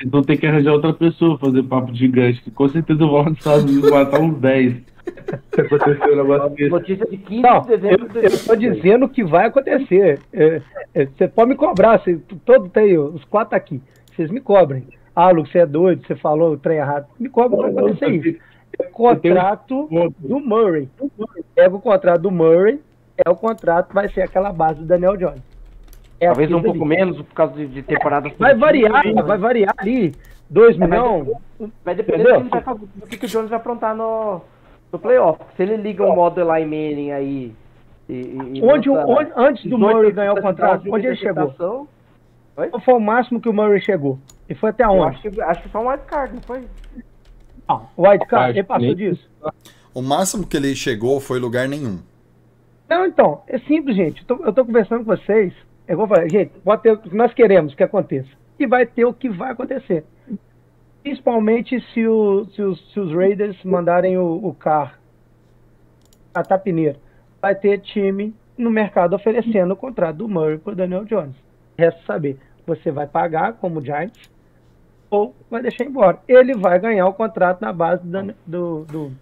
então 0.05 0.23
tem 0.23 0.37
que 0.37 0.47
arranjar 0.47 0.73
outra 0.73 0.93
pessoa 0.93 1.39
pra 1.39 1.49
fazer 1.49 1.63
papo 1.65 1.95
gigante, 1.95 2.41
que 2.43 2.51
com 2.51 2.69
certeza 2.69 3.03
eu 3.03 3.09
vou 3.09 3.19
lá 3.23 3.31
nos 3.31 3.39
Estados 3.39 3.65
Unidos 3.65 3.91
matar 3.91 4.21
uns 4.21 4.39
10. 4.39 4.75
Se 5.55 5.61
acontecer 5.63 6.13
um 6.13 6.17
negócio 6.17 6.51
desse. 6.51 6.71
Notícia 6.71 7.07
de 7.07 7.17
15 7.17 7.41
Não, 7.43 7.61
de 7.63 7.73
eu, 7.73 7.79
dezembro 7.79 8.09
de 8.09 8.17
eu 8.19 8.23
tô 8.23 8.29
2023. 8.29 8.75
dizendo 8.83 9.09
que 9.09 9.25
vai 9.25 9.47
acontecer. 9.47 10.21
É, 10.33 10.61
é, 10.95 11.07
Você 11.07 11.29
pode 11.29 11.49
me 11.51 11.57
cobrar, 11.57 11.99
você, 11.99 12.17
todo 12.45 12.69
tem, 12.69 12.97
os 12.99 13.25
quatro 13.25 13.57
aqui. 13.57 13.81
Vocês 14.15 14.31
me 14.31 14.41
cobrem. 14.41 14.85
Ah, 15.21 15.31
Lu, 15.33 15.45
você 15.45 15.59
é 15.59 15.67
doido, 15.67 16.07
você 16.07 16.15
falou 16.15 16.53
o 16.53 16.57
trem 16.57 16.79
errado. 16.79 17.07
Me 17.19 17.29
cobra, 17.29 17.57
vai 17.57 17.71
acontecer 17.73 18.09
isso. 18.11 18.39
É 18.79 18.87
o 18.87 18.91
contrato 18.91 19.89
do 20.21 20.39
Murray. 20.39 20.89
Pega 21.57 21.75
o 21.75 21.81
contrato 21.81 22.21
do 22.21 22.31
Murray, 22.31 22.81
é 23.27 23.29
o 23.29 23.35
contrato, 23.35 23.93
vai 23.93 24.09
ser 24.11 24.23
aquela 24.23 24.53
base 24.53 24.79
do 24.79 24.85
Daniel 24.87 25.17
Jones. 25.17 25.43
É 26.21 26.27
Talvez 26.27 26.53
um 26.53 26.63
pouco 26.63 26.85
ali. 26.85 26.89
menos 26.97 27.17
por 27.17 27.35
causa 27.35 27.55
de, 27.55 27.67
de 27.67 27.83
temporadas. 27.83 28.33
Vai 28.39 28.55
variar, 28.55 28.93
positivas. 28.93 29.27
vai 29.27 29.39
variar 29.39 29.75
ali. 29.79 30.15
2 30.51 30.77
É, 30.81 30.87
milhões. 30.87 31.29
Vai 31.85 31.95
depender 31.97 32.39
do 32.39 32.51
que, 32.51 32.61
fazer, 32.61 32.81
do 32.95 33.07
que, 33.09 33.27
o 33.27 33.29
Jones 33.29 33.51
vai 33.51 33.59
aprontar 33.59 33.97
no, 33.97 34.41
no 34.93 34.99
playoff. 35.01 35.41
Se 35.57 35.65
ele 35.65 35.77
liga 35.79 36.05
um 36.05 36.15
modo 36.15 36.41
Eli 36.41 36.65
Manning 36.65 37.11
aí. 37.11 37.53
E, 38.09 38.13
e- 38.55 38.61
Onde, 38.63 38.89
o- 38.89 38.95
bota 38.95 39.11
onde- 39.21 39.33
antes 39.37 39.63
do 39.65 39.77
18 39.77 39.95
Murray 39.97 40.13
ganhar 40.13 40.33
o 40.35 40.41
contrato, 40.41 40.83
de 40.85 40.91
onde 40.93 41.07
ele 41.09 41.17
chegou? 41.17 41.53
Qual 42.55 42.81
foi 42.85 42.95
o 42.95 43.01
máximo 43.01 43.41
que 43.41 43.49
o 43.49 43.53
Murray 43.53 43.81
chegou? 43.81 44.17
E 44.49 44.55
foi 44.55 44.71
até 44.71 44.85
Eu 44.85 44.91
onde? 44.91 45.17
acho 45.17 45.31
que, 45.31 45.41
acho 45.41 45.63
que 45.63 45.69
foi 45.69 45.81
um 45.81 45.89
wild 45.89 46.05
card, 46.07 46.35
não 46.35 46.43
foi? 46.43 46.65
Não, 47.69 47.89
o 47.97 48.09
White 48.09 48.27
Card, 48.27 48.33
Rapaz, 48.33 48.57
ele 48.57 48.65
passou 48.67 48.87
nem- 48.87 48.97
disso? 48.97 49.31
O 49.95 50.01
máximo 50.01 50.47
que 50.47 50.57
ele 50.57 50.75
chegou 50.75 51.21
foi 51.21 51.39
lugar 51.39 51.69
nenhum. 51.69 51.99
Não, 52.89 53.05
então, 53.05 53.43
é 53.47 53.59
simples, 53.59 53.95
gente. 53.95 54.23
Eu 54.23 54.27
tô, 54.39 54.45
eu 54.47 54.53
tô 54.53 54.65
conversando 54.65 55.05
com 55.05 55.17
vocês. 55.17 55.53
É 55.87 55.93
igual 55.93 56.07
eu 56.09 56.15
falei, 56.15 56.31
gente, 56.31 56.51
pode 56.65 56.83
ter 56.83 56.93
o 56.93 56.99
que 56.99 57.15
nós 57.15 57.35
queremos 57.35 57.75
que 57.75 57.83
aconteça. 57.83 58.29
E 58.59 58.67
vai 58.67 58.87
ter 58.87 59.05
o 59.05 59.13
que 59.13 59.29
vai 59.29 59.51
acontecer. 59.53 60.05
Principalmente 61.03 61.79
se, 61.93 62.07
o- 62.07 62.47
se 62.55 62.63
os, 62.63 62.93
se 62.93 63.01
os 63.01 63.13
Raiders 63.15 63.63
mandarem 63.65 64.17
o, 64.19 64.41
o 64.47 64.55
carro 64.55 64.93
a 66.35 66.43
tapineira. 66.43 66.97
Vai 67.41 67.55
ter 67.55 67.79
time 67.81 68.35
no 68.57 68.71
mercado 68.71 69.15
oferecendo 69.15 69.73
o 69.73 69.77
contrato 69.77 70.17
do 70.17 70.29
Murray 70.29 70.59
pro 70.59 70.75
Daniel 70.75 71.05
Jones. 71.05 71.37
Resta 71.79 72.01
saber, 72.07 72.39
você 72.67 72.91
vai 72.91 73.07
pagar 73.07 73.55
como 73.55 73.81
Giants 73.85 74.31
ou 75.11 75.35
vai 75.51 75.63
deixar 75.63 75.85
embora. 75.85 76.19
Ele 76.29 76.55
vai 76.55 76.79
ganhar 76.79 77.07
o 77.07 77.13
contrato 77.13 77.61
na 77.61 77.73
base 77.73 78.03
do... 78.05 78.35
Do, 78.47 78.85
do... 78.85 79.13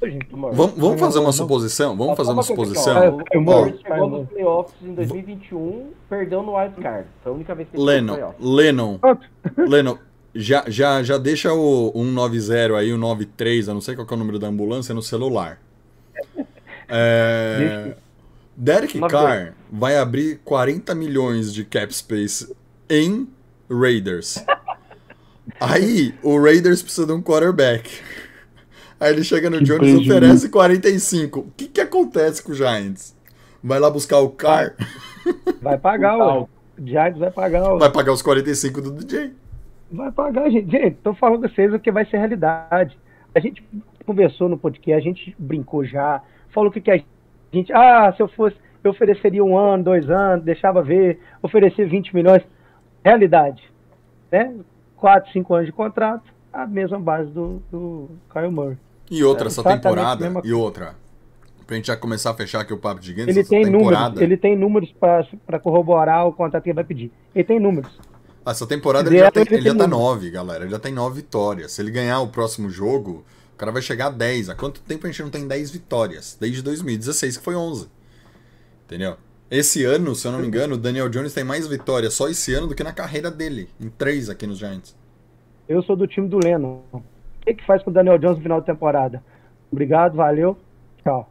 Ô, 0.00 0.06
gente, 0.06 0.26
Vamos, 0.30 0.74
vamos 0.76 1.00
fazer 1.00 1.18
uma 1.18 1.32
suposição? 1.32 1.96
Vamos 1.96 2.16
fazer 2.16 2.32
uma 2.32 2.42
suposição? 2.42 3.18
O 3.34 3.40
Murray, 3.40 3.78
chegou 3.78 4.10
nos 4.10 4.28
playoffs 4.28 4.74
em 4.82 4.94
2021, 4.94 5.90
perdeu 6.08 6.42
no 6.42 6.56
wild 6.56 6.74
card. 6.76 7.08
Foi 7.22 7.32
a 7.32 7.34
única 7.34 7.54
vez 7.54 7.68
que 7.68 7.76
ele 7.76 7.84
Lennon, 7.84 8.34
Lennon. 8.38 8.98
Lennon, 9.56 9.96
já, 10.34 10.64
já, 10.68 11.02
já 11.02 11.16
deixa 11.16 11.52
o 11.54 11.92
190 11.94 12.76
aí, 12.76 12.92
o 12.92 12.98
93, 12.98 13.68
eu 13.68 13.74
não 13.74 13.80
sei 13.80 13.94
qual 13.94 14.06
que 14.06 14.12
é 14.12 14.16
o 14.16 14.18
número 14.18 14.38
da 14.38 14.48
ambulância, 14.48 14.94
no 14.94 15.00
celular. 15.00 15.58
É, 16.88 17.94
Derek 18.54 18.98
92. 18.98 19.10
Carr 19.10 19.54
vai 19.72 19.96
abrir 19.96 20.40
40 20.44 20.94
milhões 20.94 21.52
de 21.52 21.64
cap 21.64 21.92
space 21.94 22.54
em 22.88 23.28
Raiders. 23.70 24.44
Aí 25.60 26.14
o 26.22 26.40
Raiders 26.40 26.82
precisa 26.82 27.06
de 27.06 27.12
um 27.12 27.22
quarterback. 27.22 28.00
Aí 28.98 29.12
ele 29.12 29.24
chega 29.24 29.50
no 29.50 29.58
Que 29.58 29.64
Jones 29.64 29.90
e 29.90 29.96
oferece 29.96 30.48
45. 30.48 31.40
O 31.40 31.50
que, 31.56 31.68
que 31.68 31.80
acontece 31.80 32.42
com 32.42 32.52
o 32.52 32.54
Giants? 32.54 33.14
Vai 33.62 33.78
lá 33.78 33.90
buscar 33.90 34.18
o 34.20 34.30
Carr, 34.30 34.74
Vai 35.60 35.78
pagar, 35.78 36.16
o 36.18 36.48
Giants 36.78 37.18
vai 37.18 37.30
pagar, 37.30 37.72
o 37.72 37.78
vai 37.78 37.90
pagar 37.90 38.12
os 38.12 38.22
45 38.22 38.80
do 38.80 38.92
DJ. 38.92 39.32
vai 39.90 40.12
pagar, 40.12 40.48
gente. 40.50 40.70
Gente, 40.70 40.96
tô 41.02 41.14
falando 41.14 41.42
com 41.42 41.48
vocês 41.48 41.72
o 41.72 41.78
que 41.78 41.90
vai 41.90 42.04
ser 42.06 42.18
realidade. 42.18 42.96
A 43.34 43.40
gente 43.40 43.62
conversou 44.04 44.48
no 44.48 44.56
podcast, 44.56 45.00
a 45.06 45.12
gente 45.12 45.34
brincou 45.38 45.84
já, 45.84 46.22
falou 46.52 46.70
o 46.70 46.72
que, 46.72 46.80
que 46.80 46.90
a 46.90 47.02
gente. 47.52 47.72
Ah, 47.72 48.12
se 48.16 48.22
eu 48.22 48.28
fosse, 48.28 48.56
eu 48.84 48.92
ofereceria 48.92 49.44
um 49.44 49.58
ano, 49.58 49.84
dois 49.84 50.08
anos, 50.08 50.44
deixava 50.44 50.82
ver, 50.82 51.18
oferecer 51.42 51.88
20 51.88 52.14
milhões. 52.14 52.42
Realidade. 53.04 53.62
Né? 54.30 54.54
Quatro, 54.96 55.30
cinco 55.32 55.54
anos 55.54 55.66
de 55.66 55.72
contrato, 55.72 56.24
a 56.52 56.66
mesma 56.66 56.98
base 56.98 57.30
do, 57.30 57.62
do 57.70 58.08
Kyle 58.32 58.50
Murray. 58.50 58.78
E 59.10 59.22
outra, 59.22 59.46
É, 59.46 59.48
essa 59.48 59.62
temporada, 59.62 60.32
e 60.44 60.52
outra. 60.52 60.94
Pra 61.66 61.76
gente 61.76 61.86
já 61.88 61.96
começar 61.96 62.30
a 62.30 62.34
fechar 62.34 62.60
aqui 62.60 62.72
o 62.72 62.78
papo 62.78 63.00
de 63.00 63.12
Giants, 63.12 63.36
Ele 63.36 63.44
tem 63.44 63.64
temporada. 63.64 64.04
números, 64.10 64.20
ele 64.22 64.36
tem 64.36 64.56
números 64.56 64.94
para 65.46 65.58
corroborar 65.58 66.26
o 66.26 66.32
contrato 66.32 66.62
que 66.62 66.70
ele 66.70 66.74
vai 66.74 66.84
pedir. 66.84 67.10
Ele 67.34 67.44
tem 67.44 67.58
números. 67.58 67.90
Essa 68.46 68.64
temporada 68.66 69.08
ele 69.08 69.18
já, 69.18 69.30
tem, 69.32 69.42
ele 69.42 69.54
ele 69.56 69.62
já 69.62 69.74
tá 69.74 69.88
número. 69.88 70.02
9, 70.14 70.30
galera. 70.30 70.62
Ele 70.64 70.70
já 70.70 70.78
tem 70.78 70.92
9 70.92 71.16
vitórias. 71.16 71.72
Se 71.72 71.82
ele 71.82 71.90
ganhar 71.90 72.20
o 72.20 72.28
próximo 72.28 72.70
jogo, 72.70 73.24
o 73.54 73.56
cara 73.56 73.72
vai 73.72 73.82
chegar 73.82 74.06
a 74.06 74.10
10. 74.10 74.50
Há 74.50 74.54
quanto 74.54 74.80
tempo 74.80 75.04
a 75.06 75.10
gente 75.10 75.20
não 75.22 75.30
tem 75.30 75.48
10 75.48 75.72
vitórias? 75.72 76.36
Desde 76.40 76.62
2016, 76.62 77.38
que 77.38 77.42
foi 77.44 77.56
11. 77.56 77.88
Entendeu? 78.86 79.16
Esse 79.50 79.84
ano, 79.84 80.14
se 80.14 80.26
eu 80.26 80.32
não 80.32 80.40
me 80.40 80.46
engano, 80.46 80.74
o 80.74 80.78
Daniel 80.78 81.08
Jones 81.08 81.32
tem 81.32 81.44
mais 81.44 81.66
vitórias 81.68 82.14
só 82.14 82.28
esse 82.28 82.52
ano 82.52 82.66
do 82.66 82.74
que 82.74 82.82
na 82.82 82.92
carreira 82.92 83.30
dele. 83.30 83.68
Em 83.80 83.88
3 83.88 84.28
aqui 84.28 84.46
nos 84.46 84.58
Giants. 84.58 84.96
Eu 85.68 85.82
sou 85.82 85.94
do 85.96 86.06
time 86.06 86.28
do 86.28 86.38
Lennon. 86.42 86.80
O 86.92 87.02
que, 87.42 87.54
que 87.54 87.64
faz 87.64 87.82
com 87.82 87.90
o 87.90 87.92
Daniel 87.92 88.18
Jones 88.18 88.36
no 88.38 88.42
final 88.42 88.60
de 88.60 88.66
temporada? 88.66 89.22
Obrigado, 89.70 90.16
valeu, 90.16 90.58
tchau. 91.02 91.30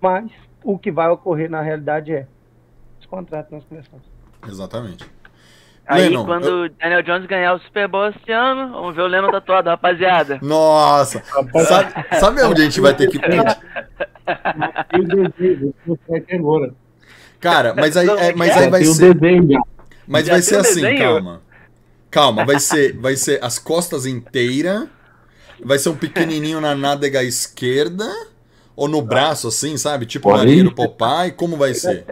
Mas 0.00 0.30
o 0.62 0.78
que 0.78 0.90
vai 0.92 1.08
ocorrer 1.08 1.50
na 1.50 1.62
realidade 1.62 2.12
é 2.12 2.26
esse 2.98 3.08
contrato 3.08 3.48
que 3.48 3.54
nós 3.54 3.64
começamos. 3.64 4.04
Exatamente. 4.46 5.04
Aí 5.86 6.08
Lennon, 6.08 6.26
quando 6.26 6.46
eu- 6.48 6.64
o 6.64 6.68
Daniel 6.68 7.02
Jones 7.02 7.26
ganhar 7.26 7.54
o 7.54 7.60
Super 7.60 7.88
Bowl 7.88 8.08
esse 8.08 8.32
ano, 8.32 8.72
vamos 8.72 8.96
ver 8.96 9.02
o 9.02 9.06
Lennon 9.06 9.30
tatuado, 9.30 9.70
rapaziada. 9.70 10.38
Nossa! 10.42 11.22
sabe, 11.64 12.18
sabe 12.18 12.42
onde 12.42 12.60
a 12.60 12.64
gente 12.64 12.80
vai 12.80 12.94
ter 12.94 13.08
que. 13.08 13.18
Agora. 16.34 16.74
Cara, 17.40 17.74
mas 17.74 17.96
aí, 17.96 18.08
é, 18.08 18.34
mas 18.34 18.56
aí 18.56 18.70
vai 18.70 18.82
o 18.82 18.94
ser. 18.94 19.16
Mas 20.06 20.28
vai 20.28 20.42
ser 20.42 20.56
o 20.56 20.60
assim, 20.60 20.98
calma. 20.98 21.42
Calma, 22.10 22.44
vai 22.44 22.58
ser, 22.58 22.96
vai 22.96 23.16
ser 23.16 23.42
as 23.44 23.58
costas 23.58 24.06
inteira, 24.06 24.88
vai 25.62 25.78
ser 25.78 25.90
um 25.90 25.96
pequenininho 25.96 26.60
na 26.60 26.74
nádega 26.74 27.22
esquerda, 27.22 28.06
ou 28.74 28.88
no 28.88 29.02
braço, 29.02 29.48
assim, 29.48 29.76
sabe? 29.76 30.06
Tipo 30.06 30.30
marinheiro 30.30 30.68
ir. 30.70 30.74
Popeye, 30.74 31.32
como 31.32 31.56
vai 31.56 31.74
ser? 31.74 32.04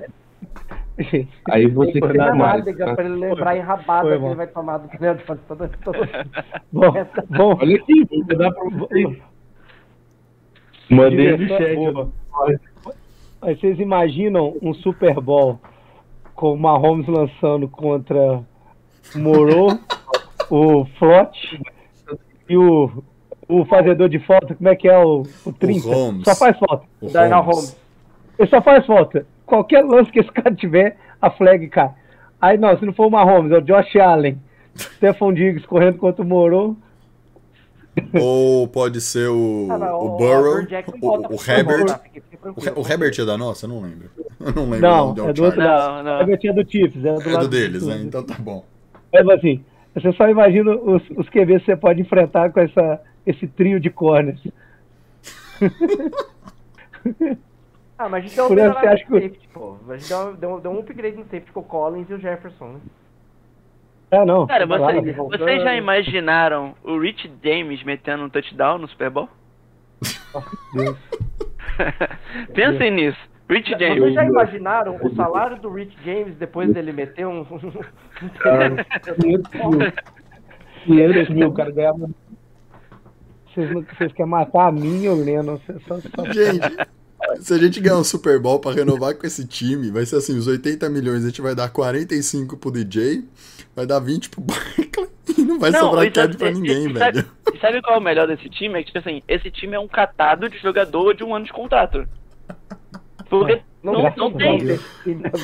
Aí 1.51 1.67
você 1.67 2.01
quer 2.01 2.15
nada, 2.15 2.35
mais. 2.35 2.65
Pra 2.65 3.05
ele 3.05 3.17
lembrar 3.17 3.57
enrabada 3.57 4.17
que 4.17 4.25
ele 4.25 4.35
vai 4.35 4.47
tomar 4.47 4.79
do 4.79 4.89
Daniel 4.89 5.17
Jones 5.27 5.41
todo, 5.49 5.71
todo... 5.83 5.99
Bom, 6.73 6.93
bom 7.31 7.59
Olha 7.61 7.77
aqui, 7.77 8.05
vou 8.09 8.19
mandar 8.21 8.53
pra 8.53 8.65
vocês. 8.71 9.19
Mandei 10.91 11.31
no 11.33 11.39
Direção 11.39 12.13
Aí 13.45 13.55
vocês 13.57 13.79
imaginam 13.79 14.57
um 14.63 14.73
Super 14.73 15.21
Bowl 15.21 15.61
com 16.35 16.55
o 16.55 16.59
Mahomes 16.59 17.07
lançando 17.07 17.69
contra 17.69 18.43
o 19.15 19.19
Moro, 19.19 19.79
o 20.49 20.87
Flot 20.99 21.63
e 22.49 22.57
o, 22.57 23.05
o 23.47 23.67
fazedor 23.67 24.09
de 24.09 24.19
falta, 24.21 24.55
como 24.55 24.67
é 24.71 24.75
que 24.75 24.89
é 24.89 24.99
o, 24.99 25.25
o 25.45 25.53
30? 25.53 25.87
Holmes. 25.87 26.25
Só 26.25 26.35
faz 26.35 26.59
falta. 26.59 26.87
O 27.03 27.11
Darnell 27.11 27.43
Holmes. 27.43 27.55
Holmes. 27.55 27.81
Ele 28.39 28.49
só 28.49 28.63
faz 28.63 28.87
falta. 28.87 29.27
Qualquer 29.45 29.85
lance 29.85 30.11
que 30.11 30.21
esse 30.21 30.33
cara 30.33 30.55
tiver, 30.55 30.97
a 31.21 31.31
flag 31.31 31.69
cai. 31.69 31.91
Aí 32.41 32.57
não, 32.57 32.75
se 32.79 32.87
não 32.87 32.95
for 32.95 33.09
o 33.09 33.11
Mahomes, 33.11 33.53
é 33.53 33.59
o 33.59 33.61
Josh 33.61 33.95
Allen. 33.97 34.41
Stephon 34.75 35.35
Diggs 35.35 35.67
correndo 35.69 35.99
contra 35.99 36.25
o 36.25 36.27
Moro. 36.27 36.79
Ou 38.21 38.67
pode 38.69 39.01
ser 39.01 39.29
o, 39.29 39.69
Ah, 39.71 39.79
não, 39.79 40.01
o 40.01 40.09
Burrow, 40.17 40.57
o, 40.57 41.35
Herbert. 41.51 41.99
fique 42.03 42.23
O, 42.77 42.81
Herbert 42.89 43.15
é 43.21 43.25
da 43.25 43.39
nossa? 43.39 43.67
Eu 43.67 43.71
não 43.71 43.81
lembro. 43.83 44.11
Eu 44.41 44.53
não 44.53 44.65
lembro 44.65 44.81
Não, 44.81 45.11
o 45.13 45.15
nome 45.15 45.31
é 45.31 45.33
do 45.33 45.45
outro. 45.45 45.61
Não, 45.61 46.03
não. 46.03 46.21
É 46.21 46.25
do 46.53 46.63
do 46.65 46.71
Chiefs. 46.71 47.05
É 47.05 47.13
do, 47.15 47.23
É 47.23 47.33
lado 47.33 47.43
do 47.43 47.49
deles, 47.49 47.83
do- 47.83 47.89
né? 47.89 48.03
Então 48.03 48.23
tá 48.23 48.35
bom. 48.39 48.65
É 49.13 49.21
assim, 49.33 49.65
você 49.95 50.13
só 50.13 50.29
imagina 50.29 50.73
os, 50.75 51.03
os 51.17 51.29
QBs 51.29 51.61
que 51.61 51.67
você 51.67 51.77
pode 51.77 52.01
enfrentar 52.03 52.51
com 52.53 52.61
essa, 52.61 53.01
esse 53.25 53.47
trio 53.47 53.79
de 53.79 53.91
corners. 53.91 54.41
Ah, 57.97 58.09
mas 58.09 58.25
a 58.25 58.27
gente 58.27 58.35
deu 58.35 58.45
um 58.49 58.71
acha 58.71 58.89
no 58.89 58.97
que- 58.97 59.21
safety, 59.21 59.49
pô. 59.53 59.77
A 59.89 59.97
gente 59.97 60.09
deu, 60.09 60.37
deu, 60.37 60.61
deu 60.61 60.71
um 60.73 60.81
upgrade 60.81 61.17
no 61.17 61.23
safety 61.25 61.53
com 61.53 61.61
o 61.61 61.65
Collins 61.65 62.11
e 62.11 62.15
o 62.15 62.19
Jefferson, 62.19 62.69
né? 62.73 62.81
Ah, 64.15 64.25
não. 64.25 64.47
Cara, 64.47 64.67
Vai 64.67 64.79
vocês, 64.79 65.07
lá. 65.07 65.13
voltando. 65.13 65.45
vocês 65.45 65.63
já 65.63 65.75
imaginaram 65.75 66.75
o 66.85 66.99
Rich 66.99 67.31
James 67.43 67.83
metendo 67.83 68.25
um 68.25 68.29
touchdown 68.29 68.79
no 68.79 68.89
Super 68.89 69.11
Bowl? 69.11 69.29
Pensem 72.55 72.91
nisso. 72.91 73.19
Rich 73.49 73.71
Vocês 73.71 73.81
James. 73.97 74.15
já 74.15 74.25
imaginaram 74.25 74.97
o 75.03 75.15
salário 75.15 75.57
do 75.61 75.71
Rich 75.71 75.97
James 76.05 76.35
depois 76.37 76.73
dele 76.73 76.93
meter 76.93 77.27
um. 77.27 77.45
500 77.45 79.19
mil. 79.23 79.43
500 80.85 81.29
mil, 81.31 81.49
o 81.49 81.55
cara 81.55 81.71
ganhava. 81.71 82.09
Vocês, 83.55 83.71
vocês 83.71 84.13
querem 84.13 84.31
matar 84.31 84.69
a 84.69 84.73
mim 84.73 85.03
e 85.05 85.09
o 85.09 85.15
Lennon? 85.15 85.59
Vocês 85.59 85.83
Só, 85.87 85.99
só... 86.01 86.25
Gente, 86.33 86.77
se 87.41 87.53
a 87.55 87.59
gente 87.59 87.81
ganhar 87.81 87.99
um 87.99 88.05
Super 88.05 88.39
Bowl 88.39 88.59
pra 88.59 88.73
renovar 88.73 89.15
com 89.17 89.27
esse 89.27 89.47
time, 89.47 89.91
vai 89.91 90.05
ser 90.07 90.17
assim, 90.17 90.37
os 90.37 90.47
80 90.47 90.89
milhões, 90.91 91.25
a 91.25 91.29
gente 91.29 91.41
vai 91.43 91.55
dar 91.55 91.69
45 91.71 92.57
pro 92.57 92.71
DJ, 92.71 93.25
vai 93.75 93.87
dar 93.87 93.99
20 94.01 94.31
pro 94.31 94.41
Barkley 94.41 95.09
e 95.39 95.43
não 95.43 95.59
vai 95.59 95.73
sobrar 95.73 96.05
e 96.07 96.11
cap 96.11 96.27
sabe- 96.27 96.37
pra 96.39 96.51
e- 96.51 96.55
ninguém, 96.55 96.91
e 96.91 96.99
sabe- 96.99 97.13
velho. 97.23 97.31
E 97.55 97.59
sabe 97.59 97.83
qual 97.83 97.97
é 97.97 97.99
o 97.99 98.03
melhor 98.03 98.27
desse 98.27 98.49
time? 98.49 98.75
É 98.79 98.83
que, 98.83 98.87
tipo 98.93 98.99
assim, 98.99 99.23
esse 99.29 99.51
time 99.51 99.75
é 99.75 99.81
um 99.81 99.89
catado 99.89 100.49
de 100.49 100.59
jogador 100.59 101.15
de 101.15 101.23
um 101.25 101.35
ano 101.35 101.45
de 101.45 101.53
contrato. 101.53 102.07
Porque 103.29 103.63
não, 103.83 103.93
não 103.93 104.07
a 104.29 104.33
tem. 104.33 104.79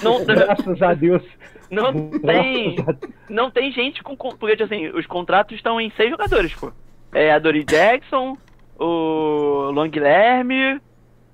Não- 0.02 0.24
Graças 0.27 0.82
a 0.82 0.94
Deus. 0.94 1.23
Não 1.70 2.11
tem. 2.11 2.77
Não 3.28 3.51
tem 3.51 3.73
gente 3.73 4.02
com. 4.02 4.16
Porque, 4.16 4.57
tipo 4.57 4.65
assim, 4.65 4.89
os 4.89 5.07
contratos 5.07 5.57
estão 5.57 5.81
em 5.81 5.90
seis 5.97 6.11
jogadores, 6.11 6.52
pô. 6.55 6.73
É 7.12 7.32
a 7.32 7.39
Dory 7.39 7.65
Jackson, 7.65 8.36
o 8.78 9.70
Long 9.73 9.89
Guilherme, 9.89 10.81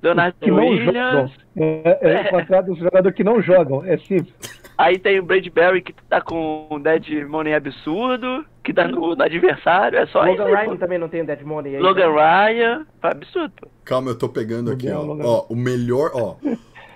Leonardo 0.06 0.36
Que 0.40 0.50
não 0.50 0.76
jogam. 0.76 0.86
Williams. 0.86 1.32
É, 1.56 1.98
é 2.00 2.20
o 2.22 2.30
contrato 2.30 2.66
dos 2.66 2.78
jogadores 2.78 3.16
que 3.16 3.24
não 3.24 3.42
jogam. 3.42 3.84
É 3.84 3.98
simples. 3.98 4.34
Aí 4.78 4.98
tem 4.98 5.18
o 5.18 5.22
Brady 5.22 5.48
Berry 5.48 5.80
que 5.80 5.94
tá 6.08 6.20
com 6.20 6.68
um 6.70 6.78
dead 6.78 7.26
money 7.26 7.54
absurdo, 7.54 8.44
que 8.62 8.74
tá 8.74 8.86
no, 8.86 9.16
no 9.16 9.22
adversário. 9.22 9.98
É 9.98 10.06
só 10.06 10.26
isso. 10.26 10.38
Logan 10.38 10.54
Ryan 10.54 10.70
pô. 10.70 10.76
também 10.76 10.98
não 10.98 11.08
tem 11.08 11.24
Dead 11.24 11.42
Money 11.42 11.76
aí. 11.76 11.82
Logan 11.82 12.12
Ryan. 12.12 12.86
Absurdo, 13.02 13.52
pô. 13.60 13.68
Calma, 13.84 14.10
eu 14.10 14.18
tô 14.18 14.28
pegando 14.28 14.70
aqui, 14.70 14.90
ó. 14.90 15.00
Logan. 15.02 15.24
Ó, 15.24 15.46
o 15.48 15.56
melhor, 15.56 16.10
ó. 16.14 16.36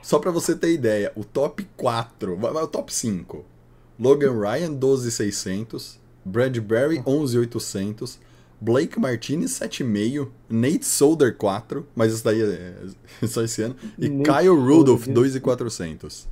Só 0.02 0.18
pra 0.18 0.30
você 0.30 0.56
ter 0.56 0.72
ideia, 0.72 1.12
o 1.14 1.24
top 1.24 1.66
4, 1.76 2.36
vai, 2.36 2.52
vai 2.52 2.62
o 2.62 2.66
top 2.66 2.92
5. 2.92 3.44
Logan 3.98 4.38
Ryan, 4.38 4.72
12,600. 4.72 6.00
Bradbury, 6.24 7.02
11,800. 7.06 8.20
Blake 8.60 8.98
Martinez, 9.00 9.52
7,5. 9.58 10.28
Nate 10.48 10.84
Solder, 10.84 11.34
4. 11.36 11.86
Mas 11.96 12.12
isso 12.12 12.24
daí 12.24 12.42
é, 12.42 12.74
é 13.22 13.26
só 13.26 13.42
esse 13.42 13.62
ano. 13.62 13.74
E 13.98 14.08
Nate 14.08 14.30
Kyle 14.30 14.48
Rudolph, 14.54 15.04
Solder. 15.04 15.14
2,400. 15.14 16.28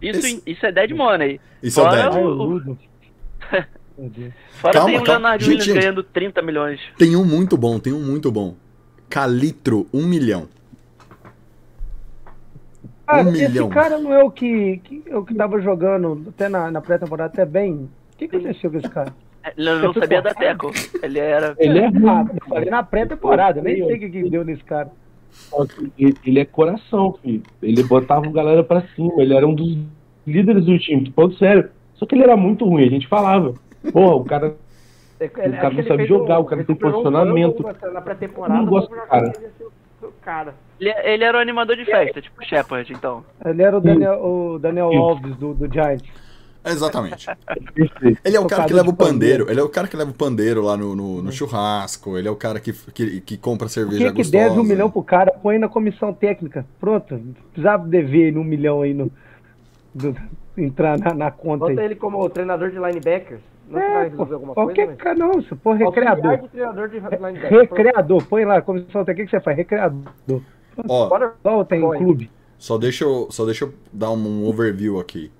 Isso, 0.00 0.18
Esse- 0.20 0.42
isso 0.46 0.66
é 0.66 0.72
dead 0.72 0.90
money. 0.92 1.40
Isso 1.62 1.80
é 1.80 1.82
Fora 1.84 1.96
dead. 1.96 2.12
Ai, 2.14 2.24
o-. 2.24 2.76
Fora 4.60 4.72
Calma, 4.72 4.86
tem 4.90 4.96
o 4.98 5.04
calma. 5.04 5.12
Leonardo 5.12 5.44
Gente, 5.44 5.50
Williams 5.54 5.64
gente. 5.66 5.78
ganhando 5.80 6.02
30 6.04 6.42
milhões. 6.42 6.80
Tem 6.96 7.16
um 7.16 7.24
muito 7.24 7.56
bom, 7.56 7.80
tem 7.80 7.92
um 7.92 8.00
muito 8.00 8.30
bom. 8.30 8.54
Calitro, 9.08 9.86
1 9.92 10.06
milhão. 10.06 10.48
Cara, 13.06 13.22
Um 13.28 13.32
esse 13.34 13.48
milhão. 13.48 13.68
cara 13.70 13.98
não 13.98 14.12
é 14.12 14.22
o 14.22 14.30
que, 14.30 14.76
que, 14.84 15.02
é 15.06 15.16
o 15.16 15.24
que 15.24 15.34
tava 15.34 15.60
jogando 15.60 16.26
até 16.28 16.48
na, 16.48 16.70
na 16.70 16.80
pré-temporada 16.80 17.32
até 17.32 17.44
bem. 17.46 17.88
O 18.12 18.16
que 18.18 18.26
aconteceu 18.26 18.70
com 18.70 18.78
esse 18.78 18.88
cara? 18.88 19.14
Ele 19.56 19.74
não 19.80 19.92
sabia 19.94 20.22
da 20.22 20.34
tackle. 20.34 20.70
Ele 21.02 21.18
era. 21.18 21.54
Ele 21.58 21.78
é 21.78 21.86
ruim. 21.88 22.28
eu 22.34 22.48
falei 22.48 22.70
na 22.70 22.82
pré-temporada, 22.82 23.60
eu 23.60 23.64
nem 23.64 23.76
sei 23.84 23.96
o 23.96 23.98
que, 24.00 24.08
que 24.10 24.30
deu 24.30 24.44
nesse 24.44 24.64
cara. 24.64 24.90
Ele 25.98 26.40
é 26.40 26.44
coração, 26.44 27.14
filho. 27.22 27.42
Ele 27.62 27.82
botava 27.82 28.26
a 28.26 28.30
galera 28.32 28.62
pra 28.64 28.82
cima. 28.94 29.12
Ele 29.22 29.34
era 29.34 29.46
um 29.46 29.54
dos 29.54 29.76
líderes 30.26 30.64
do 30.64 30.78
time. 30.78 31.04
Tô 31.06 31.12
falando 31.12 31.36
sério. 31.38 31.70
Só 31.94 32.06
que 32.06 32.14
ele 32.14 32.24
era 32.24 32.36
muito 32.36 32.64
ruim. 32.64 32.84
A 32.86 32.90
gente 32.90 33.06
falava. 33.06 33.54
Porra, 33.92 34.14
o 34.16 34.24
cara. 34.24 34.54
Ele- 35.20 35.28
cara 35.30 35.48
acho 35.48 35.62
não 35.64 35.70
que 35.70 35.80
ele 35.80 35.88
sabe 35.88 36.06
jogar, 36.06 36.38
o 36.38 36.44
cara 36.44 36.62
tem 36.64 36.74
um 36.74 36.78
posicionamento. 36.78 37.62
Na 37.92 38.00
pré-temporada, 38.00 38.54
Eu 38.60 38.62
não 38.64 38.70
gosto 38.70 38.92
o 38.92 38.94
do 38.94 39.00
cara. 39.06 39.26
já 39.26 39.32
queria 39.32 39.50
ser 39.58 39.64
o- 39.64 40.06
o 40.06 40.12
cara. 40.22 40.54
Ele, 40.80 40.90
ele 40.90 41.24
era 41.24 41.36
o 41.38 41.40
animador 41.40 41.74
de 41.76 41.84
festa, 41.84 42.22
tipo 42.22 42.44
Shepard, 42.44 42.92
então. 42.92 43.24
Ele 43.44 43.62
era 43.62 43.76
o 43.76 43.80
Daniel, 43.80 44.24
o 44.24 44.58
Daniel. 44.60 44.92
Alves 44.92 45.34
do, 45.36 45.54
do 45.54 45.72
Giants. 45.72 46.08
Exatamente. 46.72 47.26
Ele 48.24 48.36
é 48.36 48.40
o 48.40 48.46
cara 48.46 48.64
que 48.64 48.72
leva 48.74 48.88
o 48.88 48.92
de 48.92 48.98
pandeiro. 48.98 49.50
Ele 49.50 49.60
é 49.60 49.62
o 49.62 49.68
cara 49.68 49.88
que 49.88 49.96
leva 49.96 50.10
o 50.10 50.14
pandeiro 50.14 50.62
lá 50.62 50.76
no, 50.76 50.94
no, 50.94 51.22
no 51.22 51.32
churrasco. 51.32 52.16
Ele 52.18 52.28
é 52.28 52.30
o 52.30 52.36
cara 52.36 52.60
que, 52.60 52.72
que, 52.72 53.20
que 53.20 53.36
compra 53.36 53.66
Por 53.66 53.72
cerveja 53.72 54.04
que, 54.06 54.10
que 54.10 54.16
gostosa. 54.22 54.44
deve 54.48 54.60
um 54.60 54.64
milhão 54.64 54.90
pro 54.90 55.02
cara? 55.02 55.32
Põe 55.32 55.58
na 55.58 55.68
comissão 55.68 56.12
técnica. 56.12 56.64
Pronto. 56.80 57.14
Não 57.14 57.34
precisava 57.52 57.86
dever 57.86 58.28
ele 58.28 58.38
um 58.38 58.44
milhão 58.44 58.82
aí 58.82 58.94
no. 58.94 59.10
do- 59.94 60.14
entrar 60.56 60.98
na, 60.98 61.14
na 61.14 61.30
conta 61.30 61.66
Bota 61.66 61.80
aí. 61.80 61.86
ele 61.86 61.94
como 61.94 62.28
treinador 62.30 62.70
de 62.70 62.76
linebackers. 62.76 63.40
Não 63.70 63.78
É, 63.78 63.94
vai 63.94 64.04
pô, 64.06 64.10
resolver 64.10 64.34
alguma 64.34 64.54
qualquer 64.54 64.86
coisa, 64.86 64.98
cara, 65.00 65.14
não, 65.18 65.34
você 65.34 65.54
põe 65.54 65.76
recreador. 65.78 66.38
de 66.38 66.48
treinador 66.48 66.88
de 66.88 66.94
linebackers. 66.98 67.50
Recreador, 67.60 68.24
põe 68.24 68.44
lá, 68.44 68.62
comissão 68.62 69.04
técnica, 69.04 69.22
o 69.22 69.30
que 69.30 69.36
você 69.36 69.40
faz? 69.44 69.56
Recreador. 69.56 70.40
Ó, 70.88 71.64
tem 71.64 71.80
Põe. 71.80 71.98
clube. 71.98 72.30
só 72.58 72.78
deixa, 72.78 73.04
eu, 73.04 73.28
só 73.30 73.44
deixa 73.44 73.66
eu 73.66 73.74
dar 73.92 74.10
um 74.10 74.46
overview 74.46 74.98
aqui. 74.98 75.30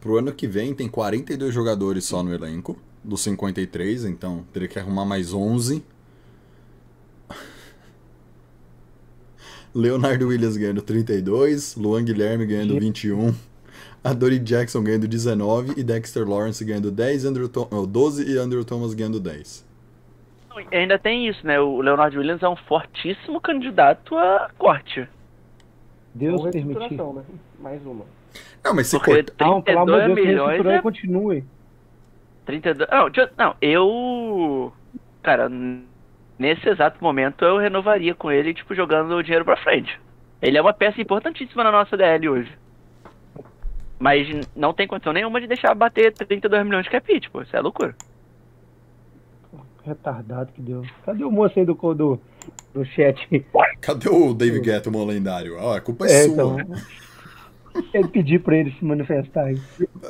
Pro 0.00 0.18
ano 0.18 0.32
que 0.32 0.46
vem 0.46 0.72
tem 0.74 0.88
42 0.88 1.52
jogadores 1.52 2.06
só 2.06 2.22
no 2.22 2.32
elenco, 2.32 2.78
dos 3.04 3.20
53, 3.20 4.06
então 4.06 4.44
teria 4.52 4.68
que 4.68 4.78
arrumar 4.78 5.04
mais 5.04 5.34
11. 5.34 5.84
Leonardo 9.74 10.28
Williams 10.28 10.56
ganhando 10.56 10.80
32, 10.80 11.76
Luan 11.76 12.02
Guilherme 12.02 12.46
ganhando 12.46 12.80
21, 12.80 13.34
a 14.02 14.14
Dory 14.14 14.38
Jackson 14.38 14.82
ganhando 14.82 15.06
19 15.06 15.74
e 15.78 15.84
Dexter 15.84 16.26
Lawrence 16.26 16.64
ganhando 16.64 16.90
10, 16.90 17.26
Andrew 17.26 17.50
oh, 17.70 17.86
12 17.86 18.32
e 18.32 18.38
Andrew 18.38 18.64
Thomas 18.64 18.94
ganhando 18.94 19.20
10. 19.20 19.68
E 20.72 20.76
ainda 20.76 20.98
tem 20.98 21.28
isso, 21.28 21.46
né? 21.46 21.60
O 21.60 21.80
Leonardo 21.80 22.18
Williams 22.18 22.42
é 22.42 22.48
um 22.48 22.56
fortíssimo 22.56 23.40
candidato 23.40 24.16
a 24.16 24.50
corte. 24.58 25.06
Deus 26.14 26.42
permitir. 26.50 26.94
né? 26.94 27.22
Mais 27.60 27.84
uma. 27.86 28.04
Não, 28.64 28.74
mas 28.74 28.88
se 28.88 28.96
Porque 28.96 29.14
corta... 29.14 29.34
Não, 29.44 29.62
pelo 29.62 29.80
amor 29.80 30.00
de 30.00 30.14
32 30.14 30.14
Deus, 30.14 30.28
milhões 30.28 30.64
e 30.64 30.68
é 30.78 30.82
continue. 30.82 31.44
32. 32.46 32.88
Não, 32.90 33.10
não, 33.38 33.56
eu. 33.60 34.72
Cara, 35.22 35.50
nesse 36.38 36.68
exato 36.68 37.02
momento 37.02 37.44
eu 37.44 37.58
renovaria 37.58 38.14
com 38.14 38.30
ele, 38.30 38.54
tipo, 38.54 38.74
jogando 38.74 39.14
o 39.14 39.22
dinheiro 39.22 39.44
pra 39.44 39.56
frente. 39.56 39.98
Ele 40.42 40.56
é 40.56 40.62
uma 40.62 40.72
peça 40.72 41.00
importantíssima 41.00 41.62
na 41.62 41.70
nossa 41.70 41.96
DL 41.96 42.28
hoje. 42.28 42.52
Mas 43.98 44.26
não 44.56 44.72
tem 44.72 44.86
condição 44.88 45.12
nenhuma 45.12 45.40
de 45.40 45.46
deixar 45.46 45.74
bater 45.74 46.12
32 46.12 46.64
milhões 46.64 46.84
de 46.84 46.90
cap 46.90 47.12
hit, 47.12 47.28
pô. 47.30 47.42
Isso 47.42 47.54
é 47.54 47.60
loucura. 47.60 47.94
Retardado 49.84 50.52
que 50.52 50.62
deu. 50.62 50.82
Cadê 51.04 51.24
o 51.24 51.30
moço 51.30 51.58
aí 51.58 51.64
do, 51.66 51.74
do, 51.74 52.20
do 52.72 52.84
chat? 52.86 53.44
Cadê 53.80 54.08
o 54.08 54.32
Dave 54.32 54.62
Gettman 54.64 55.06
lendário? 55.06 55.56
Ó, 55.58 55.76
a 55.76 55.80
culpa 55.80 56.06
é, 56.06 56.12
É, 56.12 56.24
sua. 56.24 56.32
então. 56.32 56.56
Ele 57.94 58.08
pedir 58.08 58.40
pra 58.42 58.56
ele 58.56 58.72
se 58.72 58.84
manifestar 58.84 59.44
aí. 59.44 59.60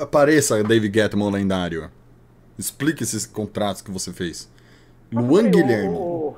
Apareça, 0.01 0.63
Dave 0.65 0.91
Gettman 0.93 1.31
lendário. 1.31 1.91
Explique 2.59 3.03
esses 3.03 3.27
contratos 3.27 3.83
que 3.83 3.91
você 3.91 4.13
fez. 4.13 4.51
Luan 5.13 5.51
Guilherme. 5.51 5.89
o- 5.95 6.37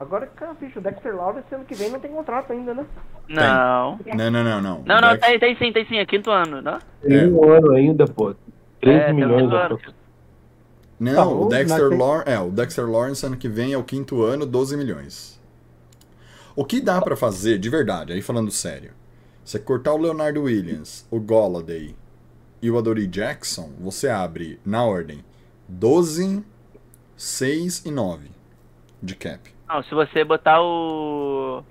Agora, 0.00 0.26
cara, 0.28 0.54
bicho, 0.54 0.78
o 0.78 0.82
Dexter 0.82 1.14
Lawrence 1.16 1.52
ano 1.52 1.64
que 1.64 1.74
vem 1.74 1.90
não 1.90 1.98
tem 1.98 2.10
contrato 2.12 2.52
ainda, 2.52 2.72
né? 2.72 2.86
Não. 3.28 3.98
Não, 4.14 4.30
não, 4.30 4.44
não, 4.44 4.60
não. 4.62 4.82
Não, 4.86 5.00
não, 5.00 5.10
Dex- 5.10 5.26
tem, 5.26 5.38
tem 5.40 5.56
sim, 5.56 5.72
tem 5.72 5.86
sim, 5.86 5.96
é 5.98 6.06
quinto 6.06 6.30
ano, 6.30 6.62
não? 6.62 6.78
Tem 7.02 7.26
um 7.32 7.50
ano 7.50 7.72
ainda, 7.72 8.06
pô. 8.06 8.32
13 8.80 8.98
É, 9.00 9.04
tem 9.06 9.14
milhões. 9.14 9.50
né. 9.50 9.78
Não, 11.00 11.14
Tá, 11.14 11.26
o 11.26 11.46
o- 11.46 11.48
Dexter 11.48 11.88
tem- 11.88 11.98
Lawrence, 11.98 12.30
é, 12.30 12.38
o 12.40 12.50
Dexter 12.50 12.88
Lawrence 12.88 13.26
ano 13.26 13.36
que 13.36 13.48
vem 13.48 13.72
é 13.72 13.78
o 13.78 13.82
quinto 13.82 14.22
ano, 14.22 14.46
12 14.46 14.76
milhões. 14.76 15.40
O 16.54 16.64
que 16.64 16.80
dá 16.80 17.00
pra 17.00 17.16
fazer, 17.16 17.58
de 17.58 17.68
verdade, 17.68 18.12
aí 18.12 18.22
falando 18.22 18.50
sério, 18.52 18.92
você 19.48 19.58
cortar 19.58 19.94
o 19.94 19.96
Leonardo 19.96 20.42
Williams, 20.42 21.06
o 21.10 21.18
Golladay 21.18 21.96
e 22.60 22.70
o 22.70 22.76
Adoree 22.76 23.06
Jackson, 23.06 23.70
você 23.80 24.06
abre, 24.08 24.60
na 24.64 24.84
ordem, 24.84 25.24
12, 25.66 26.44
6 27.16 27.86
e 27.86 27.90
9 27.90 28.28
de 29.02 29.14
cap. 29.14 29.50
Não, 29.66 29.82
se 29.82 29.94
você 29.94 30.22
botar 30.22 30.60
o. 30.60 31.62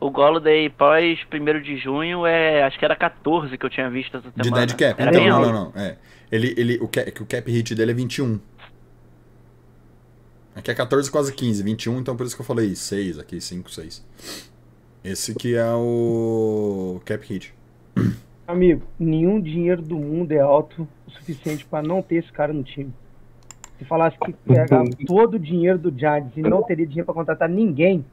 O 0.00 0.10
Goloday 0.10 0.70
pós 0.70 1.20
1 1.32 1.62
de 1.62 1.76
junho, 1.78 2.26
é. 2.26 2.62
Acho 2.64 2.78
que 2.78 2.84
era 2.84 2.96
14 2.96 3.56
que 3.56 3.64
eu 3.64 3.70
tinha 3.70 3.88
visto 3.90 4.16
essa 4.16 4.30
De 4.34 4.44
semana. 4.44 4.66
dead 4.66 4.76
cap. 4.76 5.00
Era 5.00 5.10
Então, 5.10 5.24
não, 5.28 5.36
alto. 5.36 5.52
não, 5.52 5.64
não. 5.66 5.80
É. 5.80 5.98
Ele, 6.32 6.54
ele, 6.56 6.78
o, 6.80 6.88
cap, 6.88 7.12
que 7.12 7.22
o 7.22 7.26
cap 7.26 7.50
hit 7.50 7.74
dele 7.74 7.90
é 7.92 7.94
21. 7.94 8.40
Aqui 10.54 10.70
é 10.70 10.74
14, 10.74 11.10
quase 11.10 11.32
15. 11.32 11.62
21, 11.62 12.00
então 12.00 12.16
por 12.16 12.26
isso 12.26 12.34
que 12.34 12.40
eu 12.42 12.46
falei 12.46 12.74
6 12.74 13.18
aqui, 13.18 13.40
5, 13.40 13.70
6. 13.70 14.04
Esse 15.02 15.34
que 15.34 15.54
é 15.54 15.72
o 15.74 17.00
cap 17.04 17.26
hit. 17.26 17.54
Amigo, 18.46 18.82
nenhum 18.98 19.40
dinheiro 19.40 19.80
do 19.80 19.96
mundo 19.96 20.32
é 20.32 20.40
alto 20.40 20.86
o 21.06 21.10
suficiente 21.10 21.64
pra 21.64 21.82
não 21.82 22.02
ter 22.02 22.16
esse 22.16 22.32
cara 22.32 22.52
no 22.52 22.62
time. 22.62 22.92
Se 23.78 23.84
falasse 23.84 24.18
que 24.18 24.32
pegava 24.32 24.90
todo 25.06 25.34
o 25.34 25.38
dinheiro 25.38 25.78
do 25.78 25.96
Giants 25.96 26.36
e 26.36 26.42
não 26.42 26.62
teria 26.62 26.86
dinheiro 26.86 27.06
pra 27.06 27.14
contratar 27.14 27.48
ninguém, 27.48 28.04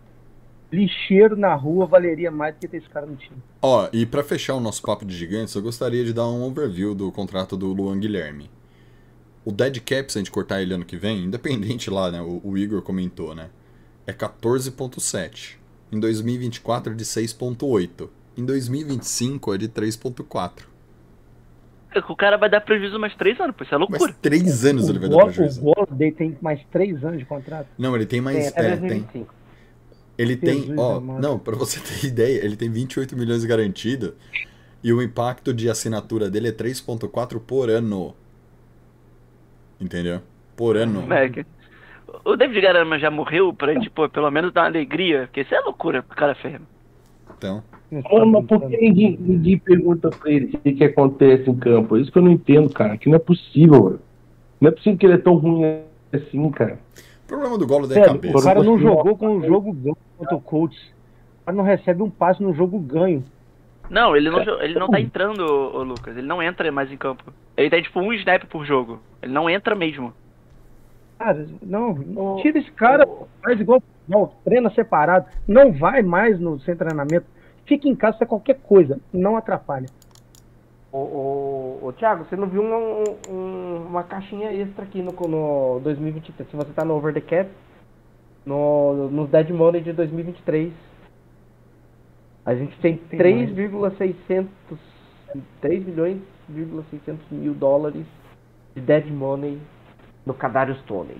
lixeiro 0.71 1.35
na 1.35 1.53
rua 1.55 1.85
valeria 1.85 2.31
mais 2.31 2.55
do 2.55 2.59
que 2.59 2.67
ter 2.67 2.77
esse 2.77 2.89
cara 2.89 3.05
no 3.05 3.15
time. 3.15 3.37
Ó, 3.61 3.89
e 3.91 4.05
pra 4.05 4.23
fechar 4.23 4.55
o 4.55 4.59
nosso 4.59 4.81
papo 4.81 5.05
de 5.05 5.15
gigantes, 5.15 5.53
eu 5.55 5.61
gostaria 5.61 6.05
de 6.05 6.13
dar 6.13 6.27
um 6.27 6.43
overview 6.43 6.95
do 6.95 7.11
contrato 7.11 7.57
do 7.57 7.73
Luan 7.73 7.99
Guilherme. 7.99 8.49
O 9.43 9.51
dead 9.51 9.79
cap, 9.79 10.11
se 10.11 10.17
a 10.17 10.21
gente 10.21 10.31
cortar 10.31 10.61
ele 10.61 10.73
ano 10.73 10.85
que 10.85 10.97
vem, 10.97 11.23
independente 11.23 11.89
lá, 11.89 12.11
né? 12.11 12.21
O, 12.21 12.41
o 12.43 12.57
Igor 12.57 12.81
comentou, 12.81 13.33
né? 13.33 13.49
É 14.05 14.13
14.7. 14.13 15.57
Em 15.91 15.99
2024 15.99 16.93
é 16.93 16.95
de 16.95 17.05
6,8. 17.05 18.09
Em 18.37 18.45
2025 18.45 19.53
é 19.53 19.57
de 19.57 19.67
3,4. 19.69 20.63
O 22.09 22.15
cara 22.15 22.37
vai 22.37 22.49
dar 22.49 22.61
prejuízo 22.61 22.99
mais 22.99 23.15
três 23.15 23.39
anos, 23.39 23.55
pô, 23.55 23.63
isso 23.63 23.73
é 23.73 23.77
Mas 23.77 23.89
loucura. 23.89 24.15
três 24.21 24.65
anos 24.65 24.87
o 24.87 24.91
ele 24.91 24.99
vai 24.99 25.09
dar 25.09 25.15
Gol- 25.15 25.25
prejuízo. 25.25 25.61
O 25.61 25.73
Golladay 25.73 26.11
tem 26.11 26.37
mais 26.41 26.61
três 26.71 27.03
anos 27.03 27.17
de 27.19 27.25
contrato. 27.25 27.67
Não, 27.77 27.95
ele 27.95 28.05
tem 28.05 28.21
mais. 28.21 28.51
Tem 28.53 28.63
é, 28.65 28.75
tem. 28.75 28.79
2025. 28.89 29.33
Ele 30.17 30.35
tem, 30.35 30.61
Jesus 30.61 30.77
ó, 30.77 30.97
amado. 30.97 31.21
não, 31.21 31.39
pra 31.39 31.55
você 31.55 31.79
ter 31.81 32.05
ideia, 32.07 32.43
ele 32.43 32.55
tem 32.55 32.69
28 32.69 33.15
milhões 33.15 33.43
garantido 33.45 34.13
e 34.83 34.91
o 34.93 35.01
impacto 35.01 35.53
de 35.53 35.69
assinatura 35.69 36.29
dele 36.29 36.49
é 36.49 36.51
3.4 36.51 37.39
por 37.39 37.69
ano. 37.69 38.13
Entendeu? 39.79 40.21
Por 40.55 40.75
ano. 40.77 41.05
Mac. 41.05 41.45
O 42.23 42.35
David 42.35 42.61
Garama 42.61 42.99
já 42.99 43.09
morreu 43.09 43.53
pra 43.53 43.73
gente, 43.73 43.89
pô, 43.89 44.07
pelo 44.09 44.29
menos 44.31 44.53
dar 44.53 44.61
uma 44.61 44.67
alegria, 44.67 45.23
porque 45.27 45.41
isso 45.41 45.53
é 45.53 45.59
loucura 45.61 46.03
pro 46.03 46.15
cara 46.15 46.35
ferro. 46.35 46.65
Então, 47.37 47.63
Pô, 48.09 48.25
mas 48.25 48.45
por 48.45 48.67
que 48.67 48.77
ninguém, 48.77 49.17
ninguém 49.19 49.57
pergunta 49.57 50.09
pra 50.09 50.29
ele 50.29 50.45
o 50.53 50.59
que, 50.59 50.73
que 50.73 50.83
acontece 50.83 51.49
em 51.49 51.55
campo? 51.55 51.95
É 51.95 52.01
isso 52.01 52.11
que 52.11 52.17
eu 52.17 52.23
não 52.23 52.31
entendo, 52.31 52.69
cara. 52.69 52.97
Que 52.97 53.07
não 53.07 53.15
é 53.15 53.19
possível, 53.19 53.83
mano. 53.83 53.99
Não 54.59 54.69
é 54.69 54.71
possível 54.71 54.97
que 54.97 55.05
ele 55.05 55.13
é 55.13 55.17
tão 55.17 55.35
ruim 55.35 55.81
assim, 56.11 56.51
cara. 56.51 56.79
o 57.23 57.27
problema 57.27 57.57
do 57.57 57.65
Golo 57.65 57.93
é 57.93 58.01
a 58.01 58.05
cabeça. 58.05 58.37
o 58.37 58.43
cara 58.43 58.63
não 58.63 58.77
jogou 58.77 59.17
com 59.17 59.37
o 59.37 59.45
jogo 59.45 59.71
ganho 59.71 59.97
contra 60.17 60.35
o 60.35 60.41
Colts. 60.41 60.77
O 61.41 61.45
cara 61.45 61.57
não 61.57 61.63
recebe 61.63 62.03
um 62.03 62.09
passe 62.09 62.43
no 62.43 62.53
jogo 62.53 62.77
ganho. 62.77 63.23
Não, 63.89 64.17
ele 64.17 64.29
não, 64.29 64.41
ele 64.61 64.77
não 64.77 64.89
tá 64.89 64.99
entrando, 64.99 65.39
ô, 65.39 65.77
ô, 65.77 65.83
Lucas. 65.83 66.17
Ele 66.17 66.27
não 66.27 66.43
entra 66.43 66.69
mais 66.71 66.91
em 66.91 66.97
campo. 66.97 67.23
Ele 67.55 67.69
tem 67.69 67.81
tipo 67.81 68.01
um 68.01 68.11
snap 68.11 68.43
por 68.45 68.65
jogo. 68.65 68.99
Ele 69.21 69.31
não 69.31 69.49
entra 69.49 69.75
mesmo. 69.75 70.13
Cara, 71.17 71.47
não, 71.63 71.93
tira 72.41 72.59
esse 72.59 72.71
cara, 72.71 73.07
faz 73.43 73.59
igual 73.59 73.81
não, 74.07 74.31
treina 74.43 74.69
separado, 74.69 75.25
não 75.47 75.73
vai 75.73 76.01
mais 76.01 76.39
no 76.39 76.59
seu 76.61 76.75
treinamento, 76.77 77.25
fica 77.65 77.87
em 77.87 77.95
casa, 77.95 78.17
faz 78.17 78.29
qualquer 78.29 78.59
coisa, 78.61 78.99
não 79.11 79.35
atrapalha. 79.35 79.89
Ô, 80.91 80.97
ô, 80.97 81.79
ô, 81.87 81.93
Thiago, 81.93 82.23
você 82.23 82.35
não 82.35 82.47
viu 82.47 82.61
um- 82.63 83.15
um- 83.29 83.85
uma 83.87 84.03
caixinha 84.03 84.53
extra 84.53 84.85
aqui 84.85 85.01
no, 85.01 85.11
no 85.11 85.79
2023? 85.83 86.49
Se 86.49 86.55
você 86.55 86.71
tá 86.71 86.85
no 86.85 86.95
Over 86.95 87.13
the 87.13 87.21
Cap, 87.21 87.49
no, 88.45 89.09
nos 89.09 89.29
Dead 89.29 89.49
Money 89.49 89.81
de 89.81 89.91
2023, 89.91 90.71
a 92.45 92.55
gente 92.55 92.79
tem 92.79 92.95
Tem 92.95 93.19
3,600 93.19 94.49
3 95.59 95.85
milhões, 95.85 96.21
600 96.89 97.29
mil 97.29 97.53
dólares 97.53 98.05
de 98.73 98.81
Dead 98.81 99.07
Money 99.07 99.59
no 100.27 100.33
Kadarius 100.33 100.77
Tony. 100.85 101.15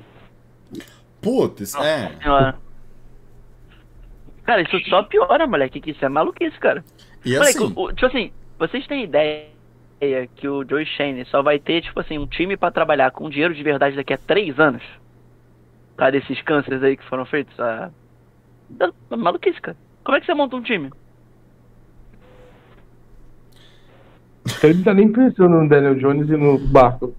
Putz, 1.21 1.73
é. 1.75 2.09
Senhora. 2.21 2.55
Cara, 4.43 4.61
isso 4.61 4.79
só 4.89 5.03
piora, 5.03 5.47
moleque. 5.47 5.81
Que 5.81 5.91
isso 5.91 6.03
é 6.05 6.09
maluquice, 6.09 6.57
cara. 6.59 6.83
E 7.25 7.33
Moleque, 7.35 7.57
assim, 7.57 7.73
o- 7.75 7.81
o- 7.83 7.93
tipo 7.93 8.05
assim, 8.05 8.31
vocês 8.59 8.85
têm 8.87 9.03
ideia 9.03 9.47
que 10.35 10.47
o 10.47 10.63
Joe 10.67 10.85
Shane 10.85 11.25
só 11.25 11.41
vai 11.41 11.57
ter, 11.59 11.81
tipo 11.81 11.99
assim, 11.99 12.17
um 12.17 12.27
time 12.27 12.55
pra 12.55 12.69
trabalhar 12.71 13.11
com 13.11 13.29
dinheiro 13.29 13.53
de 13.55 13.63
verdade 13.63 13.95
daqui 13.95 14.13
a 14.13 14.17
três 14.17 14.59
anos? 14.59 14.83
Por 15.91 15.97
causa 15.97 16.11
desses 16.11 16.41
cânceres 16.43 16.83
aí 16.83 16.95
que 16.95 17.03
foram 17.05 17.25
feitos? 17.25 17.59
Ah, 17.59 17.89
é 19.11 19.15
maluquice, 19.15 19.59
cara. 19.59 19.75
Como 20.03 20.15
é 20.17 20.19
que 20.19 20.25
você 20.27 20.33
monta 20.33 20.55
um 20.55 20.61
time? 20.61 20.91
Ele 24.63 24.73
não 24.75 24.83
tá 24.83 24.93
nem 24.93 25.11
pensando 25.11 25.49
no 25.49 25.67
Daniel 25.67 25.95
Jones 25.95 26.29
e 26.29 26.37
no 26.37 26.57
Barco. 26.57 27.13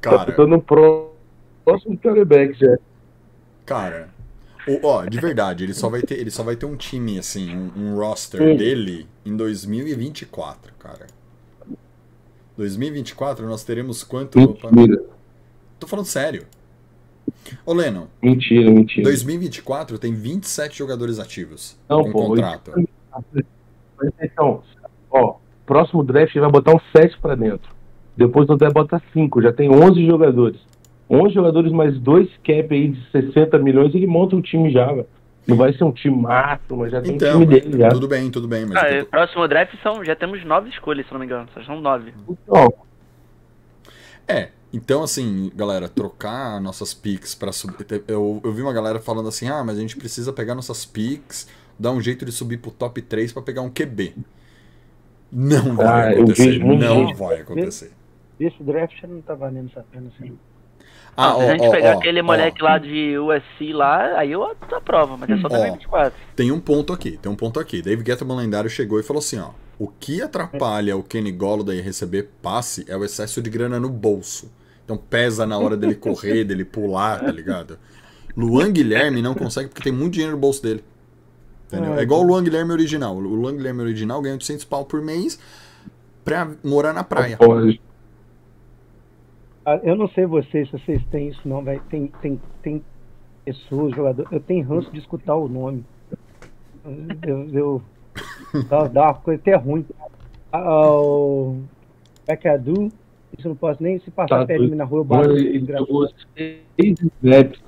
Tá 0.00 0.10
cara, 0.10 0.24
pensando 0.24 0.48
no 0.48 0.60
pró- 0.62 1.12
próximo 1.66 1.98
quarterback 1.98 2.54
já. 2.58 2.78
cara. 3.66 4.08
o- 4.68 4.86
ó, 4.86 5.04
de 5.04 5.20
verdade, 5.20 5.64
ele 5.64 5.74
só 5.74 5.88
vai 5.88 6.00
ter, 6.02 6.18
ele 6.18 6.30
só 6.30 6.42
vai 6.42 6.56
ter 6.56 6.64
um 6.66 6.76
time 6.76 7.18
assim, 7.18 7.54
um, 7.56 7.70
um 7.76 7.96
roster 7.96 8.40
Sim. 8.40 8.56
dele 8.56 9.06
em 9.24 9.36
2024, 9.36 10.72
cara. 10.78 11.06
2024 12.56 13.46
nós 13.46 13.62
teremos 13.64 14.02
quanto? 14.02 14.38
Mentira, 14.72 15.02
Tô 15.78 15.86
falando 15.86 16.06
sério. 16.06 16.46
Ô, 17.66 17.72
Lennon, 17.74 18.06
mentira, 18.22 18.70
mentira. 18.70 19.02
2024 19.04 19.98
tem 19.98 20.14
27 20.14 20.78
jogadores 20.78 21.18
ativos 21.18 21.76
Não, 21.88 22.02
com 22.04 22.12
pô, 22.12 22.26
contrato. 22.28 22.72
Então, 24.22 24.62
ó, 25.10 25.34
próximo 25.66 26.02
draft 26.02 26.34
ele 26.34 26.40
vai 26.42 26.50
botar 26.50 26.74
um 26.74 26.80
7 26.96 27.18
pra 27.20 27.34
dentro. 27.34 27.74
Depois 28.16 28.46
do 28.46 28.56
draft 28.56 28.72
bota 28.74 29.02
5, 29.12 29.42
já 29.42 29.52
tem 29.52 29.68
11 29.70 30.06
jogadores. 30.06 30.58
11 31.08 31.34
jogadores 31.34 31.70
mais 31.72 31.98
dois 32.00 32.28
cap 32.44 32.66
aí 32.74 32.88
de 32.88 33.10
60 33.10 33.58
milhões, 33.58 33.94
ele 33.94 34.06
monta 34.06 34.34
um 34.36 34.40
time 34.42 34.70
já, 34.72 34.86
velho. 34.86 35.06
Não 35.46 35.56
vai 35.56 35.72
ser 35.72 35.84
um 35.84 35.92
time 35.92 36.16
máximo, 36.16 36.78
mas 36.78 36.90
já 36.90 37.00
tem 37.00 37.14
Então, 37.14 37.36
um 37.36 37.46
time 37.46 37.60
dele 37.60 37.78
já. 37.78 37.88
tudo 37.90 38.08
bem, 38.08 38.30
tudo 38.30 38.48
bem, 38.48 38.66
mas 38.66 38.76
Ah, 38.82 38.90
eu 38.90 38.96
é, 38.98 39.04
tô- 39.04 39.10
próximo 39.10 39.46
draft 39.46 39.74
são, 39.80 40.04
já 40.04 40.16
temos 40.16 40.44
nove 40.44 40.68
escolhas, 40.70 41.06
se 41.06 41.12
não 41.12 41.20
me 41.20 41.26
engano. 41.26 41.48
Só 41.54 41.62
são 41.62 41.80
nove. 41.80 42.12
Então, 42.28 42.72
É, 44.26 44.48
então 44.72 45.04
assim, 45.04 45.52
galera, 45.54 45.88
trocar 45.88 46.60
nossas 46.60 46.92
picks 46.92 47.32
pra 47.34 47.52
subir. 47.52 47.86
Eu, 48.08 48.40
eu 48.42 48.52
vi 48.52 48.60
uma 48.62 48.72
galera 48.72 48.98
falando 48.98 49.28
assim: 49.28 49.48
ah, 49.48 49.62
mas 49.62 49.78
a 49.78 49.80
gente 49.80 49.96
precisa 49.96 50.32
pegar 50.32 50.56
nossas 50.56 50.84
picks, 50.84 51.48
dar 51.78 51.92
um 51.92 52.00
jeito 52.00 52.24
de 52.24 52.32
subir 52.32 52.56
pro 52.56 52.72
top 52.72 53.00
3 53.00 53.32
pra 53.32 53.40
pegar 53.40 53.62
um 53.62 53.70
QB. 53.70 54.14
Não 55.30 55.76
vai 55.76 55.86
Ah, 56.08 56.12
eu 56.12 56.18
acontecer, 56.22 56.58
não 56.58 57.14
vai 57.14 57.40
acontecer. 57.40 57.92
Esse 58.40 58.62
draft 58.62 59.00
não 59.04 59.20
tá 59.20 59.34
valendo 59.34 59.70
essa 59.70 59.84
pena 59.92 60.10
assim. 60.18 60.36
Ah, 61.16 61.34
se 61.34 61.36
ó, 61.36 61.40
a 61.40 61.52
gente 61.52 61.66
ó, 61.66 61.70
pegar 61.70 61.94
ó, 61.94 61.98
aquele 61.98 62.20
ó, 62.20 62.24
moleque 62.24 62.62
lá 62.62 62.78
de 62.78 63.18
USC 63.18 63.72
lá, 63.72 64.18
aí 64.18 64.32
eu 64.32 64.44
aprovo, 64.44 65.16
mas 65.16 65.30
é 65.30 65.36
só 65.38 65.46
Ó. 65.46 65.50
2024. 65.50 66.12
Tem 66.34 66.52
um 66.52 66.60
ponto 66.60 66.92
aqui, 66.92 67.16
tem 67.16 67.32
um 67.32 67.36
ponto 67.36 67.58
aqui. 67.58 67.80
Dave 67.80 68.04
Gettleman 68.04 68.36
lendário 68.36 68.68
chegou 68.68 69.00
e 69.00 69.02
falou 69.02 69.20
assim, 69.20 69.38
ó. 69.38 69.50
O 69.78 69.88
que 69.88 70.22
atrapalha 70.22 70.96
o 70.96 71.02
Kenny 71.02 71.32
Golladay 71.32 71.80
receber 71.80 72.30
passe 72.42 72.84
é 72.88 72.96
o 72.96 73.04
excesso 73.04 73.42
de 73.42 73.50
grana 73.50 73.78
no 73.78 73.88
bolso. 73.90 74.50
Então 74.84 74.96
pesa 74.96 75.46
na 75.46 75.58
hora 75.58 75.76
dele 75.76 75.94
correr, 75.94 76.44
dele 76.44 76.64
pular, 76.64 77.20
tá 77.20 77.32
ligado? 77.32 77.78
Luan 78.36 78.70
Guilherme 78.70 79.20
não 79.20 79.34
consegue 79.34 79.68
porque 79.68 79.82
tem 79.82 79.92
muito 79.92 80.14
dinheiro 80.14 80.34
no 80.34 80.40
bolso 80.40 80.62
dele. 80.62 80.84
Entendeu? 81.66 81.94
É 81.98 82.02
igual 82.02 82.20
o 82.20 82.24
Luan 82.24 82.44
Guilherme 82.44 82.72
original. 82.72 83.16
O 83.16 83.20
Luan 83.20 83.56
Guilherme 83.56 83.82
original 83.82 84.22
ganha 84.22 84.34
800 84.34 84.64
pau 84.64 84.84
por 84.84 85.02
mês 85.02 85.38
pra 86.24 86.48
morar 86.62 86.92
na 86.92 87.02
praia. 87.02 87.36
pode. 87.36 87.80
Ah, 89.66 89.80
Eu 89.82 89.96
não 89.96 90.08
sei 90.08 90.24
vocês, 90.26 90.70
se 90.70 90.78
vocês 90.78 91.02
têm 91.10 91.28
isso 91.28 91.40
não, 91.46 91.60
velho. 91.62 91.82
Tem, 91.90 92.06
tem, 92.22 92.40
tem 92.62 92.82
pessoas, 93.44 93.94
jogadores. 93.96 94.30
Eu 94.30 94.40
tenho 94.40 94.64
ranço 94.66 94.90
de 94.92 94.98
escutar 95.00 95.34
o 95.34 95.48
nome. 95.48 95.84
Eu, 97.26 97.48
eu- 97.52 97.82
dá, 98.70 98.84
dá 98.86 99.02
uma 99.06 99.14
coisa 99.14 99.40
até 99.40 99.56
ruim. 99.56 99.84
Ah, 100.52 100.88
o 100.92 101.62
Becadu, 102.26 102.92
isso 103.36 103.46
eu 103.46 103.50
não 103.50 103.56
posso 103.56 103.82
nem 103.82 103.98
se 103.98 104.10
passar 104.10 104.38
Tá 104.38 104.46
perto 104.46 104.60
de 104.62 104.70
mim 104.70 104.76
doido. 104.76 104.78
na 104.78 104.84
rua, 104.84 105.00
eu 105.00 105.04
bato. 105.04 105.36
Snaps. 106.78 107.60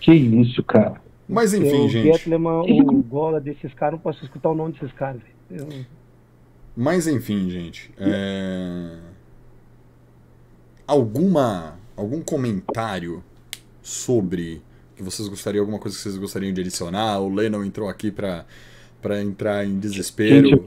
Que 0.00 0.12
isso, 0.14 0.62
cara. 0.64 1.00
Mas 1.28 1.52
enfim, 1.52 1.84
o 1.84 1.88
gente. 1.88 2.06
Gettleman, 2.16 2.62
o 2.62 3.02
Gola 3.02 3.38
desses 3.40 3.74
caras, 3.74 3.92
não 3.94 3.98
posso 4.00 4.24
escutar 4.24 4.48
o 4.50 4.54
nome 4.54 4.72
desses 4.72 4.92
caras. 4.92 5.20
velho. 5.50 5.66
Eu- 5.70 5.84
Mas 6.74 7.06
enfim, 7.06 7.50
gente. 7.50 7.92
é, 7.98 8.96
Alguma. 10.88 11.76
Algum 11.94 12.22
comentário 12.22 13.22
sobre 13.82 14.62
que 14.96 15.02
vocês 15.02 15.28
gostariam, 15.28 15.62
alguma 15.62 15.78
coisa 15.78 15.96
que 15.96 16.02
vocês 16.02 16.16
gostariam 16.16 16.52
de 16.52 16.60
adicionar? 16.60 17.20
O 17.20 17.28
Lennon 17.28 17.62
entrou 17.62 17.88
aqui 17.88 18.10
pra, 18.10 18.46
pra 19.02 19.20
entrar 19.22 19.66
em 19.66 19.78
desespero. 19.78 20.64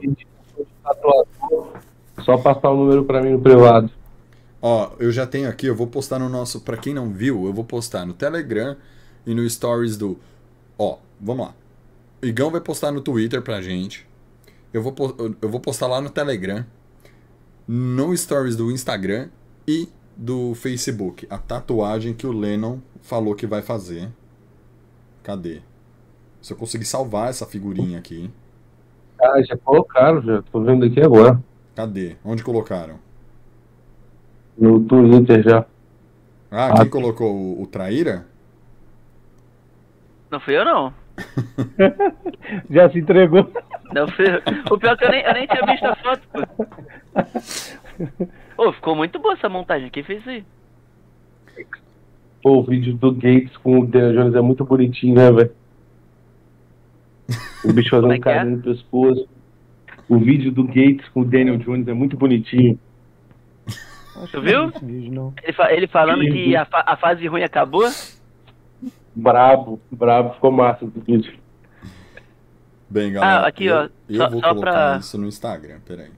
Só 2.24 2.38
passar 2.38 2.70
o 2.70 2.76
número 2.76 3.04
pra 3.04 3.20
mim 3.20 3.30
no 3.30 3.40
privado. 3.40 3.90
Ó, 4.60 4.92
eu 5.00 5.10
já 5.10 5.26
tenho 5.26 5.48
aqui, 5.48 5.66
eu 5.66 5.74
vou 5.74 5.88
postar 5.88 6.20
no 6.20 6.28
nosso. 6.28 6.60
Pra 6.60 6.76
quem 6.76 6.94
não 6.94 7.10
viu, 7.10 7.46
eu 7.46 7.52
vou 7.52 7.64
postar 7.64 8.06
no 8.06 8.14
Telegram 8.14 8.76
e 9.26 9.34
no 9.34 9.48
Stories 9.48 9.96
do. 9.96 10.16
Ó, 10.78 10.98
vamos 11.20 11.46
lá. 11.46 11.54
O 12.22 12.26
Igão 12.26 12.50
vai 12.50 12.60
postar 12.60 12.92
no 12.92 13.00
Twitter 13.00 13.42
pra 13.42 13.60
gente. 13.60 14.06
Eu 14.72 14.82
vou, 14.82 14.94
eu 15.42 15.48
vou 15.48 15.58
postar 15.60 15.88
lá 15.88 16.00
no 16.00 16.08
Telegram, 16.08 16.64
no 17.66 18.16
Stories 18.16 18.54
do 18.54 18.70
Instagram 18.70 19.28
e 19.66 19.88
do 20.16 20.54
Facebook. 20.54 21.26
A 21.30 21.38
tatuagem 21.38 22.14
que 22.14 22.26
o 22.26 22.32
Lennon 22.32 22.78
falou 23.00 23.34
que 23.34 23.46
vai 23.46 23.62
fazer. 23.62 24.08
Cadê? 25.22 25.60
Se 26.40 26.52
eu 26.52 26.56
conseguir 26.56 26.84
salvar 26.84 27.30
essa 27.30 27.46
figurinha 27.46 27.98
aqui. 27.98 28.30
Ah, 29.20 29.40
já 29.42 29.56
colocaram, 29.56 30.20
já. 30.22 30.42
Tô 30.42 30.60
vendo 30.62 30.84
aqui 30.84 31.00
agora. 31.00 31.40
Cadê? 31.74 32.16
Onde 32.24 32.42
colocaram? 32.42 32.98
No 34.58 34.80
Twitter 34.84 35.42
já. 35.42 35.64
Ah, 36.50 36.66
Ah, 36.66 36.74
quem 36.76 36.84
tá. 36.84 36.90
colocou 36.90 37.32
o, 37.34 37.62
o 37.62 37.66
Traíra? 37.66 38.26
Não 40.30 40.40
fui 40.40 40.56
eu, 40.58 40.64
não. 40.64 40.92
Já 42.70 42.90
se 42.90 42.98
entregou. 42.98 43.50
Não 43.94 44.08
fui 44.08 44.24
eu. 44.26 44.40
O 44.70 44.78
pior 44.78 44.92
é 44.92 44.96
que 44.96 45.04
eu 45.04 45.10
nem, 45.10 45.22
eu 45.22 45.32
nem 45.34 45.46
tinha 45.46 45.66
visto 45.66 45.84
a 45.86 45.96
foto, 45.96 46.22
pô. 46.32 46.40
Ô, 48.64 48.72
ficou 48.72 48.94
muito 48.94 49.18
boa 49.18 49.34
essa 49.34 49.48
montagem. 49.48 49.90
Quem 49.90 50.02
fez 50.02 50.20
isso 50.20 50.30
aí? 50.30 50.44
Pô, 52.42 52.58
o 52.58 52.62
vídeo 52.62 52.94
do 52.94 53.12
Gates 53.12 53.56
com 53.56 53.80
o 53.80 53.86
Daniel 53.86 54.12
Jones 54.24 54.34
é 54.34 54.40
muito 54.40 54.64
bonitinho, 54.64 55.14
né, 55.16 55.30
velho? 55.32 55.50
O 57.64 57.72
bicho 57.72 57.90
fazendo 57.90 58.12
é 58.12 58.14
um 58.14 58.18
é? 58.18 58.20
carinho 58.20 58.56
no 58.56 58.62
pescoço. 58.62 59.28
O 60.08 60.18
vídeo 60.18 60.50
do 60.52 60.64
Gates 60.64 61.08
com 61.14 61.20
o 61.20 61.24
Daniel 61.24 61.56
Jones 61.58 61.86
é 61.88 61.92
muito 61.92 62.16
bonitinho. 62.16 62.78
Acho 64.16 64.32
Tu 64.32 64.40
viu? 64.42 64.70
vídeo. 64.82 65.32
Ele, 65.42 65.52
fa- 65.52 65.72
ele 65.72 65.86
falando 65.86 66.20
que 66.22 66.54
a, 66.54 66.64
fa- 66.64 66.84
a 66.86 66.96
fase 66.96 67.26
ruim 67.26 67.42
acabou. 67.42 67.88
Brabo, 69.14 69.80
brabo, 69.90 70.34
ficou 70.34 70.50
massa 70.52 70.84
esse 70.84 70.98
vídeo. 71.00 71.34
Bem, 72.90 73.12
galera. 73.12 73.40
Ah, 73.44 73.46
aqui, 73.48 73.66
eu, 73.66 73.76
ó, 73.76 73.88
Eu 74.08 74.16
só- 74.18 74.28
vou 74.30 74.40
só 74.40 74.48
colocar 74.50 74.70
pra- 74.72 74.96
isso 74.98 75.18
no 75.18 75.26
Instagram, 75.26 75.78
peraí. 75.86 76.10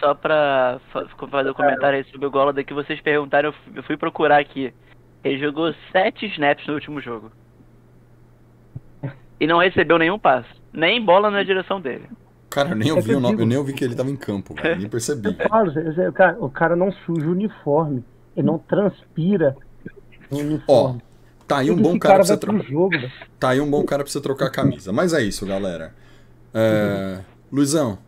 Só 0.00 0.14
pra 0.14 0.80
fa- 0.92 1.06
fazer 1.30 1.50
um 1.50 1.54
comentário 1.54 1.98
aí 1.98 2.04
sobre 2.10 2.26
o 2.26 2.30
Golada 2.30 2.64
que 2.64 2.72
vocês 2.74 3.00
perguntaram, 3.00 3.50
eu 3.74 3.82
fui- 3.84 3.94
eu 3.94 3.98
procurar 3.98 4.38
aqui. 4.40 4.72
Ele 5.22 5.38
jogou 5.38 5.72
7 5.92 6.24
snaps 6.26 6.66
no 6.66 6.74
último 6.74 7.00
jogo. 7.00 7.30
E 9.38 9.46
não 9.46 9.58
recebeu 9.58 9.98
nenhum 9.98 10.18
passe. 10.18 10.48
Nem 10.72 11.04
bola 11.04 11.30
na 11.30 11.42
direção 11.42 11.80
dele. 11.80 12.08
Cara, 12.50 12.70
eu 12.70 12.76
nem 12.76 12.88
É 12.88 12.92
ouvi 12.92 13.04
que 13.08 13.12
eu 13.14 13.18
o 13.18 13.20
nome, 13.20 13.32
digo- 13.34 13.42
eu 13.42 13.46
nem 13.46 13.58
ouvi 13.58 13.72
que 13.72 13.84
ele 13.84 13.94
tava 13.94 14.10
em 14.10 14.16
campo, 14.16 14.54
velho. 14.54 14.78
Nem 14.78 14.88
percebi. 14.88 15.34
Claro, 15.34 15.70
Zé, 15.70 15.90
Zé, 15.92 16.08
o 16.08 16.12
cara, 16.12 16.36
o 16.44 16.50
cara 16.50 16.76
não 16.76 16.90
suja 16.92 17.26
o 17.26 17.30
uniforme. 17.32 18.04
Ele 18.36 18.46
não 18.46 18.58
transpira 18.58 19.56
no 20.30 20.38
Ó, 20.38 20.40
uniforme. 20.40 21.02
tá 21.46 21.58
aí 21.58 21.70
um 21.70 21.76
bom 21.76 21.92
que 21.94 22.00
cara 22.00 22.14
pra 22.16 22.24
você 22.24 22.36
trocar. 22.36 22.64
jogo. 22.64 22.96
Tá 23.38 23.50
aí 23.50 23.60
um 23.60 23.70
bom 23.70 23.84
cara 23.84 24.02
pra 24.02 24.10
você 24.10 24.20
trocar 24.20 24.46
a 24.46 24.50
camisa. 24.50 24.92
Mas 24.92 25.12
é 25.12 25.22
isso, 25.22 25.46
galera. 25.46 25.94
É... 26.52 27.20
Luizão, 27.52 27.98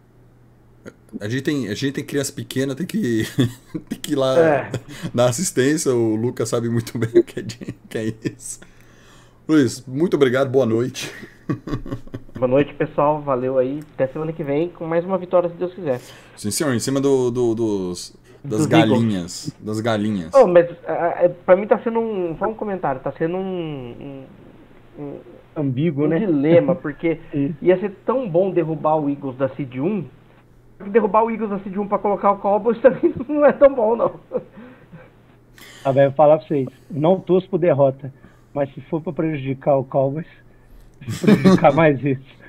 a 1.21 1.29
gente, 1.29 1.43
tem, 1.43 1.69
a 1.69 1.75
gente 1.75 1.93
tem 1.93 2.05
criança 2.05 2.33
pequena, 2.33 2.75
tem 2.75 2.87
que, 2.87 3.25
tem 3.89 3.99
que 4.01 4.13
ir 4.13 4.17
lá 4.17 4.39
É. 4.39 4.73
dar 5.15 5.29
assistência. 5.29 5.93
O 5.95 6.15
Lucas 6.17 6.49
sabe 6.49 6.69
muito 6.69 6.97
bem 6.99 7.11
o 7.15 7.25
que 7.25 7.41
é, 7.41 7.45
que 7.89 7.99
é 7.99 8.15
isso. 8.37 8.61
Luiz, 9.49 9.85
muito 9.87 10.15
obrigado, 10.15 10.49
boa 10.51 10.67
noite. 10.67 11.13
Boa 12.35 12.49
noite, 12.49 12.75
pessoal. 12.75 13.21
Valeu 13.23 13.57
aí. 13.59 13.81
Até 13.95 14.09
semana 14.09 14.33
que 14.33 14.43
vem 14.43 14.69
com 14.71 14.85
mais 14.85 15.05
uma 15.05 15.17
vitória, 15.17 15.49
se 15.49 15.55
Deus 15.55 15.73
quiser. 15.75 16.01
Sim, 16.37 16.51
senhor, 16.51 16.75
em 16.75 16.81
cima 16.81 17.01
do, 17.01 17.31
do- 17.31 17.55
dos, 17.55 18.17
das 18.43 18.59
Dos 18.61 18.67
galinhas. 18.67 19.55
Das 19.61 19.79
galinhas. 19.81 20.31
Oh, 20.35 20.47
mas 20.49 20.69
ah, 20.89 21.25
ah, 21.25 21.29
pra 21.47 21.55
mim 21.55 21.69
tá 21.69 21.79
sendo 21.85 22.01
um. 22.01 22.37
Só 22.39 22.47
um 22.49 22.55
comentário, 22.55 23.01
tá 23.01 23.13
sendo 23.17 23.37
um. 23.37 24.25
um, 24.99 25.03
um- 25.03 25.19
Ambíguo, 25.55 26.05
um 26.05 26.09
né? 26.09 26.19
dilema, 26.19 26.75
porque 26.75 27.21
ia 27.63 27.79
ser 27.79 27.91
tão 28.05 28.29
bom 28.29 28.51
derrubar 28.51 28.97
o 28.97 29.09
Eagles 29.09 29.37
da 29.37 29.49
Seed 29.51 29.77
1. 29.77 30.05
Derrubar 30.91 31.25
o 31.25 31.31
Eagles 31.31 31.51
da 31.51 31.59
Seed 31.61 31.77
1 31.77 31.89
pra 31.89 31.99
colocar 31.99 32.33
o 32.33 32.39
Cowboys 32.39 32.79
também 32.83 33.15
não 33.29 33.45
é 33.45 33.53
tão 33.53 33.75
bom, 33.75 33.97
não. 33.97 34.15
Ah, 35.85 35.93
velho, 35.93 36.11
vou 36.11 36.17
falar 36.17 36.39
pra 36.39 36.47
vocês. 36.47 36.69
Não 36.91 37.21
torço 37.21 37.49
por 37.49 37.59
derrota. 37.59 38.13
Mas 38.55 38.73
se 38.75 38.81
for 38.83 39.01
pra 39.01 39.13
prejudicar 39.13 39.77
o 39.77 39.85
Cowboys, 39.85 40.27
prejudicar 41.21 41.73
mais 41.75 42.03
isso. 42.05 42.43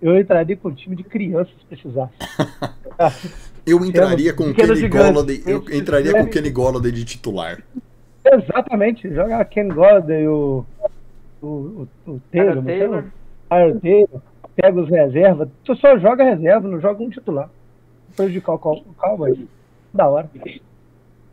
Eu 0.00 0.18
entraria 0.18 0.56
com 0.56 0.68
um 0.68 0.74
time 0.74 0.96
de 0.96 1.04
crianças 1.04 1.54
se 1.58 1.66
precisasse. 1.66 2.14
Eu 3.66 3.82
entraria 3.84 4.32
com 4.34 4.44
o 4.44 4.54
Kenny. 4.54 4.88
Golladay. 4.88 5.42
Eu 5.46 5.64
entraria 5.72 6.12
com 6.12 6.24
o 6.24 6.28
Kenny 6.28 6.50
Golladay 6.50 6.92
de 6.92 7.04
titular. 7.04 7.62
Exatamente. 8.24 9.08
Joga 9.12 9.44
Ken 9.46 9.68
Golladay, 9.68 10.28
o. 10.28 10.66
O, 11.40 11.46
o, 11.46 11.88
o 12.06 12.20
Taylor? 12.30 12.62
Taylor. 12.62 13.04
Taylor, 13.80 14.22
pega 14.56 14.80
os 14.80 14.88
reservas. 14.88 15.48
Tu 15.64 15.74
só 15.76 15.98
joga 15.98 16.24
reserva, 16.24 16.68
não 16.68 16.80
joga 16.80 17.02
um 17.02 17.10
titular. 17.10 17.50
Prejudicar 18.16 18.52
o 18.54 18.58
Cow- 18.58 18.84
o 18.86 18.94
Cowboys. 18.94 19.38
Da 19.92 20.08
hora. 20.08 20.30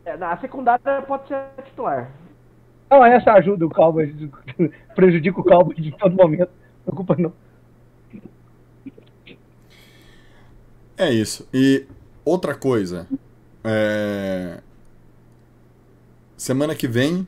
É, 0.04 0.16
na 0.16 0.36
secundária 0.38 1.02
pode 1.02 1.28
ser 1.28 1.42
titular. 1.64 2.10
Não, 2.90 3.04
essa 3.04 3.32
ajuda 3.32 3.66
o 3.66 3.70
Cowboys. 3.70 4.12
Prejudica 4.94 5.40
o 5.40 5.44
Cowboys 5.44 5.78
de 5.82 5.92
todo 5.96 6.14
momento. 6.14 6.50
Não 6.86 6.94
preocupa 6.94 7.16
não. 7.16 7.32
É 10.96 11.10
isso. 11.10 11.48
E 11.52 11.86
outra 12.24 12.54
coisa. 12.54 13.06
é, 13.64 14.60
Semana 16.36 16.74
que 16.74 16.86
vem. 16.88 17.26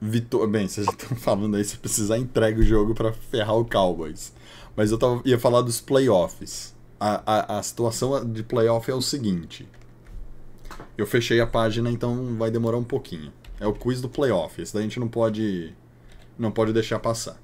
Vitor... 0.00 0.46
Bem, 0.48 0.68
vocês 0.68 0.86
já 0.86 0.92
estão 0.92 1.16
falando 1.18 1.56
aí, 1.56 1.64
se 1.64 1.76
precisar, 1.76 2.18
entrega 2.18 2.60
o 2.60 2.62
jogo 2.64 2.94
pra 2.94 3.12
ferrar 3.12 3.56
o 3.56 3.64
Cowboys. 3.64 4.32
Mas 4.78 4.92
eu 4.92 4.98
tava... 4.98 5.20
ia 5.24 5.36
falar 5.36 5.62
dos 5.62 5.80
playoffs. 5.80 6.72
A, 7.00 7.56
a, 7.56 7.58
a 7.58 7.62
situação 7.64 8.24
de 8.24 8.44
playoff 8.44 8.88
é 8.88 8.94
o 8.94 9.02
seguinte. 9.02 9.68
Eu 10.96 11.04
fechei 11.04 11.40
a 11.40 11.46
página, 11.48 11.90
então 11.90 12.36
vai 12.36 12.48
demorar 12.48 12.76
um 12.76 12.84
pouquinho. 12.84 13.32
É 13.58 13.66
o 13.66 13.72
quiz 13.72 14.00
do 14.00 14.08
playoff. 14.08 14.62
Esse 14.62 14.72
daí 14.72 14.82
a 14.82 14.84
gente 14.84 15.00
não 15.00 15.08
pode. 15.08 15.74
Não 16.38 16.52
pode 16.52 16.72
deixar 16.72 17.00
passar. 17.00 17.40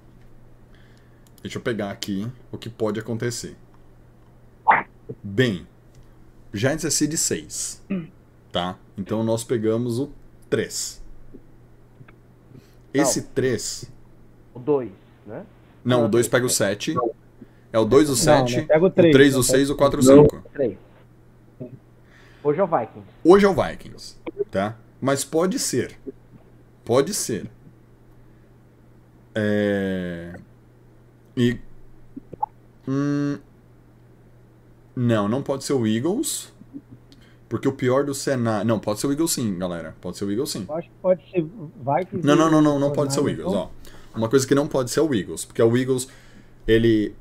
Deixa 1.42 1.58
eu 1.58 1.62
pegar 1.62 1.90
aqui 1.90 2.30
o 2.52 2.56
que 2.56 2.70
pode 2.70 3.00
acontecer. 3.00 3.56
Bem, 5.20 5.66
Giants 6.52 6.84
é 6.84 6.90
seed 6.90 7.14
6, 7.14 7.82
tá? 8.52 8.78
Então 8.96 9.24
nós 9.24 9.42
pegamos 9.42 9.98
o 9.98 10.08
3. 10.48 11.02
Esse 12.94 13.22
3... 13.22 13.90
O 14.54 14.60
2, 14.60 14.92
né? 15.26 15.44
Não, 15.84 16.06
o 16.06 16.08
2 16.08 16.28
pega 16.28 16.46
o 16.46 16.48
7. 16.48 16.94
É 17.74 17.78
o 17.80 17.84
2, 17.84 18.08
o 18.08 18.14
7, 18.14 18.56
não, 18.56 18.66
pega 18.66 18.84
o 18.84 18.86
o 18.86 18.90
três, 18.90 19.12
3, 19.12 19.32
não, 19.32 19.40
o 19.40 19.42
6, 19.42 19.70
o 19.70 19.74
4, 19.74 20.00
o 20.00 20.04
Não. 20.04 20.22
5. 20.22 20.44
3. 20.52 20.78
Hoje 22.44 22.60
é 22.60 22.62
o 22.62 22.66
Vikings. 22.68 23.08
Hoje 23.24 23.46
é 23.46 23.48
o 23.48 23.52
Vikings, 23.52 24.16
tá? 24.48 24.76
Mas 25.00 25.24
pode 25.24 25.58
ser. 25.58 25.98
Pode 26.84 27.12
ser. 27.12 27.50
É... 29.34 30.34
E... 31.36 31.58
Hum... 32.86 33.38
Não, 34.94 35.28
não 35.28 35.42
pode 35.42 35.64
ser 35.64 35.72
o 35.72 35.84
Eagles. 35.84 36.54
Porque 37.48 37.66
o 37.66 37.72
pior 37.72 38.04
do 38.04 38.14
cenário... 38.14 38.64
Não, 38.64 38.78
pode 38.78 39.00
ser 39.00 39.08
o 39.08 39.10
Eagles 39.10 39.32
sim, 39.32 39.58
galera. 39.58 39.96
Pode 40.00 40.16
ser 40.16 40.26
o 40.26 40.30
Eagles 40.30 40.50
sim. 40.50 40.64
Acho 40.68 40.88
que 40.88 40.94
pode 41.02 41.28
ser 41.28 41.42
Vikings. 41.42 42.24
Não, 42.24 42.36
não, 42.36 42.48
não, 42.48 42.62
não, 42.62 42.78
não 42.78 42.92
pode 42.92 43.12
ser 43.12 43.18
o. 43.18 43.28
Eagles, 43.28 43.52
ó. 43.52 43.68
Uma 44.14 44.28
coisa 44.28 44.46
que 44.46 44.54
não 44.54 44.68
pode 44.68 44.92
ser 44.92 45.00
o 45.00 45.12
Eagles, 45.12 45.44
porque 45.44 45.60
o 45.60 45.76
Eagles, 45.76 46.06
ele, 46.68 47.16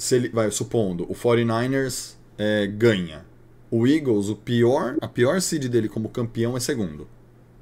se 0.00 0.16
ele, 0.16 0.28
vai, 0.30 0.50
supondo, 0.50 1.04
o 1.10 1.14
49ers 1.14 2.14
é, 2.38 2.66
ganha. 2.66 3.24
O 3.70 3.86
Eagles, 3.86 4.28
o 4.28 4.34
pior, 4.36 4.96
a 5.00 5.06
pior 5.06 5.40
seed 5.40 5.68
dele 5.68 5.88
como 5.88 6.08
campeão 6.08 6.56
é 6.56 6.60
segundo. 6.60 7.06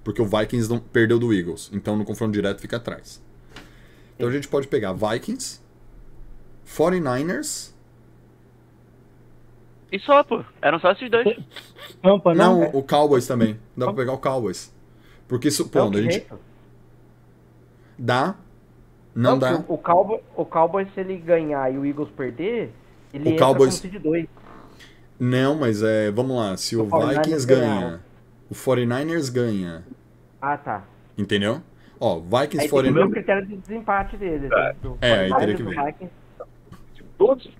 Porque 0.04 0.22
o 0.22 0.24
Vikings 0.24 0.70
não 0.70 0.78
perdeu 0.78 1.18
do 1.18 1.34
Eagles, 1.34 1.68
então 1.72 1.96
no 1.96 2.04
confronto 2.04 2.32
direto 2.32 2.60
fica 2.60 2.76
atrás. 2.76 3.20
Então 4.16 4.28
a 4.28 4.32
gente 4.32 4.48
pode 4.48 4.66
pegar 4.68 4.92
Vikings, 4.92 5.60
49ers, 6.66 7.72
E 9.90 9.98
só, 10.00 10.22
pô. 10.22 10.44
Eram 10.62 10.78
só 10.80 10.92
esses 10.92 11.10
dois. 11.10 11.26
Tampa, 12.02 12.34
não. 12.34 12.60
não, 12.60 12.70
o 12.70 12.82
Cowboys 12.82 13.26
também. 13.26 13.58
Dá 13.76 13.86
pra 13.86 13.94
pegar 13.94 14.12
o 14.12 14.18
Cowboys. 14.18 14.72
Porque 15.26 15.50
supondo, 15.50 15.92
Não, 15.92 15.98
a 15.98 16.02
gente 16.02 16.12
jeito. 16.12 16.38
dá, 17.98 18.36
não 19.22 19.38
dá. 19.38 19.52
porque 19.56 19.72
O, 19.72 19.78
Cowboy, 19.78 20.20
o 20.36 20.44
Cowboys, 20.44 20.88
se 20.94 21.00
ele 21.00 21.16
ganhar 21.16 21.72
e 21.72 21.78
o 21.78 21.84
Eagles 21.84 22.08
perder, 22.16 22.70
ele 23.12 23.28
O 23.28 23.32
entra 23.32 23.46
Cowboys- 23.46 23.80
como 23.80 23.92
seed 23.92 24.02
2. 24.02 24.26
Não, 25.20 25.54
mas 25.56 25.82
é, 25.82 26.10
vamos 26.10 26.36
lá, 26.36 26.56
se 26.56 26.76
o 26.76 26.82
O 26.82 26.86
49ers 26.88 27.16
Vikings 27.16 27.46
ganhar. 27.46 27.80
ganha, 27.80 28.00
o 28.50 28.54
49ers 28.54 29.28
ganha, 29.30 29.82
Ah, 30.40 30.56
tá. 30.56 30.84
entendeu? 31.16 31.60
Ó, 32.00 32.20
Vikings 32.20 32.60
Aí 32.60 32.68
tem 32.68 32.82
que 32.84 32.92
ver 32.92 33.00
o 33.00 33.08
49ers. 33.08 33.12
critério 33.12 33.46
de 33.46 33.56
desempate 33.56 34.16
dele. 34.16 34.48
do 34.80 34.96
É, 35.00 35.12
aí 35.20 35.34
teria 35.34 35.54
49ers, 35.54 35.56
que 35.56 35.62
ver. 35.64 35.84
Vikings. 35.84 36.12
todos 37.18 37.46
os 37.46 37.52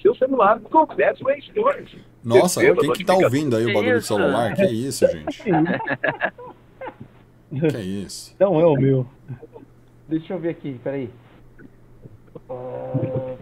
seu 0.00 0.14
celular 0.14 0.58
converse 0.60 1.22
com 1.22 1.30
Stores. 1.42 1.90
Nossa, 2.24 2.60
Receba 2.62 2.80
quem 2.80 2.92
que 2.92 3.04
tá 3.04 3.14
ouvindo 3.14 3.54
aí 3.56 3.64
o 3.66 3.74
bagulho 3.74 3.96
do 3.98 4.02
celular? 4.02 4.54
Que 4.54 4.64
isso, 4.64 5.06
gente? 5.06 5.42
Que 7.50 7.78
isso? 7.80 8.34
Não 8.38 8.60
é 8.60 8.64
o 8.66 8.74
meu. 8.76 9.06
Deixa 10.10 10.34
eu 10.34 10.38
ver 10.40 10.48
aqui, 10.50 10.78
peraí. 10.82 11.08
Ah, 12.48 13.36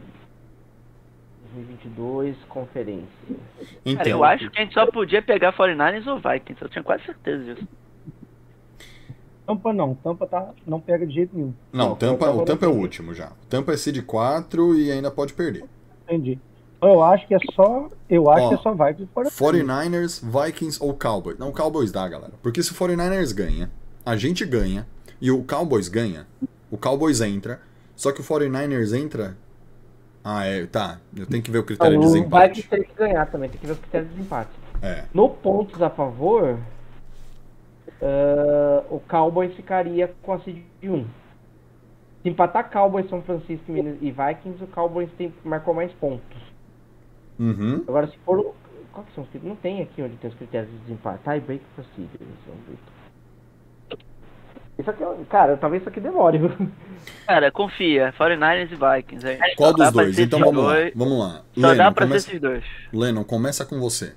2022, 1.55 2.37
conferência. 2.49 3.07
Cara, 3.27 3.39
Então, 3.87 4.07
eu 4.07 4.23
acho 4.23 4.51
que 4.51 4.59
a 4.59 4.63
gente 4.63 4.75
só 4.75 4.87
podia 4.87 5.23
pegar 5.23 5.53
49ers 5.57 6.07
ou 6.07 6.17
Vikings. 6.19 6.61
Eu 6.63 6.69
tinha 6.69 6.85
quase 6.85 7.05
certeza 7.05 7.43
disso. 7.55 7.67
Tampa 9.47 9.73
não. 9.73 9.95
Tampa 9.95 10.27
tá, 10.27 10.51
não 10.67 10.79
pega 10.79 11.07
de 11.07 11.15
jeito 11.15 11.35
nenhum. 11.35 11.55
não, 11.73 11.89
Não, 11.91 11.97
Tampa, 11.97 12.27
Tampa 12.27 12.43
o 12.43 12.45
Tampa 12.45 12.67
é 12.67 12.69
o 12.69 12.75
último 12.77 13.15
já. 13.15 13.29
O 13.29 13.47
Tampa 13.49 13.73
é 13.73 13.77
seed 13.79 14.05
4 14.05 14.75
e 14.79 14.93
ainda 14.93 15.11
pode 15.11 15.33
perder. 15.33 15.65
Entendi. 16.05 16.39
Então, 16.77 16.91
Eu 16.93 17.03
acho 17.03 17.27
que 17.27 17.35
é 17.35 17.39
só. 17.55 17.89
Eu 18.11 18.31
acho 18.31 18.45
Ó, 18.45 18.49
que 18.51 18.55
é 18.57 18.59
só 18.59 18.73
Vikings 18.75 19.11
fora. 19.15 19.31
49ers, 19.31 20.21
Vikings 20.23 20.79
ou 20.83 20.93
Cowboys? 20.93 21.39
Não, 21.39 21.51
Cowboys 21.51 21.91
dá, 21.91 22.07
galera. 22.07 22.35
Porque 22.43 22.63
se 22.63 22.73
o 22.73 22.75
49ers 22.75 23.35
ganha, 23.35 23.71
a 24.05 24.17
gente 24.17 24.45
ganha 24.45 24.87
e 25.21 25.31
o 25.31 25.43
Cowboys 25.43 25.89
ganha, 25.89 26.27
o 26.71 26.77
Cowboys 26.79 27.21
entra, 27.21 27.61
só 27.97 28.13
que 28.13 28.21
o 28.21 28.25
49ers 28.25 28.93
entra. 28.97 29.37
Ah, 30.25 30.45
é, 30.45 30.67
tá. 30.67 30.99
Eu 31.17 31.27
tenho 31.27 31.43
que 31.43 31.51
ver 31.51 31.59
o 31.59 31.65
critério 31.65 31.95
Não, 31.95 32.01
de 32.01 32.07
o 32.07 32.13
desempate. 32.13 32.49
Vikings 32.61 32.69
teria 32.69 32.85
que 32.85 32.95
ganhar 32.95 33.27
também, 33.27 33.49
tem 33.51 33.61
que 33.61 33.67
ver 33.67 33.73
o 33.73 33.77
critério 33.77 34.07
de 34.09 34.15
desempate. 34.15 34.51
É. 34.83 35.05
No 35.15 35.29
pontos 35.31 35.81
a 35.81 35.89
favor, 35.91 36.59
ah, 38.03 38.85
o 38.91 39.01
Cowboys 39.01 39.55
ficaria 39.55 40.13
com 40.23 40.33
a 40.33 40.41
seed 40.41 40.63
1. 40.83 41.05
Se 42.23 42.29
empatar 42.29 42.71
Cowboys, 42.71 43.09
São 43.09 43.23
Francisco 43.23 43.65
e 43.69 43.73
Minas- 43.73 43.99
e 44.01 44.11
Vikings, 44.11 44.63
o 44.63 44.67
Cowboys 44.67 45.09
tem, 45.17 45.33
marcou 45.45 45.73
mais 45.73 45.93
pontos. 45.93 46.37
Uhum. 47.39 47.85
Agora, 47.87 48.07
se 48.09 48.17
for. 48.19 48.55
Qual 48.93 49.07
que 49.07 49.15
são 49.15 49.23
os 49.23 49.31
critérios? 49.31 49.55
Não 49.55 49.63
tem 49.63 49.81
aqui 49.81 50.03
onde 50.03 50.17
tem 50.17 50.29
os 50.29 50.37
critérios 50.37 50.71
de 50.73 50.79
desempate. 50.79 51.23
Tie 51.23 51.39
break 51.41 51.65
procedures. 51.77 52.37
Vamos 52.47 52.65
ver. 52.67 52.77
Isso 54.79 54.91
aqui, 54.91 55.03
é- 55.03 55.17
cara, 55.29 55.57
talvez 55.57 55.83
isso 55.83 55.89
aqui 55.89 56.01
demore? 56.01 56.41
Cara, 57.27 57.51
confia. 57.51 58.13
49ers 58.17 58.71
e 58.71 58.77
Vikings. 58.77 59.27
Aí. 59.27 59.55
Qual 59.57 59.71
Só 59.71 59.77
dos 59.77 59.85
dá 59.87 59.91
dois? 59.91 60.19
Então 60.19 60.39
vamos 60.39 60.65
lá. 60.65 60.75
Vamos 60.95 61.19
lá. 61.19 61.43
Só 61.55 61.61
dá 61.61 61.69
Lennon, 61.85 61.93
pra 61.93 62.07
começa... 62.07 62.25
ser 62.25 62.31
esses 62.31 62.41
dois. 62.41 62.65
Lennon, 62.93 63.25
começa 63.25 63.65
com 63.65 63.81
você. 63.81 64.15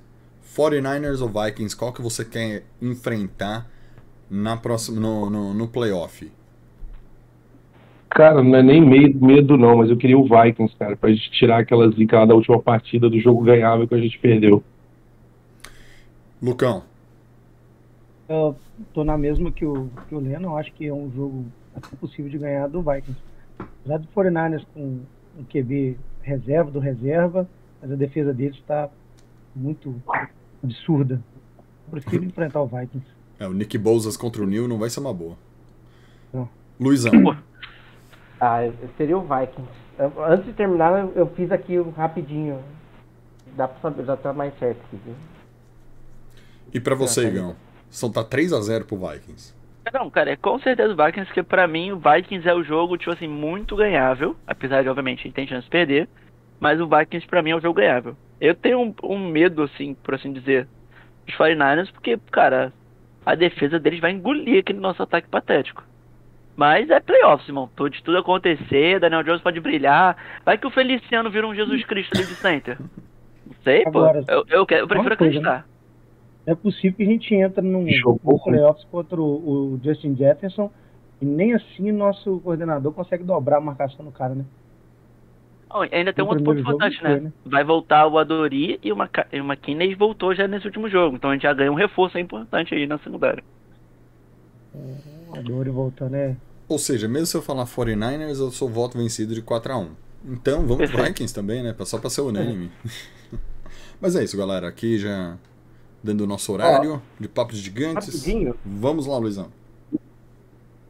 49ers 0.56 1.20
ou 1.20 1.28
Vikings, 1.28 1.76
qual 1.76 1.92
que 1.92 2.02
você 2.02 2.24
quer 2.24 2.64
enfrentar 2.80 3.66
na 4.30 4.56
próxima, 4.56 5.00
no, 5.00 5.30
no, 5.30 5.54
no 5.54 5.68
playoff? 5.68 6.30
Cara, 8.10 8.42
não 8.42 8.56
é 8.56 8.62
nem 8.62 8.80
medo, 8.80 9.24
medo 9.24 9.56
não, 9.56 9.78
mas 9.78 9.88
eu 9.88 9.96
queria 9.96 10.18
o 10.18 10.24
Vikings, 10.24 10.76
cara, 10.76 10.96
pra 10.96 11.10
gente 11.10 11.30
tirar 11.30 11.60
aquela 11.60 11.90
zica 11.90 12.18
lá 12.18 12.26
da 12.26 12.34
última 12.34 12.60
partida 12.60 13.08
do 13.08 13.18
jogo 13.18 13.42
ganhável 13.42 13.88
que 13.88 13.94
a 13.94 13.98
gente 13.98 14.18
perdeu. 14.18 14.62
Lucão, 16.42 16.82
Eu 18.28 18.56
tô 18.92 19.04
na 19.04 19.16
mesma 19.18 19.50
que 19.50 19.64
o, 19.64 19.88
que 20.08 20.14
o 20.14 20.18
Leno, 20.20 20.48
eu 20.48 20.56
acho 20.56 20.72
que 20.72 20.86
é 20.86 20.92
um 20.92 21.10
jogo 21.12 21.46
possível 22.00 22.30
de 22.30 22.38
ganhar 22.38 22.68
do 22.68 22.82
Vikings. 22.82 23.20
Apesar 23.58 23.98
do 23.98 24.08
49ers 24.08 24.64
com 24.74 25.00
um 25.38 25.44
QB 25.44 25.96
reserva 26.22 26.70
do 26.70 26.78
reserva, 26.78 27.48
mas 27.80 27.90
a 27.92 27.96
defesa 27.96 28.32
deles 28.32 28.56
está 28.56 28.88
muito 29.54 29.94
absurda. 30.62 31.20
Eu 31.86 32.00
prefiro 32.00 32.24
enfrentar 32.24 32.60
o 32.62 32.66
Vikings. 32.66 33.06
é, 33.38 33.46
o 33.46 33.52
Nick 33.52 33.76
Bouzas 33.78 34.16
contra 34.16 34.42
o 34.42 34.46
Neil 34.46 34.68
não 34.68 34.78
vai 34.78 34.88
ser 34.90 35.00
uma 35.00 35.12
boa. 35.12 35.36
Não. 36.32 36.48
Luizão, 36.80 37.12
Ah, 38.40 38.60
seria 38.96 39.16
o 39.16 39.20
Vikings. 39.22 39.70
Antes 40.26 40.46
de 40.46 40.52
terminar, 40.52 41.08
eu, 41.14 41.26
fiz 41.36 41.52
aqui 41.52 41.78
um 41.78 41.90
rapidinho. 41.90 42.58
Dá 43.56 43.68
pra 43.68 43.80
saber, 43.80 44.04
já 44.04 44.16
tá 44.16 44.32
mais 44.32 44.56
certo 44.58 44.80
aqui, 44.86 44.98
viu? 45.04 45.14
e 46.72 46.80
pra 46.80 46.94
você, 46.94 47.26
Igão? 47.28 47.54
São 47.92 48.10
tá 48.10 48.24
3x0 48.24 48.84
pro 48.86 48.96
Vikings. 48.96 49.54
Não, 49.92 50.08
cara, 50.08 50.30
é 50.30 50.36
com 50.36 50.58
certeza 50.60 50.92
o 50.92 50.96
Vikings, 50.96 51.26
porque 51.26 51.42
pra 51.42 51.66
mim 51.68 51.92
o 51.92 51.98
Vikings 51.98 52.48
é 52.48 52.54
o 52.54 52.62
jogo, 52.64 52.96
tipo 52.96 53.10
assim, 53.12 53.28
muito 53.28 53.76
ganhável. 53.76 54.34
Apesar 54.46 54.82
de, 54.82 54.88
obviamente, 54.88 55.20
a 55.20 55.22
gente 55.24 55.34
tem 55.34 55.46
chance 55.46 55.64
de 55.64 55.70
perder. 55.70 56.08
Mas 56.58 56.80
o 56.80 56.88
Vikings 56.88 57.26
pra 57.26 57.42
mim 57.42 57.50
é 57.50 57.56
o 57.56 57.60
jogo 57.60 57.78
ganhável. 57.80 58.16
Eu 58.40 58.54
tenho 58.54 58.80
um, 58.80 58.94
um 59.04 59.18
medo, 59.30 59.62
assim, 59.62 59.94
por 59.94 60.14
assim 60.14 60.32
dizer, 60.32 60.66
dos 61.26 61.36
49ers, 61.36 61.92
porque, 61.92 62.18
cara, 62.30 62.72
a 63.26 63.34
defesa 63.34 63.78
deles 63.78 64.00
vai 64.00 64.12
engolir 64.12 64.60
aquele 64.60 64.78
nosso 64.80 65.02
ataque 65.02 65.28
patético. 65.28 65.84
Mas 66.56 66.88
é 66.90 67.00
playoffs, 67.00 67.48
irmão. 67.48 67.68
Pode 67.74 68.02
tudo 68.02 68.18
acontecer, 68.18 69.00
Daniel 69.00 69.22
Jones 69.22 69.42
pode 69.42 69.58
brilhar. 69.60 70.16
Vai 70.44 70.56
que 70.58 70.66
o 70.66 70.70
Feliciano 70.70 71.30
vira 71.30 71.46
um 71.46 71.54
Jesus 71.54 71.84
Cristo 71.84 72.12
ali 72.16 72.26
de 72.26 72.34
center. 72.34 72.78
Não 72.78 73.54
sei, 73.64 73.82
pô. 73.84 73.88
Agora, 74.04 74.24
Eu, 74.28 74.44
eu, 74.48 74.66
quero- 74.66 74.82
eu 74.82 74.88
prefiro 74.88 75.16
coisa, 75.16 75.38
acreditar. 75.38 75.66
Não 76.46 76.52
é 76.52 76.56
possível 76.56 76.96
que 76.96 77.02
a 77.02 77.06
gente 77.06 77.34
entre 77.34 77.60
num, 77.62 77.84
num 78.24 78.36
ruim. 78.36 78.38
playoffs 78.42 78.84
contra 78.90 79.20
o, 79.20 79.74
o 79.74 79.80
Justin 79.82 80.16
Jefferson 80.16 80.70
e 81.20 81.24
nem 81.24 81.54
assim 81.54 81.92
nosso 81.92 82.40
coordenador 82.40 82.92
consegue 82.92 83.22
dobrar 83.24 83.58
a 83.58 83.60
marcação 83.60 84.04
do 84.04 84.10
cara, 84.10 84.34
né? 84.34 84.44
Ó, 85.70 85.86
ainda 85.90 86.12
tem 86.12 86.22
um 86.24 86.26
No 86.26 86.30
outro 86.32 86.44
ponto 86.44 86.58
jogo 86.58 86.70
importante, 86.74 87.00
foi, 87.00 87.08
né? 87.08 87.20
né? 87.20 87.32
Vai 87.46 87.64
voltar 87.64 88.06
o 88.06 88.18
Adori 88.18 88.78
e 88.82 88.92
o 88.92 88.96
Maca- 88.96 89.26
e 89.32 89.40
o 89.40 89.44
McKinney 89.44 89.94
voltou 89.94 90.34
já 90.34 90.46
nesse 90.48 90.66
último 90.66 90.88
jogo. 90.88 91.16
Então 91.16 91.30
a 91.30 91.32
gente 91.32 91.42
já 91.42 91.54
ganha 91.54 91.72
um 91.72 91.76
reforço 91.76 92.18
importante 92.18 92.74
aí 92.74 92.86
na 92.86 92.98
secundária. 92.98 93.42
A 95.34 95.40
Dori 95.40 95.70
voltando 95.70 96.14
é. 96.16 96.36
Ou 96.68 96.78
seja, 96.78 97.08
mesmo 97.08 97.26
se 97.26 97.36
eu 97.36 97.42
falar 97.42 97.64
49ers, 97.66 98.38
eu 98.38 98.50
sou 98.50 98.68
voto 98.68 98.98
vencido 98.98 99.34
de 99.34 99.42
4x1. 99.42 99.88
Então 100.24 100.66
vamos 100.66 100.90
pro. 100.90 101.02
Vikings 101.04 101.34
também, 101.34 101.62
né? 101.62 101.74
Só 101.80 101.98
pra 101.98 102.10
ser 102.10 102.20
unânime. 102.22 102.70
Mas 104.00 104.16
é 104.16 104.24
isso, 104.24 104.36
galera. 104.36 104.68
Aqui 104.68 104.98
já 104.98 105.36
dando 106.02 106.22
o 106.22 106.26
nosso 106.26 106.52
horário 106.52 107.00
de 107.18 107.28
papos 107.28 107.58
gigantes. 107.58 108.06
Rapidinho. 108.08 108.54
Vamos 108.64 109.06
lá, 109.06 109.16
Luizão. 109.18 109.48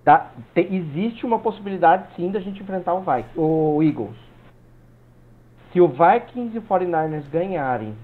Dá- 0.05 0.30
te- 0.55 0.68
existe 0.74 1.24
uma 1.24 1.39
possibilidade 1.39 2.09
sim 2.16 2.30
da 2.30 2.40
gente 2.40 2.60
enfrentar 2.62 2.94
o 2.94 3.01
Vikings, 3.01 3.39
o 3.39 3.82
Eagles. 3.82 4.16
Se 5.72 5.80
o 5.80 5.89
Vikings 5.89 6.55
e 6.56 6.59
o 6.59 6.62
49ers 6.62 7.28
ganharem 7.30 7.94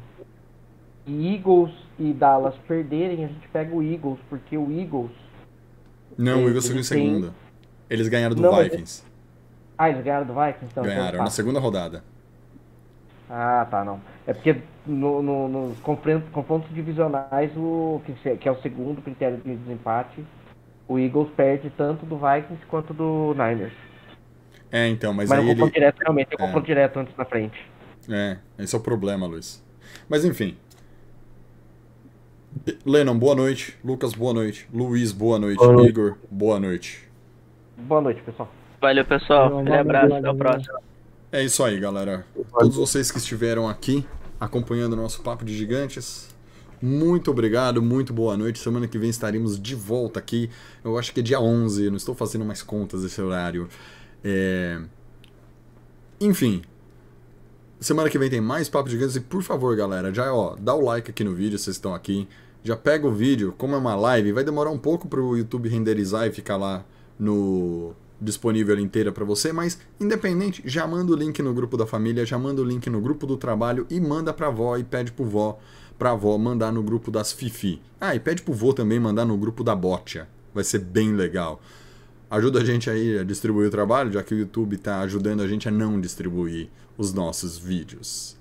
e 1.06 1.34
Eagles 1.34 1.72
e 1.98 2.12
Dallas 2.12 2.54
perderem, 2.68 3.24
a 3.24 3.28
gente 3.28 3.48
pega 3.48 3.74
o 3.74 3.82
Eagles, 3.82 4.18
porque 4.30 4.56
o 4.56 4.70
Eagles. 4.70 5.10
Não, 6.16 6.36
o 6.44 6.48
Eles 6.48 6.48
Eagles 6.48 6.66
ficou 6.66 6.80
em 6.80 6.84
segunda. 6.84 7.34
Eles 7.90 8.06
ganharam 8.08 8.34
do 8.36 8.42
Não, 8.42 8.54
Vikings. 8.56 9.02
Ah, 9.76 9.88
eles 9.90 10.04
ganharam 10.04 10.26
do 10.26 10.34
Vikings? 10.34 10.66
Então, 10.70 10.84
Ganharam 10.84 11.08
então 11.08 11.18
na 11.18 11.24
tá. 11.24 11.30
segunda 11.30 11.58
rodada. 11.60 12.04
Ah, 13.30 13.66
tá, 13.70 13.84
não. 13.84 14.00
É 14.26 14.32
porque 14.32 14.56
no, 14.86 15.22
no- 15.22 15.48
nos 15.48 15.78
confrontos, 15.80 16.28
confrontos 16.30 16.72
divisionais, 16.74 17.50
o 17.56 18.00
que, 18.04 18.36
que 18.36 18.48
é 18.48 18.52
o 18.52 18.60
segundo 18.62 19.02
critério 19.02 19.36
de 19.38 19.54
desempate, 19.56 20.24
o 20.88 20.98
Eagles 20.98 21.28
perde 21.36 21.70
tanto 21.70 22.06
do 22.06 22.16
Vikings 22.16 22.64
quanto 22.66 22.94
do 22.94 23.34
Niners. 23.34 23.74
É, 24.70 24.86
então, 24.88 25.12
mas, 25.14 25.28
Mas, 25.28 25.38
aí 25.38 25.44
no 25.44 25.50
ele. 25.50 25.54
confronto 25.54 25.74
direto, 25.74 25.98
realmente, 26.00 26.28
é 26.32 26.36
o 26.36 26.40
é. 26.42 26.46
confronto 26.46 26.66
direto 26.66 26.98
antes 26.98 27.16
na 27.16 27.24
frente. 27.24 27.58
É, 28.08 28.38
esse 28.58 28.74
é 28.74 28.78
o 28.78 28.82
problema, 28.82 29.26
Luiz. 29.26 29.62
Mas 30.08 30.24
enfim. 30.24 30.56
Lennon, 32.84 33.18
boa 33.18 33.34
noite. 33.34 33.76
Lucas, 33.84 34.14
boa 34.14 34.32
noite. 34.32 34.66
Luiz, 34.72 35.12
boa 35.12 35.38
noite. 35.38 35.58
Boa 35.58 35.72
noite. 35.72 35.88
Igor, 35.90 36.16
boa 36.30 36.58
noite. 36.58 37.08
Boa 37.76 38.00
noite, 38.00 38.20
pessoal. 38.22 38.48
Valeu, 38.80 39.04
pessoal. 39.04 39.58
Aquele 39.58 39.76
abraço. 39.76 40.14
Até 40.14 40.30
o 40.30 40.34
próximo. 40.34 40.87
É 41.30 41.44
isso 41.44 41.62
aí, 41.62 41.78
galera. 41.78 42.24
Todos 42.58 42.74
vocês 42.74 43.10
que 43.10 43.18
estiveram 43.18 43.68
aqui 43.68 44.02
acompanhando 44.40 44.94
o 44.94 44.96
nosso 44.96 45.20
Papo 45.20 45.44
de 45.44 45.54
Gigantes, 45.54 46.34
muito 46.80 47.30
obrigado, 47.30 47.82
muito 47.82 48.14
boa 48.14 48.34
noite. 48.34 48.58
Semana 48.58 48.88
que 48.88 48.98
vem 48.98 49.10
estaremos 49.10 49.60
de 49.60 49.74
volta 49.74 50.18
aqui. 50.18 50.48
Eu 50.82 50.96
acho 50.96 51.12
que 51.12 51.20
é 51.20 51.22
dia 51.22 51.38
11, 51.38 51.84
eu 51.84 51.90
não 51.90 51.98
estou 51.98 52.14
fazendo 52.14 52.46
mais 52.46 52.62
contas 52.62 53.02
desse 53.02 53.20
horário. 53.20 53.68
É... 54.24 54.80
Enfim. 56.18 56.62
Semana 57.78 58.08
que 58.08 58.18
vem 58.18 58.30
tem 58.30 58.40
mais 58.40 58.70
Papo 58.70 58.88
de 58.88 58.94
Gigantes 58.94 59.16
e 59.16 59.20
por 59.20 59.42
favor, 59.42 59.76
galera, 59.76 60.12
já 60.14 60.32
ó, 60.32 60.56
dá 60.58 60.74
o 60.74 60.80
like 60.80 61.10
aqui 61.10 61.22
no 61.22 61.34
vídeo, 61.34 61.58
vocês 61.58 61.76
estão 61.76 61.94
aqui. 61.94 62.26
Já 62.64 62.74
pega 62.74 63.06
o 63.06 63.12
vídeo, 63.12 63.54
como 63.58 63.74
é 63.74 63.78
uma 63.78 63.94
live, 63.94 64.32
vai 64.32 64.44
demorar 64.44 64.70
um 64.70 64.78
pouco 64.78 65.06
para 65.06 65.20
o 65.20 65.36
YouTube 65.36 65.68
renderizar 65.68 66.26
e 66.26 66.32
ficar 66.32 66.56
lá 66.56 66.86
no 67.18 67.94
disponível 68.20 68.78
inteira 68.78 69.12
para 69.12 69.24
você, 69.24 69.52
mas 69.52 69.78
independente, 70.00 70.62
já 70.64 70.86
manda 70.86 71.12
o 71.12 71.16
link 71.16 71.40
no 71.42 71.54
grupo 71.54 71.76
da 71.76 71.86
família, 71.86 72.26
já 72.26 72.38
manda 72.38 72.60
o 72.60 72.64
link 72.64 72.88
no 72.90 73.00
grupo 73.00 73.26
do 73.26 73.36
trabalho 73.36 73.86
e 73.88 74.00
manda 74.00 74.32
pra 74.32 74.48
avó 74.48 74.76
e 74.76 74.84
pede 74.84 75.12
pro 75.12 75.24
vó, 75.24 75.58
pra 75.98 76.10
avó 76.10 76.36
mandar 76.36 76.72
no 76.72 76.82
grupo 76.82 77.10
das 77.10 77.32
Fifi. 77.32 77.80
Ah, 78.00 78.14
e 78.14 78.20
pede 78.20 78.42
pro 78.42 78.52
vô 78.52 78.72
também 78.72 78.98
mandar 78.98 79.24
no 79.24 79.36
grupo 79.36 79.62
da 79.62 79.74
Botia. 79.74 80.28
Vai 80.54 80.64
ser 80.64 80.80
bem 80.80 81.14
legal. 81.14 81.60
Ajuda 82.30 82.60
a 82.60 82.64
gente 82.64 82.90
aí 82.90 83.18
a 83.18 83.24
distribuir 83.24 83.68
o 83.68 83.70
trabalho, 83.70 84.12
já 84.12 84.22
que 84.22 84.34
o 84.34 84.38
YouTube 84.38 84.76
tá 84.76 85.00
ajudando 85.00 85.40
a 85.40 85.48
gente 85.48 85.66
a 85.68 85.70
não 85.70 86.00
distribuir 86.00 86.68
os 86.96 87.12
nossos 87.12 87.56
vídeos. 87.56 88.36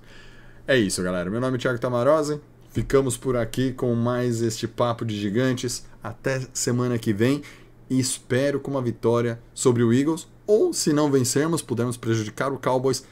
É 0.66 0.76
isso, 0.76 1.02
galera. 1.02 1.30
Meu 1.30 1.40
nome 1.40 1.56
é 1.56 1.60
Thiago 1.60 1.78
Tamarose. 1.78 2.38
Ficamos 2.70 3.16
por 3.16 3.36
aqui 3.36 3.72
com 3.72 3.94
mais 3.94 4.42
este 4.42 4.68
papo 4.68 5.04
de 5.04 5.18
gigantes. 5.18 5.86
Até 6.02 6.46
semana 6.52 6.98
que 6.98 7.14
vem. 7.14 7.42
E 7.90 7.98
espero 7.98 8.60
com 8.60 8.70
uma 8.70 8.82
vitória 8.82 9.40
sobre 9.54 9.82
o 9.82 9.92
Eagles. 9.92 10.26
Ou, 10.46 10.72
se 10.72 10.92
não 10.92 11.10
vencermos, 11.10 11.62
pudermos 11.62 11.96
prejudicar 11.96 12.52
o 12.52 12.58
Cowboys. 12.58 13.04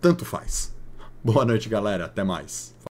Tanto 0.00 0.24
faz. 0.24 0.74
Boa 1.22 1.44
noite, 1.44 1.68
galera. 1.68 2.04
Até 2.04 2.22
mais. 2.22 2.74